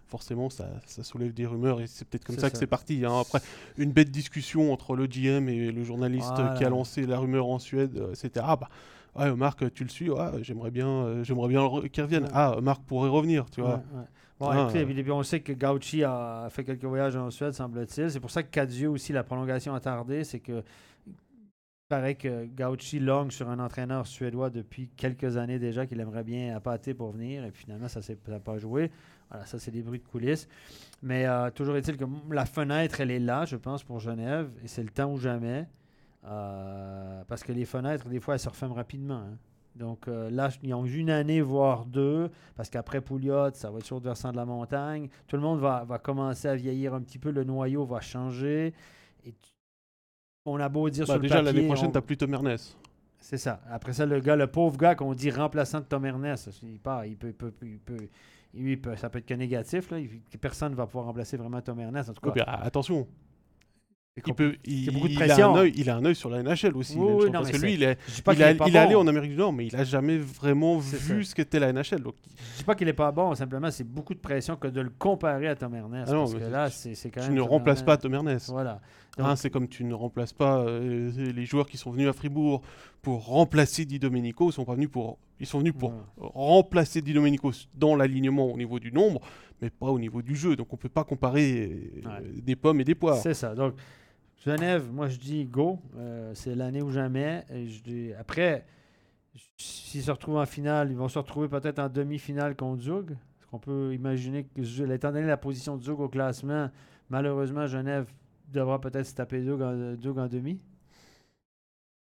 Forcément 0.07 0.49
ça, 0.49 0.69
ça 0.85 1.03
soulève 1.03 1.33
des 1.33 1.45
rumeurs 1.45 1.81
et 1.81 1.87
c'est 1.87 2.05
peut-être 2.07 2.23
comme 2.23 2.37
ça, 2.37 2.49
que 2.49 2.57
c'est 2.57 2.65
parti. 2.67 3.03
hein. 3.05 3.19
Après 3.19 3.39
une 3.77 3.91
bête 3.91 4.09
discussion 4.09 4.71
entre 4.71 4.95
le 4.95 5.05
GM 5.05 5.49
et 5.49 5.69
le 5.71 5.83
journaliste 5.83 6.31
Voilà. 6.35 6.53
qui 6.57 6.63
a 6.63 6.69
lancé 6.69 7.05
la 7.05 7.19
rumeur 7.19 7.47
en 7.47 7.59
Suède, 7.59 8.01
c'était 8.13 8.39
ah 8.43 8.55
bah 8.55 8.69
ouais 9.17 9.33
Marc 9.35 9.73
tu 9.73 9.83
le 9.83 9.89
suis, 9.89 10.09
ouais, 10.09 10.19
j'aimerais 10.43 10.71
bien 10.71 10.87
euh, 10.87 11.23
j'aimerais 11.25 11.49
bien 11.49 11.67
qu'il 11.91 12.03
revienne. 12.03 12.23
Ouais. 12.23 12.29
Ah 12.33 12.57
Marc 12.61 12.83
pourrait 12.83 13.09
revenir 13.09 13.49
tu 13.49 13.59
vois. 13.61 13.75
Ouais. 13.93 14.03
Bon, 14.39 14.49
Ah, 14.49 14.63
écoutez, 14.63 14.83
ouais. 14.85 15.11
on 15.11 15.23
sait 15.23 15.39
que 15.39 15.51
Gauchi 15.53 16.03
a 16.03 16.47
fait 16.51 16.63
quelques 16.63 16.83
voyages 16.85 17.15
en 17.15 17.31
Suède, 17.31 17.53
semble-t-il. 17.53 18.11
C'est 18.11 18.19
pour 18.19 18.29
ça 18.29 18.43
que 18.43 18.49
Cadieux 18.49 18.89
aussi, 18.89 19.11
la 19.13 19.23
prolongation 19.23 19.73
a 19.73 19.79
tardé. 19.79 20.23
C'est 20.23 20.39
que 20.39 20.63
il 21.07 21.89
paraît 21.89 22.15
que 22.15 22.45
Gauchi 22.45 22.99
longue 22.99 23.31
sur 23.31 23.49
un 23.49 23.59
entraîneur 23.59 24.05
suédois 24.05 24.49
depuis 24.49 24.89
quelques 24.89 25.37
années 25.37 25.57
déjà 25.57 25.85
qu'il 25.87 25.99
aimerait 26.01 26.23
bien 26.25 26.55
appâter 26.55 26.93
pour 26.93 27.11
venir. 27.11 27.45
Et 27.45 27.51
puis 27.51 27.63
finalement, 27.63 27.87
ça 27.87 28.01
n'a 28.27 28.39
pas 28.39 28.57
joué. 28.57 28.91
Voilà, 29.29 29.45
ça, 29.45 29.57
c'est 29.57 29.71
des 29.71 29.81
bruits 29.81 29.99
de 29.99 30.05
coulisses. 30.05 30.47
Mais 31.01 31.25
euh, 31.25 31.49
toujours 31.49 31.75
est-il 31.77 31.97
que 31.97 32.05
la 32.29 32.45
fenêtre, 32.45 33.01
elle 33.01 33.11
est 33.11 33.19
là, 33.19 33.45
je 33.45 33.55
pense, 33.55 33.83
pour 33.83 33.99
Genève. 33.99 34.49
Et 34.63 34.67
c'est 34.67 34.83
le 34.83 34.89
temps 34.89 35.11
ou 35.11 35.17
jamais. 35.17 35.67
Euh, 36.25 37.23
parce 37.27 37.43
que 37.43 37.53
les 37.53 37.65
fenêtres, 37.65 38.07
des 38.09 38.19
fois, 38.19 38.33
elles 38.35 38.39
se 38.39 38.49
referment 38.49 38.75
rapidement. 38.75 39.23
hein. 39.23 39.37
Donc 39.77 40.07
euh, 40.07 40.29
là, 40.31 40.49
ils 40.63 40.73
ont 40.73 40.85
une 40.85 41.09
année, 41.09 41.41
voire 41.41 41.85
deux, 41.85 42.29
parce 42.55 42.69
qu'après 42.69 42.99
Pouliot, 43.01 43.51
ça 43.53 43.69
va 43.71 43.79
être 43.79 43.85
sur 43.85 43.97
le 43.97 44.01
versant 44.03 44.31
de 44.31 44.37
la 44.37 44.45
montagne. 44.45 45.09
Tout 45.27 45.35
le 45.35 45.41
monde 45.41 45.59
va, 45.59 45.83
va 45.85 45.99
commencer 45.99 46.47
à 46.47 46.55
vieillir 46.55 46.93
un 46.93 47.01
petit 47.01 47.19
peu, 47.19 47.31
le 47.31 47.43
noyau 47.43 47.85
va 47.85 48.01
changer. 48.01 48.73
Et 49.25 49.31
tu- 49.33 49.51
on 50.45 50.59
a 50.59 50.67
beau 50.69 50.89
dire 50.89 51.05
Bah, 51.05 51.13
sur 51.13 51.21
déjà 51.21 51.39
le 51.39 51.45
papier... 51.45 51.53
l'année 51.61 51.67
prochaine 51.67 51.89
on- 51.89 51.91
t'as 51.91 52.01
plus 52.01 52.17
Tom 52.17 52.33
Ernest. 52.33 52.77
C'est 53.19 53.37
ça. 53.37 53.61
Après 53.69 53.93
ça, 53.93 54.05
le 54.05 54.19
gars, 54.19 54.35
le 54.35 54.47
pauvre 54.47 54.77
gars 54.77 54.95
qu'on 54.95 55.13
dit 55.13 55.29
remplaçant 55.31 55.79
de 55.79 55.85
Tom 55.85 56.05
Ernest, 56.05 56.49
il 56.63 56.79
part, 56.79 57.05
il 57.05 57.17
peut... 57.17 57.27
il 57.29 57.33
peut- 57.33 57.53
il 57.63 57.79
peut- 57.79 58.09
lui, 58.53 58.71
il 58.71 58.81
peut- 58.81 58.95
ça 58.95 59.09
peut 59.09 59.19
être 59.19 59.25
que 59.25 59.33
négatif. 59.33 59.91
Là. 59.91 59.97
Personne 60.39 60.71
ne 60.71 60.75
va 60.77 60.85
pouvoir 60.87 61.05
remplacer 61.05 61.37
vraiment 61.37 61.61
Tom 61.61 61.79
Ernest. 61.79 62.09
En 62.09 62.13
tout 62.13 62.31
cas, 62.31 62.43
attention, 62.43 63.05
il, 64.17 64.23
compl- 64.23 64.35
peut, 64.35 64.55
il, 64.65 64.91
beaucoup 64.91 65.07
de 65.07 65.13
il 65.13 65.21
a 65.31 65.47
un 65.49 65.55
œil, 65.55 65.73
il 65.75 65.89
a 65.89 65.95
un 65.95 66.03
œil 66.05 66.15
sur 66.15 66.29
la 66.29 66.41
NHL 66.43 66.75
aussi. 66.75 66.95
Oui, 66.97 67.25
non, 67.25 67.31
parce 67.31 67.51
que 67.51 67.57
lui, 67.57 67.73
il 67.75 67.83
est, 67.83 67.97
il, 68.33 68.43
a- 68.43 68.51
est 68.51 68.75
allé 68.75 68.95
en 68.95 69.05
Amérique 69.07 69.31
du 69.31 69.37
Nord, 69.37 69.53
mais 69.53 69.67
il 69.67 69.75
a 69.75 69.83
jamais 69.83 70.17
vraiment 70.17 70.77
vu 70.79 71.23
ça. 71.23 71.29
ce 71.29 71.35
qu'était 71.35 71.59
la 71.59 71.71
NHL. 71.71 72.01
Donc, 72.01 72.15
Je 72.53 72.57
dis 72.59 72.63
pas 72.63 72.75
qu'il 72.75 72.87
est 72.87 72.93
pas 72.93 73.11
bon, 73.11 73.33
simplement 73.35 73.69
c'est 73.71 73.83
beaucoup 73.83 74.13
de 74.13 74.19
pression 74.19 74.55
que 74.55 74.67
de 74.67 74.81
le 74.81 74.89
comparer 74.89 75.47
à 75.47 75.55
Tom 75.55 75.73
Ernest. 75.75 76.09
Ah 76.11 76.13
non, 76.15 76.21
parce 76.21 76.33
que 76.35 76.49
là, 76.51 76.69
c'est 76.69 76.93
quand 77.09 77.21
tu 77.21 77.27
même. 77.27 77.35
ne 77.35 77.41
Tom 77.41 77.49
remplaces 77.49 77.83
pas. 77.83 77.97
Tom 77.97 78.13
Ernest. 78.13 78.49
Voilà. 78.49 78.81
Hein, 79.19 79.35
c'est 79.35 79.49
comme 79.49 79.67
tu 79.67 79.83
ne 79.83 79.95
remplaces 79.95 80.33
pas 80.33 80.59
euh, 80.59 81.11
les 81.33 81.45
joueurs 81.45 81.65
qui 81.67 81.77
sont 81.77 81.89
venus 81.89 82.07
à 82.07 82.13
Fribourg 82.13 82.61
pour 83.01 83.25
remplacer 83.25 83.83
Di 83.83 83.97
Domenico. 83.97 84.49
Ils 84.49 84.53
sont 84.53 84.63
pas 84.65 84.75
venus 84.75 84.89
pour, 84.91 85.17
ils 85.39 85.47
sont 85.47 85.57
venus 85.57 85.73
pour 85.73 85.89
Ouais. 85.89 85.95
remplacer 86.35 87.01
Di 87.01 87.13
Domenico 87.13 87.51
dans 87.73 87.95
l'alignement 87.95 88.45
au 88.51 88.55
niveau 88.57 88.79
du 88.79 88.91
nombre, 88.91 89.21
mais 89.59 89.71
pas 89.71 89.87
au 89.87 89.97
niveau 89.99 90.21
du 90.21 90.35
jeu. 90.35 90.55
Donc 90.55 90.71
on 90.71 90.77
peut 90.77 90.87
pas 90.89 91.03
comparer 91.03 91.89
euh, 92.05 92.07
Ouais. 92.07 92.41
des 92.43 92.55
pommes 92.55 92.79
et 92.81 92.83
des 92.83 92.93
poires. 92.93 93.17
C'est 93.17 93.33
ça. 93.33 93.55
Donc, 93.55 93.73
Genève, 94.45 94.89
moi 94.91 95.07
je 95.09 95.17
dis 95.17 95.45
go. 95.45 95.79
Euh, 95.97 96.31
c'est 96.35 96.55
l'année 96.55 96.81
ou 96.81 96.91
jamais. 96.91 97.43
Et 97.53 97.67
je 97.67 97.81
dis, 97.83 98.11
après, 98.19 98.65
s'ils 99.57 100.03
se 100.03 100.11
retrouvent 100.11 100.37
en 100.37 100.45
finale, 100.45 100.89
ils 100.91 100.97
vont 100.97 101.07
se 101.09 101.17
retrouver 101.19 101.47
peut-être 101.47 101.79
en 101.79 101.89
demi-finale 101.89 102.55
contre 102.55 102.81
Zug. 102.83 103.07
Parce 103.39 103.49
qu'on 103.51 103.59
peut 103.59 103.93
imaginer 103.93 104.43
que, 104.45 104.91
étant 104.93 105.11
donné 105.11 105.25
la 105.27 105.37
position 105.37 105.75
de 105.77 105.83
Zug 105.83 105.99
au 105.99 106.07
classement, 106.09 106.69
malheureusement, 107.09 107.65
Genève 107.67 108.07
devra 108.51 108.79
peut-être 108.79 109.05
se 109.07 109.15
taper 109.15 109.41
Zug 109.41 109.61
en, 109.61 109.95
Zug 110.01 110.17
en 110.19 110.27
demi? 110.27 110.59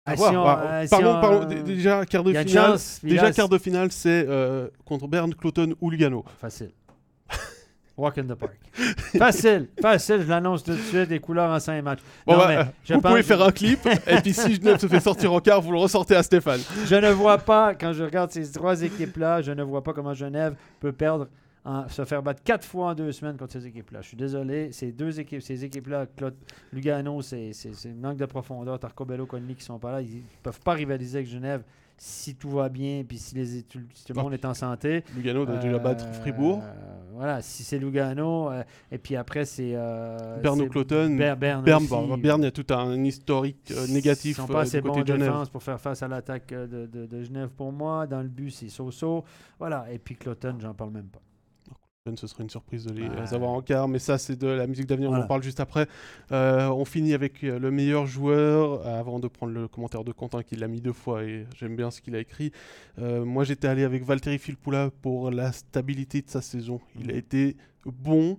À 0.05 0.11
Ah, 0.11 0.15
voir. 0.15 0.31
si 0.31 0.37
on- 0.37 0.83
si 0.83 0.89
parlons, 0.89 1.17
on- 1.17 1.21
parlons- 1.21 1.45
d- 1.45 1.63
déjà 1.63 2.05
quart 2.05 2.23
de 2.23 2.31
finale. 2.33 2.47
chance. 2.71 2.99
Déjà 3.03 3.31
quart 3.31 3.47
de 3.47 3.57
finale, 3.57 3.91
c'est 3.91 4.25
euh, 4.27 4.67
contre 4.85 5.07
Berne, 5.07 5.33
Cloton 5.33 5.75
ou 5.79 5.89
Lugano. 5.89 6.25
Facile. 6.39 6.71
Walk 7.95 8.17
in 8.17 8.23
the 8.23 8.33
park. 8.33 8.57
facile, 9.17 9.67
facile, 9.81 10.21
je 10.23 10.27
l'annonce 10.27 10.63
tout 10.63 10.71
de 10.71 10.77
suite, 10.77 11.09
des 11.09 11.19
couleurs 11.19 11.51
en 11.51 11.59
5 11.59 11.81
matchs. 11.83 11.99
Bon, 12.25 12.33
Non, 12.33 12.39
bah, 12.39 12.45
mais 12.47 12.57
euh, 12.57 12.63
je 12.83 12.93
vous 12.95 13.01
pense- 13.01 13.11
pouvez 13.11 13.23
faire 13.23 13.41
un 13.43 13.51
clip, 13.51 13.79
et 14.07 14.15
puis 14.21 14.33
si 14.33 14.55
Genève 14.55 14.79
se 14.79 14.87
fait 14.87 14.99
sortir 14.99 15.31
en 15.31 15.39
quart, 15.39 15.61
vous 15.61 15.71
le 15.71 15.77
ressortez 15.77 16.15
à 16.15 16.23
Stéphane. 16.23 16.59
Je 16.85 16.95
ne 16.95 17.09
vois 17.11 17.37
pas, 17.37 17.75
quand 17.75 17.93
je 17.93 18.03
regarde 18.03 18.31
ces 18.31 18.51
trois 18.51 18.81
équipes-là, 18.81 19.41
je 19.43 19.51
ne 19.51 19.61
vois 19.61 19.83
pas 19.83 19.93
comment 19.93 20.13
Genève 20.15 20.55
peut 20.79 20.91
perdre, 20.91 21.27
en- 21.65 21.87
se 21.87 22.03
faire 22.03 22.23
battre 22.23 22.41
quatre 22.43 22.65
fois 22.65 22.87
en 22.87 22.95
deux 22.95 23.11
semaines 23.11 23.37
contre 23.37 23.53
ces 23.53 23.67
équipes-là. 23.67 24.01
Je 24.01 24.07
suis 24.07 24.17
désolé, 24.17 24.71
ces 24.71 24.91
deux 24.91 25.19
équipes, 25.19 25.41
ces 25.43 25.63
équipes-là, 25.63 26.07
Claude- 26.17 26.33
Lugano, 26.73 27.21
c'est 27.21 27.51
manque 28.01 28.17
de 28.17 28.25
profondeur. 28.25 28.79
Tarcobello, 28.79 29.25
Conley 29.27 29.53
qui 29.53 29.63
sont 29.63 29.77
pas 29.79 29.91
là, 29.91 30.01
ils 30.01 30.15
ne 30.17 30.21
peuvent 30.41 30.59
pas 30.61 30.73
rivaliser 30.73 31.19
avec 31.19 31.29
Genève 31.29 31.61
si 31.97 32.35
tout 32.35 32.49
va 32.49 32.69
bien, 32.69 33.03
puis 33.07 33.17
si, 33.17 33.35
les, 33.35 33.63
tout, 33.63 33.79
le 33.79 33.85
Ah. 34.17 34.21
monde 34.21 34.33
est 34.33 34.45
en 34.45 34.53
santé. 34.53 35.03
Lugano 35.15 35.45
doit 35.45 35.57
déjà 35.57 35.75
Euh, 35.75 35.79
battre 35.79 36.05
Fribourg. 36.21 36.61
Voilà, 37.15 37.41
si 37.41 37.63
c'est 37.63 37.77
Lugano, 37.79 38.49
euh, 38.49 38.63
et 38.91 38.97
puis 38.97 39.15
après 39.15 39.45
c'est. 39.45 39.75
Euh, 39.75 40.41
c'est 40.43 40.69
Cloton. 40.69 41.15
Ber- 41.15 41.35
Berne, 41.37 41.63
Berne, 41.63 42.41
il 42.41 42.43
y 42.45 42.47
a 42.47 42.51
tout 42.51 42.65
un 42.73 43.03
historique 43.03 43.71
euh, 43.71 43.87
négatif 43.87 44.31
Ils 44.37 44.41
sont 44.41 44.49
euh, 44.49 44.53
pas 44.53 44.61
assez 44.61 44.81
bons 44.81 44.99
de 45.01 45.07
Genève. 45.07 45.27
défense 45.27 45.49
pour 45.49 45.61
faire 45.63 45.79
face 45.79 46.01
à 46.03 46.07
l'attaque 46.07 46.51
euh, 46.51 46.87
de 46.87 47.23
Genève 47.23 47.49
pour 47.49 47.71
moi. 47.71 48.07
Dans 48.07 48.21
le 48.21 48.27
but, 48.29 48.49
c'est 48.51 48.69
Soso. 48.69 49.23
Voilà. 49.59 49.85
Et 49.91 49.99
puis 49.99 50.15
Cloton, 50.15 50.55
j'en 50.59 50.73
parle 50.73 50.91
même 50.91 51.05
pas. 51.07 51.21
Ce 52.17 52.27
serait 52.27 52.43
une 52.43 52.49
surprise 52.49 52.83
de 52.85 52.91
les 52.93 53.07
Ouais. 53.07 53.33
avoir 53.33 53.51
en 53.51 53.61
quart, 53.61 53.87
mais 53.87 53.97
ça 53.97 54.17
c'est 54.17 54.35
de 54.35 54.47
la 54.47 54.67
musique 54.67 54.87
d'avenir, 54.87 55.09
on 55.09 55.15
en 55.15 55.25
parle 55.25 55.41
juste 55.41 55.61
après. 55.61 55.87
Euh, 56.33 56.67
on 56.67 56.83
finit 56.83 57.13
avec 57.13 57.45
euh, 57.45 57.57
le 57.57 57.71
meilleur 57.71 58.07
joueur, 58.07 58.85
euh, 58.85 58.99
avant 58.99 59.21
de 59.21 59.29
prendre 59.29 59.53
le 59.53 59.69
commentaire 59.69 60.03
de 60.03 60.11
Quentin 60.11 60.43
qui 60.43 60.57
l'a 60.57 60.67
mis 60.67 60.81
deux 60.81 60.91
fois 60.91 61.23
et 61.23 61.47
j'aime 61.55 61.77
bien 61.77 61.91
ce 61.91 62.01
qu'il 62.01 62.13
a 62.17 62.19
écrit. 62.19 62.51
Euh, 62.99 63.23
moi 63.23 63.45
j'étais 63.45 63.69
allé 63.69 63.85
avec 63.85 64.03
Valtteri 64.03 64.37
Filppula 64.37 64.91
pour 65.01 65.31
la 65.31 65.53
stabilité 65.53 66.21
de 66.21 66.29
sa 66.29 66.41
saison. 66.41 66.81
Il 66.99 67.09
a 67.09 67.13
Mhm. 67.13 67.19
été 67.19 67.55
bon 67.85 68.37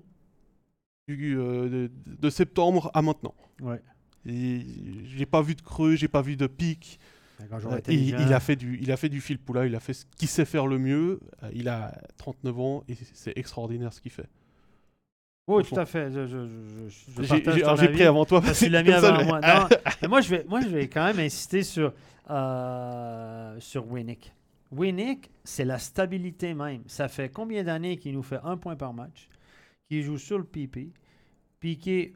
du, 1.08 1.38
euh, 1.38 1.70
de, 1.70 1.90
de 2.20 2.30
septembre 2.30 2.90
à 2.92 3.00
maintenant. 3.00 3.34
Ouais. 3.62 3.80
J'ai 4.26 5.24
pas 5.26 5.40
vu 5.40 5.54
de 5.54 5.62
creux, 5.62 5.94
j'ai 5.96 6.08
pas 6.08 6.20
vu 6.20 6.36
de 6.36 6.46
pic. 6.46 6.98
Euh, 7.41 7.80
il, 7.89 8.11
il 8.11 8.32
a 8.32 8.41
fait 8.41 8.57
du, 8.57 8.78
il 8.80 8.93
a 8.93 8.97
fait 8.97 9.09
du 9.09 9.20
Filppula, 9.20 9.66
il 9.66 9.74
a 9.74 9.80
fait 9.80 9.93
ce 9.93 10.05
qu'il 10.16 10.28
sait 10.28 10.45
faire 10.45 10.66
le 10.66 10.78
mieux. 10.78 11.20
Euh, 11.43 11.51
il 11.53 11.68
a 11.68 11.93
39 12.16 12.61
ans 12.61 12.85
et 12.89 12.95
c'est 13.12 13.37
extraordinaire 13.37 13.93
ce 13.93 14.01
qu'il 14.01 14.12
fait. 14.12 14.28
Oui, 15.47 15.62
tout 15.64 15.78
à 15.78 15.85
fait. 15.85 16.11
Je, 16.11 16.26
je, 16.26 16.89
je, 16.89 17.22
J'ai 17.22 17.89
pris 17.89 18.03
avant 18.05 18.24
toi. 18.24 18.41
Parce 18.41 18.59
que 18.61 18.64
tu 18.64 18.70
l'as 18.70 18.82
mis 18.82 18.93
avant 18.93 19.24
moi. 19.24 19.41
Non, 19.43 19.68
mais 20.01 20.09
moi, 20.09 20.20
je 20.20 20.30
vais, 20.30 20.45
moi, 20.49 20.61
je 20.62 20.68
vais 20.68 20.89
quand 20.89 21.05
même 21.05 21.18
insister 21.18 21.62
sur, 21.62 21.93
euh, 22.30 23.57
sur 23.61 23.87
Winnick. 23.91 24.32
Winnick, 24.70 25.30
c'est 25.45 25.64
la 25.66 25.78
stabilité 25.78 26.55
même. 26.55 26.82
Ça 26.87 27.09
fait 27.09 27.28
combien 27.28 27.62
d'années 27.62 27.99
qu'il 27.99 28.14
nous 28.14 28.22
fait 28.22 28.41
un 28.43 28.57
point 28.57 28.74
par 28.74 28.95
match, 28.95 29.28
qu'il 29.89 30.03
joue 30.03 30.18
sur 30.18 30.39
le 30.39 30.45
PP, 30.45 30.95
piqué 31.61 32.14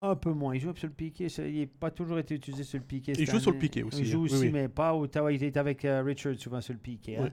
un 0.00 0.14
peu 0.14 0.32
moins. 0.32 0.54
Il 0.54 0.60
joue 0.60 0.74
sur 0.76 0.86
le 0.88 0.92
piqué. 0.94 1.28
ça- 1.28 1.46
Il 1.46 1.60
n'a 1.62 1.66
pas 1.80 1.90
toujours 1.90 2.18
été 2.18 2.34
utilisé 2.34 2.64
sur 2.64 2.78
le 2.78 2.84
piqué. 2.84 3.12
Il 3.18 3.26
joue 3.28 3.40
sur 3.40 3.50
le 3.52 3.58
piqué 3.58 3.82
aussi, 3.82 4.00
Il 4.00 4.06
joue 4.06 4.18
hein. 4.18 4.22
Oui, 4.24 4.32
aussi, 4.32 4.40
oui. 4.42 4.50
mais 4.52 4.68
pas 4.68 4.94
au 4.94 5.02
Ottawa. 5.04 5.32
Il 5.32 5.42
était 5.42 5.58
avec 5.58 5.84
euh, 5.84 6.02
Richard 6.02 6.34
souvent 6.36 6.60
sur 6.60 6.72
le 6.72 6.78
piqué. 6.78 7.16
hein. 7.16 7.30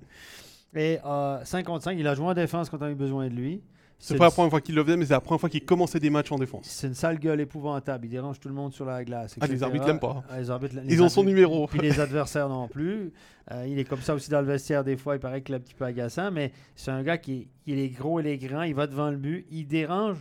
Et 0.74 1.00
euh, 1.06 1.44
5 1.46 1.66
contre 1.66 1.84
5, 1.84 1.98
il 1.98 2.06
a 2.08 2.16
joué 2.16 2.26
en 2.26 2.34
défense 2.34 2.70
quand 2.70 2.78
on 2.80 2.86
a 2.86 2.92
eu 2.92 2.96
besoin 2.96 3.28
de 3.30 3.34
lui. 3.34 3.62
C'est 3.98 4.18
pas 4.18 4.26
la 4.26 4.32
première 4.32 4.50
fois 4.52 4.60
qu'il 4.60 4.76
le 4.76 4.84
faisait, 4.84 4.98
mais 4.98 5.06
c'est 5.06 5.14
la 5.14 5.22
première 5.22 5.40
fois 5.40 5.50
qu'il 5.50 5.64
commençait 5.64 6.02
des 6.02 6.10
matchs 6.10 6.30
en 6.30 6.38
défense. 6.38 6.66
C'est 6.68 6.88
une 6.88 6.94
sale 6.96 7.18
gueule 7.18 7.40
épouvantable. 7.40 8.06
Il 8.06 8.10
dérange 8.10 8.42
tout 8.42 8.50
le 8.50 8.54
monde 8.54 8.74
sur 8.74 8.84
la 8.84 9.06
glace. 9.06 9.38
Ah, 9.40 9.48
les 9.48 9.64
arbitres 9.64 9.88
l'aiment 9.88 10.00
pas. 10.02 10.22
Ah, 10.30 10.38
les 10.38 10.50
arbitres, 10.50 10.76
Ils 10.90 11.02
ont 11.02 11.08
son 11.08 11.24
numéro. 11.24 11.66
Puis 11.68 11.80
les 11.80 12.00
adversaires 12.00 12.50
non 12.50 12.68
plus. 12.68 13.12
Euh, 13.52 13.64
il 13.68 13.78
est 13.78 13.84
comme 13.84 14.02
ça 14.02 14.16
aussi 14.16 14.32
dans 14.32 14.42
le 14.42 14.48
vestiaire 14.48 14.84
des 14.84 14.98
fois. 14.98 15.14
Il 15.16 15.20
paraît 15.20 15.44
qu'il 15.44 15.54
est 15.54 15.60
un 15.60 15.62
petit 15.62 15.76
peu 15.76 15.86
agaçant, 15.86 16.32
mais 16.32 16.52
c'est 16.76 16.90
un 16.90 17.04
gars 17.04 17.20
qui, 17.20 17.48
qui 17.64 17.74
est 17.80 17.90
gros 17.90 18.20
et 18.20 18.24
les 18.24 18.40
grands. 18.40 18.64
Il 18.64 18.74
va 18.74 18.88
devant 18.88 19.12
le 19.12 19.18
but. 19.18 19.46
Il 19.52 19.68
dérange 19.68 20.18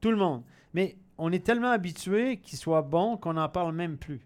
tout 0.00 0.12
le 0.12 0.16
monde. 0.16 0.44
Mais 0.74 0.96
on 1.18 1.32
est 1.32 1.44
tellement 1.44 1.70
habitué 1.70 2.38
qu'il 2.38 2.58
soit 2.58 2.82
bon 2.82 3.16
qu'on 3.16 3.34
n'en 3.34 3.48
parle 3.48 3.74
même 3.74 3.96
plus. 3.96 4.20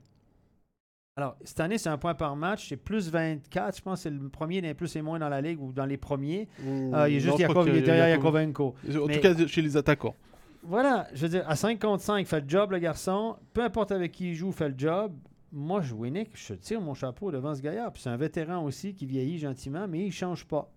Alors, 1.16 1.36
cette 1.44 1.60
année, 1.60 1.76
c'est 1.76 1.90
un 1.90 1.98
point 1.98 2.14
par 2.14 2.36
match. 2.36 2.68
C'est 2.70 2.76
plus 2.76 3.10
24. 3.10 3.76
Je 3.76 3.82
pense 3.82 3.98
que 3.98 4.02
c'est 4.04 4.10
le 4.10 4.28
premier 4.30 4.62
des 4.62 4.72
plus 4.72 4.94
et 4.96 5.02
moins 5.02 5.18
dans 5.18 5.28
la 5.28 5.42
ligue 5.42 5.60
ou 5.60 5.70
dans 5.72 5.84
les 5.84 5.98
premiers. 5.98 6.48
Euh, 6.66 7.06
il 7.08 7.16
est 7.16 7.20
juste 7.20 7.38
Yakov, 7.38 7.68
il 7.68 7.76
est 7.76 7.82
derrière 7.82 8.06
Yakov- 8.18 8.34
Yakovenko. 8.34 8.74
En 9.02 9.06
Mais- 9.06 9.16
tout 9.16 9.20
cas, 9.20 9.46
chez 9.46 9.60
les 9.62 9.76
attaquants. 9.76 10.14
Voilà, 10.62 11.08
je 11.12 11.22
veux 11.22 11.28
dire, 11.28 11.44
à 11.48 11.56
5 11.56 11.78
contre 11.80 12.02
5, 12.02 12.26
fait 12.26 12.40
le 12.40 12.48
job, 12.48 12.70
le 12.70 12.78
garçon. 12.78 13.36
Peu 13.52 13.62
importe 13.62 13.92
avec 13.92 14.12
qui 14.12 14.30
il 14.30 14.34
joue, 14.34 14.52
fait 14.52 14.68
le 14.70 14.74
job. 14.78 15.12
Moi, 15.50 15.82
je 15.82 15.92
Winnick, 15.92 16.30
je 16.34 16.54
tire 16.54 16.80
mon 16.80 16.94
chapeau 16.94 17.30
devant 17.30 17.54
ce 17.54 17.60
gaillard. 17.60 17.92
Puis 17.92 18.00
c'est 18.02 18.08
un 18.10 18.16
vétéran 18.16 18.64
aussi 18.64 18.94
qui 18.94 19.04
vieillit 19.04 19.38
gentiment, 19.38 19.86
mais 19.86 19.98
il 20.00 20.06
ne 20.06 20.10
change 20.12 20.46
pas. 20.46 20.70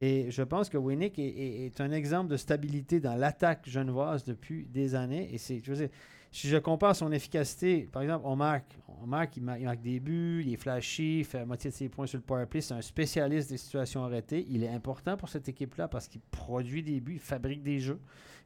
Et 0.00 0.30
je 0.30 0.42
pense 0.42 0.68
que 0.68 0.76
Winnick 0.78 1.18
est, 1.18 1.26
est- 1.26 1.66
est 1.66 1.80
un 1.80 1.90
exemple 1.90 2.30
de 2.30 2.36
stabilité 2.36 3.00
dans 3.00 3.14
l'attaque 3.16 3.68
genevoise 3.68 4.24
depuis 4.24 4.66
des 4.66 4.94
années. 4.94 5.28
Et 5.32 5.38
c'est, 5.38 5.60
je 5.64 5.70
veux 5.72 5.76
dire, 5.78 5.88
si 6.30 6.46
je 6.48 6.56
compare 6.58 6.94
son 6.94 7.10
efficacité, 7.10 7.88
par 7.90 8.02
exemple, 8.02 8.24
on 8.26 8.36
marque, 8.36 8.76
on 9.02 9.06
marque, 9.06 9.36
il, 9.38 9.42
marque, 9.42 9.60
il 9.60 9.64
marque 9.64 9.80
des 9.80 9.98
buts, 9.98 10.42
il 10.46 10.52
est 10.52 10.56
flashy, 10.56 11.20
il 11.20 11.24
fait 11.24 11.38
la 11.38 11.46
moitié 11.46 11.70
de 11.70 11.74
ses 11.74 11.88
points 11.88 12.06
sur 12.06 12.18
le 12.18 12.22
power 12.22 12.46
play. 12.46 12.60
C'est 12.60 12.74
un 12.74 12.82
spécialiste 12.82 13.50
des 13.50 13.56
situations 13.56 14.04
arrêtées. 14.04 14.46
Il 14.50 14.62
est 14.62 14.68
important 14.68 15.16
pour 15.16 15.28
cette 15.30 15.48
équipe-là 15.48 15.88
parce 15.88 16.06
qu'il 16.06 16.20
produit 16.20 16.82
des 16.82 17.00
buts, 17.00 17.14
il 17.14 17.18
fabrique 17.20 17.62
des 17.62 17.80
jeux. 17.80 17.98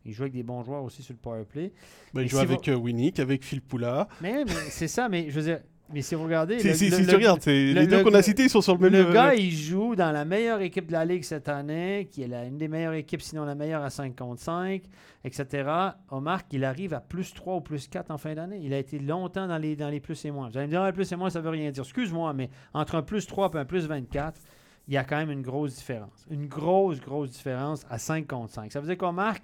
Il 0.04 0.12
joue 0.12 0.22
avec 0.22 0.32
des 0.32 0.42
bons 0.42 0.62
joueurs 0.64 0.82
aussi 0.82 1.02
sur 1.02 1.12
le 1.12 1.18
power 1.20 1.44
play. 1.44 1.72
Bah, 2.14 2.22
il 2.22 2.28
joue 2.28 2.38
si 2.38 2.42
avec 2.42 2.66
euh, 2.68 2.74
Winnick, 2.74 3.20
avec 3.20 3.44
Phil 3.44 3.60
Poula. 3.60 4.08
Mais, 4.20 4.44
mais 4.44 4.52
c'est 4.70 4.88
ça, 4.88 5.08
mais 5.08 5.28
je 5.30 5.38
veux 5.38 5.46
dire, 5.46 5.60
mais 5.92 6.02
si 6.02 6.14
vous 6.14 6.24
regardez. 6.24 6.58
Si, 6.60 6.68
le- 6.68 6.74
si, 6.74 6.90
le- 6.90 6.96
si 6.96 7.02
le- 7.02 7.08
tu 7.08 7.14
regardes, 7.16 7.40
les 7.46 7.86
deux 7.86 8.02
qu'on 8.04 8.14
a 8.14 8.22
cités, 8.22 8.44
ils 8.44 8.50
sont 8.50 8.60
sur 8.60 8.74
le 8.76 8.80
même 8.90 8.92
le 9.08 9.12
gars, 9.12 9.34
il 9.34 9.50
joue 9.50 9.94
dans 9.96 10.10
la 10.12 10.24
meilleure 10.24 10.60
équipe 10.60 10.86
de 10.86 10.92
la 10.92 11.04
Ligue 11.04 11.22
cette 11.24 11.48
année, 11.48 12.08
qui 12.10 12.22
est 12.22 12.26
la- 12.28 12.44
une 12.44 12.58
des 12.58 12.68
meilleures 12.68 12.94
équipes, 12.94 13.22
sinon 13.22 13.44
la 13.44 13.54
meilleure 13.54 13.82
à 13.82 13.90
5 13.90 14.16
contre 14.16 14.40
5, 14.40 14.82
etc. 15.24 15.70
Omar, 16.10 16.42
il 16.50 16.64
arrive 16.64 16.94
à 16.94 17.00
plus 17.00 17.32
3 17.34 17.56
ou 17.56 17.60
plus 17.60 17.88
4 17.88 18.10
en 18.10 18.18
fin 18.18 18.34
d'année. 18.34 18.60
Il 18.62 18.72
a 18.74 18.78
été 18.78 18.98
longtemps 18.98 19.46
dans 19.46 19.58
les, 19.58 19.76
dans 19.76 19.88
les 19.88 20.00
plus 20.00 20.24
et 20.24 20.30
moins. 20.30 20.48
Vous 20.48 20.56
allez 20.56 20.66
me 20.66 20.72
dire, 20.72 20.82
Ah, 20.82 20.92
plus 20.92 21.10
et 21.12 21.16
moins, 21.16 21.30
ça 21.30 21.40
veut 21.40 21.50
rien 21.50 21.70
dire. 21.70 21.82
Excuse-moi, 21.82 22.32
mais 22.32 22.50
entre 22.74 22.94
un 22.96 23.02
plus 23.02 23.26
3 23.26 23.50
et 23.54 23.58
un 23.58 23.64
plus 23.64 23.86
24, 23.86 24.40
il 24.88 24.94
y 24.94 24.96
a 24.96 25.04
quand 25.04 25.16
même 25.16 25.30
une 25.30 25.42
grosse 25.42 25.76
différence. 25.76 26.26
Une 26.30 26.46
grosse, 26.46 27.00
grosse 27.00 27.30
différence 27.30 27.84
à 27.88 27.98
5 27.98 28.26
contre 28.26 28.52
5. 28.52 28.72
Ça 28.72 28.80
veut 28.80 28.86
dire 28.86 28.96
qu'Omar, 28.98 29.36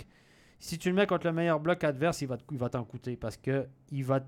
si 0.58 0.76
tu 0.78 0.88
le 0.88 0.94
mets 0.96 1.06
contre 1.06 1.26
le 1.28 1.32
meilleur 1.32 1.60
bloc 1.60 1.84
adverse, 1.84 2.20
il 2.22 2.26
va, 2.26 2.36
te- 2.36 2.42
il 2.50 2.58
va 2.58 2.68
t'en 2.68 2.82
coûter 2.82 3.14
parce 3.16 3.36
que 3.36 3.66
il 3.92 4.04
va, 4.04 4.18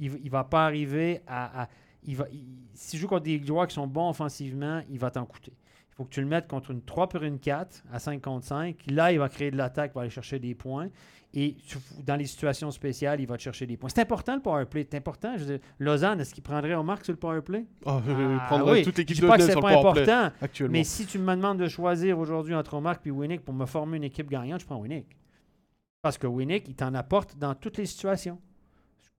il, 0.00 0.18
il 0.24 0.30
va 0.30 0.44
pas 0.44 0.64
arriver 0.66 1.20
à. 1.26 1.62
à- 1.64 1.68
il 2.04 2.16
va, 2.16 2.24
il- 2.32 2.44
si 2.74 2.92
tu 2.92 2.96
joues 2.96 3.08
contre 3.08 3.24
des 3.24 3.44
joueurs 3.44 3.66
qui 3.66 3.74
sont 3.74 3.86
bons 3.86 4.08
offensivement, 4.08 4.80
il 4.90 4.98
va 4.98 5.10
t'en 5.10 5.26
coûter. 5.26 5.52
Il 5.90 5.94
faut 5.96 6.04
que 6.04 6.10
tu 6.10 6.20
le 6.22 6.26
mettes 6.26 6.48
contre 6.48 6.70
une 6.70 6.80
3 6.82 7.08
pour 7.10 7.22
une 7.22 7.38
4 7.38 7.84
à 7.92 7.98
5 7.98 8.22
contre 8.22 8.46
5. 8.46 8.76
Là, 8.88 9.12
il 9.12 9.18
va 9.18 9.28
créer 9.28 9.50
de 9.50 9.56
l'attaque, 9.58 9.90
il 9.92 9.96
va 9.96 10.00
aller 10.02 10.10
chercher 10.10 10.38
des 10.38 10.54
points. 10.54 10.88
Et 11.34 11.54
tu- 11.66 11.76
dans 12.04 12.16
les 12.16 12.24
situations 12.24 12.70
spéciales, 12.70 13.20
il 13.20 13.26
va 13.26 13.36
te 13.36 13.42
chercher 13.42 13.66
des 13.66 13.76
points. 13.76 13.90
C'est 13.94 14.00
important 14.00 14.34
le 14.34 14.40
power 14.40 14.64
play. 14.64 14.84
C'est 14.90 14.96
important. 14.96 15.34
Je 15.36 15.44
veux 15.44 15.58
dire, 15.58 15.66
Lausanne, 15.78 16.20
est-ce 16.20 16.32
qu'il 16.34 16.42
prendrait 16.42 16.74
Omar 16.74 17.04
sur 17.04 17.12
le 17.12 17.18
power 17.18 17.42
play? 17.42 17.66
Oh, 17.84 18.00
euh, 18.08 18.38
Ah, 18.40 18.46
prendrait 18.48 18.72
oui. 18.72 18.82
toute 18.82 18.96
l'équipe 18.98 19.14
Je 19.16 19.22
de 19.22 19.26
pas 19.28 19.36
que 19.36 19.44
sur 19.44 19.54
le 19.56 19.60
pas 19.60 19.78
important. 19.78 20.30
actuellement. 20.40 20.72
Mais 20.72 20.82
si 20.84 21.04
tu 21.06 21.18
me 21.18 21.36
demandes 21.36 21.58
de 21.58 21.68
choisir 21.68 22.18
aujourd'hui 22.18 22.54
entre 22.54 22.74
Omar 22.74 22.96
et 23.04 23.10
Winnick 23.10 23.44
pour 23.44 23.54
me 23.54 23.66
former 23.66 23.98
une 23.98 24.04
équipe 24.04 24.28
gagnante, 24.30 24.60
je 24.62 24.66
prends 24.66 24.78
Winnick. 24.80 25.06
Parce 26.02 26.16
que 26.18 26.26
Winnick, 26.26 26.66
il 26.66 26.74
t'en 26.74 26.94
apporte 26.94 27.36
dans 27.36 27.54
toutes 27.54 27.76
les 27.76 27.86
situations. 27.86 28.40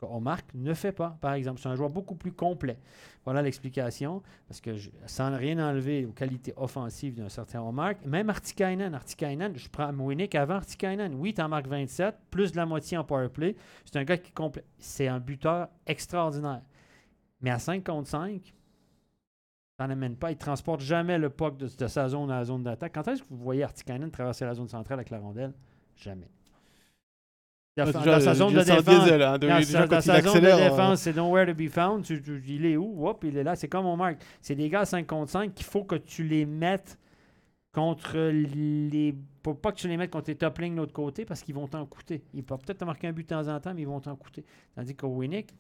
Ce 0.02 0.06
qu'Omar 0.08 0.40
ne 0.56 0.74
fait 0.74 0.92
pas, 0.92 1.18
par 1.22 1.34
exemple. 1.34 1.60
C'est 1.62 1.70
un 1.70 1.76
joueur 1.76 1.90
beaucoup 1.90 2.16
plus 2.16 2.32
complet. 2.32 2.80
Voilà 3.24 3.42
l'explication. 3.42 4.24
Parce 4.48 4.60
que 4.60 4.72
sans 5.06 5.36
rien 5.38 5.60
enlever 5.60 6.06
aux 6.06 6.12
qualités 6.12 6.54
offensives 6.58 7.14
d'un 7.14 7.30
certain 7.30 7.62
Omar, 7.62 7.94
même 8.06 8.30
Artikainen, 8.30 8.96
Artikainen, 8.96 9.56
je 9.56 9.70
prends 9.70 9.94
Winnick 9.94 10.34
avant 10.34 10.56
Artikainen. 10.56 11.14
Oui, 11.14 11.36
en 11.38 11.48
marques 11.50 11.68
27, 11.68 12.16
plus 12.32 12.52
de 12.52 12.58
la 12.58 12.66
moitié 12.66 12.98
en 12.98 13.04
power 13.04 13.30
play. 13.30 13.56
C'est 13.86 13.98
un 13.98 14.04
gars 14.04 14.18
qui 14.18 14.32
complète. 14.32 14.66
C'est 14.80 15.08
un 15.08 15.20
buteur 15.20 15.68
extraordinaire. 15.86 16.64
Mais 17.42 17.52
à 17.52 17.60
5 17.60 17.84
contre 17.84 18.10
5, 18.10 18.54
t'en 19.78 19.90
amènes 19.90 20.16
pas. 20.16 20.32
Il 20.32 20.38
transporte 20.38 20.82
jamais 20.82 21.20
le 21.20 21.30
puck 21.30 21.58
de, 21.58 21.68
de 21.68 21.88
sa 21.88 22.10
zone 22.10 22.32
à 22.32 22.38
la 22.38 22.46
zone 22.46 22.64
d'attaque. 22.64 22.94
Quand 22.96 23.08
est-ce 23.08 23.22
que 23.22 23.28
vous 23.30 23.38
voyez 23.38 23.64
Artikainen 23.64 24.10
traverser 24.10 24.46
la 24.46 24.56
zone 24.56 24.68
centrale 24.68 24.98
avec 24.98 25.12
la 25.12 25.20
rondelle? 25.20 25.54
Jamais. 25.96 26.32
Dans, 27.78 27.86
Ouais, 27.86 27.94
dans 27.94 28.20
sa 28.20 28.34
zone 28.34 28.54
de 28.54 28.60
défense, 28.64 28.84
diesel, 28.84 29.22
hein, 29.22 29.38
de- 29.38 29.48
dans 29.48 29.58
déjà, 29.60 29.88
sa, 30.02 30.22
dans 30.22 30.32
zone 30.34 30.42
de 30.42 30.48
euh, 30.48 30.70
défense, 30.70 31.02
c'est 31.02 31.16
nowhere 31.16 31.46
to 31.46 31.54
be 31.54 31.70
found. 31.70 32.04
Tu- 32.04 32.22
tu- 32.22 32.44
il 32.48 32.66
est 32.66 32.76
où? 32.76 33.08
Hop, 33.08 33.24
il 33.24 33.38
est 33.38 33.44
là. 33.46 33.56
C'est 33.56 33.70
comme 33.70 33.86
on 33.86 33.96
marque. 33.96 34.22
C'est 34.42 34.56
des 34.56 34.68
gars 34.68 34.82
à 34.82 34.86
5 34.86 35.08
contre 35.08 35.32
5 35.32 35.54
qu'il 35.54 35.66
faut 35.66 35.86
que 35.86 35.96
tu 35.96 36.24
les 36.26 36.46
mettes 36.46 37.00
contre 37.74 38.18
les. 38.18 39.16
Pour 39.42 39.58
pas 39.60 39.72
que 39.72 39.78
tu 39.78 39.88
les 39.88 39.96
mettes 39.96 40.12
contre 40.12 40.26
tes 40.26 40.36
top 40.36 40.58
lignes 40.60 40.74
de 40.74 40.80
l'autre 40.80 40.92
côté 40.92 41.24
parce 41.24 41.42
qu'ils 41.44 41.56
vont 41.56 41.68
t'en 41.68 41.86
coûter. 41.86 42.22
Ils 42.34 42.44
peuvent 42.44 42.60
peut-être 42.60 42.80
te 42.80 42.86
marquer 42.86 43.08
un 43.08 43.14
but 43.14 43.24
de 43.24 43.28
temps 43.36 43.48
en 43.48 43.58
temps, 43.62 43.74
mais 43.74 43.82
ils 43.84 43.88
vont 43.88 44.02
t'en 44.02 44.18
coûter. 44.18 44.44
Tandis 44.76 44.94
qu'au 44.94 45.08
Winnick, 45.08 45.56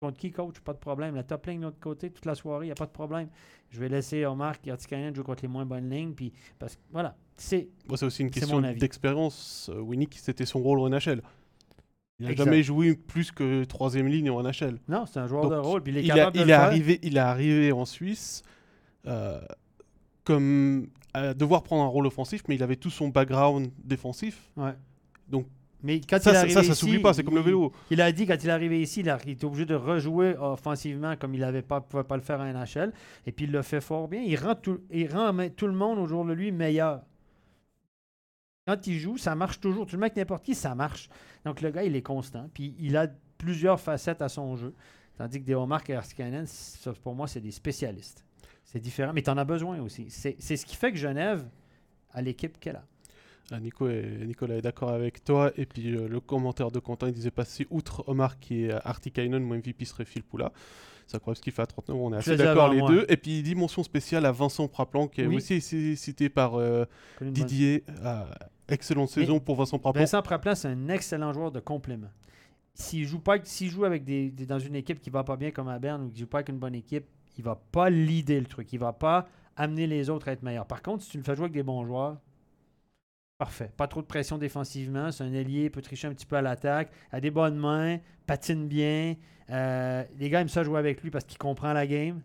contre 0.00 0.16
qui 0.16 0.30
coach, 0.30 0.60
pas 0.60 0.72
de 0.74 0.78
problème. 0.78 1.16
La 1.16 1.24
top 1.24 1.44
ligne 1.46 1.58
de 1.60 1.64
l'autre 1.64 1.80
côté, 1.80 2.10
toute 2.10 2.24
la 2.24 2.36
soirée, 2.36 2.66
il 2.66 2.68
n'y 2.68 2.72
a 2.72 2.76
pas 2.76 2.86
de 2.86 2.92
problème. 2.92 3.28
Je 3.70 3.80
vais 3.80 3.88
laisser 3.88 4.24
Omar 4.26 4.54
et 4.64 4.70
Artikainen 4.70 5.12
jouer 5.14 5.24
contre 5.24 5.42
les 5.42 5.48
moins 5.48 5.66
bonnes 5.66 5.90
lignes. 5.90 6.14
Puis, 6.14 6.32
parce 6.58 6.76
que 6.76 6.80
voilà, 6.92 7.16
c'est. 7.42 7.68
Bon, 7.86 7.94
aussi 8.00 8.22
une 8.22 8.30
question 8.30 8.60
d'expérience. 8.60 9.70
Euh, 9.74 9.80
Winnick, 9.80 10.16
c'était 10.20 10.46
son 10.46 10.60
rôle 10.60 10.78
en 10.80 10.88
NHL. 10.88 11.22
Il 12.18 12.26
n'a 12.26 12.34
jamais 12.34 12.62
joué 12.62 12.94
plus 12.96 13.32
que 13.32 13.64
troisième 13.64 14.06
ligne 14.06 14.28
en 14.30 14.42
NHL. 14.42 14.78
Non, 14.88 15.06
c'est 15.06 15.18
un 15.20 15.26
joueur 15.26 15.44
Donc, 15.44 15.52
de 15.52 15.56
rôle. 15.58 15.82
Puis 15.82 15.92
il 15.92 15.98
est 15.98 16.02
Il, 16.04 16.10
a- 16.12 16.30
de 16.30 16.38
il 16.38 16.44
le 16.44 16.50
est 16.50 16.52
arrivé, 16.52 16.98
il 17.02 17.16
est 17.16 17.20
arrivé 17.20 17.72
en 17.72 17.86
Suisse 17.86 18.42
euh, 19.06 19.40
comme 20.24 20.88
à 21.14 21.34
devoir 21.34 21.62
prendre 21.62 21.82
un 21.82 21.86
rôle 21.88 22.06
offensif, 22.06 22.42
mais 22.48 22.54
il 22.54 22.62
avait 22.62 22.76
tout 22.76 22.90
son 22.90 23.08
background 23.08 23.70
défensif. 23.82 24.50
Ouais. 24.56 24.72
Donc, 25.28 25.46
mais 25.82 25.98
quand 26.02 26.20
Ça, 26.20 26.30
il 26.30 26.32
est 26.32 26.50
ça, 26.50 26.58
arrivé 26.58 26.68
ça, 26.68 26.74
s'oublie 26.74 26.98
pas, 26.98 27.14
c'est 27.14 27.24
comme 27.24 27.36
le 27.36 27.40
vélo. 27.40 27.72
Il 27.90 28.00
a 28.02 28.12
dit 28.12 28.26
quand 28.26 28.36
il 28.40 28.48
est 28.48 28.52
arrivé 28.52 28.82
ici, 28.82 29.00
il, 29.00 29.08
a- 29.08 29.18
il 29.24 29.30
était 29.32 29.46
obligé 29.46 29.64
de 29.64 29.74
rejouer 29.74 30.36
offensivement 30.36 31.16
comme 31.16 31.34
il 31.34 31.40
ne 31.40 31.60
pas, 31.62 31.80
pouvait 31.80 32.04
pas 32.04 32.16
le 32.16 32.22
faire 32.22 32.38
en 32.40 32.44
NHL. 32.52 32.92
Et 33.26 33.32
puis 33.32 33.46
il 33.46 33.50
le 33.50 33.62
fait 33.62 33.80
fort 33.80 34.06
bien. 34.08 34.20
Il 34.20 34.36
rend 34.36 34.54
tout, 34.54 34.80
il 34.90 35.10
rend 35.10 35.34
tout 35.56 35.66
le 35.66 35.72
monde 35.72 35.98
autour 35.98 36.26
de 36.26 36.34
lui 36.34 36.52
meilleur. 36.52 37.00
Quand 38.70 38.86
il 38.86 39.00
joue, 39.00 39.18
ça 39.18 39.34
marche 39.34 39.58
toujours. 39.58 39.84
Tu 39.84 39.96
le 39.96 40.00
mets 40.00 40.06
avec 40.06 40.16
n'importe 40.16 40.44
qui, 40.44 40.54
ça 40.54 40.76
marche. 40.76 41.08
Donc 41.44 41.60
le 41.60 41.72
gars, 41.72 41.82
il 41.82 41.96
est 41.96 42.02
constant. 42.02 42.48
Puis 42.54 42.76
il 42.78 42.96
a 42.96 43.08
plusieurs 43.36 43.80
facettes 43.80 44.22
à 44.22 44.28
son 44.28 44.54
jeu. 44.54 44.74
Tandis 45.18 45.42
que 45.42 45.44
Deomar 45.44 45.82
et 45.88 45.94
Artikainen, 45.94 46.46
ça, 46.46 46.92
pour 47.02 47.16
moi, 47.16 47.26
c'est 47.26 47.40
des 47.40 47.50
spécialistes. 47.50 48.24
C'est 48.64 48.78
différent, 48.78 49.12
mais 49.12 49.22
tu 49.22 49.30
en 49.30 49.36
as 49.38 49.44
besoin 49.44 49.80
aussi. 49.80 50.06
C'est 50.08 50.56
ce 50.56 50.64
qui 50.64 50.76
fait 50.76 50.92
que 50.92 50.98
Genève 50.98 51.44
a 52.12 52.22
l'équipe 52.22 52.60
qu'elle 52.60 52.76
a. 52.76 52.84
Ah, 53.50 53.58
Nico 53.58 53.88
est, 53.88 54.24
Nicolas 54.24 54.54
est 54.54 54.62
d'accord 54.62 54.90
avec 54.90 55.24
toi. 55.24 55.50
Et 55.56 55.66
puis 55.66 55.96
euh, 55.96 56.06
le 56.06 56.20
commentaire 56.20 56.70
de 56.70 56.78
Quentin, 56.78 57.08
il 57.08 57.14
disait 57.14 57.32
passer 57.32 57.66
outre 57.70 58.04
Omar 58.06 58.38
qui 58.38 58.66
est 58.66 58.70
Artikainen, 58.84 59.42
mon 59.42 59.56
MVP 59.56 59.84
serait 59.84 60.04
Phil 60.04 60.22
Poula. 60.22 60.52
C'est 61.08 61.16
incroyable 61.16 61.38
ce 61.38 61.42
qu'il 61.42 61.52
fait 61.52 61.62
à 61.62 61.66
39 61.66 61.96
On 62.00 62.12
est 62.12 62.18
assez 62.18 62.36
d'accord 62.36 62.72
les 62.72 62.78
moi. 62.78 62.88
deux. 62.88 63.04
Et 63.08 63.16
puis 63.16 63.42
dit 63.42 63.56
mention 63.56 63.82
spéciale 63.82 64.24
à 64.26 64.30
Vincent 64.30 64.68
Praplan, 64.68 65.08
qui 65.08 65.22
est 65.22 65.26
aussi 65.26 65.60
cité 65.96 66.28
par 66.28 66.54
euh, 66.54 66.84
Didier. 67.20 67.82
Ah, 68.04 68.26
excellente 68.70 69.10
Mais 69.16 69.22
saison 69.22 69.40
pour 69.40 69.56
Vincent 69.56 69.78
Praplan. 69.78 70.00
Vincent 70.00 70.22
Praplan, 70.22 70.54
c'est 70.54 70.68
un 70.68 70.88
excellent 70.88 71.32
joueur 71.32 71.50
de 71.52 71.60
complément. 71.60 72.10
S'il 72.74 73.06
joue 73.06 73.20
pas, 73.20 73.36
s'il 73.42 73.70
joue 73.70 73.84
avec 73.84 74.04
des, 74.04 74.30
des- 74.30 74.46
dans 74.46 74.58
une 74.58 74.74
équipe 74.76 75.00
qui 75.00 75.10
va 75.10 75.24
pas 75.24 75.36
bien 75.36 75.50
comme 75.50 75.68
à 75.68 75.78
Berne 75.78 76.02
ou 76.04 76.10
qui 76.10 76.20
joue 76.20 76.26
pas 76.26 76.38
avec 76.38 76.48
une 76.50 76.58
bonne 76.58 76.74
équipe, 76.74 77.04
il 77.36 77.44
va 77.44 77.56
pas 77.72 77.90
leader 77.90 78.40
le 78.40 78.46
truc. 78.46 78.72
Il 78.72 78.78
va 78.78 78.92
pas 78.92 79.28
amener 79.56 79.86
les 79.86 80.08
autres 80.10 80.28
à 80.28 80.32
être 80.32 80.42
meilleurs. 80.42 80.66
Par 80.66 80.82
contre, 80.82 81.02
si 81.04 81.10
tu 81.10 81.18
le 81.18 81.22
fais 81.24 81.34
jouer 81.34 81.44
avec 81.44 81.52
des 81.52 81.62
bons 81.62 81.84
joueurs, 81.84 82.18
parfait. 83.38 83.70
Pas 83.76 83.86
trop 83.86 84.00
de 84.02 84.06
pression 84.06 84.38
défensivement. 84.38 85.10
C'est 85.10 85.24
un 85.24 85.32
ailier, 85.32 85.70
peut 85.70 85.82
tricher 85.82 86.08
un 86.08 86.14
petit 86.14 86.26
peu 86.26 86.36
à 86.36 86.42
l'attaque, 86.42 86.90
a 87.10 87.20
des 87.20 87.30
bonnes 87.30 87.56
mains, 87.56 87.98
patine 88.26 88.68
bien. 88.68 89.16
Euh, 89.50 90.04
les 90.18 90.30
gars 90.30 90.40
aiment 90.42 90.48
ça 90.48 90.62
jouer 90.62 90.78
avec 90.78 91.02
lui 91.02 91.10
parce 91.10 91.24
qu'il 91.24 91.38
comprend 91.38 91.72
la 91.72 91.86
game. 91.86 92.20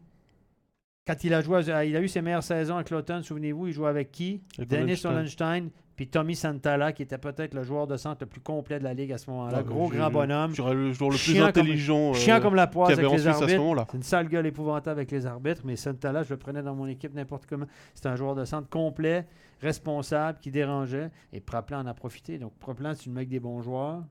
Quand 1.07 1.23
il 1.23 1.33
a 1.33 1.41
joué, 1.41 1.61
il 1.87 1.95
a 1.95 2.01
eu 2.01 2.07
ses 2.07 2.21
meilleures 2.21 2.43
saisons 2.43 2.75
avec 2.75 2.89
l'automne, 2.89 3.21
souvenez-vous, 3.23 3.67
il 3.67 3.73
jouait 3.73 3.89
avec 3.89 4.11
qui? 4.11 4.41
Avec 4.57 4.69
Dennis. 4.69 5.05
Hollenstein, 5.05 5.69
puis 5.95 6.07
Tommy 6.07 6.35
Santala, 6.35 6.91
qui 6.93 7.03
était 7.03 7.17
peut-être 7.17 7.53
le 7.53 7.63
joueur 7.63 7.87
de 7.87 7.95
centre 7.97 8.17
le 8.21 8.25
plus 8.27 8.41
complet 8.41 8.79
de 8.79 8.83
la 8.83 8.93
ligue 8.93 9.11
à 9.13 9.17
ce 9.17 9.29
moment-là. 9.29 9.57
Ah, 9.59 9.63
Gros, 9.63 9.87
grand 9.87 10.09
bonhomme. 10.11 10.53
Je 10.53 10.61
le 10.61 10.91
joueur 10.93 11.09
le 11.11 11.17
plus 11.17 11.33
comme- 11.35 11.43
intelligent 11.47 12.09
euh, 12.11 12.13
Chiant 12.13 12.41
comme 12.41 12.55
la 12.55 12.67
poisse 12.67 12.91
avec 12.91 13.09
les 13.11 13.27
arbitres. 13.27 13.85
C'est 13.91 13.97
une 13.97 14.03
sale 14.03 14.27
gueule 14.27 14.45
épouvantable 14.47 14.99
avec 14.99 15.11
les 15.11 15.25
arbitres, 15.25 15.61
mais 15.63 15.75
Santala, 15.75 16.23
je 16.23 16.29
le 16.31 16.37
prenais 16.37 16.61
dans 16.61 16.75
mon 16.75 16.87
équipe 16.87 17.13
n'importe 17.13 17.45
comment. 17.45 17.65
C'était 17.93 18.09
un 18.09 18.15
joueur 18.17 18.35
de 18.35 18.43
centre 18.45 18.67
complet, 18.69 19.25
responsable, 19.61 20.39
qui 20.39 20.51
dérangeait. 20.51 21.11
Et 21.31 21.39
Praplan 21.39 21.79
en 21.79 21.85
a 21.87 21.93
profité. 21.93 22.37
Donc, 22.39 22.53
Praplan, 22.59 22.91
le 23.05 23.11
mets 23.11 23.19
avec 23.19 23.29
des 23.29 23.39
bons 23.39 23.61
joueurs, 23.61 24.03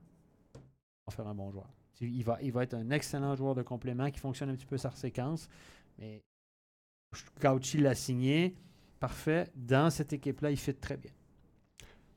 il 0.55 0.61
va 1.11 1.13
faire 1.17 1.27
un 1.27 1.35
bon 1.35 1.51
joueur. 1.51 1.69
Tu- 1.99 2.09
Il 2.09 2.25
va, 2.25 2.39
il 2.43 2.51
va 2.51 2.63
être 2.63 2.75
un 2.75 2.91
excellent 2.91 3.35
joueur 3.37 3.55
de 3.55 3.63
complément 3.63 4.11
qui 4.11 4.19
fonctionne 4.19 4.49
un 4.51 4.55
petit 4.55 4.67
peu 4.67 4.79
sa 4.79 4.91
séquence. 4.91 5.49
Mais 5.99 6.23
Gauchi 7.41 7.79
l'a 7.79 7.95
signé. 7.95 8.55
Parfait. 8.99 9.49
Dans 9.55 9.91
cette 9.91 10.13
équipe-là, 10.15 10.51
il 10.51 10.57
fit 10.57 10.75
très 10.75 10.97
bien. 10.97 11.11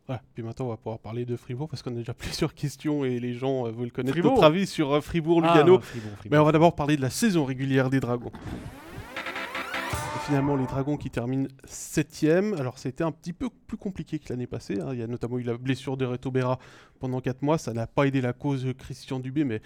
Ouais, 0.10 0.20
puis 0.34 0.42
maintenant 0.44 0.68
on 0.68 0.70
va 0.70 0.78
pouvoir 0.78 1.00
parler 1.00 1.26
de 1.26 1.36
Fribourg 1.36 1.68
parce 1.68 1.82
qu'on 1.84 1.92
a 1.92 1.96
déjà 1.96 2.14
plusieurs 2.18 2.54
questions 2.54 3.04
et 3.04 3.20
les 3.20 3.34
gens 3.34 3.68
euh, 3.68 3.72
veulent 3.72 3.92
connaître 3.92 4.14
Fribourg. 4.14 4.34
notre 4.36 4.46
avis 4.46 4.66
sur 4.66 4.94
euh, 4.94 5.02
Fribourg 5.02 5.42
Ah, 5.44 5.54
Lugano. 5.54 5.80
Fribourg, 5.82 6.12
Fribourg. 6.18 6.32
Mais 6.32 6.38
on 6.38 6.46
va 6.46 6.52
d'abord 6.54 6.76
parler 6.76 6.96
de 6.96 7.02
la 7.02 7.10
saison 7.10 7.44
régulière 7.44 7.90
des 7.90 8.00
Dragons. 8.00 8.32
finalement 10.26 10.56
les 10.56 10.66
Dragons 10.66 10.98
qui 10.98 11.10
terminent 11.10 11.48
7ème. 11.68 12.58
Alors 12.58 12.78
c'était 12.78 13.04
un 13.04 13.12
petit 13.12 13.34
peu 13.34 13.50
plus 13.68 13.78
compliqué 13.78 14.20
que 14.20 14.26
l'année 14.30 14.48
passée. 14.48 14.80
hein. 14.82 14.90
Il 14.94 15.00
y 15.00 15.04
a 15.04 15.08
notamment 15.08 15.40
eu 15.40 15.44
la 15.44 15.58
blessure 15.58 15.98
de 15.98 16.06
Reto 16.06 16.32
Berra 16.32 16.60
pendant 17.00 17.22
4 17.22 17.42
mois. 17.42 17.58
Ça 17.58 17.74
n'a 17.74 17.88
pas 17.88 18.06
aidé 18.06 18.22
la 18.22 18.34
cause 18.34 18.64
de 18.66 18.72
Christian 18.74 19.20
Dubé, 19.20 19.44
mais 19.44 19.62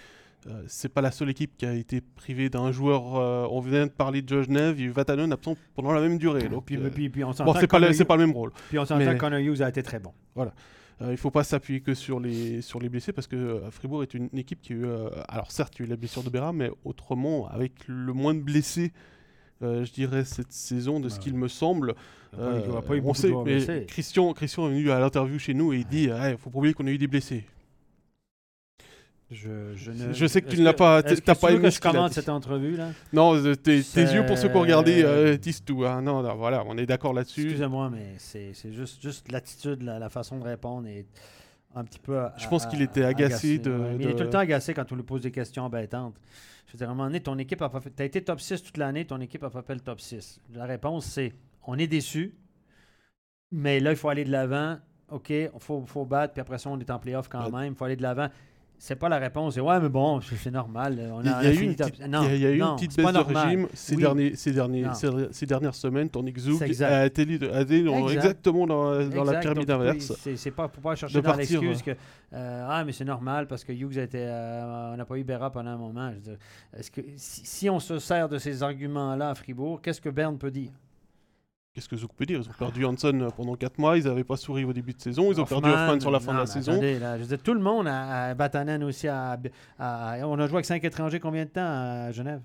euh, 0.48 0.62
c'est 0.66 0.88
pas 0.88 1.00
la 1.00 1.10
seule 1.12 1.30
équipe 1.30 1.56
qui 1.56 1.66
a 1.66 1.72
été 1.74 2.00
privée 2.00 2.48
d'un 2.50 2.72
joueur. 2.72 3.16
euh, 3.16 3.46
on 3.50 3.60
vient 3.60 3.86
de 3.86 3.92
parler 3.92 4.22
de 4.22 4.28
George 4.28 4.48
Nev, 4.48 4.74
il 4.78 4.82
y 4.82 4.86
a 4.86 4.88
eu 4.88 4.92
Vatanen 4.92 5.32
absent 5.32 5.56
pendant 5.74 5.92
la 5.92 6.00
même 6.00 6.18
durée. 6.18 6.48
Donc, 6.48 6.64
Puis, 6.64 6.76
euh, 6.76 6.90
puis, 6.90 7.08
puis 7.10 7.22
on 7.24 7.28
bon, 7.30 7.54
c'est 7.54 7.66
pas, 7.68 7.78
le- 7.78 8.04
pas 8.04 8.16
même 8.16 8.32
rôle. 8.32 8.50
puis 8.68 8.78
on 8.78 8.84
s'entend 8.84 9.16
Connor 9.16 9.38
Hughes 9.38 9.62
a 9.62 9.68
été 9.68 9.82
très 9.82 10.00
bon. 10.00 10.12
Euh, 10.36 11.06
il 11.06 11.10
ne 11.12 11.16
faut 11.16 11.30
pas 11.30 11.44
s'appuyer 11.44 11.80
que 11.80 11.94
sur 11.94 12.20
les, 12.20 12.60
sur 12.60 12.78
les 12.80 12.88
blessés 12.88 13.12
parce 13.12 13.26
que 13.26 13.62
Fribourg 13.70 14.02
est 14.02 14.14
une 14.14 14.28
équipe 14.36 14.60
qui 14.60 14.72
a 14.72 14.76
eu. 14.76 14.86
alors, 15.28 15.50
certes, 15.50 15.74
il 15.78 15.82
y 15.82 15.84
a 15.84 15.86
eu 15.86 15.90
la 15.90 15.96
blessure 15.96 16.22
de 16.22 16.30
Berra, 16.30 16.52
mais 16.52 16.70
autrement, 16.84 17.48
avec 17.48 17.72
le 17.86 18.12
moins 18.12 18.34
de 18.34 18.40
blessés, 18.40 18.92
je 19.60 19.90
dirais, 19.92 20.24
cette 20.24 20.52
saison, 20.52 21.00
de 21.00 21.08
ce 21.08 21.18
qu'il 21.20 21.34
me 21.34 21.48
semble. 21.48 21.94
On 23.04 23.14
sait, 23.14 23.30
mais. 23.44 23.86
Christian, 23.86 24.32
Christian 24.32 24.66
est 24.68 24.70
venu 24.70 24.90
à 24.90 24.98
l'interview 25.00 25.38
chez 25.38 25.54
nous 25.54 25.72
et 25.72 25.78
il 25.78 25.86
dit 25.86 26.04
il 26.04 26.36
faut 26.38 26.50
pas 26.50 26.58
oublier 26.58 26.74
qu'on 26.74 26.86
a 26.86 26.90
eu 26.90 26.98
des 26.98 27.06
blessés. 27.08 27.44
Je, 29.32 29.74
je, 29.74 29.90
ne- 30.08 30.12
Je 30.12 30.26
sais 30.26 30.42
que 30.42 30.48
tu 30.50 30.58
ne 30.58 30.64
l'as 30.64 30.72
pas- 30.74 31.02
t'as 31.02 31.16
que 31.16 31.20
pas 31.20 31.34
tu 31.34 31.46
aimé 31.54 31.68
que 31.68 31.70
je 31.70 32.06
dit. 32.08 32.14
cette 32.14 32.28
entrevue 32.28 32.76
là? 32.76 32.90
Non, 33.12 33.34
euh, 33.34 33.54
tes, 33.56 33.76
yeux 33.78 34.26
pour 34.26 34.36
ceux 34.38 34.48
qui 34.48 34.56
ont 34.56 34.60
regardé 34.60 35.02
euh, 35.04 35.36
disent 35.36 35.64
tout. 35.64 35.84
hein. 35.84 36.02
Non, 36.02 36.22
non, 36.22 36.34
voilà, 36.36 36.62
on 36.66 36.76
est 36.76 36.86
d'accord 36.86 37.12
là-dessus. 37.14 37.42
Excusez-moi, 37.44 37.90
mais 37.90 38.14
c'est 38.18 38.52
juste, 38.72 39.00
juste 39.02 39.32
l'attitude, 39.32 39.82
la, 39.82 39.98
la 39.98 40.08
façon 40.10 40.38
de 40.38 40.44
répondre 40.44 40.86
est 40.88 41.06
un 41.74 41.84
petit 41.84 41.98
peu. 41.98 42.20
Je 42.36 42.46
pense 42.48 42.66
qu'il 42.66 42.82
était 42.82 43.04
agacé 43.04 43.58
de- 43.58 43.70
ouais. 43.70 43.96
Il 44.00 44.06
est 44.08 44.14
tout 44.14 44.24
le 44.24 44.30
temps 44.30 44.38
agacé 44.40 44.74
quand 44.74 44.90
on 44.92 44.96
lui 44.96 45.02
pose 45.02 45.22
des 45.22 45.30
questions 45.30 45.64
embêtantes. 45.64 46.14
Je 46.66 46.72
veux 46.72 46.78
dire, 46.78 46.88
à 46.88 46.92
un 46.92 46.94
moment 46.94 47.08
donné, 47.08 47.20
ton 47.20 47.36
équipe 47.38 47.60
a 47.62 47.68
pas 47.68 47.80
fait. 47.80 47.90
Tu 47.94 48.02
as 48.02 48.06
été 48.06 48.22
top 48.22 48.40
6 48.40 48.62
toute 48.62 48.76
l'année, 48.76 49.04
ton 49.04 49.20
équipe 49.20 49.42
a 49.44 49.50
pas 49.50 49.62
fait 49.62 49.74
le 49.74 49.80
top 49.80 50.00
6. 50.00 50.40
La 50.54 50.64
réponse, 50.64 51.06
c'est 51.06 51.32
on 51.66 51.78
est 51.78 51.86
déçu, 51.86 52.34
mais 53.50 53.80
là, 53.80 53.90
il 53.90 53.96
faut 53.96 54.08
aller 54.08 54.24
de 54.24 54.30
l'avant. 54.30 54.78
OK, 55.10 55.28
il 55.30 55.50
faut, 55.58 55.84
faut 55.86 56.04
battre, 56.06 56.32
puis 56.32 56.40
après 56.40 56.56
ça, 56.58 56.70
on 56.70 56.78
est 56.78 56.90
en 56.90 56.98
playoff 56.98 57.28
quand 57.28 57.44
Ouais. 57.50 57.60
même. 57.62 57.72
Il 57.74 57.76
faut 57.76 57.84
aller 57.84 57.96
de 57.96 58.02
l'avant. 58.02 58.28
C'est 58.84 58.96
pas 58.96 59.08
la 59.08 59.18
réponse. 59.20 59.56
Ouais, 59.58 59.78
mais 59.78 59.88
bon, 59.88 60.20
c'est 60.20 60.50
normal. 60.50 60.98
On 61.14 61.20
a, 61.20 61.22
Il 61.22 61.26
y 61.26 61.30
a, 61.30 61.36
a 61.36 61.38
a 61.38 61.52
eu 61.52 61.60
une 61.60 61.76
petite, 61.76 62.00
Non, 62.08 62.24
il 62.24 62.30
y 62.30 62.32
a- 62.32 62.34
il 62.34 62.40
y 62.40 62.46
a 62.46 62.50
eu 62.50 62.58
non, 62.58 62.70
une 62.70 62.74
petite 62.74 62.90
c'est 62.90 63.02
pas 63.04 63.12
baisse 63.12 63.26
de 63.28 63.32
régime 63.38 63.68
ces, 63.74 63.94
Oui. 63.94 64.02
derniers, 64.02 64.34
ces, 64.34 64.50
derniers, 64.52 64.82
Non. 64.82 64.94
ces, 64.94 65.08
ces 65.30 65.46
dernières 65.46 65.74
semaines. 65.76 66.10
Tandis 66.10 66.32
que 66.32 66.40
Zouk 66.40 66.60
a 66.62 66.66
été, 66.66 66.84
a 66.84 67.06
été 67.06 67.24
dans- 67.84 68.08
Exact. 68.08 68.14
exactement 68.16 68.66
dans, 68.66 68.90
la 68.90 69.38
pyramide 69.38 69.68
Donc, 69.68 69.80
oui, 69.82 69.88
inverse. 69.88 70.12
C'est 70.18 70.34
c'est 70.36 70.50
pas 70.50 70.66
pour 70.66 70.82
pas 70.82 70.96
chercher 70.96 71.14
De 71.14 71.20
dans 71.24 71.36
l'excuse 71.36 71.80
que 71.80 71.92
euh, 71.92 72.66
ah 72.68 72.82
mais 72.84 72.90
c'est 72.90 73.04
normal 73.04 73.46
parce 73.46 73.62
que 73.62 73.70
Hughes 73.72 73.98
était 73.98 74.18
euh, 74.18 74.94
on 74.94 74.96
n'a 74.96 75.04
pas 75.04 75.16
eu 75.16 75.22
Berra 75.22 75.52
pendant 75.52 75.70
un 75.70 75.76
moment. 75.76 76.12
Est-ce 76.76 76.90
que 76.90 77.02
si, 77.16 77.46
si 77.46 77.70
on 77.70 77.78
se 77.78 78.00
sert 78.00 78.28
de 78.28 78.38
ces 78.38 78.64
arguments 78.64 79.14
là 79.14 79.30
à 79.30 79.34
Fribourg, 79.36 79.80
qu'est-ce 79.80 80.00
que 80.00 80.08
Berne 80.08 80.38
peut 80.38 80.50
dire? 80.50 80.72
Qu'est-ce 81.74 81.88
que 81.88 81.96
Zouk 81.96 82.12
peut 82.14 82.26
dire? 82.26 82.38
Ils 82.38 82.48
ont 82.48 82.52
perdu 82.58 82.84
Hansen 82.84 83.28
pendant 83.34 83.54
4 83.56 83.78
mois, 83.78 83.96
ils 83.96 84.04
n'avaient 84.04 84.24
pas 84.24 84.36
souri 84.36 84.64
au 84.64 84.74
début 84.74 84.92
de 84.92 85.00
saison, 85.00 85.32
ils 85.32 85.40
ont 85.40 85.46
perdu 85.46 85.70
Hoffman 85.70 85.98
sur 86.00 86.10
la 86.10 86.20
fin 86.20 86.32
non, 86.32 86.38
de 86.40 86.42
la 86.42 86.46
saison. 86.46 86.72
attendez, 86.72 86.98
là, 86.98 87.16
je 87.16 87.22
veux 87.22 87.28
dire, 87.28 87.42
tout 87.42 87.54
le 87.54 87.60
monde 87.60 87.88
à, 87.88 88.26
à 88.26 88.34
Batanen 88.34 88.84
aussi 88.84 89.08
à, 89.08 89.38
à- 89.78 90.18
on 90.26 90.38
a 90.38 90.46
joué 90.46 90.56
avec 90.56 90.66
cinq 90.66 90.84
étrangers 90.84 91.18
combien 91.18 91.44
de 91.46 91.50
temps 91.50 91.62
à 91.64 92.12
Genève? 92.12 92.42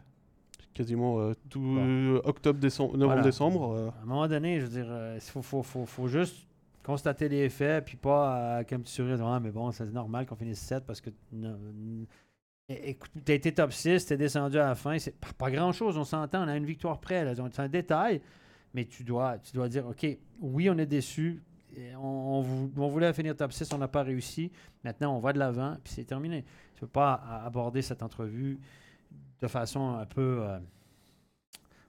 Quasiment 0.74 1.20
euh, 1.20 1.34
tout 1.49 1.60
Bon. 1.60 1.76
euh, 1.86 2.22
octobre, 2.24 2.58
décembre, 2.60 2.94
novembre, 2.94 3.08
Voilà. 3.16 3.22
décembre. 3.24 3.72
euh, 3.74 3.90
À 3.99 4.04
un 4.04 4.06
moment 4.06 4.28
donné, 4.30 4.60
je 4.62 4.66
veux 4.66 4.72
dire, 4.72 4.88
euh, 4.90 5.16
il 5.18 5.22
faut, 5.22 5.41
faut, 5.41 5.62
faut, 5.64 5.86
faut 5.86 6.08
juste 6.08 6.48
constater 6.84 7.28
les 7.28 7.49
faits, 7.49 7.84
puis 7.84 7.98
pas 7.98 8.60
euh, 8.60 8.64
petit 8.64 8.94
sourire, 8.94 9.18
dire, 9.18 9.28
ah, 9.28 9.41
mais 9.41 9.52
bon, 9.52 9.72
c'est 9.72 9.91
normal 9.91 10.26
qu'on 10.26 10.36
finisse 10.38 10.60
7 10.62 10.86
parce 10.86 11.02
que. 11.02 11.10
Écoute, 12.70 13.12
t'as 13.24 13.34
été 13.34 13.54
top 13.54 13.72
6, 13.72 14.06
t'es 14.06 14.18
descendu 14.18 14.58
à 14.60 14.68
la 14.68 14.76
fin, 14.76 14.98
c'est 14.99 15.18
pas, 15.18 15.30
pas 15.38 15.52
grand 15.52 15.72
chose, 15.72 15.98
on 15.98 16.04
s'entend, 16.04 16.44
on 16.44 16.49
a 16.49 16.58
une 16.58 16.66
victoire 16.66 16.99
près, 16.99 17.34
c'est 17.34 17.60
un 17.62 17.70
détail, 17.70 18.20
mais 18.73 18.85
tu 18.85 19.03
dois, 19.03 19.38
tu 19.39 19.53
dois 19.53 19.69
dire, 19.69 19.85
OK, 19.88 20.06
oui, 20.41 20.69
on 20.69 20.77
est 20.77 20.85
déçu, 20.85 21.41
on, 21.95 22.07
on 22.07 22.41
vou- 22.41 22.72
on 22.77 22.88
voulait 22.88 23.11
finir 23.14 23.35
top 23.35 23.52
6, 23.53 23.72
on 23.73 23.77
n'a 23.77 23.88
pas 23.88 24.03
réussi, 24.03 24.52
maintenant 24.84 25.15
on 25.15 25.19
va 25.19 25.34
de 25.34 25.39
l'avant, 25.39 25.77
puis 25.84 25.94
c'est 25.94 26.06
terminé. 26.06 26.44
Tu 26.76 26.81
peux 26.81 26.88
pas 26.88 27.14
a- 27.14 27.45
aborder 27.45 27.81
cette 27.81 28.03
entrevue 28.03 28.60
de 29.41 29.48
façon 29.48 29.95
un 29.95 30.06
peu. 30.06 30.39
euh, 30.41 30.60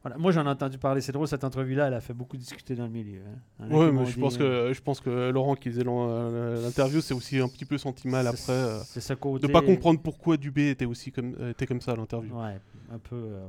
voilà. 0.03 0.17
Moi, 0.17 0.31
j'en 0.31 0.47
ai 0.47 0.49
entendu 0.49 0.79
parler. 0.79 1.01
C'est 1.01 1.11
drôle, 1.13 1.27
cette 1.27 1.43
entrevue-là, 1.45 1.89
elle 1.89 1.95
a 1.95 2.01
fait 2.01 2.15
beaucoup 2.15 2.37
discuter 2.37 2.75
dans 2.77 2.85
le 2.85 2.91
milieu. 2.91 3.21
hein. 3.61 3.67
M'ont 3.69 3.93
mais 3.93 4.07
je 4.07 4.15
dit, 4.15 4.21
pense, 4.21 4.37
euh, 4.41 4.69
que, 4.69 4.73
je 4.75 4.81
pense 4.81 5.01
que 5.01 5.31
Laurent 5.31 5.57
qui 5.57 5.71
faisait 5.71 5.83
euh, 5.87 6.63
l'interview, 6.63 7.01
c'est 7.01 7.15
aussi 7.15 7.39
un 7.39 7.49
petit 7.49 7.65
peu 7.65 7.77
senti 7.79 8.07
mal 8.07 8.25
c'est- 8.27 8.31
après. 8.53 8.53
euh, 8.53 8.79
C'est 8.85 9.01
ce 9.01 9.15
côté. 9.15 9.47
de 9.49 9.53
pas 9.53 9.61
comprendre 9.61 10.01
pourquoi 10.01 10.37
Dubé 10.37 10.71
était 10.71 10.85
aussi 10.85 11.11
comme, 11.11 11.35
était 11.51 11.67
comme 11.67 11.81
ça 11.81 11.93
à 11.93 11.97
l'interview. 11.97 12.33
Ouais, 12.39 12.59
un 12.93 12.99
peu. 12.99 13.17
euh, 13.17 13.49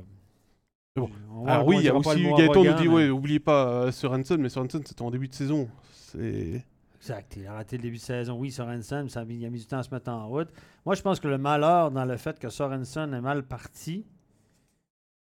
Mais 1.08 1.26
bon. 1.28 1.46
Alors 1.46 1.66
oui, 1.66 1.76
il 1.78 1.84
y 1.84 1.88
a 1.88 1.94
aussi 1.94 2.22
Gaëtan 2.36 2.64
nous 2.64 2.72
dit, 2.74 2.88
mais- 2.88 2.94
ouais, 2.94 3.08
oubliez 3.10 3.40
pas 3.40 3.66
euh, 3.68 3.92
Sorensen, 3.92 4.40
mais 4.40 4.48
Sorensen 4.48 4.82
c'était 4.84 5.02
en 5.02 5.10
début 5.10 5.28
de 5.28 5.34
saison. 5.34 5.68
C'est... 5.92 6.64
Exact. 6.96 7.36
Il 7.36 7.46
a 7.46 7.54
raté 7.54 7.76
le 7.76 7.82
début 7.84 7.96
de 7.96 8.02
saison. 8.02 8.34
Oui, 8.38 8.50
Sorensen, 8.50 9.08
ça 9.08 9.24
il 9.28 9.44
a 9.46 9.50
mis 9.50 9.60
du 9.60 9.66
temps 9.66 9.78
à 9.78 9.82
se 9.82 9.94
mettre 9.94 10.10
en 10.10 10.28
route. 10.28 10.48
Moi, 10.84 10.94
je 10.94 11.02
pense 11.02 11.18
que 11.20 11.28
le 11.28 11.38
malheur 11.38 11.90
dans 11.90 12.04
le 12.04 12.16
fait 12.16 12.38
que 12.38 12.48
Sorensen 12.50 13.14
est 13.14 13.20
mal 13.20 13.42
parti, 13.42 14.04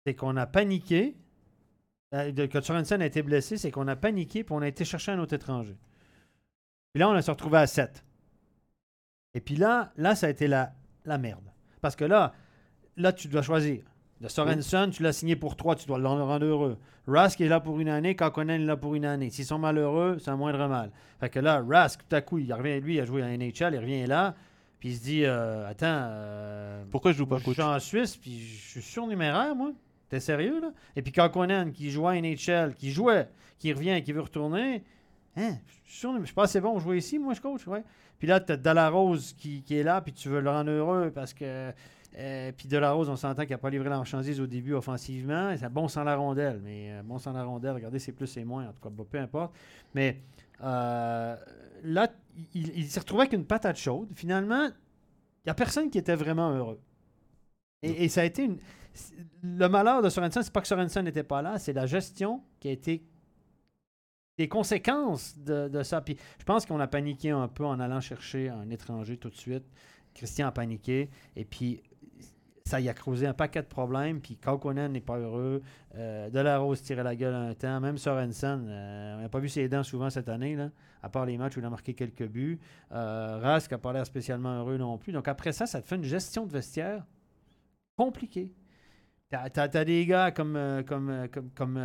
c'est 0.06 0.14
qu'on 0.16 0.36
a 0.38 0.46
paniqué. 0.46 1.16
Euh, 2.14 2.48
que 2.48 2.62
Sorensen 2.62 3.02
a 3.02 3.06
été 3.06 3.24
blessé, 3.24 3.58
c'est 3.58 3.72
qu'on 3.72 3.88
a 3.88 3.96
paniqué 3.96 4.44
puis 4.44 4.54
on 4.54 4.62
a 4.62 4.68
été 4.68 4.86
chercher 4.86 5.14
un 5.14 5.20
autre 5.20 5.34
étranger. 5.34 5.78
Puis 6.94 7.00
là, 7.00 7.10
on 7.10 7.14
a 7.14 7.22
se 7.22 7.32
retrouvé 7.32 7.58
à 7.58 7.66
7. 7.66 8.04
Et 9.34 9.40
puis 9.42 9.56
là, 9.56 9.92
là, 9.98 10.14
ça 10.16 10.28
a 10.28 10.30
été 10.30 10.48
la, 10.48 10.74
la 11.06 11.18
merde. 11.18 11.50
Parce 11.82 11.96
que 11.96 12.06
là, 12.06 12.34
là, 12.98 13.14
tu 13.14 13.28
dois 13.30 13.42
choisir. 13.42 13.84
De 14.24 14.30
Sorensen, 14.30 14.90
tu 14.90 15.04
l'as 15.04 15.12
signé 15.12 15.36
pour 15.36 15.58
3, 15.58 15.76
tu 15.76 15.86
dois 15.86 16.00
le 16.00 16.08
rendre 16.08 16.46
heureux. 16.46 16.78
Rask 17.08 17.42
est 17.42 17.50
là 17.50 17.60
pour 17.60 17.82
une 17.82 17.90
année, 17.90 18.16
Kakonen 18.16 18.62
est 18.62 18.66
là 18.66 18.78
pour 18.78 18.96
une 18.96 19.04
année. 19.04 19.30
S'ils 19.30 19.44
sont 19.44 19.58
malheureux, 19.58 20.16
c'est 20.18 20.32
un 20.32 20.38
moindre 20.38 20.66
mal. 20.70 20.92
Fait 21.20 21.30
que 21.30 21.42
là, 21.42 21.62
Rask, 21.62 22.08
tout 22.08 22.16
à 22.16 22.22
coup, 22.22 22.38
il 22.38 22.54
revient, 22.54 22.80
lui, 22.80 22.96
il 22.96 23.02
a 23.02 23.06
joué 23.06 23.22
à 23.22 23.28
NHL, 23.28 23.74
il 23.74 23.80
revient 23.80 24.06
là, 24.06 24.34
puis 24.80 24.92
il 24.92 24.96
se 24.96 25.04
dit 25.04 25.26
euh, 25.26 25.68
Attends, 25.70 25.88
euh, 25.90 26.84
Pourquoi 26.90 27.12
je 27.12 27.18
joue 27.18 27.26
pas 27.26 27.40
je 27.40 27.44
coach? 27.44 27.56
suis 27.56 27.64
en 27.64 27.78
Suisse, 27.82 28.16
puis 28.16 28.40
je 28.40 28.70
suis 28.70 28.82
surnuméraire, 28.82 29.56
moi. 29.56 29.74
T'es 30.08 30.22
sérieux, 30.22 30.62
là? 30.62 30.72
Et 30.96 31.02
puis 31.02 31.12
Kakonen, 31.12 31.74
qui 31.74 31.92
joue 31.92 32.08
à 32.08 32.16
NHL, 32.16 32.76
qui 32.76 32.92
jouait, 32.92 33.28
qui 33.60 33.74
revient, 33.74 34.02
qui 34.04 34.14
veut 34.14 34.22
retourner, 34.22 34.86
hein, 35.36 35.56
je 35.68 35.74
suis 35.90 36.00
surnuméraire. 36.00 36.30
Je 36.30 36.34
pas 36.34 36.44
assez 36.44 36.62
bon 36.62 36.80
jouer 36.80 37.00
ici, 37.00 37.20
moi, 37.20 37.34
je 37.34 37.42
coach, 37.42 37.68
ouais. 37.68 37.84
Puis 38.20 38.30
là, 38.30 38.40
t'as 38.40 38.56
Delarose 38.56 39.34
qui, 39.34 39.64
qui 39.64 39.76
est 39.76 39.84
là, 39.84 40.00
puis 40.00 40.14
tu 40.14 40.30
veux 40.30 40.40
le 40.40 40.50
rendre 40.50 40.72
heureux 40.72 41.12
parce 41.14 41.34
que. 41.34 41.74
Euh, 42.16 42.52
puis 42.56 42.68
Delarose, 42.68 43.10
on 43.10 43.16
s'entend 43.16 43.44
qu'il 43.44 43.52
n'a 43.52 43.58
pas 43.58 43.70
livré 43.72 43.90
la 43.90 43.98
marchandise 43.98 44.40
au 44.40 44.48
début 44.48 44.74
offensivement. 44.74 45.56
C'est 45.58 45.70
bon 45.70 45.88
sans 45.88 46.04
la 46.04 46.16
rondelle, 46.16 46.62
mais 46.64 46.92
euh, 46.92 47.04
bon 47.04 47.18
sans 47.18 47.34
la 47.34 47.44
rondelle, 47.44 47.74
regardez, 47.74 48.00
c'est 48.00 48.12
plus 48.12 48.38
et 48.38 48.44
moins, 48.46 48.68
en 48.70 48.74
tout 48.74 48.82
cas, 48.82 49.04
peu 49.10 49.18
importe. 49.20 49.56
Mais 49.96 50.22
euh, 50.62 51.36
là, 51.84 52.08
il, 52.54 52.78
il 52.78 52.86
s'est 52.88 53.00
retrouvé 53.00 53.22
avec 53.24 53.34
une 53.34 53.46
patate 53.46 53.78
chaude. 53.78 54.10
Finalement, 54.16 54.66
il 54.66 55.48
n'y 55.48 55.52
a 55.52 55.56
personne 55.56 55.90
qui 55.90 55.98
était 55.98 56.16
vraiment 56.16 56.52
heureux. 56.52 56.80
Et, 57.82 58.06
et 58.06 58.10
ça 58.10 58.22
a 58.22 58.26
été 58.26 58.44
une. 58.46 58.60
Le 59.42 59.68
malheur 59.68 60.02
de 60.04 60.10
Sorensen, 60.10 60.44
c'est 60.44 60.54
pas 60.54 60.62
que 60.62 60.68
Sorensen 60.68 61.04
n'était 61.06 61.24
pas 61.24 61.42
là, 61.42 61.58
c'est 61.58 61.74
la 61.74 61.88
gestion 61.88 62.44
qui 62.60 62.68
a 62.68 62.72
été. 62.72 63.04
des 64.38 64.48
conséquences 64.48 65.38
de, 65.38 65.68
de 65.68 65.84
ça. 65.84 66.02
Puis 66.02 66.18
je 66.40 66.44
pense 66.46 66.66
qu'on 66.66 66.80
a 66.80 66.88
paniqué 66.88 67.30
un 67.32 67.48
peu 67.48 67.66
en 67.66 67.80
allant 67.80 68.02
chercher 68.02 68.50
un 68.50 68.70
étranger 68.70 69.18
tout 69.18 69.30
de 69.30 69.36
suite. 69.36 69.66
Christian 70.14 70.48
a 70.48 70.52
paniqué. 70.52 71.10
Et 71.36 71.46
puis 71.46 71.82
ça 72.66 72.80
y 72.80 72.90
a 72.90 72.94
causé 72.94 73.28
un 73.28 73.34
paquet 73.34 73.62
de 73.62 73.68
problèmes. 73.68 74.22
Puis 74.22 74.38
Kaukonen 74.38 74.92
n'est 74.92 75.02
pas 75.02 75.18
heureux. 75.18 75.62
Euh, 75.96 76.30
Delarose 76.30 76.82
tirait 76.82 77.04
la 77.04 77.16
gueule 77.16 77.34
un 77.34 77.54
temps. 77.54 77.80
Même 77.80 77.98
Sorensen, 77.98 78.66
euh, 78.68 79.18
on 79.18 79.22
n'a 79.22 79.30
pas 79.30 79.40
vu 79.40 79.50
ses 79.50 79.68
dents 79.68 79.84
souvent 79.84 80.10
cette 80.10 80.30
année, 80.30 80.56
là, 80.56 80.70
à 81.02 81.10
part 81.10 81.26
les 81.26 81.38
matchs 81.38 81.58
où 81.58 81.60
il 81.60 81.66
a 81.66 81.70
marqué 81.70 81.94
quelques 81.94 82.28
buts. 82.28 82.60
Euh, 82.92 83.40
Rask 83.42 83.72
n'a 83.72 83.78
pas 83.78 83.94
l'air 83.94 84.06
spécialement 84.06 84.60
heureux 84.60 84.78
non 84.78 84.98
plus. 84.98 85.12
Donc 85.12 85.28
après 85.28 85.52
ça, 85.52 85.66
ça 85.66 85.82
te 85.82 85.88
fait 85.88 85.96
une 85.96 86.04
gestion 86.04 86.46
de 86.46 86.52
vestiaire 86.52 87.06
compliquée. 87.96 88.52
T'as, 89.34 89.50
t'as- 89.50 89.68
t'as 89.68 89.84
des 89.84 90.06
gars 90.06 90.30
comme, 90.30 90.56
euh, 90.56 90.84
euh, 90.92 91.28
comme, 91.28 91.50
comme 91.56 91.78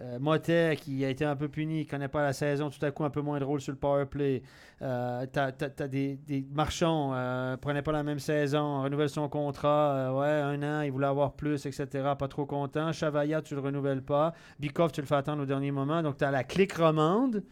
euh, 0.00 0.18
Motet 0.18 0.74
qui 0.80 1.04
a 1.04 1.10
été 1.10 1.24
un 1.24 1.36
peu 1.36 1.48
puni, 1.48 1.82
qui 1.82 1.86
connaît 1.86 2.08
pas 2.08 2.22
la 2.22 2.32
saison, 2.32 2.70
tout 2.70 2.84
à 2.84 2.90
coup 2.90 3.04
un 3.04 3.10
peu 3.10 3.20
moins 3.20 3.38
de 3.38 3.44
rôle 3.44 3.60
sur 3.60 3.70
le 3.70 3.78
power 3.78 4.04
play. 4.06 4.42
Euh, 4.80 5.24
t'as, 5.30 5.52
t'as- 5.52 5.70
t'as 5.70 5.86
des, 5.86 6.16
des 6.16 6.44
marchands, 6.52 7.12
euh, 7.14 7.56
prenait 7.56 7.82
pas 7.82 7.92
la 7.92 8.02
même 8.02 8.18
saison, 8.18 8.82
renouvelle 8.82 9.10
son 9.10 9.28
contrat, 9.28 10.12
ouais, 10.12 10.26
un 10.26 10.60
an, 10.64 10.80
il 10.80 10.90
voulait 10.90 11.06
avoir 11.06 11.34
plus, 11.34 11.64
etc. 11.66 11.86
Pas 12.18 12.26
trop 12.26 12.46
content. 12.46 12.90
Chavaya, 12.92 13.42
tu 13.42 13.54
le 13.54 13.60
renouvelles 13.60 14.02
pas. 14.02 14.32
Bikov, 14.58 14.90
tu 14.90 15.02
le 15.02 15.06
fais 15.06 15.14
attendre 15.14 15.42
au 15.44 15.46
dernier 15.46 15.70
moment. 15.70 16.02
Donc, 16.02 16.16
tu 16.16 16.24
as 16.24 16.32
la 16.32 16.42
clique 16.42 16.72
romande 16.72 17.44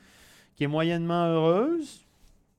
qui 0.56 0.64
est 0.64 0.66
moyennement 0.66 1.26
heureuse. 1.26 2.04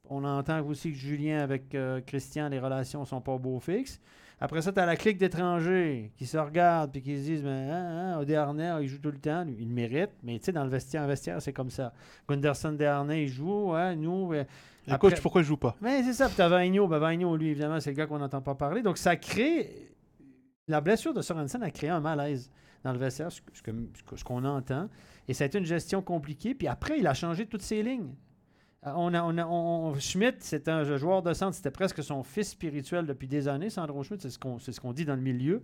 On 0.09 0.23
entend 0.23 0.61
aussi 0.65 0.93
que 0.93 0.97
Julien 0.97 1.39
avec 1.39 1.75
Christian, 2.05 2.47
les 2.47 2.59
relations 2.59 3.03
sont 3.03 3.19
pas 3.19 3.37
beau 3.37 3.59
fixes. 3.59 3.99
Après 4.43 4.61
ça, 4.63 4.71
tu 4.73 4.79
as 4.79 4.85
la 4.87 4.95
clique 4.95 5.17
d'étrangers 5.19 6.11
qui 6.17 6.25
se 6.25 6.37
regardent 6.37 6.91
puis 6.91 7.01
qui 7.01 7.15
se 7.15 7.21
disent 7.21 7.43
ben, 7.43 7.69
hein, 7.71 8.19
hein, 8.19 8.79
il 8.81 8.87
joue 8.87 8.97
tout 8.97 9.11
le 9.11 9.19
temps, 9.19 9.43
lui, 9.43 9.55
il 9.59 9.67
le 9.69 9.73
mérite. 9.73 10.09
Mais 10.23 10.39
tu 10.39 10.45
sais, 10.45 10.51
dans 10.51 10.63
le 10.63 10.69
vestiaire, 10.69 11.05
vestiaire, 11.05 11.41
c'est 11.41 11.53
comme 11.53 11.69
ça. 11.69 11.93
Gunderson 12.27 12.71
Desharnais, 12.73 13.23
il 13.25 13.29
joue, 13.29 13.73
nous. 13.97 14.33
euh, 14.33 14.43
Et 14.87 14.91
Après- 14.91 15.09
coach, 15.11 15.21
pourquoi 15.21 15.43
je 15.43 15.47
joue 15.47 15.57
pas? 15.57 15.75
Mais 15.79 16.01
c'est 16.01 16.13
ça, 16.13 16.25
puis 16.25 16.33
t'as 16.35 16.47
Vagno. 16.49 16.87
Ben 16.87 16.97
Vagno, 16.97 17.37
lui, 17.37 17.49
évidemment, 17.49 17.79
c'est 17.79 17.91
le 17.91 17.95
gars 17.95 18.07
qu'on 18.07 18.17
n'entend 18.17 18.41
pas 18.41 18.55
parler. 18.55 18.81
Donc, 18.81 18.97
ça 18.97 19.15
crée 19.15 19.69
La 20.67 20.81
blessure 20.81 21.13
de 21.13 21.21
Sorensen 21.21 21.61
a 21.63 21.69
créé 21.69 21.89
un 21.89 21.99
malaise 21.99 22.49
dans 22.83 22.93
le 22.93 22.97
vestiaire, 22.97 23.29
ce 23.31 24.23
qu'on 24.23 24.43
entend. 24.45 24.89
Et 25.27 25.33
ça 25.33 25.43
a 25.43 25.47
été 25.47 25.57
une 25.59 25.65
gestion 25.65 26.01
compliquée. 26.01 26.55
Puis 26.55 26.67
après, 26.67 26.97
il 26.99 27.05
a 27.05 27.13
changé 27.13 27.45
toutes 27.45 27.61
ses 27.61 27.83
lignes. 27.83 28.13
Euh, 28.87 28.91
On 28.95 29.13
a, 29.13 29.99
Schmidt, 29.99 30.37
c'est 30.39 30.67
un 30.67 30.83
joueur 30.97 31.21
de 31.21 31.33
centre, 31.33 31.55
c'était 31.55 31.69
presque 31.69 32.03
son 32.03 32.23
fils 32.23 32.49
spirituel 32.49 33.05
depuis 33.05 33.27
des 33.27 33.47
années. 33.47 33.69
Sandro 33.69 34.01
Schmidt, 34.03 34.23
c'est 34.23 34.71
ce 34.71 34.79
qu'on 34.79 34.93
dit 34.93 35.05
dans 35.05 35.15
le 35.15 35.21
milieu. 35.21 35.63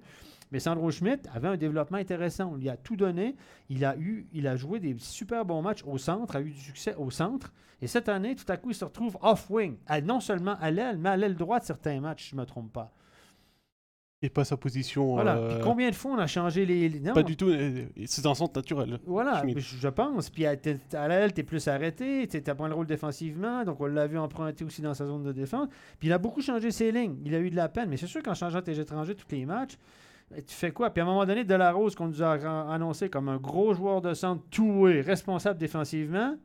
Mais 0.52 0.60
Sandro 0.60 0.91
Schmidt 0.91 1.27
avait 1.34 1.48
un 1.48 1.57
développement 1.57 1.98
intéressant. 1.98 2.52
On 2.53 2.56
lui 2.56 2.69
a 2.69 2.77
tout 2.77 2.95
donné. 2.95 3.35
Il 3.69 3.84
a, 3.85 3.98
eu, 3.98 4.27
il 4.34 4.48
a 4.48 4.56
joué 4.56 4.80
des 4.80 4.95
super 4.99 5.45
bons 5.45 5.61
matchs 5.61 5.84
au 5.85 5.98
centre, 5.98 6.35
a 6.35 6.41
eu 6.41 6.52
du 6.52 6.60
succès 6.60 6.95
au 6.95 7.10
centre. 7.10 7.52
Et 7.81 7.88
cette 7.88 8.07
année, 8.07 8.35
tout 8.35 8.49
à 8.52 8.57
coup, 8.57 8.69
il 8.69 8.76
se 8.76 8.85
retrouve 8.85 9.18
off-wing, 9.22 9.77
non 10.03 10.19
seulement 10.19 10.56
à 10.60 10.72
l'aile, 10.72 10.98
mais 10.98 11.10
à 11.10 11.18
l'aile 11.18 11.35
droite 11.35 11.64
certains 11.64 11.99
matchs, 11.99 12.26
si 12.26 12.30
je 12.31 12.35
ne 12.35 12.41
me 12.41 12.45
trompe 12.45 12.72
pas. 12.72 12.94
Et 14.23 14.30
pas 14.30 14.44
sa 14.44 14.57
position. 14.57 15.14
Voilà. 15.14 15.38
euh, 15.38 15.49
Puis 15.56 15.64
combien 15.64 15.89
de 15.91 15.95
fois 15.95 16.14
on 16.14 16.18
a 16.18 16.26
changé 16.26 16.65
les. 16.65 16.89
les- 16.89 16.99
non, 16.99 17.14
Pas 17.14 17.22
du 17.22 17.38
tout. 17.38 17.49
euh, 17.49 17.85
C'est 18.07 18.26
un 18.26 18.34
centre 18.34 18.57
naturel. 18.57 18.99
Voilà, 19.06 19.44
je 19.56 19.88
pense. 19.89 20.31
Puis 20.31 20.48
à, 20.48 20.57
t'es- 20.57 20.80
à 20.94 21.07
l'aile, 21.07 21.34
tu 21.34 21.41
es 21.41 21.44
plus 21.44 21.68
arrêté, 21.68 22.27
tu 22.27 22.41
as 22.49 22.53
moins 22.56 22.68
le 22.68 22.73
rôle 22.73 22.88
défensivement, 22.88 23.64
donc 23.64 23.80
on 23.80 23.85
l'a 23.85 24.07
vu 24.07 24.18
emprunter 24.18 24.65
aussi 24.65 24.81
dans 24.81 24.95
sa 24.95 25.06
zone 25.06 25.23
de 25.23 25.31
défense. 25.31 25.68
Puis 25.99 26.07
il 26.07 26.14
a 26.14 26.18
beaucoup 26.18 26.41
changé 26.41 26.72
ses 26.72 26.91
lignes. 26.91 27.18
Il 27.26 27.35
a 27.35 27.39
eu 27.39 27.52
de 27.52 27.56
la 27.56 27.69
peine, 27.69 27.89
mais 27.89 27.98
c'est 27.98 28.07
sûr 28.07 28.23
qu'en 28.23 28.34
changeant 28.34 28.61
tes 28.64 28.80
étrangers 28.80 29.14
tous 29.14 29.27
les 29.30 29.45
matchs, 29.45 29.77
ben, 30.31 30.41
tu 30.44 30.56
fais 30.56 30.72
quoi? 30.72 30.89
Puis 30.89 31.02
à 31.02 31.03
un 31.03 31.07
moment 31.07 31.23
donné, 31.26 31.44
Delarose, 31.44 31.94
qu'on 31.94 32.07
nous 32.07 32.23
a 32.23 32.34
annoncé 32.73 33.10
comme 33.11 33.30
un 33.30 33.38
gros 33.38 33.76
joueur 33.76 34.02
de 34.02 34.15
centre, 34.15 34.41
tout 34.49 34.81
responsable 34.81 35.60
défensivement, 35.60 36.35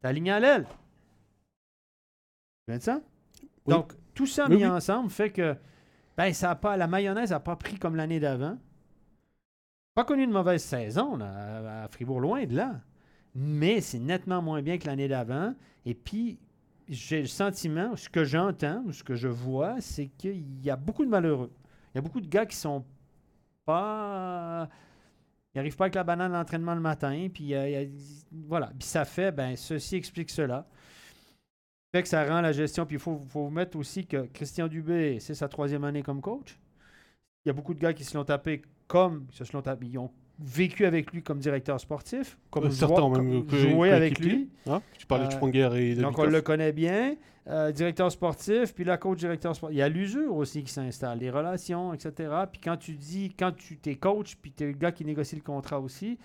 t'as 0.00 0.10
aligné 0.10 0.30
à 0.30 0.38
l'aile. 0.38 0.66
Tu 0.66 0.70
viens 2.68 2.78
de 2.78 2.82
ça? 2.82 3.00
Oui. 3.66 3.74
Donc, 3.74 3.92
tout 4.14 4.26
ça 4.26 4.46
Oui, 4.48 4.54
mis 4.56 4.62
oui. 4.62 4.68
ensemble 4.70 5.10
fait 5.10 5.30
que 5.30 5.56
ben, 6.16 6.32
ça 6.32 6.50
a 6.50 6.54
pas, 6.54 6.76
la 6.76 6.86
mayonnaise 6.86 7.30
n'a 7.30 7.40
pas 7.40 7.56
pris 7.56 7.78
comme 7.78 7.96
l'année 7.96 8.20
d'avant. 8.20 8.58
Pas 9.94 10.04
connu 10.04 10.26
de 10.26 10.32
mauvaise 10.32 10.62
saison 10.62 11.18
à 11.20 11.86
Fribourg, 11.88 12.20
loin 12.20 12.44
de 12.46 12.56
là. 12.56 12.80
Mais 13.34 13.80
c'est 13.80 13.98
nettement 13.98 14.42
moins 14.42 14.62
bien 14.62 14.78
que 14.78 14.86
l'année 14.86 15.08
d'avant. 15.08 15.54
Et 15.84 15.94
puis, 15.94 16.38
j'ai 16.88 17.20
le 17.20 17.26
sentiment, 17.26 17.96
ce 17.96 18.08
que 18.08 18.24
j'entends, 18.24 18.84
ce 18.90 19.02
que 19.02 19.14
je 19.14 19.28
vois, 19.28 19.80
c'est 19.80 20.08
qu'il 20.08 20.64
y 20.64 20.70
a 20.70 20.76
beaucoup 20.76 21.04
de 21.04 21.10
malheureux. 21.10 21.52
Il 21.92 21.96
y 21.96 21.98
a 21.98 22.02
beaucoup 22.02 22.20
de 22.20 22.28
gars 22.28 22.46
qui 22.46 22.56
sont 22.56 22.84
pas. 23.64 24.68
Ils 25.54 25.58
n'arrivent 25.58 25.76
pas 25.76 25.84
avec 25.84 25.94
la 25.94 26.04
banane 26.04 26.34
à 26.34 26.38
l'entraînement 26.38 26.74
le 26.74 26.80
matin. 26.80 27.28
Puis, 27.32 27.54
euh, 27.54 27.86
voilà. 28.46 28.72
Puis 28.78 28.88
ça 28.88 29.04
fait, 29.04 29.32
ben, 29.32 29.56
ceci 29.56 29.96
explique 29.96 30.30
cela. 30.30 30.66
Fait 31.92 32.02
que 32.02 32.08
ça 32.08 32.24
rend 32.24 32.40
la 32.40 32.52
gestion. 32.52 32.86
Puis 32.86 32.96
il 32.96 32.98
faut, 33.00 33.22
faut 33.28 33.44
vous 33.44 33.50
mettre 33.50 33.76
aussi 33.78 34.06
que 34.06 34.26
Christian 34.32 34.66
Dubé, 34.66 35.18
c'est 35.20 35.34
sa 35.34 35.48
troisième 35.48 35.84
année 35.84 36.02
comme 36.02 36.20
coach. 36.20 36.58
Il 37.44 37.48
y 37.48 37.50
a 37.50 37.52
beaucoup 37.52 37.74
de 37.74 37.80
gars 37.80 37.92
qui 37.92 38.04
se 38.04 38.16
l'ont 38.16 38.24
tapé 38.24 38.62
comme. 38.86 39.26
Ils 39.38 39.44
se 39.46 39.52
l'ont 39.52 39.62
tapé. 39.62 39.86
Ils 39.86 39.98
ont 39.98 40.10
vécu 40.38 40.86
avec 40.86 41.12
lui 41.12 41.22
comme 41.22 41.38
directeur 41.38 41.78
sportif, 41.78 42.38
comme 42.50 42.64
Euh, 42.64 42.70
joueur- 42.70 42.96
comme 43.12 43.58
joué 43.72 43.90
avec 43.92 44.18
lui. 44.18 44.48
Hein 44.66 44.80
tu 44.98 45.06
parlais 45.06 45.26
de 45.28 45.34
Euh, 45.34 45.38
Schwanger 45.38 45.70
et 45.76 45.94
de 45.94 46.02
Donc, 46.02 46.18
on 46.18 46.24
le 46.24 46.40
connaît 46.40 46.72
bien. 46.72 47.14
Euh, 47.48 47.72
directeur 47.72 48.10
sportif, 48.10 48.72
puis 48.72 48.84
là, 48.84 48.96
coach 48.96 49.18
directeur 49.18 49.54
sportif. 49.54 49.74
Il 49.76 49.78
y 49.80 49.82
a 49.82 49.88
l'usure 49.88 50.34
aussi 50.34 50.62
qui 50.62 50.72
s'installe, 50.72 51.18
les 51.18 51.28
relations, 51.28 51.92
etc. 51.92 52.32
Puis 52.50 52.60
quand 52.62 52.76
tu 52.76 52.92
dis, 52.94 53.34
quand 53.36 53.50
tu 53.52 53.76
t'es 53.78 53.96
coach, 53.96 54.36
puis 54.40 54.52
tu 54.52 54.62
es 54.62 54.66
le 54.68 54.72
gars 54.74 54.92
qui 54.92 55.04
négocie 55.04 55.34
le 55.36 55.42
contrat 55.42 55.80
aussi, 55.80 56.18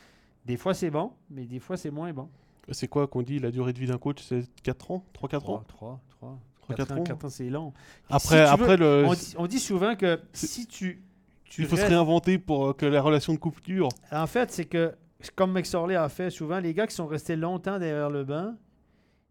des 0.45 0.57
fois 0.57 0.75
c'est 0.75 0.91
bon, 0.91 1.11
mais 1.31 1.45
des 1.45 1.59
fois 1.59 1.75
c'est 1.75 1.89
moins 1.89 2.13
bon. 2.13 2.29
C'est 2.71 2.87
quoi 2.87 3.07
qu'on 3.07 3.21
dit 3.21 3.39
La 3.39 3.51
durée 3.51 3.73
de 3.73 3.79
vie 3.79 3.87
d'un 3.87 3.97
coach, 3.97 4.21
c'est 4.21 4.43
4 4.63 4.91
ans? 4.91 5.05
3-4 5.13 5.35
ans? 5.37 5.39
3, 5.39 5.65
3, 5.67 6.01
3, 6.19 6.75
4 6.75 6.91
ans, 6.91 6.97
ans? 6.97 7.03
quatre 7.03 7.25
ans, 7.25 7.29
c'est 7.29 7.49
long. 7.49 7.73
Après, 8.09 8.45
Si 8.45 8.53
tu 8.55 8.61
après 8.61 8.77
le, 8.77 9.05
On 9.07 9.13
dit, 9.13 9.33
on 9.37 9.47
dit 9.47 9.59
souvent 9.59 9.95
que 9.95 10.19
si 10.33 10.67
tu. 10.67 11.01
tu 11.45 11.61
il 11.61 11.67
faut 11.67 11.77
se 11.77 11.85
réinventer 11.85 12.37
pour 12.37 12.67
euh, 12.67 12.73
que 12.73 12.85
la 12.85 13.01
relation 13.01 13.33
de 13.33 13.37
couple 13.39 13.61
dure. 13.63 13.87
En 14.11 14.27
fait, 14.27 14.51
c'est 14.51 14.65
que, 14.65 14.93
comme 15.35 15.53
McSorley 15.53 15.95
a 15.95 16.09
fait 16.09 16.29
souvent, 16.29 16.59
les 16.59 16.73
gars 16.73 16.87
qui 16.87 16.95
sont 16.95 17.07
restés 17.07 17.35
longtemps 17.37 17.79
derrière 17.79 18.09
le 18.09 18.25
banc, 18.25 18.53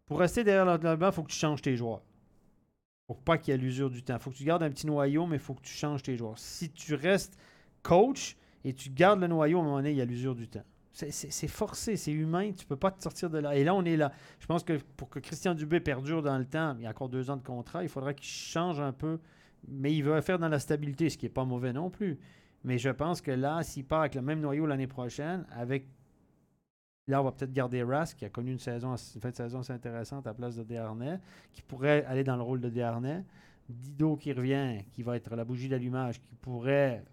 pour 0.07 0.19
rester 0.19 0.43
derrière 0.43 0.65
le, 0.65 0.77
le 0.81 0.95
banc, 0.95 1.07
il 1.07 1.13
faut 1.13 1.23
que 1.23 1.31
tu 1.31 1.37
changes 1.37 1.61
tes 1.61 1.75
joueurs. 1.75 2.01
Pour 3.05 3.19
pas 3.19 3.37
qu'il 3.37 3.53
y 3.53 3.55
ait 3.55 3.57
l'usure 3.57 3.89
du 3.89 4.03
temps. 4.03 4.15
Il 4.15 4.19
faut 4.19 4.31
que 4.31 4.35
tu 4.35 4.43
gardes 4.43 4.63
un 4.63 4.69
petit 4.69 4.87
noyau, 4.87 5.27
mais 5.27 5.35
il 5.37 5.41
faut 5.41 5.53
que 5.53 5.61
tu 5.61 5.73
changes 5.73 6.03
tes 6.03 6.17
joueurs. 6.17 6.37
Si 6.37 6.71
tu 6.71 6.93
restes 6.95 7.37
coach 7.83 8.35
et 8.65 8.73
tu 8.73 8.89
gardes 8.89 9.21
le 9.21 9.27
noyau, 9.27 9.59
à 9.59 9.61
un 9.61 9.63
moment 9.63 9.77
donné, 9.77 9.91
il 9.91 9.97
y 9.97 10.01
a 10.01 10.05
l'usure 10.05 10.35
du 10.35 10.47
temps. 10.47 10.63
C'est- 10.97 11.47
forcé, 11.47 11.95
c'est 11.95 12.11
humain, 12.11 12.51
tu 12.53 12.65
peux 12.65 12.75
pas 12.75 12.89
te 12.89 13.03
sortir 13.03 13.29
de 13.29 13.37
là. 13.37 13.55
Et 13.55 13.63
là, 13.63 13.75
on 13.75 13.85
est 13.85 13.97
là. 13.97 14.11
Je 14.39 14.47
pense 14.47 14.63
que 14.63 14.79
pour 14.95 15.09
que 15.09 15.19
Christian 15.19 15.53
Dubé 15.53 15.79
perdure 15.79 16.23
dans 16.23 16.39
le 16.39 16.45
temps, 16.45 16.75
il 16.79 16.83
y 16.83 16.87
a 16.87 16.89
encore 16.89 17.09
deux 17.09 17.29
ans 17.29 17.37
de 17.37 17.43
contrat, 17.43 17.83
il 17.83 17.89
faudra 17.89 18.15
qu'il 18.15 18.25
change 18.27 18.79
un 18.79 18.93
peu. 18.93 19.19
Mais 19.67 19.93
il 19.93 20.01
veut 20.03 20.19
faire 20.21 20.39
dans 20.39 20.49
la 20.49 20.57
stabilité, 20.57 21.09
ce 21.11 21.17
qui 21.17 21.25
n'est 21.25 21.31
pas 21.31 21.45
mauvais 21.45 21.71
non 21.71 21.91
plus. 21.91 22.17
Mais 22.63 22.79
je 22.79 22.89
pense 22.89 23.21
que 23.21 23.29
là, 23.29 23.61
s'il 23.61 23.85
part 23.85 24.01
avec 24.01 24.15
le 24.15 24.23
même 24.23 24.39
noyau 24.39 24.65
l'année 24.65 24.87
prochaine, 24.87 25.45
avec. 25.51 25.85
Là, 27.07 27.21
on 27.21 27.25
va 27.25 27.31
peut-être 27.31 27.53
garder 27.53 27.83
Rask, 27.83 28.17
qui 28.17 28.25
a 28.25 28.29
connu 28.29 28.51
une 28.51 28.59
saison, 28.59 28.95
une 28.95 29.21
fin 29.21 29.29
de 29.29 29.35
saison 29.35 29.59
assez 29.59 29.73
intéressante 29.73 30.25
à 30.25 30.31
la 30.31 30.33
place 30.33 30.55
de 30.55 30.63
Desharnais, 30.63 31.19
qui 31.53 31.61
pourrait 31.61 32.05
aller 32.05 32.23
dans 32.23 32.35
le 32.35 32.41
rôle 32.41 32.59
de 32.59 32.69
Desharnais. 32.69 33.23
Dido 33.69 34.15
qui 34.15 34.33
revient, 34.33 34.83
qui 34.91 35.03
va 35.03 35.15
être 35.15 35.35
la 35.35 35.45
bougie 35.45 35.69
d'allumage, 35.69 36.19
qui 36.19 36.35
pourrait 36.35 37.05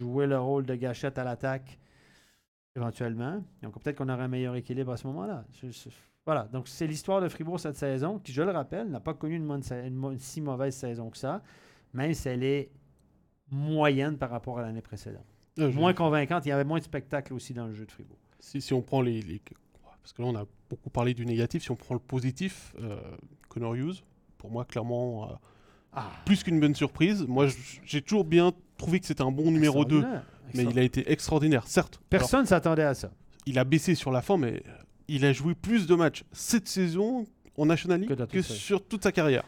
jouer 0.00 0.26
le 0.26 0.38
rôle 0.40 0.64
de 0.64 0.74
gâchette 0.74 1.18
à 1.18 1.24
l'attaque 1.24 1.78
éventuellement. 2.76 3.42
Donc 3.62 3.80
peut-être 3.80 3.96
qu'on 3.98 4.08
aura 4.08 4.22
un 4.24 4.28
meilleur 4.28 4.54
équilibre 4.54 4.92
à 4.92 4.96
ce 4.96 5.06
moment-là. 5.08 5.44
Voilà, 6.24 6.44
donc 6.52 6.68
c'est 6.68 6.86
l'histoire 6.86 7.20
de 7.20 7.28
Fribourg 7.28 7.58
cette 7.60 7.76
saison, 7.76 8.18
qui, 8.18 8.32
je 8.32 8.42
le 8.42 8.50
rappelle, 8.50 8.88
n'a 8.90 9.00
pas 9.00 9.14
connu 9.14 9.36
une, 9.36 10.18
si 10.18 10.40
mauvaise 10.40 10.74
saison 10.74 11.08
que 11.10 11.16
ça, 11.16 11.42
même 11.94 12.12
si 12.14 12.28
elle 12.28 12.42
est 12.42 12.70
moyenne 13.50 14.16
par 14.18 14.30
rapport 14.30 14.58
à 14.58 14.62
l'année 14.62 14.82
précédente. 14.82 15.24
Je- 15.56 15.64
Moins 15.66 15.94
convaincante, 15.94 16.44
il 16.44 16.50
y 16.50 16.52
avait 16.52 16.64
moins 16.64 16.78
de 16.78 16.84
spectacle 16.84 17.32
aussi 17.32 17.54
dans 17.54 17.66
le 17.66 17.72
jeu 17.74 17.86
de 17.86 17.92
Fribourg. 17.92 18.18
si, 18.40 18.60
si 18.60 18.72
on 18.74 18.82
prend 18.82 19.00
les, 19.02 19.22
les- 19.22 19.40
Parce 20.02 20.12
que 20.12 20.22
là, 20.22 20.28
on 20.28 20.36
a 20.36 20.44
beaucoup 20.68 20.90
parlé 20.90 21.14
du 21.14 21.24
négatif. 21.26 21.62
Si 21.62 21.70
on 21.70 21.76
prend 21.76 21.94
le 21.94 22.00
positif, 22.00 22.74
euh, 22.80 22.96
Connor 23.48 23.74
Hughes, 23.74 24.02
pour 24.38 24.50
moi, 24.50 24.64
clairement, 24.64 25.30
euh, 25.30 25.34
Ah, 25.92 26.10
plus 26.26 26.42
qu'une 26.44 26.60
bonne 26.60 26.74
surprise. 26.74 27.24
Moi, 27.26 27.46
j'ai 27.84 28.02
toujours 28.02 28.24
bien 28.24 28.52
trouvé 28.76 29.00
que 29.00 29.06
c'était 29.06 29.22
un 29.22 29.30
bon 29.32 29.50
numéro 29.50 29.84
2, 29.84 29.98
extraordinaire, 29.98 30.26
mais 30.54 30.64
il 30.64 30.78
a 30.78 30.82
été 30.82 31.10
extraordinaire, 31.10 31.66
certes. 31.66 32.00
Personne 32.10 32.42
ne 32.42 32.46
s'attendait 32.46 32.82
à 32.84 32.94
ça. 32.94 33.10
il 33.46 33.58
a 33.58 33.64
baissé 33.64 33.94
sur 33.94 34.10
la 34.10 34.22
fin, 34.22 34.36
mais 34.36 34.62
il 35.08 35.24
a 35.24 35.32
joué 35.32 35.54
plus 35.54 35.86
de 35.86 35.94
matchs 35.94 36.24
cette 36.32 36.66
saison 36.68 37.26
en 37.56 37.66
National 37.66 38.00
League 38.00 38.26
Que 38.26 38.42
sur 38.42 38.84
toute 38.84 39.02
sa 39.04 39.12
carrière. 39.12 39.44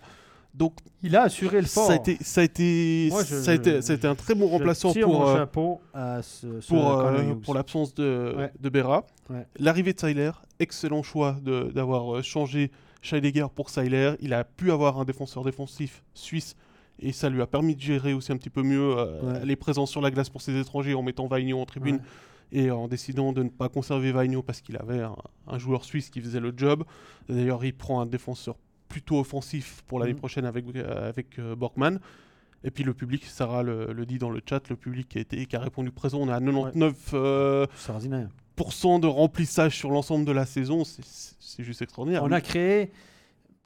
Donc, 0.55 0.75
Il 1.03 1.15
a 1.15 1.23
assuré 1.25 1.61
le 1.61 1.67
fort. 1.67 1.87
ça 1.87 1.93
a 1.93 1.97
été, 1.97 2.17
ça 2.23 2.41
a 2.41 2.45
été, 2.45 3.09
Moi, 3.11 3.23
je- 3.23 3.37
ça 3.37 3.51
a 3.51 3.55
été, 3.55 3.83
ça 3.83 3.93
a 3.93 3.97
été 3.97 4.07
un 4.07 4.15
très 4.15 4.35
bon 4.35 4.47
Je 4.47 4.53
remplaçant 4.53 4.93
tire 4.93 5.05
pour, 5.07 5.21
mon 5.21 5.29
euh, 5.29 5.37
chapeau 5.37 5.81
à 5.93 6.23
ce, 6.23 6.61
ce 6.61 6.69
pour, 6.69 6.91
euh, 6.99 7.35
pour 7.35 7.55
l'absence 7.55 7.95
de, 7.95 8.35
Ouais. 8.37 8.51
de 8.59 8.69
Berra. 8.69 9.05
Ouais. 9.31 9.47
L'arrivée 9.59 9.93
de 9.93 10.01
Seiler, 10.01 10.31
excellent 10.59 11.03
choix 11.03 11.37
d'avoir 11.43 12.17
euh, 12.17 12.23
changé 12.23 12.71
Scheidegger 13.03 13.47
pour 13.55 13.69
Seiler. 13.71 14.15
Il 14.21 14.33
a 14.33 14.43
pu 14.43 14.73
avoir 14.73 14.99
un 14.99 15.05
défenseur 15.05 15.45
défensif 15.45 16.03
suisse 16.15 16.57
et 17.01 17.13
ça 17.13 17.29
lui 17.29 17.41
a 17.43 17.47
permis 17.47 17.75
de 17.77 17.81
gérer 17.81 18.13
aussi 18.13 18.33
un 18.33 18.37
petit 18.37 18.51
peu 18.51 18.63
mieux 18.63 18.97
euh, 18.99 19.21
Ouais. 19.23 19.45
les 19.47 19.57
présences 19.57 19.91
sur 19.91 20.01
la 20.01 20.11
glace 20.11 20.29
pour 20.31 20.43
ses 20.43 20.59
étrangers 20.59 20.95
en 20.95 21.03
mettant 21.03 21.27
Vaigno 21.27 21.61
en 21.61 21.67
tribune 21.67 21.97
Ouais. 21.97 22.61
et 22.61 22.71
en 22.71 22.89
décidant 22.89 23.33
de 23.33 23.43
ne 23.43 23.49
pas 23.49 23.69
conserver 23.69 24.13
Vaigno 24.13 24.43
parce 24.43 24.61
qu'il 24.61 24.77
avait 24.77 25.01
un, 25.03 25.17
un 25.47 25.59
joueur 25.59 25.85
suisse 25.85 26.11
qui 26.11 26.21
faisait 26.21 26.41
le 26.41 26.53
job. 26.57 26.85
D'ailleurs, 27.29 27.65
il 27.65 27.75
prend 27.75 28.01
un 28.01 28.07
défenseur 28.07 28.57
plutôt 28.89 29.19
offensif 29.21 29.83
pour 29.87 29.99
l'année 29.99 30.13
Mhm. 30.15 30.19
prochaine 30.19 30.45
avec, 30.47 30.65
euh, 30.75 31.09
avec 31.09 31.39
euh, 31.39 31.55
Borkman. 31.55 31.99
Et 32.65 32.71
puis 32.73 32.83
le 32.83 32.93
public, 32.95 33.25
Sarah 33.25 33.63
le, 33.63 33.93
le 33.93 34.05
dit 34.07 34.19
dans 34.19 34.31
le 34.31 34.41
chat, 34.49 34.69
le 34.69 34.75
public 34.77 35.09
qui 35.11 35.19
a, 35.19 35.21
été, 35.21 35.47
qui 35.47 35.55
a 35.55 35.61
répondu 35.61 35.93
présent, 35.93 36.19
on 36.21 36.29
est 36.29 36.33
à 36.33 36.41
99% 36.41 36.93
euh, 37.15 37.65
Extraordinaire. 37.67 38.29
pourcent 38.57 38.99
de 38.99 39.07
remplissage 39.07 39.77
sur 39.77 39.91
l'ensemble 39.91 40.25
de 40.25 40.33
la 40.33 40.45
saison, 40.47 40.83
c'est 40.85 41.63
juste 41.63 41.83
extraordinaire. 41.83 42.25
On 42.25 42.33
a 42.33 42.41
créé, 42.41 42.91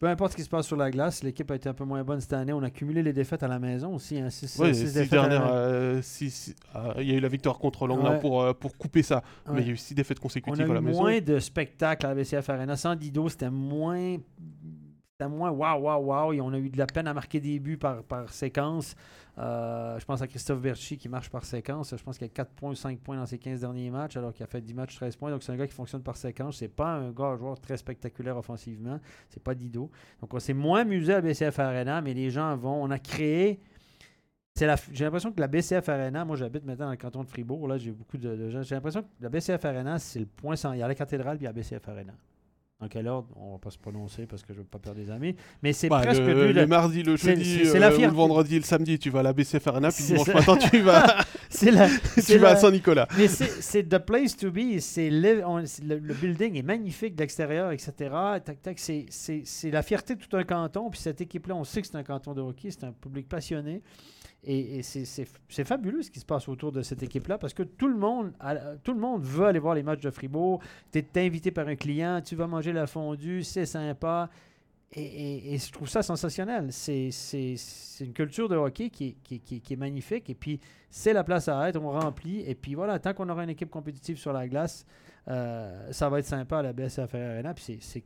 peu 0.03 0.09
importe 0.09 0.33
ce 0.33 0.37
qui 0.37 0.43
se 0.43 0.49
passe 0.49 0.67
sur 0.67 0.77
la 0.77 0.91
glace, 0.91 1.23
l'équipe 1.23 1.49
a 1.53 1.55
été 1.55 1.69
un 1.69 1.75
peu 1.75 1.85
moins 1.85 2.03
bonne 2.03 2.21
cette 2.21 2.33
année. 2.33 2.53
On 2.53 2.63
a 2.65 2.71
cumulé 2.71 3.05
les 3.05 3.13
défaites 3.13 3.45
à 3.45 3.47
la 3.47 3.61
maison 3.61 3.95
aussi. 3.95 4.19
Hein, 4.19 4.31
six, 4.31 4.59
Ouais, 4.59 4.75
six 4.75 4.89
six 4.89 4.95
défaites 4.95 5.13
à 5.13 5.23
la 5.23 5.29
dernières, 5.29 5.53
euh, 5.53 6.03
six- 6.03 6.57
ah, 6.75 6.95
il 6.99 7.09
y 7.09 7.13
a 7.13 7.15
eu 7.15 7.21
la 7.21 7.29
victoire 7.29 7.57
contre 7.61 7.87
Langnau 7.87 8.11
Ouais. 8.11 8.19
pour, 8.19 8.43
euh, 8.43 8.53
pour 8.53 8.77
couper 8.77 9.05
ça, 9.05 9.23
mais 9.53 9.61
il 9.61 9.67
y 9.69 9.71
a 9.71 9.73
eu 9.75 9.77
six 9.77 9.95
défaites 9.95 10.19
On 10.19 10.23
consécutives 10.23 10.67
a 10.69 10.71
à 10.73 10.75
la 10.75 10.81
maison. 10.81 11.03
moins 11.03 11.21
de 11.21 11.39
spectacles 11.39 12.05
à 12.05 12.09
la 12.09 12.15
BCF 12.17 12.51
Arena. 12.51 12.77
Sans 12.77 12.97
Dido, 12.97 13.29
c'était 13.29 13.49
moins. 13.49 14.17
C'était 15.13 15.31
moins 15.31 15.51
waouh, 15.53 15.83
waouh, 15.83 16.05
waouh. 16.05 16.33
Et 16.33 16.41
on 16.41 16.53
a 16.53 16.59
eu 16.59 16.69
de 16.69 16.79
la 16.79 16.87
peine 16.87 17.07
à 17.07 17.15
marquer 17.15 17.39
des 17.39 17.61
buts 17.61 17.77
par, 17.79 18.03
par 18.03 18.29
séquence. 18.33 18.97
Euh, 19.39 19.99
je 19.99 20.05
pense 20.05 20.21
à 20.21 20.27
Christophe 20.27 20.61
Berchi 20.61 20.99
qui 20.99 21.09
marche 21.09 21.31
par 21.31 21.45
séquence. 21.45 21.95
Je 21.97 22.03
pense 22.03 22.19
qu'il 22.19 22.27
a 22.27 22.29
4 22.29 22.51
points 22.51 22.71
ou 22.71 22.75
5 22.75 22.99
points 22.99 23.17
dans 23.17 23.27
ses 23.27 23.39
15 23.39 23.61
derniers 23.61 23.91
matchs, 23.91 24.17
alors 24.17 24.33
qu'il 24.33 24.45
a 24.45 24.47
fait 24.47 24.61
10 24.61 24.75
matchs, 24.75 24.97
13 24.97 25.17
points. 25.17 25.31
Donc 25.31 25.43
c'est 25.43 25.53
un 25.53 25.57
gars 25.57 25.67
qui 25.67 25.75
fonctionne 25.75 26.03
par 26.03 26.17
séquence. 26.17 26.59
C'est 26.59 26.69
pas 26.69 26.89
un 26.89 27.11
gars, 27.11 27.37
joueur 27.37 27.59
très 27.59 27.77
spectaculaire 27.77 28.37
offensivement. 28.37 29.01
C'est 29.31 29.43
pas 29.43 29.55
Dido. 29.55 29.91
Donc 30.21 30.35
on 30.35 30.39
s'est 30.39 30.53
moins 30.53 30.81
amusé 30.81 31.15
à 31.15 31.21
BCF 31.21 31.59
Arena, 31.59 32.03
mais 32.03 32.13
les 32.15 32.31
gens 32.31 32.55
vont. 32.57 32.83
On 32.83 32.91
a 32.91 32.99
créé. 32.99 33.61
J'ai 34.55 34.67
l'impression 34.67 35.33
que 35.33 35.41
la 35.41 35.49
BCF 35.49 35.89
Arena, 35.89 36.27
moi 36.27 36.37
j'habite 36.37 36.67
maintenant 36.67 36.85
dans 36.85 36.91
le 36.91 36.99
canton 36.99 37.25
de 37.25 37.29
Fribourg, 37.29 37.67
là 37.69 37.79
j'ai 37.79 37.91
beaucoup 37.91 38.19
de, 38.19 38.37
de 38.37 38.51
gens. 38.51 38.63
J'ai 38.63 38.75
l'impression 38.75 39.03
que 39.03 39.09
la 39.19 39.31
BCF 39.31 39.65
Arena, 39.65 39.99
c'est 39.99 40.21
le 40.21 40.27
point 40.27 40.57
sans. 40.57 40.75
Il 40.75 40.81
y 40.81 40.83
a 40.83 40.89
la 40.89 40.95
cathédrale 40.95 41.39
puis 41.39 41.45
il 41.45 41.47
y 41.47 41.49
a 41.49 41.53
la 41.53 41.59
BCF 41.59 41.89
Arena. 41.89 42.13
Dans 42.83 42.89
quel 42.89 43.07
ordre? 43.09 43.29
On 43.37 43.53
va 43.53 43.59
pas 43.59 43.71
se 43.71 43.79
prononcer 43.79 44.27
parce 44.27 44.43
que 44.43 44.53
je 44.53 44.59
veux 44.59 44.65
pas 44.65 44.79
perdre 44.79 44.99
des 45.01 45.11
amis. 45.11 45.35
Mais 45.63 45.73
c'est 45.73 45.89
Bah, 45.89 46.01
presque 46.03 46.21
le, 46.23 46.67
mardi, 46.67 47.03
le 47.03 47.17
jeudi, 47.17 47.59
c'est- 47.61 47.65
c'est 47.67 47.77
euh, 47.77 47.81
la 47.81 47.95
ou 47.97 48.01
le 48.01 48.09
vendredi 48.09 48.57
le 48.59 48.65
samedi, 48.65 48.99
tu 48.99 49.09
vas 49.11 49.21
à 49.21 49.23
la 49.23 49.33
BCF 49.33 49.67
Arena, 49.69 49.91
puis 49.91 50.03
C'est 50.03 50.13
dimanche 50.15 50.27
ça. 50.27 50.35
matin, 50.35 50.57
tu 50.57 50.81
vas, 50.81 51.17
c'est 51.49 51.71
la, 51.71 51.89
tu 51.89 52.21
c'est 52.21 52.39
vas 52.39 52.51
à 52.51 52.55
la- 52.55 52.61
Saint-Nicolas. 52.61 53.07
Mais 53.17 53.29
c'est 53.29 53.85
the 53.89 53.99
place 53.99 54.37
to 54.37 54.51
be. 54.51 54.79
C'est 54.81 55.09
le, 55.11 55.47
on- 55.47 55.59
le, 55.59 55.99
le 55.99 56.15
building 56.15 56.57
est 56.57 56.63
magnifique 56.63 57.15
de 57.15 57.21
l'extérieur, 57.23 57.71
etc. 57.71 57.93
Tac, 58.45 58.61
tac, 58.63 58.79
c'est 58.79 59.07
la 59.71 59.83
fierté 59.83 60.17
de 60.17 60.21
tout 60.23 60.37
un 60.37 60.45
canton. 60.45 60.91
Puis 60.91 61.01
cette 61.01 61.21
équipe-là, 61.21 61.55
on 61.55 61.65
sait 61.65 61.81
que 61.83 61.87
c'est 61.87 61.97
un 61.97 62.03
canton 62.03 62.35
de 62.35 62.41
hockey, 62.41 62.71
c'est 62.71 62.85
un 62.85 62.93
public 62.93 63.29
passionné. 63.29 63.81
Et, 64.45 64.79
et 64.79 64.83
c'est- 64.83 65.65
fabuleux 65.65 66.03
ce 66.03 66.11
qui 66.11 66.19
se 66.19 66.25
passe 66.27 66.49
autour 66.49 66.73
de 66.73 66.83
cette 66.83 67.01
équipe-là 67.03 67.39
parce 67.39 67.55
que 67.55 67.63
tout 67.63 67.87
le 67.87 67.97
monde, 67.97 68.33
tout 68.83 68.93
le 68.93 68.99
monde 68.99 69.23
veut 69.23 69.47
aller 69.47 69.61
voir 69.61 69.75
les 69.77 69.85
matchs 69.85 70.01
de 70.01 70.11
Fribourg. 70.11 70.61
Tu 70.91 70.99
es 70.99 71.07
invité 71.27 71.53
par 71.53 71.69
un 71.69 71.77
client, 71.77 72.21
tu 72.25 72.35
vas 72.35 72.49
manger 72.49 72.73
la 72.73 72.87
fondue, 72.89 73.45
c'est 73.45 73.67
sympa. 73.67 74.29
Et, 74.95 75.57
je 75.57 75.73
trouve 75.73 75.89
ça 75.89 76.03
sensationnel. 76.03 76.73
C'est 76.73 77.11
une 78.01 78.13
culture 78.13 78.49
de 78.49 78.57
hockey 78.57 78.91
qui 78.91 79.07
est, 79.09 79.17
qui 79.23 79.41
qui 79.41 79.61
qui 79.61 79.73
est 79.73 79.77
magnifique. 79.77 80.29
Et 80.29 80.35
puis, 80.35 80.59
c'est 80.91 81.13
la 81.13 81.25
place 81.25 81.49
à 81.49 81.69
être, 81.69 81.81
on 81.81 81.91
remplit. 81.93 82.41
Et 82.41 82.55
puis 82.55 82.75
voilà, 82.75 82.99
tant 82.99 83.15
qu'on 83.15 83.29
aura 83.29 83.45
une 83.45 83.51
équipe 83.51 83.71
compétitive 83.71 84.19
sur 84.19 84.33
la 84.33 84.47
glace, 84.49 84.85
euh, 85.29 85.91
ça 85.93 86.09
va 86.11 86.19
être 86.19 86.27
sympa 86.27 86.59
à 86.59 86.63
la 86.63 86.73
BSF 86.73 87.15
Arena. 87.15 87.55
Puis 87.55 87.79
c'est- 87.81 88.03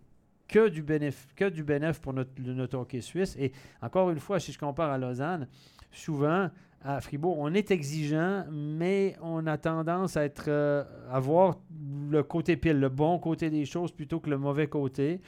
que 0.49 0.69
du 0.69 0.81
bénéf, 0.83 1.27
que 1.35 1.49
du 1.49 1.65
bénéf 1.65 1.99
pour 2.01 2.13
notre 2.13 2.79
hockey 2.79 3.01
suisse. 3.01 3.35
Et 3.37 3.51
encore 3.83 4.11
une 4.11 4.21
fois, 4.21 4.39
si 4.39 4.53
je 4.53 4.59
compare 4.61 4.93
à 4.93 4.97
Lausanne, 4.99 5.49
souvent 5.97 6.51
à 6.85 7.01
Fribourg, 7.01 7.36
on 7.39 7.52
est 7.52 7.70
exigeant, 7.70 8.44
mais 8.51 9.16
on 9.20 9.47
a 9.47 9.59
tendance 9.59 10.16
à 10.16 10.24
être 10.24 10.44
euh, 10.48 10.85
voir 11.14 11.56
le 12.10 12.23
côté 12.23 12.56
pile, 12.56 12.78
le 12.78 12.89
bon 12.89 13.18
côté 13.18 13.51
des 13.51 13.64
choses 13.64 13.90
plutôt 13.90 14.20
que 14.20 14.31
le 14.31 14.39
mauvais 14.39 14.68
côté. 14.68 15.20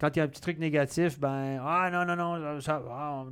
Quand 0.00 0.08
il 0.16 0.18
y 0.18 0.22
a 0.22 0.24
un 0.24 0.28
petit 0.28 0.40
truc 0.40 0.58
négatif, 0.58 1.20
ben 1.20 1.60
ah 1.62 1.90
non 1.92 2.04
non 2.04 2.16
non 2.16 2.60
ça 2.60 2.82
ah. 2.90 3.24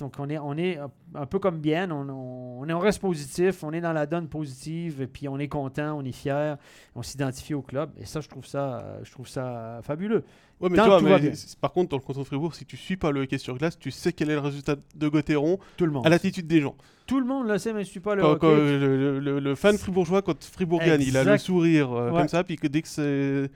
Donc 0.00 0.14
on 0.18 0.28
est 0.28 0.38
on 0.38 0.56
est 0.56 0.76
un 1.14 1.26
peu 1.26 1.38
comme 1.38 1.58
bien, 1.60 1.88
on, 1.92 2.08
on, 2.08 2.60
on 2.62 2.68
est 2.68 2.72
on 2.72 2.80
reste 2.80 3.00
positif, 3.00 3.62
on 3.62 3.72
est 3.72 3.80
dans 3.80 3.92
la 3.92 4.06
donne 4.06 4.26
positive 4.26 5.00
et 5.02 5.06
puis 5.06 5.28
on 5.28 5.38
est 5.38 5.46
content, 5.46 5.96
on 5.96 6.04
est 6.04 6.10
fier, 6.10 6.56
on 6.96 7.02
s'identifie 7.02 7.54
au 7.54 7.62
club 7.62 7.90
et 7.96 8.04
ça 8.04 8.20
je 8.20 8.28
trouve 8.28 8.44
ça 8.44 8.78
euh, 8.80 8.98
je 9.04 9.12
trouve 9.12 9.28
ça 9.28 9.78
fabuleux. 9.84 10.24
Ouais, 10.60 10.68
mais 10.68 10.76
mais 11.12 11.32
par 11.60 11.72
contre, 11.72 11.90
dans 11.90 11.96
le 11.98 12.02
canton 12.02 12.20
de 12.22 12.24
Fribourg, 12.24 12.52
si 12.56 12.64
tu 12.64 12.76
suis 12.76 12.96
pas 12.96 13.12
le 13.12 13.20
hockey 13.22 13.38
sur 13.38 13.56
glace, 13.56 13.78
tu 13.78 13.92
sais 13.92 14.12
quel 14.12 14.30
est 14.30 14.34
le 14.34 14.40
résultat 14.40 14.74
de 14.96 15.08
Gauthieron 15.08 15.60
Tout 15.76 15.86
le 15.86 15.92
monde. 15.92 16.04
à 16.04 16.08
l'attitude 16.10 16.48
des 16.48 16.60
gens. 16.60 16.74
Tout 17.06 17.20
le 17.20 17.26
monde 17.26 17.46
le 17.46 17.56
sait 17.58 17.72
mais 17.72 17.84
je 17.84 17.90
suis 17.90 18.00
pas 18.00 18.16
le 18.16 18.22
Quand, 18.22 18.30
hockey. 18.32 18.40
quand, 18.40 18.52
euh, 18.52 18.80
le, 18.80 19.20
le- 19.20 19.38
le 19.38 19.54
fan 19.54 19.78
fribourgeois, 19.78 20.22
quand 20.22 20.42
Fribourg 20.42 20.80
gagne, 20.80 21.02
il 21.02 21.16
a 21.16 21.22
le 21.22 21.38
sourire 21.38 21.92
euh, 21.92 22.10
Ouais. 22.10 22.18
comme 22.18 22.28
ça, 22.28 22.42
puis 22.42 22.56
que 22.56 22.66
dès 22.66 22.82
que 22.82 22.88
c'est. 22.88 23.48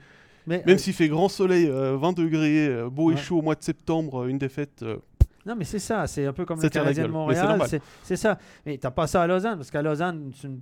Même 0.45 0.61
euh, 0.67 0.77
s'il 0.77 0.91
fait 0.93 1.07
grand 1.07 1.29
soleil, 1.29 1.67
euh, 1.69 1.95
20 1.97 2.17
degrés, 2.17 2.67
euh, 2.67 2.89
beau 2.89 3.11
et 3.11 3.15
chaud 3.15 3.37
au 3.37 3.41
mois 3.41 3.55
de 3.55 3.63
septembre, 3.63 4.23
euh, 4.23 4.27
une 4.27 4.37
défaite. 4.37 4.83
Non, 5.45 5.55
mais 5.55 5.65
c'est 5.65 5.79
ça. 5.79 6.07
C'est 6.07 6.25
un 6.25 6.33
peu 6.33 6.45
comme 6.45 6.61
le 6.61 6.69
Canadien 6.69 7.03
de 7.05 7.11
Montréal. 7.11 7.61
C'est 8.03 8.15
ça. 8.15 8.37
Mais 8.65 8.77
t'as 8.77 8.91
pas 8.91 9.07
ça 9.07 9.21
à 9.23 9.27
Lausanne, 9.27 9.57
parce 9.57 9.69
qu'à 9.71 9.81
Lausanne, 9.81 10.31
c'est 10.35 10.47
une, 10.47 10.61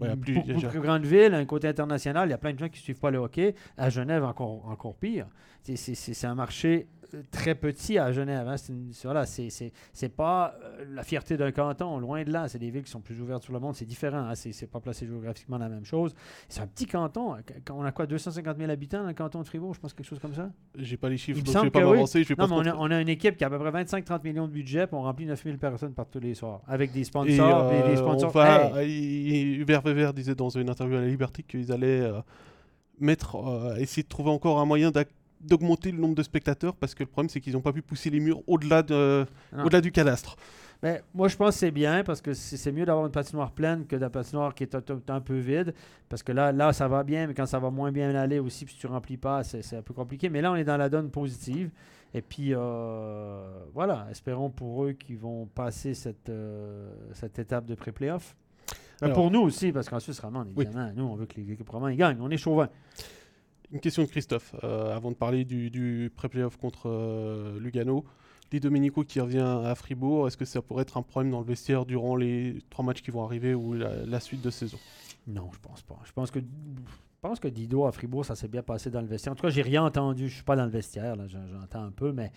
Ouais, 0.00 0.14
plus- 0.16 0.34
beaucoup 0.42 0.80
grande 0.80 1.04
ville, 1.06 1.34
un 1.34 1.44
côté 1.46 1.68
international. 1.68 2.28
Il 2.28 2.32
y 2.32 2.34
a 2.34 2.38
plein 2.38 2.52
de 2.52 2.58
gens 2.58 2.68
qui 2.68 2.80
suivent 2.80 3.00
pas 3.00 3.10
le 3.10 3.18
hockey. 3.18 3.54
À 3.76 3.88
Genève, 3.90 4.24
encore, 4.24 4.66
encore 4.68 4.94
pire. 4.96 5.26
C'est- 5.62 6.24
un 6.26 6.34
marché 6.34 6.86
très 7.30 7.54
petit 7.54 7.98
à 7.98 8.12
Genève. 8.12 8.46
hein. 8.48 8.56
C'est 8.56 8.72
voilà, 9.04 9.26
c'est 9.26 9.50
c'est- 9.50 9.72
c'est 9.92 10.08
pas 10.08 10.54
euh, 10.62 10.84
la 10.94 11.02
fierté 11.02 11.36
d'un 11.36 11.50
canton, 11.52 11.98
loin 11.98 12.22
de 12.24 12.30
là. 12.32 12.48
C'est 12.48 12.58
des 12.58 12.70
villes 12.70 12.82
qui 12.84 12.90
sont 12.90 13.00
plus 13.00 13.20
ouvertes 13.20 13.42
sur 13.42 13.52
le 13.52 13.60
monde. 13.60 13.74
C'est 13.74 13.84
différent. 13.84 14.18
Hein. 14.28 14.34
C'est 14.34 14.52
c'est 14.52 14.66
pas 14.66 14.80
placé 14.80 15.06
géographiquement 15.06 15.58
la 15.58 15.68
même 15.68 15.84
chose. 15.84 16.14
C'est 16.48 16.60
un 16.60 16.66
petit 16.66 16.86
canton. 16.86 17.34
Qu- 17.46 17.72
On 17.72 17.84
a 17.84 17.92
quoi 17.92 18.06
250 18.06 18.56
000 18.58 18.70
habitants 18.70 19.00
dans 19.02 19.08
le 19.08 19.14
canton 19.14 19.40
de 19.42 19.46
Fribourg, 19.46 19.74
je 19.74 19.80
pense, 19.80 19.92
quelque 19.94 20.06
chose 20.06 20.18
comme 20.18 20.34
ça? 20.34 20.50
J'ai 20.76 20.96
pas 20.96 21.08
les 21.08 21.16
chiffres, 21.16 21.42
donc 21.42 21.54
je 21.54 21.60
vais 21.60 21.70
pas 21.70 21.80
oui. 21.86 21.90
m'avancer. 21.92 22.22
Je 22.24 22.28
vais 22.28 22.34
Non, 22.38 22.48
pas 22.48 22.62
mais 22.62 22.70
on 22.70 22.74
a, 22.74 22.76
on 22.88 22.90
a 22.90 23.00
une 23.00 23.08
équipe 23.08 23.36
qui 23.36 23.44
a 23.44 23.46
à 23.46 23.50
peu 23.50 23.58
près 23.58 23.70
25-30 23.84 24.22
millions 24.24 24.46
de 24.46 24.52
budget, 24.52 24.86
puis 24.86 24.96
on 24.96 25.02
remplit 25.02 25.26
9000 25.26 25.58
personnes 25.58 25.94
par 25.94 26.06
tous 26.06 26.20
les 26.20 26.34
soirs, 26.34 26.62
avec 26.66 26.92
des 26.92 27.00
Et 27.00 27.04
sponsors. 27.04 27.70
des- 27.70 27.76
des 27.82 27.82
euh, 27.82 27.96
sponsors. 27.96 28.30
on 28.30 28.38
va, 28.38 28.82
Hey! 28.82 28.90
il- 28.92 29.60
Hubert 29.60 29.82
Weber 29.82 30.12
disait 30.12 30.34
dans 30.34 30.48
une 30.50 30.68
interview 30.70 30.96
à 30.96 31.00
la 31.00 31.06
Liberté 31.06 31.42
qu'ils 31.42 31.72
allaient 31.72 32.00
euh, 32.00 32.20
mettre, 33.00 33.36
euh, 33.36 33.76
essayer 33.76 34.02
de 34.02 34.08
trouver 34.08 34.30
encore 34.30 34.58
un 34.60 34.64
moyen 34.64 34.90
d'ac- 34.90 35.08
d'augmenter 35.40 35.92
le 35.92 35.98
nombre 35.98 36.14
de 36.14 36.22
spectateurs 36.22 36.74
parce 36.76 36.94
que 36.94 37.02
le 37.04 37.08
problème 37.08 37.28
c'est 37.28 37.40
qu'ils 37.40 37.52
n'ont 37.54 37.60
pas 37.60 37.72
pu 37.72 37.82
pousser 37.82 38.10
les 38.10 38.20
murs 38.20 38.42
au-delà 38.46 38.82
de, 38.82 39.24
au-delà 39.64 39.80
du 39.80 39.92
cadastre. 39.92 40.36
Mais 40.80 41.02
moi, 41.12 41.26
je 41.26 41.36
pense 41.36 41.54
que 41.54 41.58
c'est 41.58 41.70
bien 41.72 42.04
parce 42.04 42.20
que 42.20 42.34
c'est 42.34 42.70
mieux 42.70 42.84
d'avoir 42.84 43.04
une 43.04 43.10
patinoire 43.10 43.50
pleine 43.50 43.84
que 43.84 43.96
la 43.96 44.10
patinoire 44.10 44.54
qui 44.54 44.62
est 44.62 44.76
un, 44.76 44.82
un- 45.08 45.20
peu 45.20 45.36
vide. 45.36 45.74
Parce 46.08 46.22
que 46.22 46.30
là, 46.30 46.52
là, 46.52 46.72
ça 46.72 46.86
va 46.86 47.02
bien, 47.02 47.26
mais 47.26 47.34
quand 47.34 47.46
ça 47.46 47.58
va 47.58 47.68
moins 47.68 47.90
bien 47.90 48.14
aller 48.14 48.38
aussi, 48.38 48.64
puis 48.64 48.74
si 48.74 48.80
tu 48.80 48.86
remplis 48.86 49.16
pas, 49.16 49.42
c'est 49.42 49.74
un 49.76 49.82
peu 49.82 49.92
compliqué. 49.92 50.28
Mais 50.28 50.40
là, 50.40 50.52
on 50.52 50.54
est 50.54 50.62
dans 50.62 50.76
la 50.76 50.88
donne 50.88 51.10
positive. 51.10 51.70
Et 52.14 52.22
puis, 52.22 52.54
euh, 52.54 53.44
voilà, 53.74 54.06
espérons 54.12 54.50
pour 54.50 54.84
eux 54.84 54.92
qu'ils 54.92 55.18
vont 55.18 55.46
passer 55.46 55.94
cette, 55.94 56.28
euh, 56.28 56.88
cette 57.12 57.40
étape 57.40 57.66
de 57.66 57.74
pré-playoff. 57.74 58.36
Alors- 59.00 59.14
pour 59.16 59.30
nous 59.32 59.40
aussi, 59.40 59.72
parce 59.72 59.88
qu'en 59.88 59.98
Suisse 59.98 60.20
romande, 60.20 60.52
Oui. 60.56 60.64
évidemment, 60.64 60.92
nous, 60.94 61.04
on 61.04 61.14
veut 61.16 61.26
que 61.26 61.40
les 61.40 61.50
équipes 61.52 61.68
romandes 61.70 61.90
ils 61.92 61.96
gagnent. 61.96 62.18
On 62.20 62.30
est 62.30 62.36
chauvin. 62.36 62.68
Une 63.70 63.80
question 63.80 64.02
de 64.02 64.08
Christophe, 64.08 64.54
euh, 64.64 64.96
avant 64.96 65.10
de 65.10 65.16
parler 65.16 65.44
du, 65.44 66.10
pré-playoff 66.16 66.56
contre 66.56 66.88
euh, 66.88 67.58
Lugano. 67.60 68.04
Di 68.50 68.60
Domenico 68.60 69.04
qui 69.04 69.20
revient 69.20 69.60
à 69.62 69.74
Fribourg, 69.74 70.26
est-ce 70.26 70.38
que 70.38 70.46
ça 70.46 70.62
pourrait 70.62 70.82
être 70.82 70.96
un 70.96 71.02
problème 71.02 71.30
dans 71.30 71.40
le 71.40 71.44
vestiaire 71.44 71.84
durant 71.84 72.16
les 72.16 72.62
trois 72.70 72.82
matchs 72.82 73.02
qui 73.02 73.10
vont 73.10 73.22
arriver 73.22 73.54
ou 73.54 73.74
la, 73.74 74.06
la 74.06 74.20
suite 74.20 74.40
de 74.40 74.48
saison? 74.48 74.78
Non, 75.26 75.50
je 75.52 75.58
pense 75.60 75.82
pas. 75.82 75.98
Je 76.06 76.12
pense 76.12 76.30
que 76.30 76.38
je 77.22 77.28
pense 77.28 77.40
que 77.40 77.48
Dido 77.48 77.84
à 77.84 77.90
Fribourg, 77.90 78.24
ça 78.24 78.36
s'est 78.36 78.46
bien 78.46 78.62
passé 78.62 78.90
dans 78.90 79.00
le 79.00 79.08
vestiaire. 79.08 79.32
En 79.32 79.36
tout 79.36 79.42
cas, 79.42 79.50
j'ai 79.50 79.62
rien 79.62 79.82
entendu. 79.84 80.28
Je 80.28 80.34
suis 80.36 80.44
pas 80.44 80.54
dans 80.54 80.64
le 80.64 80.70
vestiaire, 80.70 81.16
là, 81.16 81.24
j'en- 81.26 81.46
j'entends 81.48 81.82
un 81.82 81.90
peu, 81.90 82.12
mais 82.12 82.30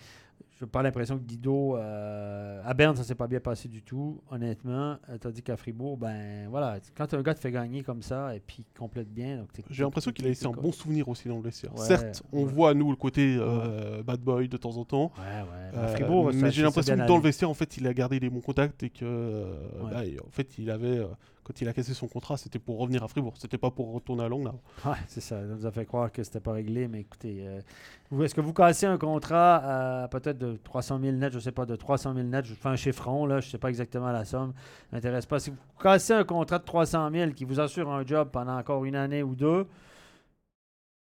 je 0.58 0.64
n'ai 0.64 0.70
pas 0.70 0.82
l'impression 0.82 1.16
que 1.18 1.22
Dido 1.22 1.76
euh, 1.76 2.60
à 2.64 2.74
Berne, 2.74 2.96
ça 2.96 3.04
s'est 3.04 3.14
pas 3.14 3.28
bien 3.28 3.38
passé 3.38 3.68
du 3.68 3.80
tout, 3.84 4.20
honnêtement. 4.28 4.96
Euh, 5.08 5.18
Tandis 5.20 5.40
qu'à 5.40 5.56
Fribourg, 5.56 5.96
ben 5.96 6.48
voilà, 6.50 6.78
quand 6.96 7.14
un 7.14 7.22
gars 7.22 7.32
te 7.32 7.38
fait 7.38 7.52
gagner 7.52 7.84
comme 7.84 8.02
ça 8.02 8.34
et 8.34 8.40
puis 8.40 8.64
complète 8.76 9.08
bien. 9.08 9.36
donc 9.36 9.52
t'es- 9.52 9.62
J'ai 9.70 9.84
l'impression 9.84 10.10
qu'il 10.10 10.24
a 10.24 10.28
laissé 10.30 10.46
un 10.46 10.50
bon 10.50 10.72
souvenir 10.72 11.08
aussi 11.08 11.28
dans 11.28 11.36
le 11.36 11.42
vestiaire. 11.42 11.72
Ouais, 11.78 11.86
Certes, 11.86 12.24
on 12.32 12.38
ouais. 12.44 12.52
voit 12.52 12.74
nous 12.74 12.90
le 12.90 12.96
côté 12.96 13.36
euh, 13.38 14.02
bad 14.02 14.20
boy 14.20 14.48
de 14.48 14.56
temps 14.56 14.76
en 14.78 14.84
temps. 14.84 15.12
Ouais, 15.16 15.22
ouais. 15.42 15.78
Euh, 15.78 15.84
À 15.84 15.88
Fribourg, 15.88 16.32
mais 16.34 16.50
j'ai 16.50 16.62
l'impression 16.64 16.96
que 16.96 17.06
dans 17.06 17.16
le 17.18 17.22
vestiaire, 17.22 17.48
en 17.50 17.54
fait, 17.54 17.76
il 17.76 17.86
a 17.86 17.94
gardé 17.94 18.18
les 18.18 18.30
bons 18.30 18.40
contacts 18.40 18.82
et 18.82 18.90
que, 18.90 19.44
bah, 19.92 20.04
et 20.04 20.18
en 20.18 20.30
fait, 20.30 20.58
il 20.58 20.70
avait, 20.72 21.06
quand 21.44 21.60
il 21.60 21.68
a 21.68 21.72
cassé 21.72 21.92
son 21.94 22.06
contrat, 22.06 22.36
c'était 22.36 22.58
pour 22.58 22.78
revenir 22.78 23.02
à 23.02 23.08
Fribourg, 23.08 23.34
c'était 23.36 23.58
pas 23.58 23.70
pour 23.70 23.92
retourner 23.92 24.24
à 24.24 24.28
Langnau. 24.28 24.60
Ouais, 24.84 24.92
c'est 25.08 25.20
ça. 25.20 25.40
Ça 25.40 25.46
nous 25.46 25.66
a 25.66 25.70
fait 25.72 25.84
croire 25.86 26.12
que 26.12 26.22
c'était 26.22 26.40
pas 26.40 26.52
réglé, 26.52 26.88
mais 26.88 27.00
écoutez, 27.00 27.44
euh, 27.46 28.22
est-ce 28.22 28.34
que 28.34 28.40
vous 28.40 28.52
cassez 28.52 28.86
un 28.86 28.98
contrat 28.98 30.08
peut-être 30.10 30.38
de 30.38 30.56
300 30.62 31.00
000 31.02 31.16
net, 31.16 31.32
je 31.32 31.38
sais 31.38 31.52
pas, 31.52 31.66
de 31.66 31.74
300 31.74 32.14
000 32.14 32.26
net, 32.26 32.44
je 32.44 32.54
fais 32.54 32.68
un 32.68 32.76
chiffron, 32.76 33.26
là, 33.26 33.40
je 33.40 33.48
sais 33.50 33.58
pas 33.58 33.68
exactement 33.68 34.12
la 34.12 34.24
somme, 34.24 34.52
m'intéresse 34.92 35.26
pas. 35.26 35.40
Si 35.40 35.50
vous 35.50 35.56
cassez 35.80 36.12
un 36.12 36.24
contrat 36.24 36.58
de 36.58 36.64
300 36.64 37.10
000 37.12 37.30
qui 37.32 37.44
vous 37.44 37.58
assure 37.60 37.90
un 37.90 38.06
job 38.06 38.28
pendant 38.32 38.56
encore 38.56 38.84
une 38.84 38.96
année 38.96 39.22
ou 39.22 39.34
deux, 39.34 39.66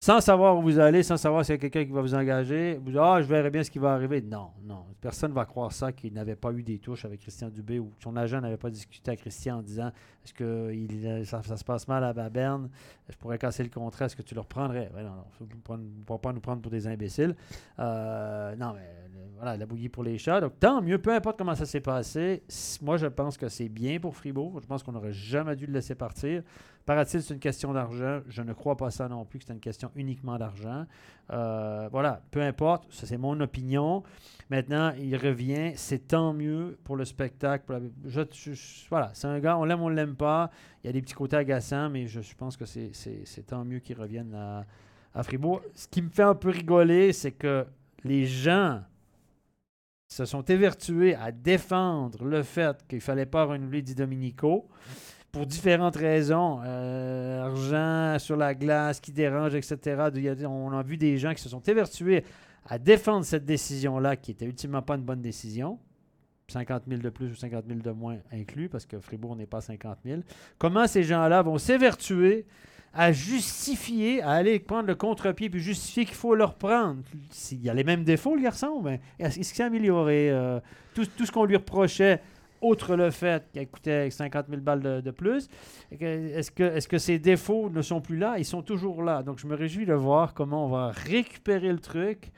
sans 0.07 0.21
savoir 0.21 0.57
où 0.57 0.63
vous 0.63 0.79
allez, 0.79 1.03
sans 1.03 1.17
savoir 1.17 1.45
s'il 1.45 1.55
y 1.55 1.59
a 1.59 1.59
quelqu'un 1.59 1.85
qui 1.85 1.91
va 1.91 2.01
vous 2.01 2.15
engager, 2.15 2.77
vous 2.77 2.91
dites, 2.91 3.01
ah, 3.03 3.21
je 3.21 3.27
verrai 3.27 3.51
bien 3.51 3.65
ce 3.65 3.71
qui 3.73 3.81
va 3.81 3.93
arriver. 3.93 4.23
Non, 4.23 4.51
non. 4.63 4.85
Personne 5.01 5.31
ne 5.31 5.35
va 5.35 5.45
croire 5.45 5.73
ça 5.73 5.91
qu'il 5.91 6.13
n'avait 6.13 6.37
pas 6.37 6.53
eu 6.53 6.63
des 6.63 6.79
touches 6.79 7.05
avec 7.05 7.19
Christian 7.23 7.49
Dubé 7.51 7.81
ou 7.81 7.87
que 7.87 8.05
son 8.05 8.15
agent 8.17 8.41
n'avait 8.41 8.57
pas 8.57 8.71
discuté 8.71 9.11
avec 9.11 9.19
Christian 9.23 9.59
en 9.59 9.63
disant 9.63 9.91
est-ce 10.25 10.33
que 10.33 11.25
ça, 11.25 11.43
se 11.43 11.65
passe 11.65 11.89
mal 11.89 12.05
à, 12.05 12.11
à 12.11 12.31
Berne, 12.31 12.69
je 13.09 13.17
pourrais 13.17 13.37
casser 13.37 13.65
le 13.65 13.69
contrat, 13.69 14.05
est-ce 14.05 14.15
que 14.15 14.23
tu 14.23 14.37
le 14.37 14.43
reprendrais? 14.43 14.93
Ouais, 14.95 15.03
Non, 15.03 15.11
non, 15.11 15.47
pas- 15.65 15.79
faut 16.07 16.19
pas 16.19 16.33
nous 16.33 16.41
prendre 16.41 16.63
pour 16.63 16.71
des 16.71 16.87
imbéciles. 16.87 17.35
Euh, 17.81 18.55
non, 18.55 18.75
mais 18.75 18.89
voilà, 19.35 19.57
la 19.57 19.67
bouillie 19.67 19.89
pour 19.89 20.05
les 20.05 20.19
chats. 20.19 20.41
Donc, 20.41 20.53
tant 20.61 20.81
mieux, 20.81 20.99
peu 20.99 21.13
importe 21.13 21.37
comment 21.37 21.57
ça 21.57 21.67
s'est 21.67 21.81
passé. 21.81 22.45
Moi, 22.81 22.97
je 22.97 23.07
pense 23.09 23.37
que 23.37 23.49
c'est 23.49 23.69
bien 23.69 23.99
pour 23.99 24.15
Fribourg. 24.15 24.61
Je 24.63 24.67
pense 24.67 24.85
qu'on 24.85 24.93
n'aurait 24.93 25.13
jamais 25.13 25.57
dû 25.57 25.67
le 25.67 25.73
laisser 25.73 25.95
partir. 25.97 26.43
Paraît-il, 26.87 27.21
c'est 27.21 27.35
une 27.35 27.41
question 27.41 27.73
d'argent. 27.73 28.21
Je 28.29 28.43
ne 28.43 28.53
crois 28.53 28.77
pas 28.77 28.93
ça 28.93 29.09
non 29.09 29.25
plus, 29.25 29.41
que 29.41 29.45
c'est 29.45 29.53
une 29.53 29.59
question 29.59 29.91
uniquement 29.97 30.39
d'argent. 30.39 30.87
Euh, 31.33 31.89
voilà, 31.91 32.23
peu 32.31 32.41
importe, 32.41 32.87
ça 32.93 33.09
c'est 33.09 33.19
mon 33.19 33.41
opinion. 33.41 34.05
Maintenant, 34.51 34.93
il 34.97 35.17
revient, 35.17 35.73
c'est 35.75 36.07
tant 36.07 36.33
mieux 36.33 36.79
pour 36.85 36.95
le 36.95 37.05
spectacle. 37.05 37.65
voilà, 38.89 39.11
c'est 39.15 39.27
un 39.27 39.41
gars, 39.41 39.59
on 39.59 39.65
l'aime, 39.65 39.83
on 39.83 39.89
l'aime 39.89 40.15
pas. 40.15 40.53
Il 40.85 40.87
y 40.87 40.91
a 40.91 40.93
des 40.93 41.03
petits 41.03 41.15
côtés 41.15 41.35
agaçants, 41.35 41.91
mais 41.91 42.07
je, 42.07 42.21
pense 42.37 42.57
que 42.57 42.65
c'est, 42.65 42.93
tant 43.45 43.65
mieux 43.65 43.81
qu'il 43.81 44.01
revienne 44.01 44.33
à, 45.13 45.23
Fribourg. 45.25 45.63
Ce 45.75 45.89
qui 45.89 46.03
me 46.03 46.09
fait 46.09 46.23
un 46.23 46.37
peu 46.37 46.51
rigoler, 46.51 47.13
c'est 47.13 47.33
que 47.33 47.67
les 48.05 48.27
gens 48.27 48.83
se 50.07 50.25
sont 50.25 50.43
évertués 50.43 51.17
à 51.17 51.33
défendre 51.33 52.25
le 52.25 52.45
fait 52.45 52.87
qu'il 52.87 53.01
fallait 53.01 53.27
pas 53.27 53.45
renouveler 53.45 53.83
Di 53.83 53.97
Domenico 53.97 54.69
pour 55.37 55.45
différentes 55.45 55.97
raisons. 55.97 56.61
Euh, 56.65 57.45
argent 57.45 58.19
sur 58.19 58.37
la 58.37 58.55
glace 58.55 59.01
qui 59.01 59.13
dérange, 59.13 59.55
etc. 59.55 60.09
On 60.47 60.73
a 60.73 60.83
vu 60.83 60.97
des 60.97 61.19
gens 61.19 61.35
qui 61.35 61.43
se 61.43 61.51
sont 61.51 61.61
évertués 61.61 62.25
à 62.67 62.79
défendre 62.79 63.23
cette 63.23 63.45
décision-là, 63.45 64.17
qui 64.17 64.31
était 64.31 64.47
ultimement 64.47 64.81
pas 64.81 64.95
une 64.95 65.03
bonne 65.03 65.21
décision. 65.21 65.79
50 66.49 66.85
000 66.89 67.03
de 67.03 67.11
plus 67.11 67.27
ou 67.27 67.35
50 67.35 67.65
000 67.69 67.81
de 67.81 67.91
moins 67.91 68.17
inclus, 68.33 68.71
parce 68.71 68.87
que 68.87 68.99
Fribourg 68.99 69.37
n'est 69.37 69.47
pas 69.47 69.61
50 69.61 69.99
000. 70.07 70.21
Comment 70.57 70.87
ces 70.87 71.03
gens-là 71.03 71.43
vont 71.43 71.59
s'évertuer 71.59 72.47
à 72.95 73.13
justifier, 73.13 74.23
à 74.23 74.31
aller 74.31 74.59
prendre 74.59 74.87
le 74.87 74.95
contre-pied 74.95 75.51
puis 75.51 75.61
justifier 75.61 76.07
qu'il 76.07 76.15
faut 76.15 76.35
le 76.35 76.45
reprendre. 76.45 77.03
S'il 77.31 77.61
y 77.61 77.69
a 77.69 77.75
les 77.75 77.85
mêmes 77.85 78.05
défauts, 78.05 78.35
le 78.37 78.41
garçon, 78.41 78.81
ben, 78.81 78.99
est-ce 79.19 79.35
qu'il 79.35 79.45
s'est 79.45 79.63
amélioré? 79.63 80.31
Euh, 80.31 80.61
tout 80.95 81.05
ce 81.05 81.31
qu'on 81.31 81.45
lui 81.45 81.57
reprochait, 81.57 82.23
outre 82.67 82.97
le 82.97 83.11
fait 83.11 83.45
qu'elle 83.53 83.69
coûtait 83.69 84.11
50 84.11 84.47
000 84.49 84.61
balles 84.61 84.81
de, 84.81 85.01
de 85.01 85.11
plus, 85.11 85.49
est-ce 86.01 86.51
que, 86.51 86.63
est 86.63 86.87
que 86.89 86.99
ces 86.99 87.19
défauts 87.19 87.71
ne 87.71 87.83
sont 87.83 88.01
plus 88.01 88.17
là? 88.17 88.35
Ils 88.39 88.45
sont 88.45 88.63
toujours 88.63 89.03
là. 89.03 89.23
Donc, 89.23 89.39
je 89.39 89.47
me 89.47 89.55
réjouis 89.55 89.87
de 89.87 89.95
voir 89.95 90.35
comment 90.35 90.67
on 90.67 90.69
va 90.69 90.91
récupérer 90.91 91.73
le 91.73 91.79
truc. 91.79 92.31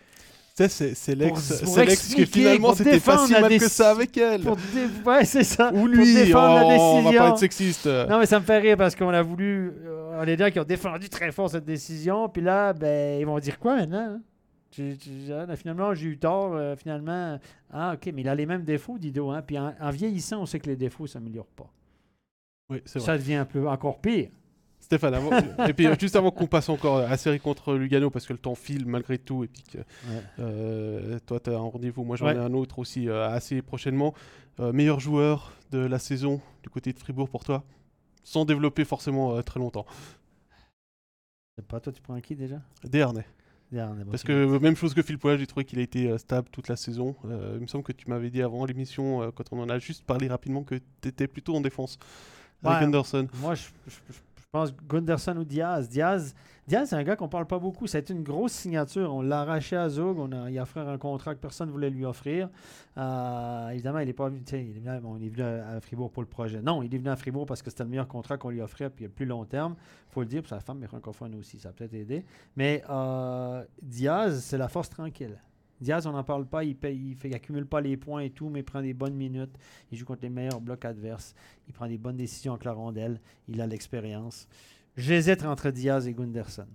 C'est, 0.66 0.94
c'est 0.96 1.14
l'ex, 1.14 1.40
c'est 1.40 1.84
l'ex 1.86 2.14
que 2.16 2.24
finalement 2.24 2.74
c'était 2.74 2.98
pas 2.98 3.18
si 3.18 3.32
mal 3.32 3.48
que 3.48 3.68
ça 3.68 3.90
avec 3.90 4.16
elle. 4.16 4.40
Pour 4.42 4.58
ouais, 5.06 5.24
c'est 5.24 5.44
ça. 5.44 5.68
Ou 5.72 5.76
Pour 5.76 5.86
lui, 5.86 6.14
défendre 6.14 6.54
la 6.56 6.64
oh, 6.64 6.80
on 6.80 6.94
va 6.96 7.00
décision. 7.02 7.20
pas 7.20 7.28
être 7.28 7.38
sexiste. 7.38 7.86
Non, 7.86 8.18
mais 8.18 8.26
ça 8.26 8.40
me 8.40 8.44
fait 8.44 8.58
rire 8.58 8.76
parce 8.76 8.96
qu'on 8.96 9.10
a 9.10 9.22
voulu. 9.22 9.72
On 10.20 10.24
est 10.24 10.36
gens 10.36 10.50
qui 10.50 10.58
ont 10.58 10.64
défendu 10.64 11.08
très 11.08 11.30
fort 11.30 11.48
cette 11.48 11.64
décision. 11.64 12.28
Puis 12.28 12.42
là, 12.42 12.72
ben, 12.72 13.20
ils 13.20 13.24
vont 13.24 13.38
dire 13.38 13.56
quoi 13.60 13.76
maintenant? 13.76 14.16
hein? 14.16 14.20
Tu- 14.70 14.96
tu- 14.98 15.32
ah, 15.32 15.56
finalement, 15.56 15.94
j'ai 15.94 16.08
eu 16.08 16.18
tort. 16.18 16.54
euh, 16.54 16.76
finalement, 16.76 17.38
ah, 17.72 17.94
ok, 17.94 18.10
mais 18.14 18.20
il 18.22 18.28
a 18.28 18.34
les 18.34 18.46
mêmes 18.46 18.64
défauts, 18.64 18.98
Dido. 18.98 19.30
Hein? 19.30 19.42
Puis 19.42 19.58
en, 19.58 19.74
en 19.80 19.90
vieillissant, 19.90 20.42
on 20.42 20.46
sait 20.46 20.60
que 20.60 20.66
les 20.68 20.76
défauts 20.76 21.04
ne 21.04 21.08
s'améliorent 21.08 21.46
pas. 21.46 21.70
Oui, 22.70 22.82
c'est 22.84 22.98
vrai. 22.98 23.06
Ça 23.06 23.16
devient 23.18 23.36
un 23.36 23.44
peu 23.46 23.66
encore 23.68 23.98
pire. 24.00 24.28
Stéphane, 24.80 25.14
avant- 25.14 25.30
et 25.68 25.72
puis 25.72 25.86
euh, 25.86 25.94
juste 25.98 26.16
avant 26.16 26.30
qu'on 26.30 26.46
passe 26.46 26.68
encore 26.68 26.98
à 26.98 27.08
la 27.08 27.16
série 27.16 27.40
contre 27.40 27.74
Lugano, 27.74 28.10
parce 28.10 28.26
que 28.26 28.32
le 28.32 28.38
temps 28.38 28.54
file 28.54 28.86
malgré 28.86 29.18
tout, 29.18 29.42
et 29.44 29.48
puis 29.48 29.62
que 29.64 29.78
euh, 30.38 31.18
toi 31.26 31.40
tu 31.40 31.50
as 31.50 31.54
un 31.54 31.58
rendez-vous, 31.58 32.04
moi 32.04 32.16
j'en 32.16 32.26
Ouais. 32.26 32.34
ai 32.34 32.38
un 32.38 32.52
autre 32.54 32.78
aussi 32.78 33.08
euh, 33.08 33.28
assez 33.28 33.60
prochainement. 33.62 34.14
Meilleur 34.58 34.98
joueur 35.00 35.52
de 35.70 35.78
la 35.78 35.98
saison 36.00 36.40
du 36.64 36.68
côté 36.68 36.92
de 36.92 36.98
Fribourg 36.98 37.28
pour 37.28 37.44
toi, 37.44 37.62
sans 38.24 38.44
développer 38.44 38.84
forcément 38.84 39.40
très 39.42 39.60
longtemps. 39.60 39.86
C'est 41.56 41.66
pas 41.66 41.80
toi, 41.80 41.92
tu 41.92 42.00
prends 42.02 42.20
qui 42.20 42.34
déjà? 42.36 42.60
Dernay. 42.84 43.22
Dernier, 43.22 43.26
Parce 44.10 44.22
que 44.22 44.58
même 44.58 44.76
chose 44.76 44.94
que 44.94 45.02
Phil 45.02 45.18
Poel, 45.18 45.38
j'ai 45.38 45.46
trouvé 45.46 45.64
qu'il 45.64 45.78
a 45.78 45.82
été 45.82 46.08
euh, 46.10 46.18
stable 46.18 46.48
toute 46.50 46.68
la 46.68 46.76
saison. 46.76 47.14
Euh, 47.26 47.54
il 47.56 47.60
me 47.62 47.66
semble 47.66 47.84
que 47.84 47.92
tu 47.92 48.08
m'avais 48.08 48.30
dit 48.30 48.40
avant 48.42 48.64
l'émission, 48.64 49.22
euh, 49.22 49.30
quand 49.34 49.44
on 49.52 49.60
en 49.60 49.68
a 49.68 49.78
juste 49.78 50.04
parlé 50.04 50.28
rapidement, 50.28 50.62
que 50.64 50.76
tu 51.02 51.08
étais 51.08 51.26
plutôt 51.28 51.54
en 51.54 51.60
défense 51.60 51.98
avec. 52.76 52.86
Anderson. 52.86 53.28
Moi, 53.40 53.54
je, 53.54 53.64
je- 53.86 53.92
je- 54.08 54.12
je 54.14 54.44
pense 54.50 54.72
Gunderson 54.88 55.36
ou 55.36 55.44
Diaz. 55.44 55.88
Diaz, 55.88 56.34
Diaz 56.68 56.90
c'est 56.90 56.96
un 56.96 57.02
gars 57.02 57.16
qu'on 57.16 57.30
parle 57.30 57.46
pas 57.46 57.58
beaucoup. 57.58 57.86
Été 57.86 58.12
une 58.12 58.22
grosse 58.22 58.52
signature. 58.52 59.10
On 59.14 59.22
l'a 59.22 59.40
arraché 59.40 59.74
à 59.74 59.88
Zug. 59.88 60.18
On 60.18 60.30
a, 60.32 60.50
il 60.50 60.58
a 60.58 60.64
offert 60.64 60.86
un 60.86 60.98
contrat 60.98 61.34
que 61.34 61.40
personne 61.40 61.68
ne 61.68 61.72
voulait 61.72 61.88
lui 61.88 62.04
offrir. 62.04 62.50
Euh, 62.98 63.70
évidemment, 63.70 64.00
il 64.00 64.08
est 64.10 64.12
pas 64.12 64.28
venu, 64.28 64.42
il 64.52 64.76
est 64.76 65.30
venu, 65.30 65.42
à- 65.42 65.80
Fribourg 65.80 66.10
pour 66.10 66.22
le 66.22 66.28
projet. 66.28 66.60
Non, 66.60 66.82
il 66.82 66.94
est 66.94 66.98
venu 66.98 67.08
à 67.08 67.16
Fribourg 67.16 67.46
parce 67.46 67.62
que 67.62 67.70
c'était 67.70 67.84
le 67.84 67.88
meilleur 67.88 68.06
contrat 68.06 68.36
qu'on 68.36 68.50
lui 68.50 68.60
offrait 68.60 68.90
puis 68.90 69.06
le 69.06 69.10
plus 69.10 69.24
long 69.24 69.46
terme. 69.46 69.76
faut 70.10 70.20
le 70.20 70.26
dire, 70.26 70.42
puis 70.42 70.50
sa 70.50 70.60
femme 70.60 70.82
est 70.82 70.88
francophone 70.88 71.34
aussi. 71.36 71.58
Ça 71.58 71.70
a 71.70 71.72
peut-être 71.72 71.94
aidé. 71.94 72.22
Mais 72.54 72.84
euh, 72.90 73.64
Diaz, 73.80 74.44
c'est 74.44 74.58
la 74.58 74.68
force 74.68 74.90
tranquille. 74.90 75.40
Diaz, 75.80 76.06
on 76.06 76.12
n'en 76.12 76.24
parle 76.24 76.44
pas, 76.44 76.64
il, 76.64 76.76
paye, 76.76 77.12
il, 77.12 77.16
fait, 77.16 77.28
il 77.28 77.34
accumule 77.34 77.64
pas 77.64 77.80
les 77.80 77.96
points 77.96 78.20
et 78.20 78.30
tout, 78.30 78.50
mais 78.50 78.60
il 78.60 78.64
prend 78.64 78.82
des 78.82 78.92
bonnes 78.92 79.14
minutes. 79.14 79.56
Il 79.90 79.96
joue 79.96 80.04
contre 80.04 80.20
les 80.22 80.28
meilleurs 80.28 80.60
blocs 80.60 80.84
adverses. 80.84 81.34
Il 81.66 81.72
prend 81.72 81.86
des 81.86 81.96
bonnes 81.96 82.16
décisions 82.16 82.52
avec 82.52 82.64
la 82.64 82.72
rondelle. 82.72 83.20
Il 83.46 83.58
a 83.62 83.66
l'expérience. 83.66 84.48
J'hésite 84.98 85.44
entre 85.44 85.70
Diaz 85.70 86.08
et 86.08 86.12
Gunderson. 86.12 86.66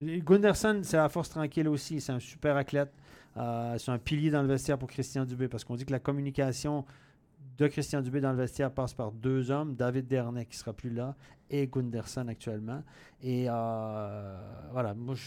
Gunderson, 0.00 0.80
c'est 0.84 0.96
la 0.96 1.08
force 1.08 1.28
tranquille 1.28 1.66
aussi. 1.66 2.00
C'est 2.00 2.12
un 2.12 2.20
super 2.20 2.56
athlète. 2.56 2.92
Euh, 3.36 3.76
c'est 3.78 3.90
un 3.90 3.98
pilier 3.98 4.30
dans 4.30 4.42
le 4.42 4.48
vestiaire 4.48 4.78
pour 4.78 4.88
Christian 4.88 5.24
Dubé 5.24 5.48
parce 5.48 5.64
qu'on 5.64 5.74
dit 5.74 5.84
que 5.84 5.90
la 5.90 5.98
communication 5.98 6.84
de 7.58 7.66
Christian 7.66 8.00
Dubé 8.00 8.20
dans 8.20 8.30
le 8.30 8.38
vestiaire 8.38 8.70
passe 8.70 8.94
par 8.94 9.10
deux 9.10 9.50
hommes, 9.50 9.74
David 9.74 10.06
Dernay 10.06 10.46
qui 10.46 10.56
sera 10.56 10.72
plus 10.72 10.90
là 10.90 11.16
et 11.50 11.66
Gunderson 11.66 12.28
actuellement. 12.28 12.84
Et 13.20 13.46
euh, 13.48 14.36
voilà, 14.70 14.94
je, 15.12 15.22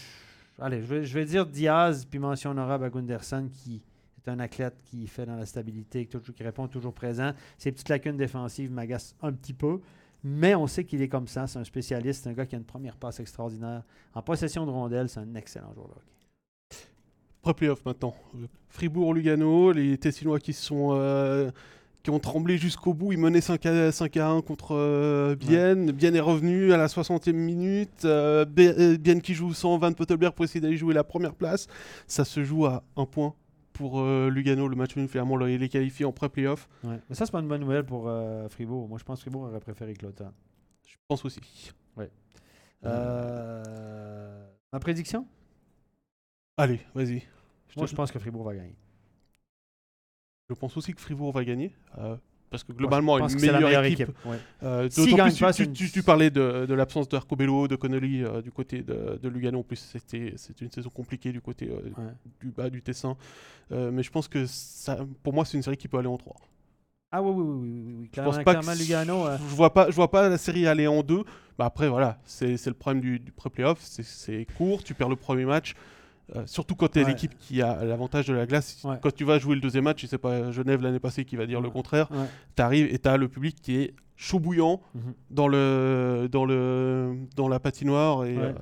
allez, 0.58 0.82
je 0.82 1.18
vais, 1.18 1.26
dire 1.26 1.44
Diaz 1.44 2.06
puis 2.06 2.18
mention 2.18 2.52
honorable 2.52 2.84
à 2.86 2.88
Gunderson 2.88 3.46
qui 3.52 3.82
est 4.24 4.30
un 4.30 4.40
athlète 4.40 4.80
qui 4.84 5.06
fait 5.06 5.26
dans 5.26 5.36
la 5.36 5.44
stabilité, 5.44 6.06
qui, 6.06 6.18
qui 6.18 6.42
répond 6.42 6.66
toujours 6.66 6.94
présent. 6.94 7.32
Ses 7.58 7.72
petites 7.72 7.90
lacunes 7.90 8.16
défensives 8.16 8.72
m'agacent 8.72 9.14
un 9.20 9.32
petit 9.32 9.52
peu. 9.52 9.80
Mais 10.28 10.56
on 10.56 10.66
sait 10.66 10.82
qu'il 10.82 11.02
est 11.02 11.08
comme 11.08 11.28
ça. 11.28 11.46
C'est 11.46 11.60
un 11.60 11.64
spécialiste. 11.64 12.24
C'est 12.24 12.30
un 12.30 12.32
gars 12.32 12.46
qui 12.46 12.56
a 12.56 12.58
une 12.58 12.64
première 12.64 12.96
passe 12.96 13.20
extraordinaire. 13.20 13.84
En 14.12 14.22
possession 14.22 14.66
de 14.66 14.72
rondelle, 14.72 15.08
c'est 15.08 15.20
un 15.20 15.34
excellent 15.36 15.72
joueur 15.72 15.86
de 15.86 15.92
hockey. 15.92 16.80
Pre-playoff 17.42 17.84
maintenant. 17.84 18.12
Fribourg-Lugano, 18.68 19.70
les 19.70 19.96
Tessinois 19.98 20.40
qui 20.40 20.52
sont 20.52 20.88
euh, 20.94 21.52
qui 22.02 22.10
ont 22.10 22.18
tremblé 22.18 22.58
jusqu'au 22.58 22.92
bout. 22.92 23.12
Ils 23.12 23.18
menaient 23.18 23.40
5 23.40 23.66
à, 23.66 23.92
5 23.92 24.16
à 24.16 24.28
1 24.30 24.42
contre 24.42 24.74
euh, 24.76 25.36
Bienne. 25.36 25.92
Bienne 25.92 26.16
est 26.16 26.20
revenu 26.20 26.72
à 26.72 26.76
la 26.76 26.88
60e 26.88 27.32
minute. 27.32 28.04
Euh, 28.04 28.44
euh, 28.58 28.96
Bienne 28.96 29.20
qui 29.20 29.34
joue 29.34 29.54
sans 29.54 29.78
Van 29.78 29.92
Pottelberg 29.92 30.34
pour 30.34 30.44
essayer 30.44 30.60
d'aller 30.60 30.76
jouer 30.76 30.92
la 30.92 31.04
première 31.04 31.34
place. 31.34 31.68
Ça 32.08 32.24
se 32.24 32.42
joue 32.42 32.66
à 32.66 32.82
un 32.96 33.06
point 33.06 33.34
pour 33.76 34.00
euh, 34.00 34.30
Lugano. 34.30 34.68
Le 34.68 34.76
match 34.76 34.96
nul, 34.96 35.08
finalement, 35.08 35.38
il 35.46 35.62
est 35.62 35.68
qualifié 35.68 36.04
en 36.04 36.12
pré-playoff. 36.12 36.68
Ouais. 36.84 36.98
Mais 37.08 37.14
ça, 37.14 37.26
c'est 37.26 37.32
pas 37.32 37.40
une 37.40 37.48
bonne 37.48 37.60
nouvelle 37.60 37.84
pour 37.84 38.08
euh, 38.08 38.48
Fribourg. 38.48 38.88
Moi, 38.88 38.98
je 38.98 39.04
pense 39.04 39.18
que 39.18 39.22
Fribourg 39.22 39.42
aurait 39.42 39.60
préféré 39.60 39.94
Cloton. 39.94 40.32
Je 40.86 40.96
pense 41.08 41.24
aussi. 41.24 41.72
Euh, 42.84 44.46
ma 44.72 44.78
prédiction? 44.78 45.26
Allez, 46.56 46.80
vas-y. 46.94 47.22
Moi, 47.76 47.86
je 47.86 47.94
pense 47.94 48.12
que 48.12 48.18
Fribourg 48.18 48.44
va 48.44 48.54
gagner. 48.54 48.76
je 50.48 50.54
pense 50.54 50.76
aussi 50.76 50.94
que 50.94 51.00
Fribourg 51.00 51.32
va 51.32 51.44
gagner. 51.44 51.74
Parce 52.50 52.64
que 52.64 52.72
globalement, 52.72 53.18
une 53.18 53.34
meilleure, 53.40 53.60
meilleure 53.60 53.84
équipe. 53.84 54.08
équipe. 54.08 54.16
ouais. 54.26 54.38
Euh, 54.62 54.88
plus, 54.88 55.14
pas, 55.40 55.52
tu, 55.52 56.02
parlais 56.02 56.30
de, 56.30 56.66
de 56.66 56.74
l'absence 56.74 57.08
d'Arcobello, 57.08 57.66
de 57.68 57.76
Connolly 57.76 58.22
euh, 58.22 58.40
du 58.42 58.50
côté 58.52 58.82
de, 58.82 59.18
de 59.20 59.28
Lugano. 59.28 59.60
En 59.60 59.62
plus, 59.62 59.76
c'était 59.76 60.34
une 60.60 60.70
saison 60.70 60.90
compliquée 60.90 61.32
du 61.32 61.40
côté 61.40 61.68
euh, 61.68 61.88
Ouais. 62.00 62.12
du 62.40 62.50
bas 62.50 62.70
du 62.70 62.82
Tessin. 62.82 63.16
Euh, 63.72 63.90
mais 63.90 64.02
je 64.02 64.10
pense 64.10 64.28
que 64.28 64.46
ça, 64.46 64.98
pour 65.22 65.32
moi, 65.32 65.44
c'est 65.44 65.56
une 65.56 65.62
série 65.62 65.76
qui 65.76 65.88
peut 65.88 65.98
aller 65.98 66.06
en 66.08 66.16
3. 66.18 66.36
Ah 67.12 67.22
oui, 67.22 67.30
oui, 67.34 67.42
oui, 67.42 67.58
oui, 67.58 67.82
oui, 67.86 67.94
oui. 67.98 68.04
Je 68.06 68.10
Clairement, 68.12 68.32
pense 68.32 68.44
pas 68.44 68.54
clairement, 68.54 68.72
que 68.72 68.78
Lugano. 68.78 69.24
je 69.38 69.54
vois 69.54 69.72
pas, 69.72 69.90
je 69.90 69.94
vois 69.96 70.10
pas 70.10 70.28
la 70.28 70.38
série 70.38 70.66
aller 70.66 70.86
en 70.86 71.02
2. 71.02 71.22
Bah 71.58 71.64
après, 71.66 71.88
voilà, 71.88 72.18
c'est 72.24 72.64
le 72.66 72.74
problème 72.74 73.00
du, 73.00 73.18
du 73.18 73.32
pré-playoff. 73.32 73.78
C'est 73.80 74.46
court, 74.58 74.84
tu 74.84 74.94
perds 74.94 75.08
le 75.08 75.16
premier 75.16 75.44
match. 75.44 75.74
Euh, 76.34 76.42
surtout 76.46 76.74
quand 76.74 76.88
tu 76.90 76.98
es 76.98 77.04
Ouais. 77.04 77.10
l'équipe 77.10 77.38
qui 77.38 77.62
a 77.62 77.84
l'avantage 77.84 78.26
de 78.26 78.34
la 78.34 78.46
glace. 78.46 78.82
Ouais. 78.82 78.96
Quand 79.00 79.14
tu 79.14 79.22
vas 79.24 79.38
jouer 79.38 79.54
le 79.54 79.60
deuxième 79.60 79.84
match, 79.84 80.02
et 80.02 80.08
c'est 80.08 80.18
pas 80.18 80.50
Genève 80.50 80.82
l'année 80.82 80.98
passée 80.98 81.24
qui 81.24 81.36
va 81.36 81.46
dire 81.46 81.60
le 81.60 81.70
contraire, 81.70 82.08
tu 82.56 82.62
arrives 82.62 82.92
et 82.92 82.98
tu 82.98 83.08
as 83.08 83.16
le 83.16 83.28
public 83.28 83.56
qui 83.62 83.76
est 83.76 83.94
chaud 84.16 84.40
bouillant 84.40 84.80
Mhm. 84.94 85.00
dans, 85.30 85.46
le, 85.46 86.28
dans, 86.30 86.44
le, 86.44 87.16
dans 87.36 87.46
la 87.48 87.60
patinoire 87.60 88.24
et, 88.24 88.36
euh, 88.36 88.52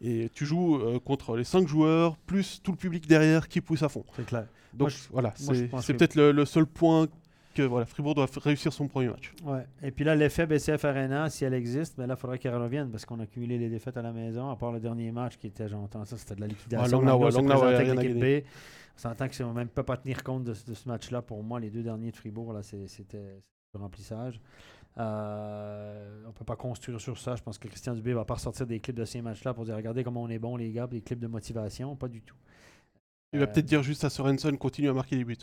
et 0.00 0.30
tu 0.34 0.44
joues 0.46 0.76
euh, 0.76 0.98
contre 0.98 1.36
les 1.36 1.44
5 1.44 1.68
joueurs 1.68 2.16
plus 2.16 2.60
tout 2.60 2.72
le 2.72 2.76
public 2.78 3.06
derrière 3.06 3.46
qui 3.46 3.60
pousse 3.60 3.84
à 3.84 3.88
fond. 3.88 4.04
C'est 4.16 4.26
clair. 4.26 4.46
Donc 4.74 4.88
je- 4.88 4.96
voilà, 5.12 5.32
je 5.38 5.44
c'est 5.44 5.68
que- 5.92 5.98
peut-être 5.98 6.14
le, 6.16 6.32
le 6.32 6.44
seul 6.44 6.66
point 6.66 7.06
que 7.52 7.62
voilà, 7.62 7.86
Fribourg 7.86 8.14
doit 8.14 8.26
réussir 8.42 8.72
son 8.72 8.88
premier 8.88 9.08
match. 9.08 9.32
Ouais. 9.44 9.66
Et 9.82 9.90
puis 9.90 10.04
là, 10.04 10.14
l'effet 10.14 10.46
BCF 10.46 10.84
Arena, 10.84 11.28
si 11.30 11.44
elle 11.44 11.54
existe, 11.54 11.96
ben 11.96 12.06
là, 12.06 12.14
il 12.16 12.20
faudrait 12.20 12.38
qu'elle 12.38 12.54
revienne 12.56 12.90
parce 12.90 13.04
qu'on 13.04 13.20
a 13.20 13.26
cumulé 13.26 13.58
les 13.58 13.68
défaites 13.68 13.96
à 13.96 14.02
la 14.02 14.12
maison, 14.12 14.50
à 14.50 14.56
part 14.56 14.72
le 14.72 14.80
dernier 14.80 15.10
match 15.12 15.36
qui 15.36 15.46
était, 15.46 15.68
j'entends 15.68 16.04
ça, 16.04 16.16
c'était 16.16 16.34
de 16.34 16.40
la 16.40 16.46
liquidation. 16.48 16.84
Ouais, 17.66 17.76
gagner. 18.14 18.40
B. 18.42 18.44
On 18.96 18.98
s'entend 18.98 19.28
que 19.28 19.42
ne 19.42 19.52
même 19.52 19.68
pas 19.68 19.82
pas 19.84 19.96
tenir 19.96 20.22
compte 20.22 20.44
de, 20.44 20.54
ce- 20.54 20.66
de 20.66 20.74
ce 20.74 20.88
match-là. 20.88 21.22
Pour 21.22 21.42
moi, 21.42 21.58
les 21.60 21.70
deux 21.70 21.82
derniers 21.82 22.10
de 22.10 22.16
Fribourg, 22.16 22.52
là, 22.52 22.62
c'est- 22.62 22.86
c'était 22.88 23.40
du 23.74 23.80
remplissage. 23.80 24.40
Euh, 24.98 26.22
on 26.24 26.28
ne 26.28 26.32
peut 26.32 26.44
pas 26.44 26.56
construire 26.56 27.00
sur 27.00 27.18
ça. 27.18 27.34
Je 27.36 27.42
pense 27.42 27.58
que 27.58 27.68
Christian 27.68 27.94
Dubé 27.94 28.10
ne 28.10 28.16
va 28.16 28.24
pas 28.24 28.34
ressortir 28.34 28.66
des 28.66 28.80
clips 28.80 28.96
de 28.96 29.04
ces 29.04 29.22
matchs-là 29.22 29.54
pour 29.54 29.64
dire 29.64 29.74
regardez 29.76 30.04
comment 30.04 30.22
on 30.22 30.28
est 30.28 30.38
bon, 30.38 30.56
les 30.56 30.70
gars, 30.70 30.86
des 30.86 31.00
clips 31.00 31.18
de 31.20 31.26
motivation. 31.26 31.96
Pas 31.96 32.08
du 32.08 32.20
tout. 32.22 32.36
Il 33.32 33.38
va 33.38 33.44
Euh, 33.44 33.48
peut-être 33.48 33.64
dire 33.66 33.82
juste 33.82 34.04
à 34.04 34.10
Sorensen 34.10 34.56
continue 34.58 34.88
à 34.90 34.92
marquer 34.92 35.16
des 35.16 35.24
buts. 35.24 35.36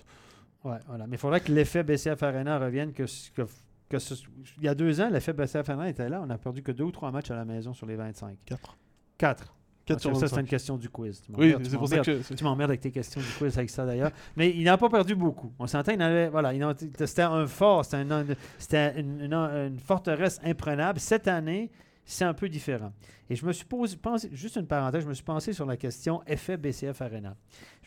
Ouais, 0.64 0.78
voilà. 0.88 1.08
Mais 1.08 1.16
il 1.16 1.20
faudrait 1.20 1.40
que 1.42 1.52
l'effet 1.52 1.84
BCF 1.84 2.22
Arena 2.24 2.60
revienne. 2.60 2.92
Que, 2.94 3.04
que, 3.36 3.44
que 3.90 4.00
ce- 4.00 4.16
il 4.58 4.64
y 4.64 4.68
a 4.68 4.76
deux 4.76 5.00
ans, 5.02 5.10
l'effet 5.10 5.34
BCF 5.34 5.70
Arena 5.70 5.90
était 5.90 6.10
là. 6.10 6.22
On 6.26 6.30
a 6.30 6.38
perdu 6.38 6.62
que 6.62 6.72
deux 6.72 6.84
ou 6.84 6.92
trois 6.92 7.12
matchs 7.12 7.32
à 7.32 7.36
la 7.36 7.46
maison 7.46 7.74
sur 7.74 7.86
les 7.86 7.96
25. 7.96 8.38
4. 8.46 8.78
Quatre. 9.18 9.56
4 9.86 10.02
sur 10.02 10.12
ça, 10.16 10.28
c'est 10.28 10.36
25. 10.36 10.42
une 10.42 10.48
question 10.48 10.78
du 10.78 10.88
quiz. 10.90 11.22
Tu 11.22 11.32
Oui, 11.36 11.56
c'est 11.64 11.78
pour 11.78 11.88
ça 11.88 12.00
que 12.00 12.22
je- 12.22 12.34
Tu 12.36 12.44
m'emmerdes 12.44 12.70
avec 12.70 12.82
tes 12.82 12.92
questions 12.92 13.20
du 13.22 13.28
quiz 13.40 13.58
avec 13.58 13.70
ça 13.72 13.86
d'ailleurs. 13.88 14.12
Mais 14.36 14.52
il 14.52 14.64
n'a 14.64 14.78
pas 14.78 14.90
perdu 14.90 15.16
beaucoup. 15.16 15.52
On 15.58 15.66
s'entend, 15.66 15.94
il 15.94 16.02
avait, 16.02 16.30
voilà, 16.30 16.52
c'était 17.06 17.24
un 17.24 17.48
fort, 17.48 17.84
c'était, 17.86 17.98
un- 17.98 18.26
c'était 18.60 19.00
une, 19.00 19.22
une- 19.22 19.34
une 19.34 19.80
forteresse 19.80 20.40
imprenable. 20.44 21.00
Cette 21.00 21.28
année, 21.28 21.72
c'est 22.06 22.26
un 22.26 22.36
peu 22.36 22.50
différent. 22.50 22.92
Et 23.32 23.36
je 23.36 23.46
me 23.46 23.52
suis 23.52 23.66
posé, 23.66 23.98
pensé, 23.98 24.30
juste 24.32 24.58
une 24.58 24.68
parenthèse, 24.68 25.04
je 25.04 25.10
me 25.10 25.14
suis 25.14 25.24
pensé 25.24 25.54
sur 25.54 25.66
la 25.66 25.78
question 25.78 26.22
effet 26.28 26.58
BCF 26.58 27.02
Arena. 27.02 27.36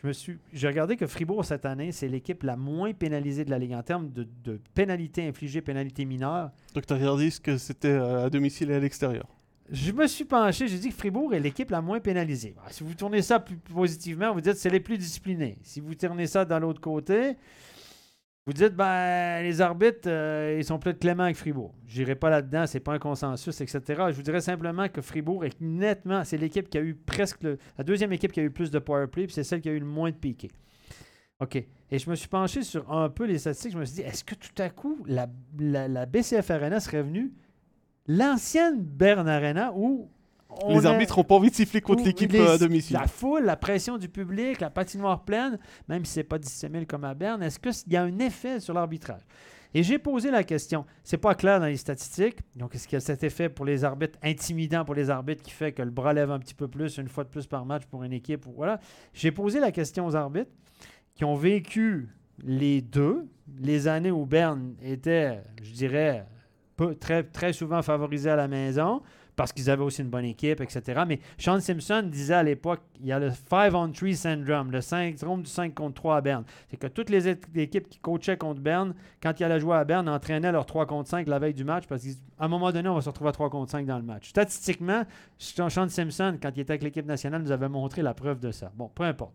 Je 0.03 0.09
me 0.09 0.13
suis, 0.13 0.37
j'ai 0.51 0.67
regardé 0.67 0.97
que 0.97 1.07
Fribourg 1.07 1.45
cette 1.45 1.65
année, 1.65 1.93
c'est 1.93 2.09
l'équipe 2.09 2.43
la 2.43 2.57
moins 2.57 2.91
pénalisée 2.91 3.45
de 3.45 3.49
la 3.49 3.57
Ligue 3.57 3.73
en 3.73 3.83
termes 3.83 4.11
de, 4.11 4.27
de 4.43 4.59
pénalités 4.73 5.25
infligées, 5.25 5.61
pénalités 5.61 6.03
mineures. 6.03 6.51
Donc 6.75 6.85
tu 6.85 6.91
as 6.91 6.97
regardé 6.97 7.29
ce 7.29 7.39
que 7.39 7.57
c'était 7.57 7.93
à 7.93 8.29
domicile 8.29 8.69
et 8.71 8.75
à 8.75 8.79
l'extérieur? 8.81 9.25
Je 9.71 9.93
me 9.93 10.05
suis 10.07 10.25
penché, 10.25 10.67
j'ai 10.67 10.77
dit 10.77 10.89
que 10.89 10.95
Fribourg 10.95 11.33
est 11.33 11.39
l'équipe 11.39 11.71
la 11.71 11.81
moins 11.81 12.01
pénalisée. 12.01 12.53
Si 12.69 12.83
vous 12.83 12.93
tournez 12.95 13.21
ça 13.21 13.39
plus 13.39 13.55
positivement, 13.55 14.33
vous 14.33 14.41
dites 14.41 14.53
que 14.53 14.59
c'est 14.59 14.69
les 14.69 14.81
plus 14.81 14.97
disciplinés. 14.97 15.57
Si 15.63 15.79
vous 15.79 15.95
tournez 15.95 16.27
ça 16.27 16.43
dans 16.43 16.59
l'autre 16.59 16.81
côté, 16.81 17.37
Vous 18.45 18.51
dites, 18.51 18.75
ben, 18.75 19.41
les 19.41 19.61
arbitres, 19.61 20.07
euh, 20.07 20.57
ils 20.59 20.65
sont 20.65 20.77
peut-être 20.77 20.99
cléments 20.99 21.23
avec 21.23 21.37
Fribourg. 21.37 21.73
Je 21.87 21.99
n'irai 21.99 22.15
pas 22.15 22.29
là-dedans, 22.29 22.67
c'est 22.67 22.81
pas 22.81 22.91
un 22.91 22.99
consensus, 22.99 23.61
etc. 23.61 23.81
Je 23.87 24.15
vous 24.15 24.21
dirais 24.21 24.41
simplement 24.41 24.89
que 24.89 25.01
Fribourg 25.01 25.45
est 25.45 25.61
nettement, 25.61 26.25
c'est 26.25 26.35
l'équipe 26.37 26.69
qui 26.69 26.77
a 26.77 26.81
eu 26.81 26.93
presque, 26.93 27.43
la 27.77 27.83
deuxième 27.85 28.11
équipe 28.11 28.33
qui 28.33 28.41
a 28.41 28.43
eu 28.43 28.51
plus 28.51 28.69
de 28.69 28.79
power 28.79 29.07
play, 29.07 29.27
puis 29.27 29.33
c'est 29.33 29.45
celle 29.45 29.61
qui 29.61 29.69
a 29.69 29.71
eu 29.71 29.79
le 29.79 29.85
moins 29.85 30.11
de 30.11 30.15
piqué. 30.17 30.49
OK. 31.39 31.55
Et 31.55 31.99
je 31.99 32.09
me 32.09 32.15
suis 32.15 32.27
penché 32.27 32.63
sur 32.63 32.91
un 32.91 33.09
peu 33.09 33.25
les 33.25 33.37
statistiques. 33.37 33.73
Je 33.73 33.77
me 33.77 33.85
suis 33.85 33.95
dit, 33.95 34.01
est-ce 34.01 34.23
que 34.23 34.35
tout 34.35 34.61
à 34.61 34.69
coup, 34.69 35.05
la, 35.05 35.27
BCF 36.05 36.49
Arena 36.51 36.79
serait 36.79 37.03
venue 37.03 37.31
l'ancienne 38.07 38.81
Bern 38.81 39.27
Arena 39.27 39.71
où 39.73 40.09
les 40.69 40.85
arbitres 40.85 41.17
n'ont 41.17 41.23
pas 41.23 41.35
envie 41.35 41.49
de 41.49 41.55
siffler 41.55 41.81
contre 41.81 42.03
l'équipe 42.03 42.33
euh, 42.33 42.55
à 42.55 42.57
domicile. 42.57 42.97
La 42.99 43.07
foule, 43.07 43.43
la 43.43 43.55
pression 43.55 43.97
du 43.97 44.09
public, 44.09 44.59
la 44.59 44.69
patinoire 44.69 45.23
pleine, 45.23 45.59
même 45.87 46.05
si 46.05 46.13
ce 46.13 46.19
n'est 46.19 46.23
pas 46.25 46.37
17 46.37 46.71
000 46.71 46.85
comme 46.85 47.03
à 47.03 47.13
Berne, 47.13 47.43
est-ce 47.43 47.59
qu'il 47.59 47.93
y 47.93 47.97
a 47.97 48.03
un 48.03 48.19
effet 48.19 48.59
sur 48.59 48.73
l'arbitrage? 48.73 49.21
Et 49.75 49.81
j'ai 49.81 49.97
posé 49.97 50.29
la 50.29 50.43
question. 50.43 50.85
C'est 51.03 51.17
pas 51.17 51.33
clair 51.33 51.59
dans 51.59 51.65
les 51.65 51.77
statistiques. 51.77 52.37
Donc, 52.55 52.75
est-ce 52.75 52.87
qu'il 52.87 52.95
y 52.95 52.97
a 52.97 52.99
cet 52.99 53.23
effet 53.23 53.49
pour 53.49 53.65
les 53.65 53.83
arbitres, 53.83 54.19
intimidant 54.21 54.85
pour 54.85 54.93
les 54.93 55.09
arbitres, 55.09 55.41
qui 55.41 55.51
fait 55.51 55.71
que 55.71 55.81
le 55.81 55.89
bras 55.89 56.13
lève 56.13 56.29
un 56.29 56.39
petit 56.39 56.53
peu 56.53 56.67
plus, 56.67 56.97
une 56.97 57.07
fois 57.07 57.23
de 57.23 57.29
plus 57.29 57.47
par 57.47 57.65
match 57.65 57.85
pour 57.85 58.03
une 58.03 58.13
équipe? 58.13 58.45
Voilà? 58.55 58.79
J'ai 59.13 59.31
posé 59.31 59.59
la 59.59 59.71
question 59.71 60.05
aux 60.05 60.15
arbitres 60.15 60.51
qui 61.15 61.25
ont 61.25 61.35
vécu 61.35 62.09
les 62.43 62.81
deux, 62.81 63.27
les 63.59 63.87
années 63.87 64.11
où 64.11 64.25
Berne 64.25 64.75
était, 64.83 65.41
je 65.61 65.71
dirais, 65.71 66.25
très, 66.99 67.23
très 67.23 67.53
souvent 67.53 67.81
favorisé 67.81 68.29
à 68.29 68.35
la 68.35 68.47
maison, 68.47 69.01
parce 69.35 69.51
qu'ils 69.51 69.69
avaient 69.69 69.83
aussi 69.83 70.01
une 70.01 70.09
bonne 70.09 70.25
équipe, 70.25 70.61
etc. 70.61 71.03
Mais 71.07 71.19
Sean 71.37 71.59
Simpson 71.59 72.03
disait 72.11 72.33
à 72.33 72.43
l'époque, 72.43 72.81
il 72.99 73.07
y 73.07 73.11
a 73.11 73.19
le 73.19 73.29
5-on-3 73.29 74.15
syndrome, 74.15 74.71
le 74.71 74.81
syndrome 74.81 75.41
du 75.41 75.49
5 75.49 75.73
contre 75.73 75.95
3 75.95 76.17
à 76.17 76.21
Berne. 76.21 76.43
C'est 76.69 76.77
que 76.77 76.87
toutes 76.87 77.09
les 77.09 77.27
équipes 77.27 77.89
qui 77.89 77.99
coachaient 77.99 78.37
contre 78.37 78.61
Berne, 78.61 78.93
quand 79.21 79.39
ils 79.39 79.43
allaient 79.43 79.59
jouer 79.59 79.77
à 79.77 79.83
Berne, 79.83 80.07
entraînaient 80.09 80.51
leur 80.51 80.65
3 80.65 80.85
contre 80.85 81.09
5 81.09 81.27
la 81.27 81.39
veille 81.39 81.53
du 81.53 81.63
match 81.63 81.85
parce 81.87 82.03
qu'à 82.03 82.09
un 82.39 82.47
moment 82.47 82.71
donné, 82.71 82.89
on 82.89 82.95
va 82.95 83.01
se 83.01 83.09
retrouver 83.09 83.29
à 83.29 83.33
3 83.33 83.49
contre 83.49 83.71
5 83.71 83.85
dans 83.85 83.97
le 83.97 84.03
match. 84.03 84.29
Statistiquement, 84.29 85.03
Sean 85.37 85.69
Simpson, 85.69 86.37
quand 86.41 86.51
il 86.55 86.61
était 86.61 86.71
avec 86.71 86.83
l'équipe 86.83 87.05
nationale, 87.05 87.41
nous 87.41 87.51
avait 87.51 87.69
montré 87.69 88.01
la 88.01 88.13
preuve 88.13 88.39
de 88.39 88.51
ça. 88.51 88.71
Bon, 88.75 88.89
peu 88.93 89.03
importe. 89.03 89.33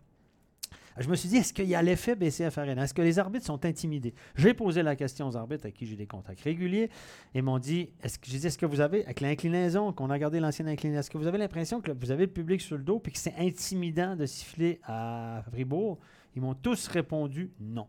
Je 1.01 1.09
me 1.09 1.15
suis 1.15 1.29
dit, 1.29 1.37
est-ce 1.37 1.53
qu'il 1.53 1.67
y 1.67 1.75
a 1.75 1.83
l'effet 1.83 2.17
BCF 2.17 2.59
Arena? 2.59 2.83
Est-ce 2.83 2.95
que 2.95 3.03
les 3.03 3.19
arbitres 3.19 3.47
sont 3.47 3.65
intimidés? 3.65 4.15
J'ai 4.35 4.53
posé 4.53 4.83
la 4.83 4.97
question 4.97 5.29
aux 5.29 5.37
arbitres 5.37 5.67
avec 5.67 5.75
qui 5.75 5.87
j'ai 5.87 5.97
des 5.97 6.07
contacts 6.07 6.41
réguliers 6.41 6.91
et 7.35 7.43
m'ont 7.43 7.59
dit, 7.59 7.91
est-ce 8.03 8.19
que, 8.19 8.27
dit, 8.27 8.45
est-ce 8.45 8.59
que 8.59 8.67
vous 8.67 8.81
avez, 8.81 9.05
avec 9.05 9.21
l'inclinaison, 9.21 9.93
qu'on 9.93 10.11
a 10.11 10.19
gardé 10.19 10.41
l'ancienne 10.41 10.69
inclinaison, 10.69 11.01
est-ce 11.01 11.11
que 11.11 11.19
vous 11.19 11.29
avez 11.29 11.39
l'impression 11.39 11.81
que 11.81 11.93
vous 11.93 12.11
avez 12.11 12.27
le 12.27 12.33
public 12.33 12.61
sur 12.61 12.77
le 12.77 12.83
dos 12.83 13.01
et 13.07 13.11
que 13.11 13.19
c'est 13.19 13.35
intimidant 13.39 14.17
de 14.17 14.27
siffler 14.27 14.81
à 14.85 15.43
Fribourg? 15.51 15.99
Ils 16.35 16.43
m'ont 16.43 16.55
tous 16.55 16.89
répondu 16.89 17.53
non. 17.61 17.87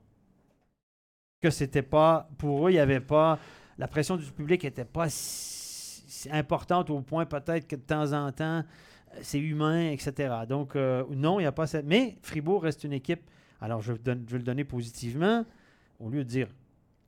Que 1.42 1.50
c'était 1.50 1.82
pas, 1.82 2.30
pour 2.38 2.68
eux, 2.68 2.72
il 2.72 2.76
n'y 2.76 2.80
avait 2.80 3.00
pas, 3.00 3.40
la 3.78 3.88
pression 3.88 4.18
du 4.18 4.32
public 4.32 4.64
n'était 4.64 4.86
pas 4.86 5.08
si 5.10 6.30
importante 6.32 6.90
au 6.90 7.02
point 7.02 7.26
peut-être 7.26 7.68
que 7.68 7.76
de 7.76 7.82
temps 7.82 8.14
en 8.14 8.32
temps, 8.32 8.64
c'est 9.22 9.40
humain, 9.40 9.92
etc. 9.92 10.34
Donc, 10.48 10.76
euh, 10.76 11.04
non, 11.12 11.40
il 11.40 11.44
n'y 11.44 11.48
a 11.48 11.52
pas 11.52 11.68
cette. 11.68 11.86
Mais 11.86 12.18
Fribourg 12.22 12.64
reste 12.64 12.84
une 12.84 12.94
équipe. 12.94 13.22
Alors, 13.62 13.82
je, 13.82 13.94
vais 13.94 14.16
le 14.16 14.44
donner 14.44 14.64
positivement. 14.64 15.46
Au 16.00 16.10
lieu 16.10 16.24
de 16.24 16.30
dire 16.30 16.48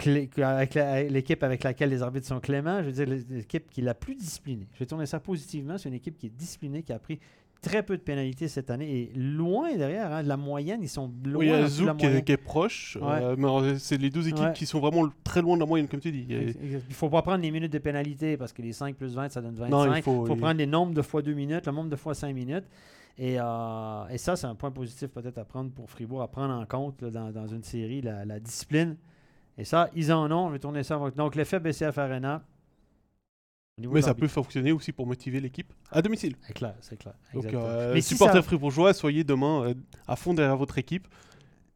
l'équipe 0.06 1.44
avec 1.44 1.64
laquelle 1.64 1.90
les 1.90 2.02
arbitres 2.02 2.28
sont 2.28 2.40
cléments, 2.40 2.82
je 2.82 2.90
veux 2.90 3.06
dire 3.06 3.20
l'équipe 3.30 3.70
qui 3.70 3.82
est 3.82 3.84
la 3.84 3.94
plus 3.94 4.16
disciplinée. 4.16 4.68
Je 4.74 4.80
vais 4.80 4.86
tourner 4.86 5.06
ça 5.06 5.20
positivement. 5.20 5.78
C'est 5.78 5.90
une 5.90 5.96
équipe 5.96 6.18
qui 6.18 6.26
est 6.26 6.36
disciplinée, 6.36 6.82
qui 6.82 6.92
a 6.92 7.00
pris 7.00 7.20
très 7.62 7.84
peu 7.84 7.96
de 7.96 8.02
pénalités 8.02 8.48
cette 8.48 8.70
année 8.70 8.92
et 8.92 9.14
loin 9.16 9.76
derrière. 9.76 10.12
Hein, 10.12 10.24
de 10.24 10.28
la 10.28 10.38
moyenne, 10.38 10.80
ils 10.82 10.90
sont 10.90 11.12
loin. 11.24 11.40
Oui, 11.40 11.46
il 11.48 11.52
y 11.52 11.54
a 11.54 11.68
Zouk 11.68 11.98
qui, 11.98 12.06
est 12.32 12.38
proche, 12.38 12.98
euh, 13.02 13.36
mais 13.38 13.78
c'est 13.78 13.98
les 13.98 14.10
deux 14.10 14.28
équipes 14.28 14.54
qui 14.54 14.66
sont 14.66 14.80
vraiment 14.80 15.08
très 15.24 15.42
loin 15.42 15.56
de 15.56 15.62
la 15.62 15.66
moyenne, 15.66 15.88
comme 15.88 16.00
tu 16.00 16.12
dis. 16.12 16.26
Il 16.30 16.74
ne 16.74 16.94
faut 16.94 17.10
pas 17.10 17.22
prendre 17.22 17.42
les 17.42 17.52
minutes 17.52 17.72
de 17.72 17.80
pénalité 17.80 18.36
parce 18.38 18.52
que 18.52 18.62
les 18.62 18.74
5 18.74 18.96
plus 18.96 19.16
20, 19.16 19.30
ça 19.30 19.42
donne 19.42 19.56
25. 19.56 19.98
il 19.98 20.04
faut, 20.04 20.24
prendre 20.36 20.58
les 20.58 20.66
nombres 20.66 20.94
de 20.94 21.02
fois 21.02 21.22
2 21.22 21.34
minutes, 21.34 21.66
le 21.68 21.72
nombre 21.72 21.90
de 21.90 21.96
fois 21.96 22.14
5 22.14 22.34
minutes. 22.34 22.66
Et, 23.18 23.36
euh, 23.40 24.08
et 24.10 24.18
ça, 24.18 24.36
c'est 24.36 24.48
un 24.48 24.56
point 24.56 24.72
positif 24.72 25.10
peut-être 25.10 25.38
à 25.38 25.46
prendre 25.46 25.72
pour 25.72 25.90
Fribourg, 25.90 26.22
à 26.22 26.28
prendre 26.28 26.54
en 26.54 26.66
compte 26.66 27.04
dans, 27.04 27.32
dans, 27.32 27.46
une 27.46 27.64
série, 27.64 28.02
la, 28.02 28.26
la, 28.26 28.40
discipline. 28.40 28.96
Et 29.58 29.66
ça, 29.66 29.90
ils 29.96 30.12
en 30.12 30.32
ont. 30.32 30.48
Je 30.48 30.54
vais 30.54 30.60
tourner 30.60 30.82
ça. 30.82 31.00
Donc, 31.16 31.36
l'effet 31.36 31.60
BCF 31.60 31.98
Arena, 31.98 32.42
mais 33.92 34.02
ça 34.02 34.14
peut 34.14 34.28
fonctionner 34.28 34.72
aussi 34.72 34.92
pour 34.92 35.08
motiver 35.08 35.40
l'équipe 35.40 35.72
à 35.92 36.02
domicile. 36.02 36.36
C'est 36.42 36.54
clair, 36.54 36.76
c'est 36.82 36.98
clair. 36.98 37.14
Donc, 37.34 37.54
euh, 37.54 37.94
les 37.94 38.02
supporters 38.02 38.44
fribourgeois, 38.44 38.94
soyez 38.94 39.24
demain 39.24 39.66
euh, 39.66 39.74
à 40.08 40.16
fond 40.16 40.34
derrière 40.34 40.58
votre 40.58 40.78
équipe 40.78 41.08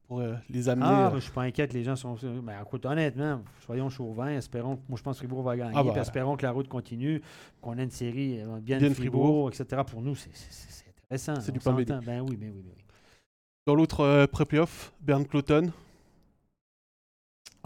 pour 0.08 0.20
euh, 0.20 0.36
les 0.50 0.70
amener. 0.70 0.86
Ah, 0.88 1.12
je 1.16 1.20
suis 1.20 1.32
pas 1.32 1.44
inquiète, 1.44 1.74
les 1.74 1.84
gens 1.84 1.96
sont. 1.96 2.16
Mais 2.24 2.54
ben, 2.54 2.62
écoute, 2.62 2.86
honnêtement, 2.86 3.42
soyons 3.66 3.90
chauvins, 3.90 4.30
espérons. 4.30 4.80
Moi, 4.88 4.98
je 4.98 5.04
pense 5.04 5.16
que 5.16 5.20
Fribourg 5.20 5.44
va 5.44 5.58
gagner, 5.58 5.74
ah, 5.76 5.84
bah, 5.84 5.94
espérons 6.00 6.38
que 6.38 6.44
la 6.44 6.52
route 6.52 6.68
continue, 6.68 7.22
qu'on 7.62 7.78
ait 7.78 7.84
une 7.84 7.92
série 7.92 8.40
bien, 8.62 8.80
de 8.80 8.90
Fribourg, 8.90 9.50
etc. 9.50 9.82
Pour 9.88 10.02
nous, 10.02 10.16
c'est 10.16 10.30
intéressant. 11.04 11.42
C'est 11.42 11.52
du 11.52 11.60
pain 11.60 11.74
Ben 12.06 12.22
oui, 12.22 12.38
mais 12.40 12.50
oui, 12.50 12.64
oui. 12.66 12.74
Dans 13.66 13.76
l'autre 13.76 14.28
pré-playoff, 14.28 14.94
Bern 15.02 15.26
Cloton. 15.26 15.72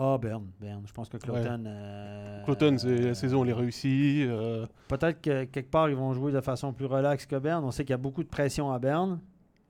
Ah, 0.02 0.18
Berne, 0.18 0.48
Berne. 0.62 0.84
Je 0.88 0.94
pense 0.94 1.10
que 1.10 1.18
Cloton. 1.18 1.64
Euh, 1.66 2.44
Cloton, 2.46 2.78
la 2.86 3.14
saison, 3.14 3.42
on 3.42 3.44
les 3.44 3.52
réussit. 3.52 4.26
Euh. 4.26 4.66
Peut-être 4.88 5.20
que 5.22 5.44
quelque 5.44 5.70
part, 5.70 5.90
ils 5.90 5.96
vont 5.96 6.14
jouer 6.14 6.32
de 6.32 6.40
façon 6.40 6.72
plus 6.72 6.86
relaxe 6.86 7.26
que 7.26 7.36
Berne. 7.36 7.66
On 7.66 7.72
sait 7.72 7.84
qu'il 7.84 7.92
y 7.92 7.96
a 7.96 7.98
beaucoup 7.98 8.24
de 8.24 8.30
pression 8.30 8.72
à 8.72 8.80
Berne. 8.80 9.20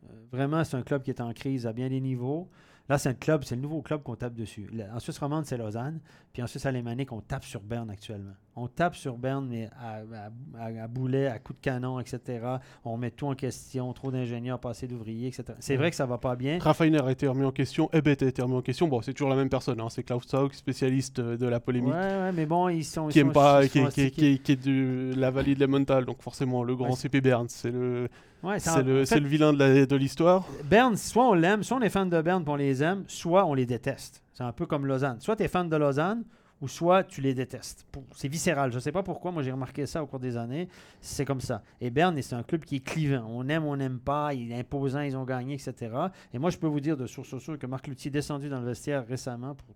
Euh, 0.06 0.14
vraiment, 0.32 0.64
c'est 0.64 0.78
un 0.78 0.84
club 0.84 1.02
qui 1.02 1.10
est 1.10 1.20
en 1.20 1.34
crise 1.34 1.66
à 1.66 1.74
bien 1.74 1.90
des 1.90 2.00
niveaux. 2.00 2.48
Là, 2.90 3.00
c'est 3.00 3.10
un 3.10 3.16
club, 3.16 3.44
c'est 3.44 3.56
le 3.56 3.62
nouveau 3.62 3.82
club 3.82 4.04
qu'on 4.04 4.16
tape 4.16 4.36
dessus. 4.36 4.70
En 4.94 5.00
Suisse 5.00 5.18
romande, 5.18 5.46
c'est 5.46 5.58
Lausanne. 5.58 6.00
Puis 6.32 6.44
en 6.44 6.48
Suisse 6.48 6.66
alémanique, 6.68 7.12
on 7.12 7.22
tape 7.22 7.44
sur 7.44 7.62
Berne 7.62 7.90
actuellement. 7.90 8.34
On 8.61 8.68
tape 8.68 8.95
sur 8.95 9.18
Berne, 9.18 9.48
mais 9.49 9.69
à, 9.80 10.88
boulet, 10.88 11.27
à 11.27 11.40
coups 11.40 11.60
de 11.60 11.64
canon, 11.64 11.99
etc. 11.99 12.45
On 12.84 12.98
met 12.98 13.11
tout 13.11 13.27
en 13.27 13.36
question, 13.36 13.91
trop 13.94 14.11
d'ingénieurs, 14.11 14.60
pas 14.60 14.72
assez 14.72 14.88
d'ouvriers, 14.88 15.27
etc. 15.27 15.45
C'est 15.60 15.77
vrai 15.77 15.90
que 15.90 15.95
ça 15.95 16.06
va 16.06 16.18
pas 16.18 16.36
bien. 16.36 16.60
Raffiner 16.60 17.02
a 17.02 17.11
été 17.11 17.27
remis 17.27 17.45
en 17.45 17.52
question, 17.52 17.90
Ebet 17.94 18.23
a 18.23 18.27
été 18.27 18.41
remis 18.41 18.56
en 18.56 18.61
question. 18.61 18.88
Bon, 18.88 19.02
c'est 19.02 19.14
toujours 19.14 19.30
la 19.30 19.36
même 19.36 19.49
personne, 19.49 19.80
hein. 19.80 19.88
c'est 19.90 20.03
Klaus 20.03 20.27
spécialiste 20.52 21.22
de 21.22 21.48
la 21.48 21.60
polémique. 21.60 21.94
Ouais, 21.94 22.31
mais 22.34 22.45
bon, 22.45 22.68
ils 22.69 22.84
sont. 22.84 23.07
qui 23.07 23.19
aime 23.19 23.31
pas, 23.31 23.68
qui, 23.68 23.80
est 23.80 24.68
de 24.68 25.14
la 25.15 25.31
vallée 25.31 25.56
de 25.56 25.65
la 25.65 26.02
donc 26.02 26.22
forcément, 26.22 26.64
le 26.64 26.76
grand 26.76 26.95
CP 26.95 27.22
Berne, 27.22 27.48
c'est 27.48 27.72
le 27.72 28.10
c'est 28.57 29.19
le, 29.19 29.27
vilain 29.27 29.53
de 29.53 29.95
l'histoire. 29.95 30.45
Berne, 30.64 30.95
soit 30.95 31.27
on 31.27 31.34
l'aime, 31.34 31.64
soit 31.64 31.77
on 31.77 31.81
est 31.81 31.90
fan 31.90 32.10
de 32.10 32.22
Berne 32.22 32.44
et 32.45 32.49
on 32.49 32.56
les 32.56 32.84
aime, 32.84 33.03
soit 33.07 33.45
on 33.45 33.53
les 33.53 33.65
déteste. 33.65 34.23
C'est 34.34 34.44
un 34.44 34.52
peu 34.52 34.65
comme 34.65 34.86
Lausanne. 34.86 35.18
Soit 35.19 35.36
tu 35.36 35.44
es 35.44 35.48
fan 35.48 35.68
de 35.68 35.76
Lausanne, 35.76 36.23
ou 36.61 36.68
soit 36.68 37.03
tu 37.03 37.22
les 37.22 37.34
détestes. 37.34 37.86
C'est 38.15 38.27
viscéral. 38.27 38.72
Je 38.72 38.76
ne 38.76 38.81
sais 38.81 38.91
pas 38.91 39.03
pourquoi. 39.03 39.31
Moi, 39.31 39.44
j'ai 39.44 39.52
remarqué 39.52 39.86
ça 39.86 40.03
au 40.03 40.07
cours 40.07 40.19
des 40.19 40.38
années. 40.38 40.68
C'est 41.02 41.26
comme 41.26 41.41
ça. 41.41 41.64
Et 41.80 41.90
Berne, 41.90 42.22
c'est 42.22 42.36
un 42.36 42.44
club 42.44 42.65
qui 42.65 42.77
est 42.77 42.86
clivant. 42.86 43.26
On 43.30 43.48
aime, 43.48 43.65
on 43.65 43.77
n'aime 43.77 43.99
pas. 43.99 44.34
Il 44.34 44.52
est 44.52 44.60
imposant, 44.60 45.02
ils 45.02 45.15
ont 45.15 45.23
gagné, 45.23 45.53
etc. 45.56 45.91
Et 46.34 46.40
moi, 46.40 46.49
je 46.49 46.57
peux 46.57 46.68
vous 46.68 46.80
dire 46.80 46.98
de 46.98 47.07
source 47.07 47.38
sûre 47.38 47.57
que 47.57 47.68
Marc 47.68 47.88
Loutier 47.88 48.10
est 48.10 48.11
descendu 48.11 48.49
dans 48.49 48.60
le 48.60 48.68
vestiaire 48.68 49.07
récemment 49.07 49.56
pour 49.56 49.76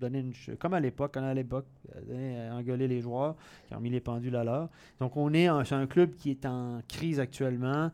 donner 0.00 0.20
une 0.20 0.56
comme 0.56 0.74
à 0.74 0.80
l'époque, 0.80 1.12
quand 1.14 1.22
à 1.22 1.34
l'époque, 1.34 1.66
euh, 2.10 2.50
engueuler 2.50 2.88
les 2.88 3.00
joueurs 3.00 3.36
qui 3.68 3.74
ont 3.74 3.80
mis 3.80 3.90
les 3.90 4.00
pendules 4.00 4.36
à 4.36 4.44
l'heure. 4.44 4.68
Donc 4.98 5.16
on 5.16 5.32
est 5.32 5.46
un, 5.46 5.62
un 5.70 5.86
club 5.86 6.14
qui 6.16 6.30
est 6.30 6.46
en 6.46 6.80
crise 6.88 7.20
actuellement, 7.20 7.90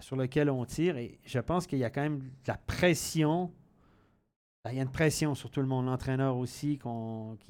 sur 0.00 0.16
lequel 0.16 0.50
on 0.50 0.64
tire, 0.64 0.96
et 0.96 1.18
je 1.24 1.38
pense 1.38 1.66
qu'il 1.66 1.78
y 1.78 1.84
a 1.84 1.90
quand 1.90 2.02
même 2.02 2.18
de 2.18 2.48
la 2.48 2.56
pression. 2.56 3.50
Ben, 4.62 4.72
il 4.72 4.76
y 4.76 4.80
a 4.80 4.82
une 4.82 4.90
pression 4.90 5.34
sur 5.34 5.50
tout 5.50 5.60
le 5.60 5.66
monde, 5.66 5.86
l'entraîneur 5.86 6.36
aussi, 6.36 6.78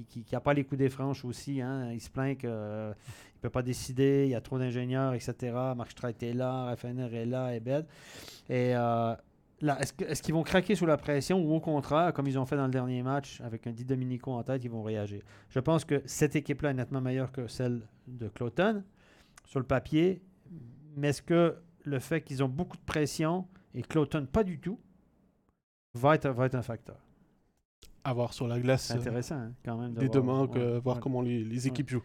qui 0.08 0.24
n'a 0.30 0.40
pas 0.40 0.54
les 0.54 0.62
coups 0.62 0.78
des 0.78 0.88
franches 0.88 1.24
aussi. 1.24 1.60
Hein. 1.60 1.90
Il 1.92 2.00
se 2.00 2.08
plaint 2.08 2.38
qu'il 2.38 2.48
ne 2.48 2.94
peut 3.40 3.50
pas 3.50 3.62
décider, 3.62 4.26
il 4.26 4.30
y 4.30 4.36
a 4.36 4.40
trop 4.40 4.60
d'ingénieurs, 4.60 5.14
etc. 5.14 5.34
Marc 5.76 5.90
Streit 5.90 6.14
est 6.22 6.32
là, 6.32 6.66
Raffiner 6.66 7.12
est 7.12 7.26
là. 7.26 7.52
Et 8.48 8.76
euh, 8.76 9.16
est-ce 9.60 10.22
qu'ils 10.22 10.34
vont 10.34 10.44
craquer 10.44 10.76
sous 10.76 10.86
la 10.86 10.96
pression 10.96 11.42
ou 11.42 11.52
au 11.52 11.58
contraire, 11.58 12.12
comme 12.12 12.28
ils 12.28 12.38
ont 12.38 12.46
fait 12.46 12.54
dans 12.54 12.66
le 12.66 12.70
dernier 12.70 13.02
match 13.02 13.40
avec 13.40 13.66
un 13.66 13.72
Di 13.72 13.84
Dominico 13.84 14.30
en 14.30 14.44
tête, 14.44 14.62
ils 14.62 14.70
vont 14.70 14.84
réagir? 14.84 15.22
Je 15.48 15.58
pense 15.58 15.84
que 15.84 16.02
cette 16.04 16.36
équipe-là 16.36 16.70
est 16.70 16.74
nettement 16.74 17.00
meilleure 17.00 17.32
que 17.32 17.48
celle 17.48 17.88
de 18.06 18.28
Cloton 18.28 18.84
sur 19.46 19.58
le 19.58 19.66
papier. 19.66 20.22
Mais 20.96 21.08
est-ce 21.08 21.22
que 21.22 21.56
le 21.82 21.98
fait 21.98 22.20
qu'ils 22.20 22.44
ont 22.44 22.48
beaucoup 22.48 22.76
de 22.76 22.84
pression 22.84 23.48
et 23.74 23.82
Cloton 23.82 24.26
pas 24.30 24.44
du 24.44 24.60
tout 24.60 24.78
va 25.94 26.14
être, 26.14 26.28
va 26.28 26.46
être 26.46 26.54
un 26.54 26.62
facteur? 26.62 26.96
À 28.02 28.12
voir 28.14 28.32
sur 28.32 28.48
la 28.48 28.58
glace. 28.58 28.84
C'est 28.84 28.94
intéressant, 28.94 29.36
hein, 29.36 29.52
quand 29.64 29.76
même. 29.76 29.92
Dès 29.94 30.08
demain, 30.08 30.48
voir 30.82 31.00
comment 31.00 31.20
les, 31.20 31.66
équipes 31.66 31.90
jouent. 31.90 32.04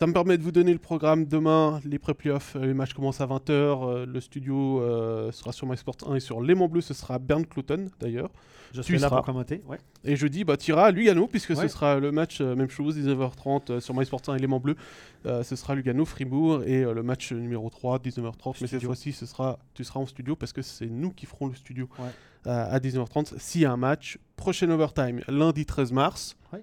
Ça 0.00 0.06
me 0.06 0.12
permet 0.12 0.38
de 0.38 0.44
vous 0.44 0.52
donner 0.52 0.72
le 0.72 0.78
programme 0.78 1.24
demain, 1.24 1.80
les 1.84 1.98
pré-playoffs, 1.98 2.54
euh, 2.54 2.66
les 2.66 2.74
matchs 2.74 2.94
commencent 2.94 3.20
à 3.20 3.26
20h, 3.26 3.50
euh, 3.50 4.06
le 4.06 4.20
studio 4.20 4.80
euh, 4.80 5.32
sera 5.32 5.50
sur 5.50 5.66
MySport 5.66 5.96
1 6.06 6.14
et 6.14 6.20
sur 6.20 6.40
Léman 6.40 6.68
Bleu, 6.68 6.82
ce 6.82 6.94
sera 6.94 7.18
Bernd 7.18 7.48
Clouton 7.48 7.90
d'ailleurs. 7.98 8.30
Je 8.72 8.80
suis 8.80 8.96
là 8.96 9.08
pour 9.08 9.22
commenter, 9.22 9.60
ouais. 9.66 9.78
Et 10.04 10.14
jeudi, 10.14 10.44
bah, 10.44 10.56
tu 10.56 10.70
iras 10.70 10.84
à 10.84 10.90
Lugano, 10.92 11.26
puisque 11.26 11.56
ce 11.56 11.66
sera 11.66 11.98
le 11.98 12.12
match, 12.12 12.40
même 12.40 12.70
chose, 12.70 12.96
19h30 12.96 13.80
sur 13.80 13.92
MySport 13.92 14.20
1 14.28 14.36
et 14.36 14.38
Léman 14.38 14.60
Bleu. 14.60 14.76
ce 15.24 15.56
sera 15.56 15.74
Lugano-Fribourg 15.74 16.62
et 16.64 16.84
le 16.84 17.02
match 17.02 17.32
numéro 17.32 17.68
3, 17.68 17.98
19h30. 17.98 18.58
Mais 18.60 18.66
cette 18.68 18.84
fois-ci, 18.84 19.12
ce 19.12 19.26
sera, 19.26 19.58
tu 19.74 19.82
seras 19.82 19.98
en 19.98 20.06
studio 20.06 20.36
parce 20.36 20.52
que 20.52 20.62
c'est 20.62 20.86
nous 20.86 21.10
qui 21.10 21.26
ferons 21.26 21.48
le 21.48 21.54
studio 21.54 21.88
euh, 21.98 22.02
à 22.48 22.78
19h30 22.78 23.34
s'il 23.38 23.60
y 23.62 23.64
a 23.64 23.72
un 23.72 23.76
match. 23.76 24.18
Prochain 24.36 24.70
overtime 24.70 25.20
lundi 25.28 25.66
13 25.66 25.92
mars. 25.92 26.36
Ouais. 26.52 26.62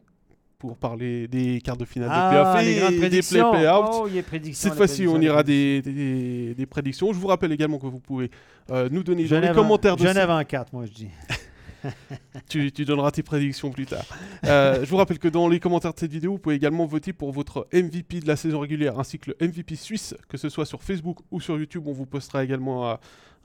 Pour 0.58 0.78
parler 0.78 1.28
des 1.28 1.60
quarts 1.62 1.78
de 1.78 1.86
finale 1.86 2.10
Ah, 2.12 2.30
de 2.30 2.62
playoff 2.62 2.90
et 2.90 2.92
des 2.92 2.98
prédictions. 2.98 3.52
play-outs. 3.52 4.06
Oh, 4.06 4.08
Cette 4.54 4.74
fois-ci, 4.74 5.08
on 5.08 5.20
ira 5.22 5.44
des, 5.44 5.82
des- 5.82 6.56
des 6.56 6.66
prédictions. 6.66 7.12
Je 7.14 7.20
vous 7.20 7.28
rappelle 7.28 7.52
également 7.52 7.78
que 7.78 7.88
vous 7.88 8.00
pouvez 8.00 8.32
euh, 8.72 8.88
nous 8.92 9.04
donner 9.04 9.26
dans 9.26 9.40
les 9.42 9.52
commentaires 9.52 9.96
de 9.98 10.06
Genève 10.08 10.30
en 10.30 10.44
4, 10.44 10.74
moi 10.74 10.86
je 10.86 10.92
dis. 10.94 11.10
tu, 12.50 12.72
donneras 12.72 13.12
tes 13.12 13.24
prédictions 13.24 13.72
plus 13.72 13.86
tard. 13.86 14.06
Euh, 14.46 14.84
je 14.84 14.90
vous 14.90 14.98
rappelle 14.98 15.20
que 15.20 15.28
dans 15.28 15.48
les 15.48 15.60
commentaires 15.60 15.94
de 15.94 16.00
cette 16.00 16.12
vidéo, 16.12 16.34
vous 16.34 16.40
pouvez 16.40 16.56
également 16.56 16.86
voter 16.86 17.14
pour 17.14 17.32
votre 17.32 17.68
MVP 17.74 18.20
de 18.20 18.28
la 18.28 18.36
saison 18.36 18.60
régulière 18.60 19.00
ainsi 19.00 19.20
que 19.20 19.32
le 19.32 19.48
MVP 19.48 19.76
suisse, 19.76 20.16
que 20.30 20.38
ce 20.38 20.50
soit 20.50 20.66
sur 20.66 20.84
Facebook 20.84 21.20
ou 21.32 21.42
sur 21.42 21.58
YouTube. 21.58 21.84
On 21.88 21.94
vous 21.94 22.06
postera 22.06 22.44
également 22.44 22.90
euh, 22.90 22.96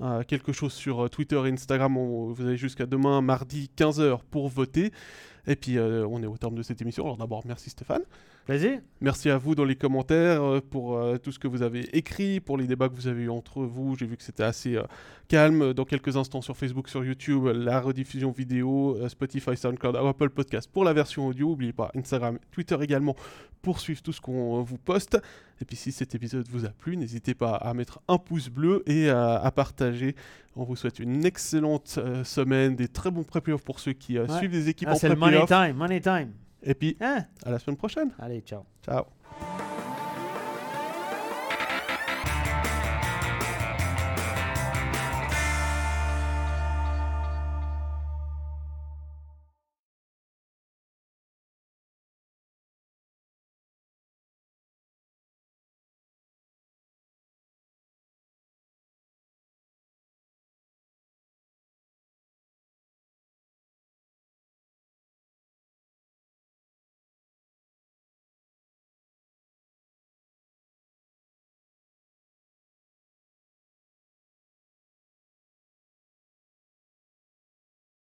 euh, 0.01 0.23
quelque 0.23 0.53
chose 0.53 0.73
sur 0.73 1.09
Twitter 1.11 1.41
et 1.47 1.51
Instagram. 1.51 1.97
Vous 1.97 2.45
avez 2.45 2.57
jusqu'à 2.57 2.87
demain, 2.87 3.21
mardi 3.21 3.71
15h 3.77 4.21
pour 4.31 4.49
voter. 4.49 4.93
Et 5.47 5.57
puis, 5.57 5.79
on 5.79 6.23
est 6.23 6.27
au 6.27 6.37
terme 6.37 6.55
de 6.55 6.63
cette 6.63 6.81
émission. 6.83 7.05
Alors 7.05 7.17
d'abord, 7.17 7.43
merci 7.47 7.71
Stéphane. 7.71 8.03
Merci 9.01 9.31
à 9.31 9.39
vous 9.39 9.55
dans 9.55 9.65
les 9.65 9.77
commentaires 9.77 10.43
euh, 10.43 10.61
pour 10.61 10.97
euh, 10.99 11.19
tout 11.19 11.31
ce 11.31 11.39
que 11.39 11.47
vous 11.47 11.63
avez 11.63 11.83
écrit, 11.97 12.41
pour 12.41 12.59
les 12.59 12.67
débats 12.67 12.89
que 12.89 12.95
vous 12.95 13.07
avez 13.07 13.23
eu 13.23 13.31
entre 13.31 13.63
vous. 13.63 13.97
J'ai 13.97 14.07
vu 14.07 14.17
que 14.17 14.23
c'était 14.23 14.43
assez 14.43 14.75
euh, 14.77 14.83
calme. 15.29 15.73
Dans 15.73 15.85
quelques 15.85 16.17
instants 16.17 16.43
sur 16.43 16.57
Facebook, 16.57 16.89
sur 16.89 17.05
YouTube, 17.05 17.45
la 17.47 17.81
rediffusion 17.81 18.33
vidéo, 18.33 18.97
euh, 19.01 19.09
Spotify, 19.09 19.57
SoundCloud, 19.57 19.95
Apple 19.97 20.31
Podcast 20.31 20.69
pour 20.73 20.85
la 20.85 20.93
version 20.93 21.29
audio. 21.29 21.51
N'oubliez 21.51 21.73
pas 21.73 21.91
Instagram, 21.95 22.39
Twitter 22.51 22.77
également 22.81 23.15
pour 23.63 23.79
suivre 23.79 24.03
tout 24.03 24.13
ce 24.13 24.21
qu'on 24.21 24.63
vous 24.63 24.79
poste. 24.79 25.19
Et 25.61 25.65
puis 25.65 25.77
si 25.77 25.93
cet 25.93 26.15
épisode 26.15 26.49
vous 26.49 26.65
a 26.67 26.71
plu, 26.71 26.97
n'hésitez 26.97 27.35
pas 27.35 27.55
à 27.55 27.73
mettre 27.75 28.01
un 28.09 28.19
pouce 28.19 28.49
bleu 28.49 28.83
et 28.87 29.11
à, 29.11 29.37
à 29.37 29.51
partager. 29.53 30.17
On 30.57 30.65
vous 30.65 30.75
souhaite 30.77 30.99
une 30.99 31.25
excellente 31.25 32.01
semaine, 32.25 32.75
des 32.75 32.89
très 32.89 33.11
bons 33.11 33.23
pré-playoffs 33.23 33.63
pour 33.65 33.79
ceux 33.79 33.93
qui 33.93 34.19
Ouais. 34.19 34.29
suivent 34.39 34.51
des 34.51 34.69
équipes 34.69 34.89
Ah, 34.91 34.95
en 34.95 34.97
c'est 34.97 35.09
le 35.09 35.15
money 35.17 35.45
time, 35.47 35.77
money 35.77 36.01
time. 36.01 36.33
Et 36.63 36.75
puis 36.75 36.97
Hein? 37.01 37.25
à 37.45 37.51
la 37.51 37.59
semaine 37.59 37.77
prochaine. 37.77 38.11
Allez, 38.19 38.41
ciao. 38.41 38.65
Ciao. 38.85 39.05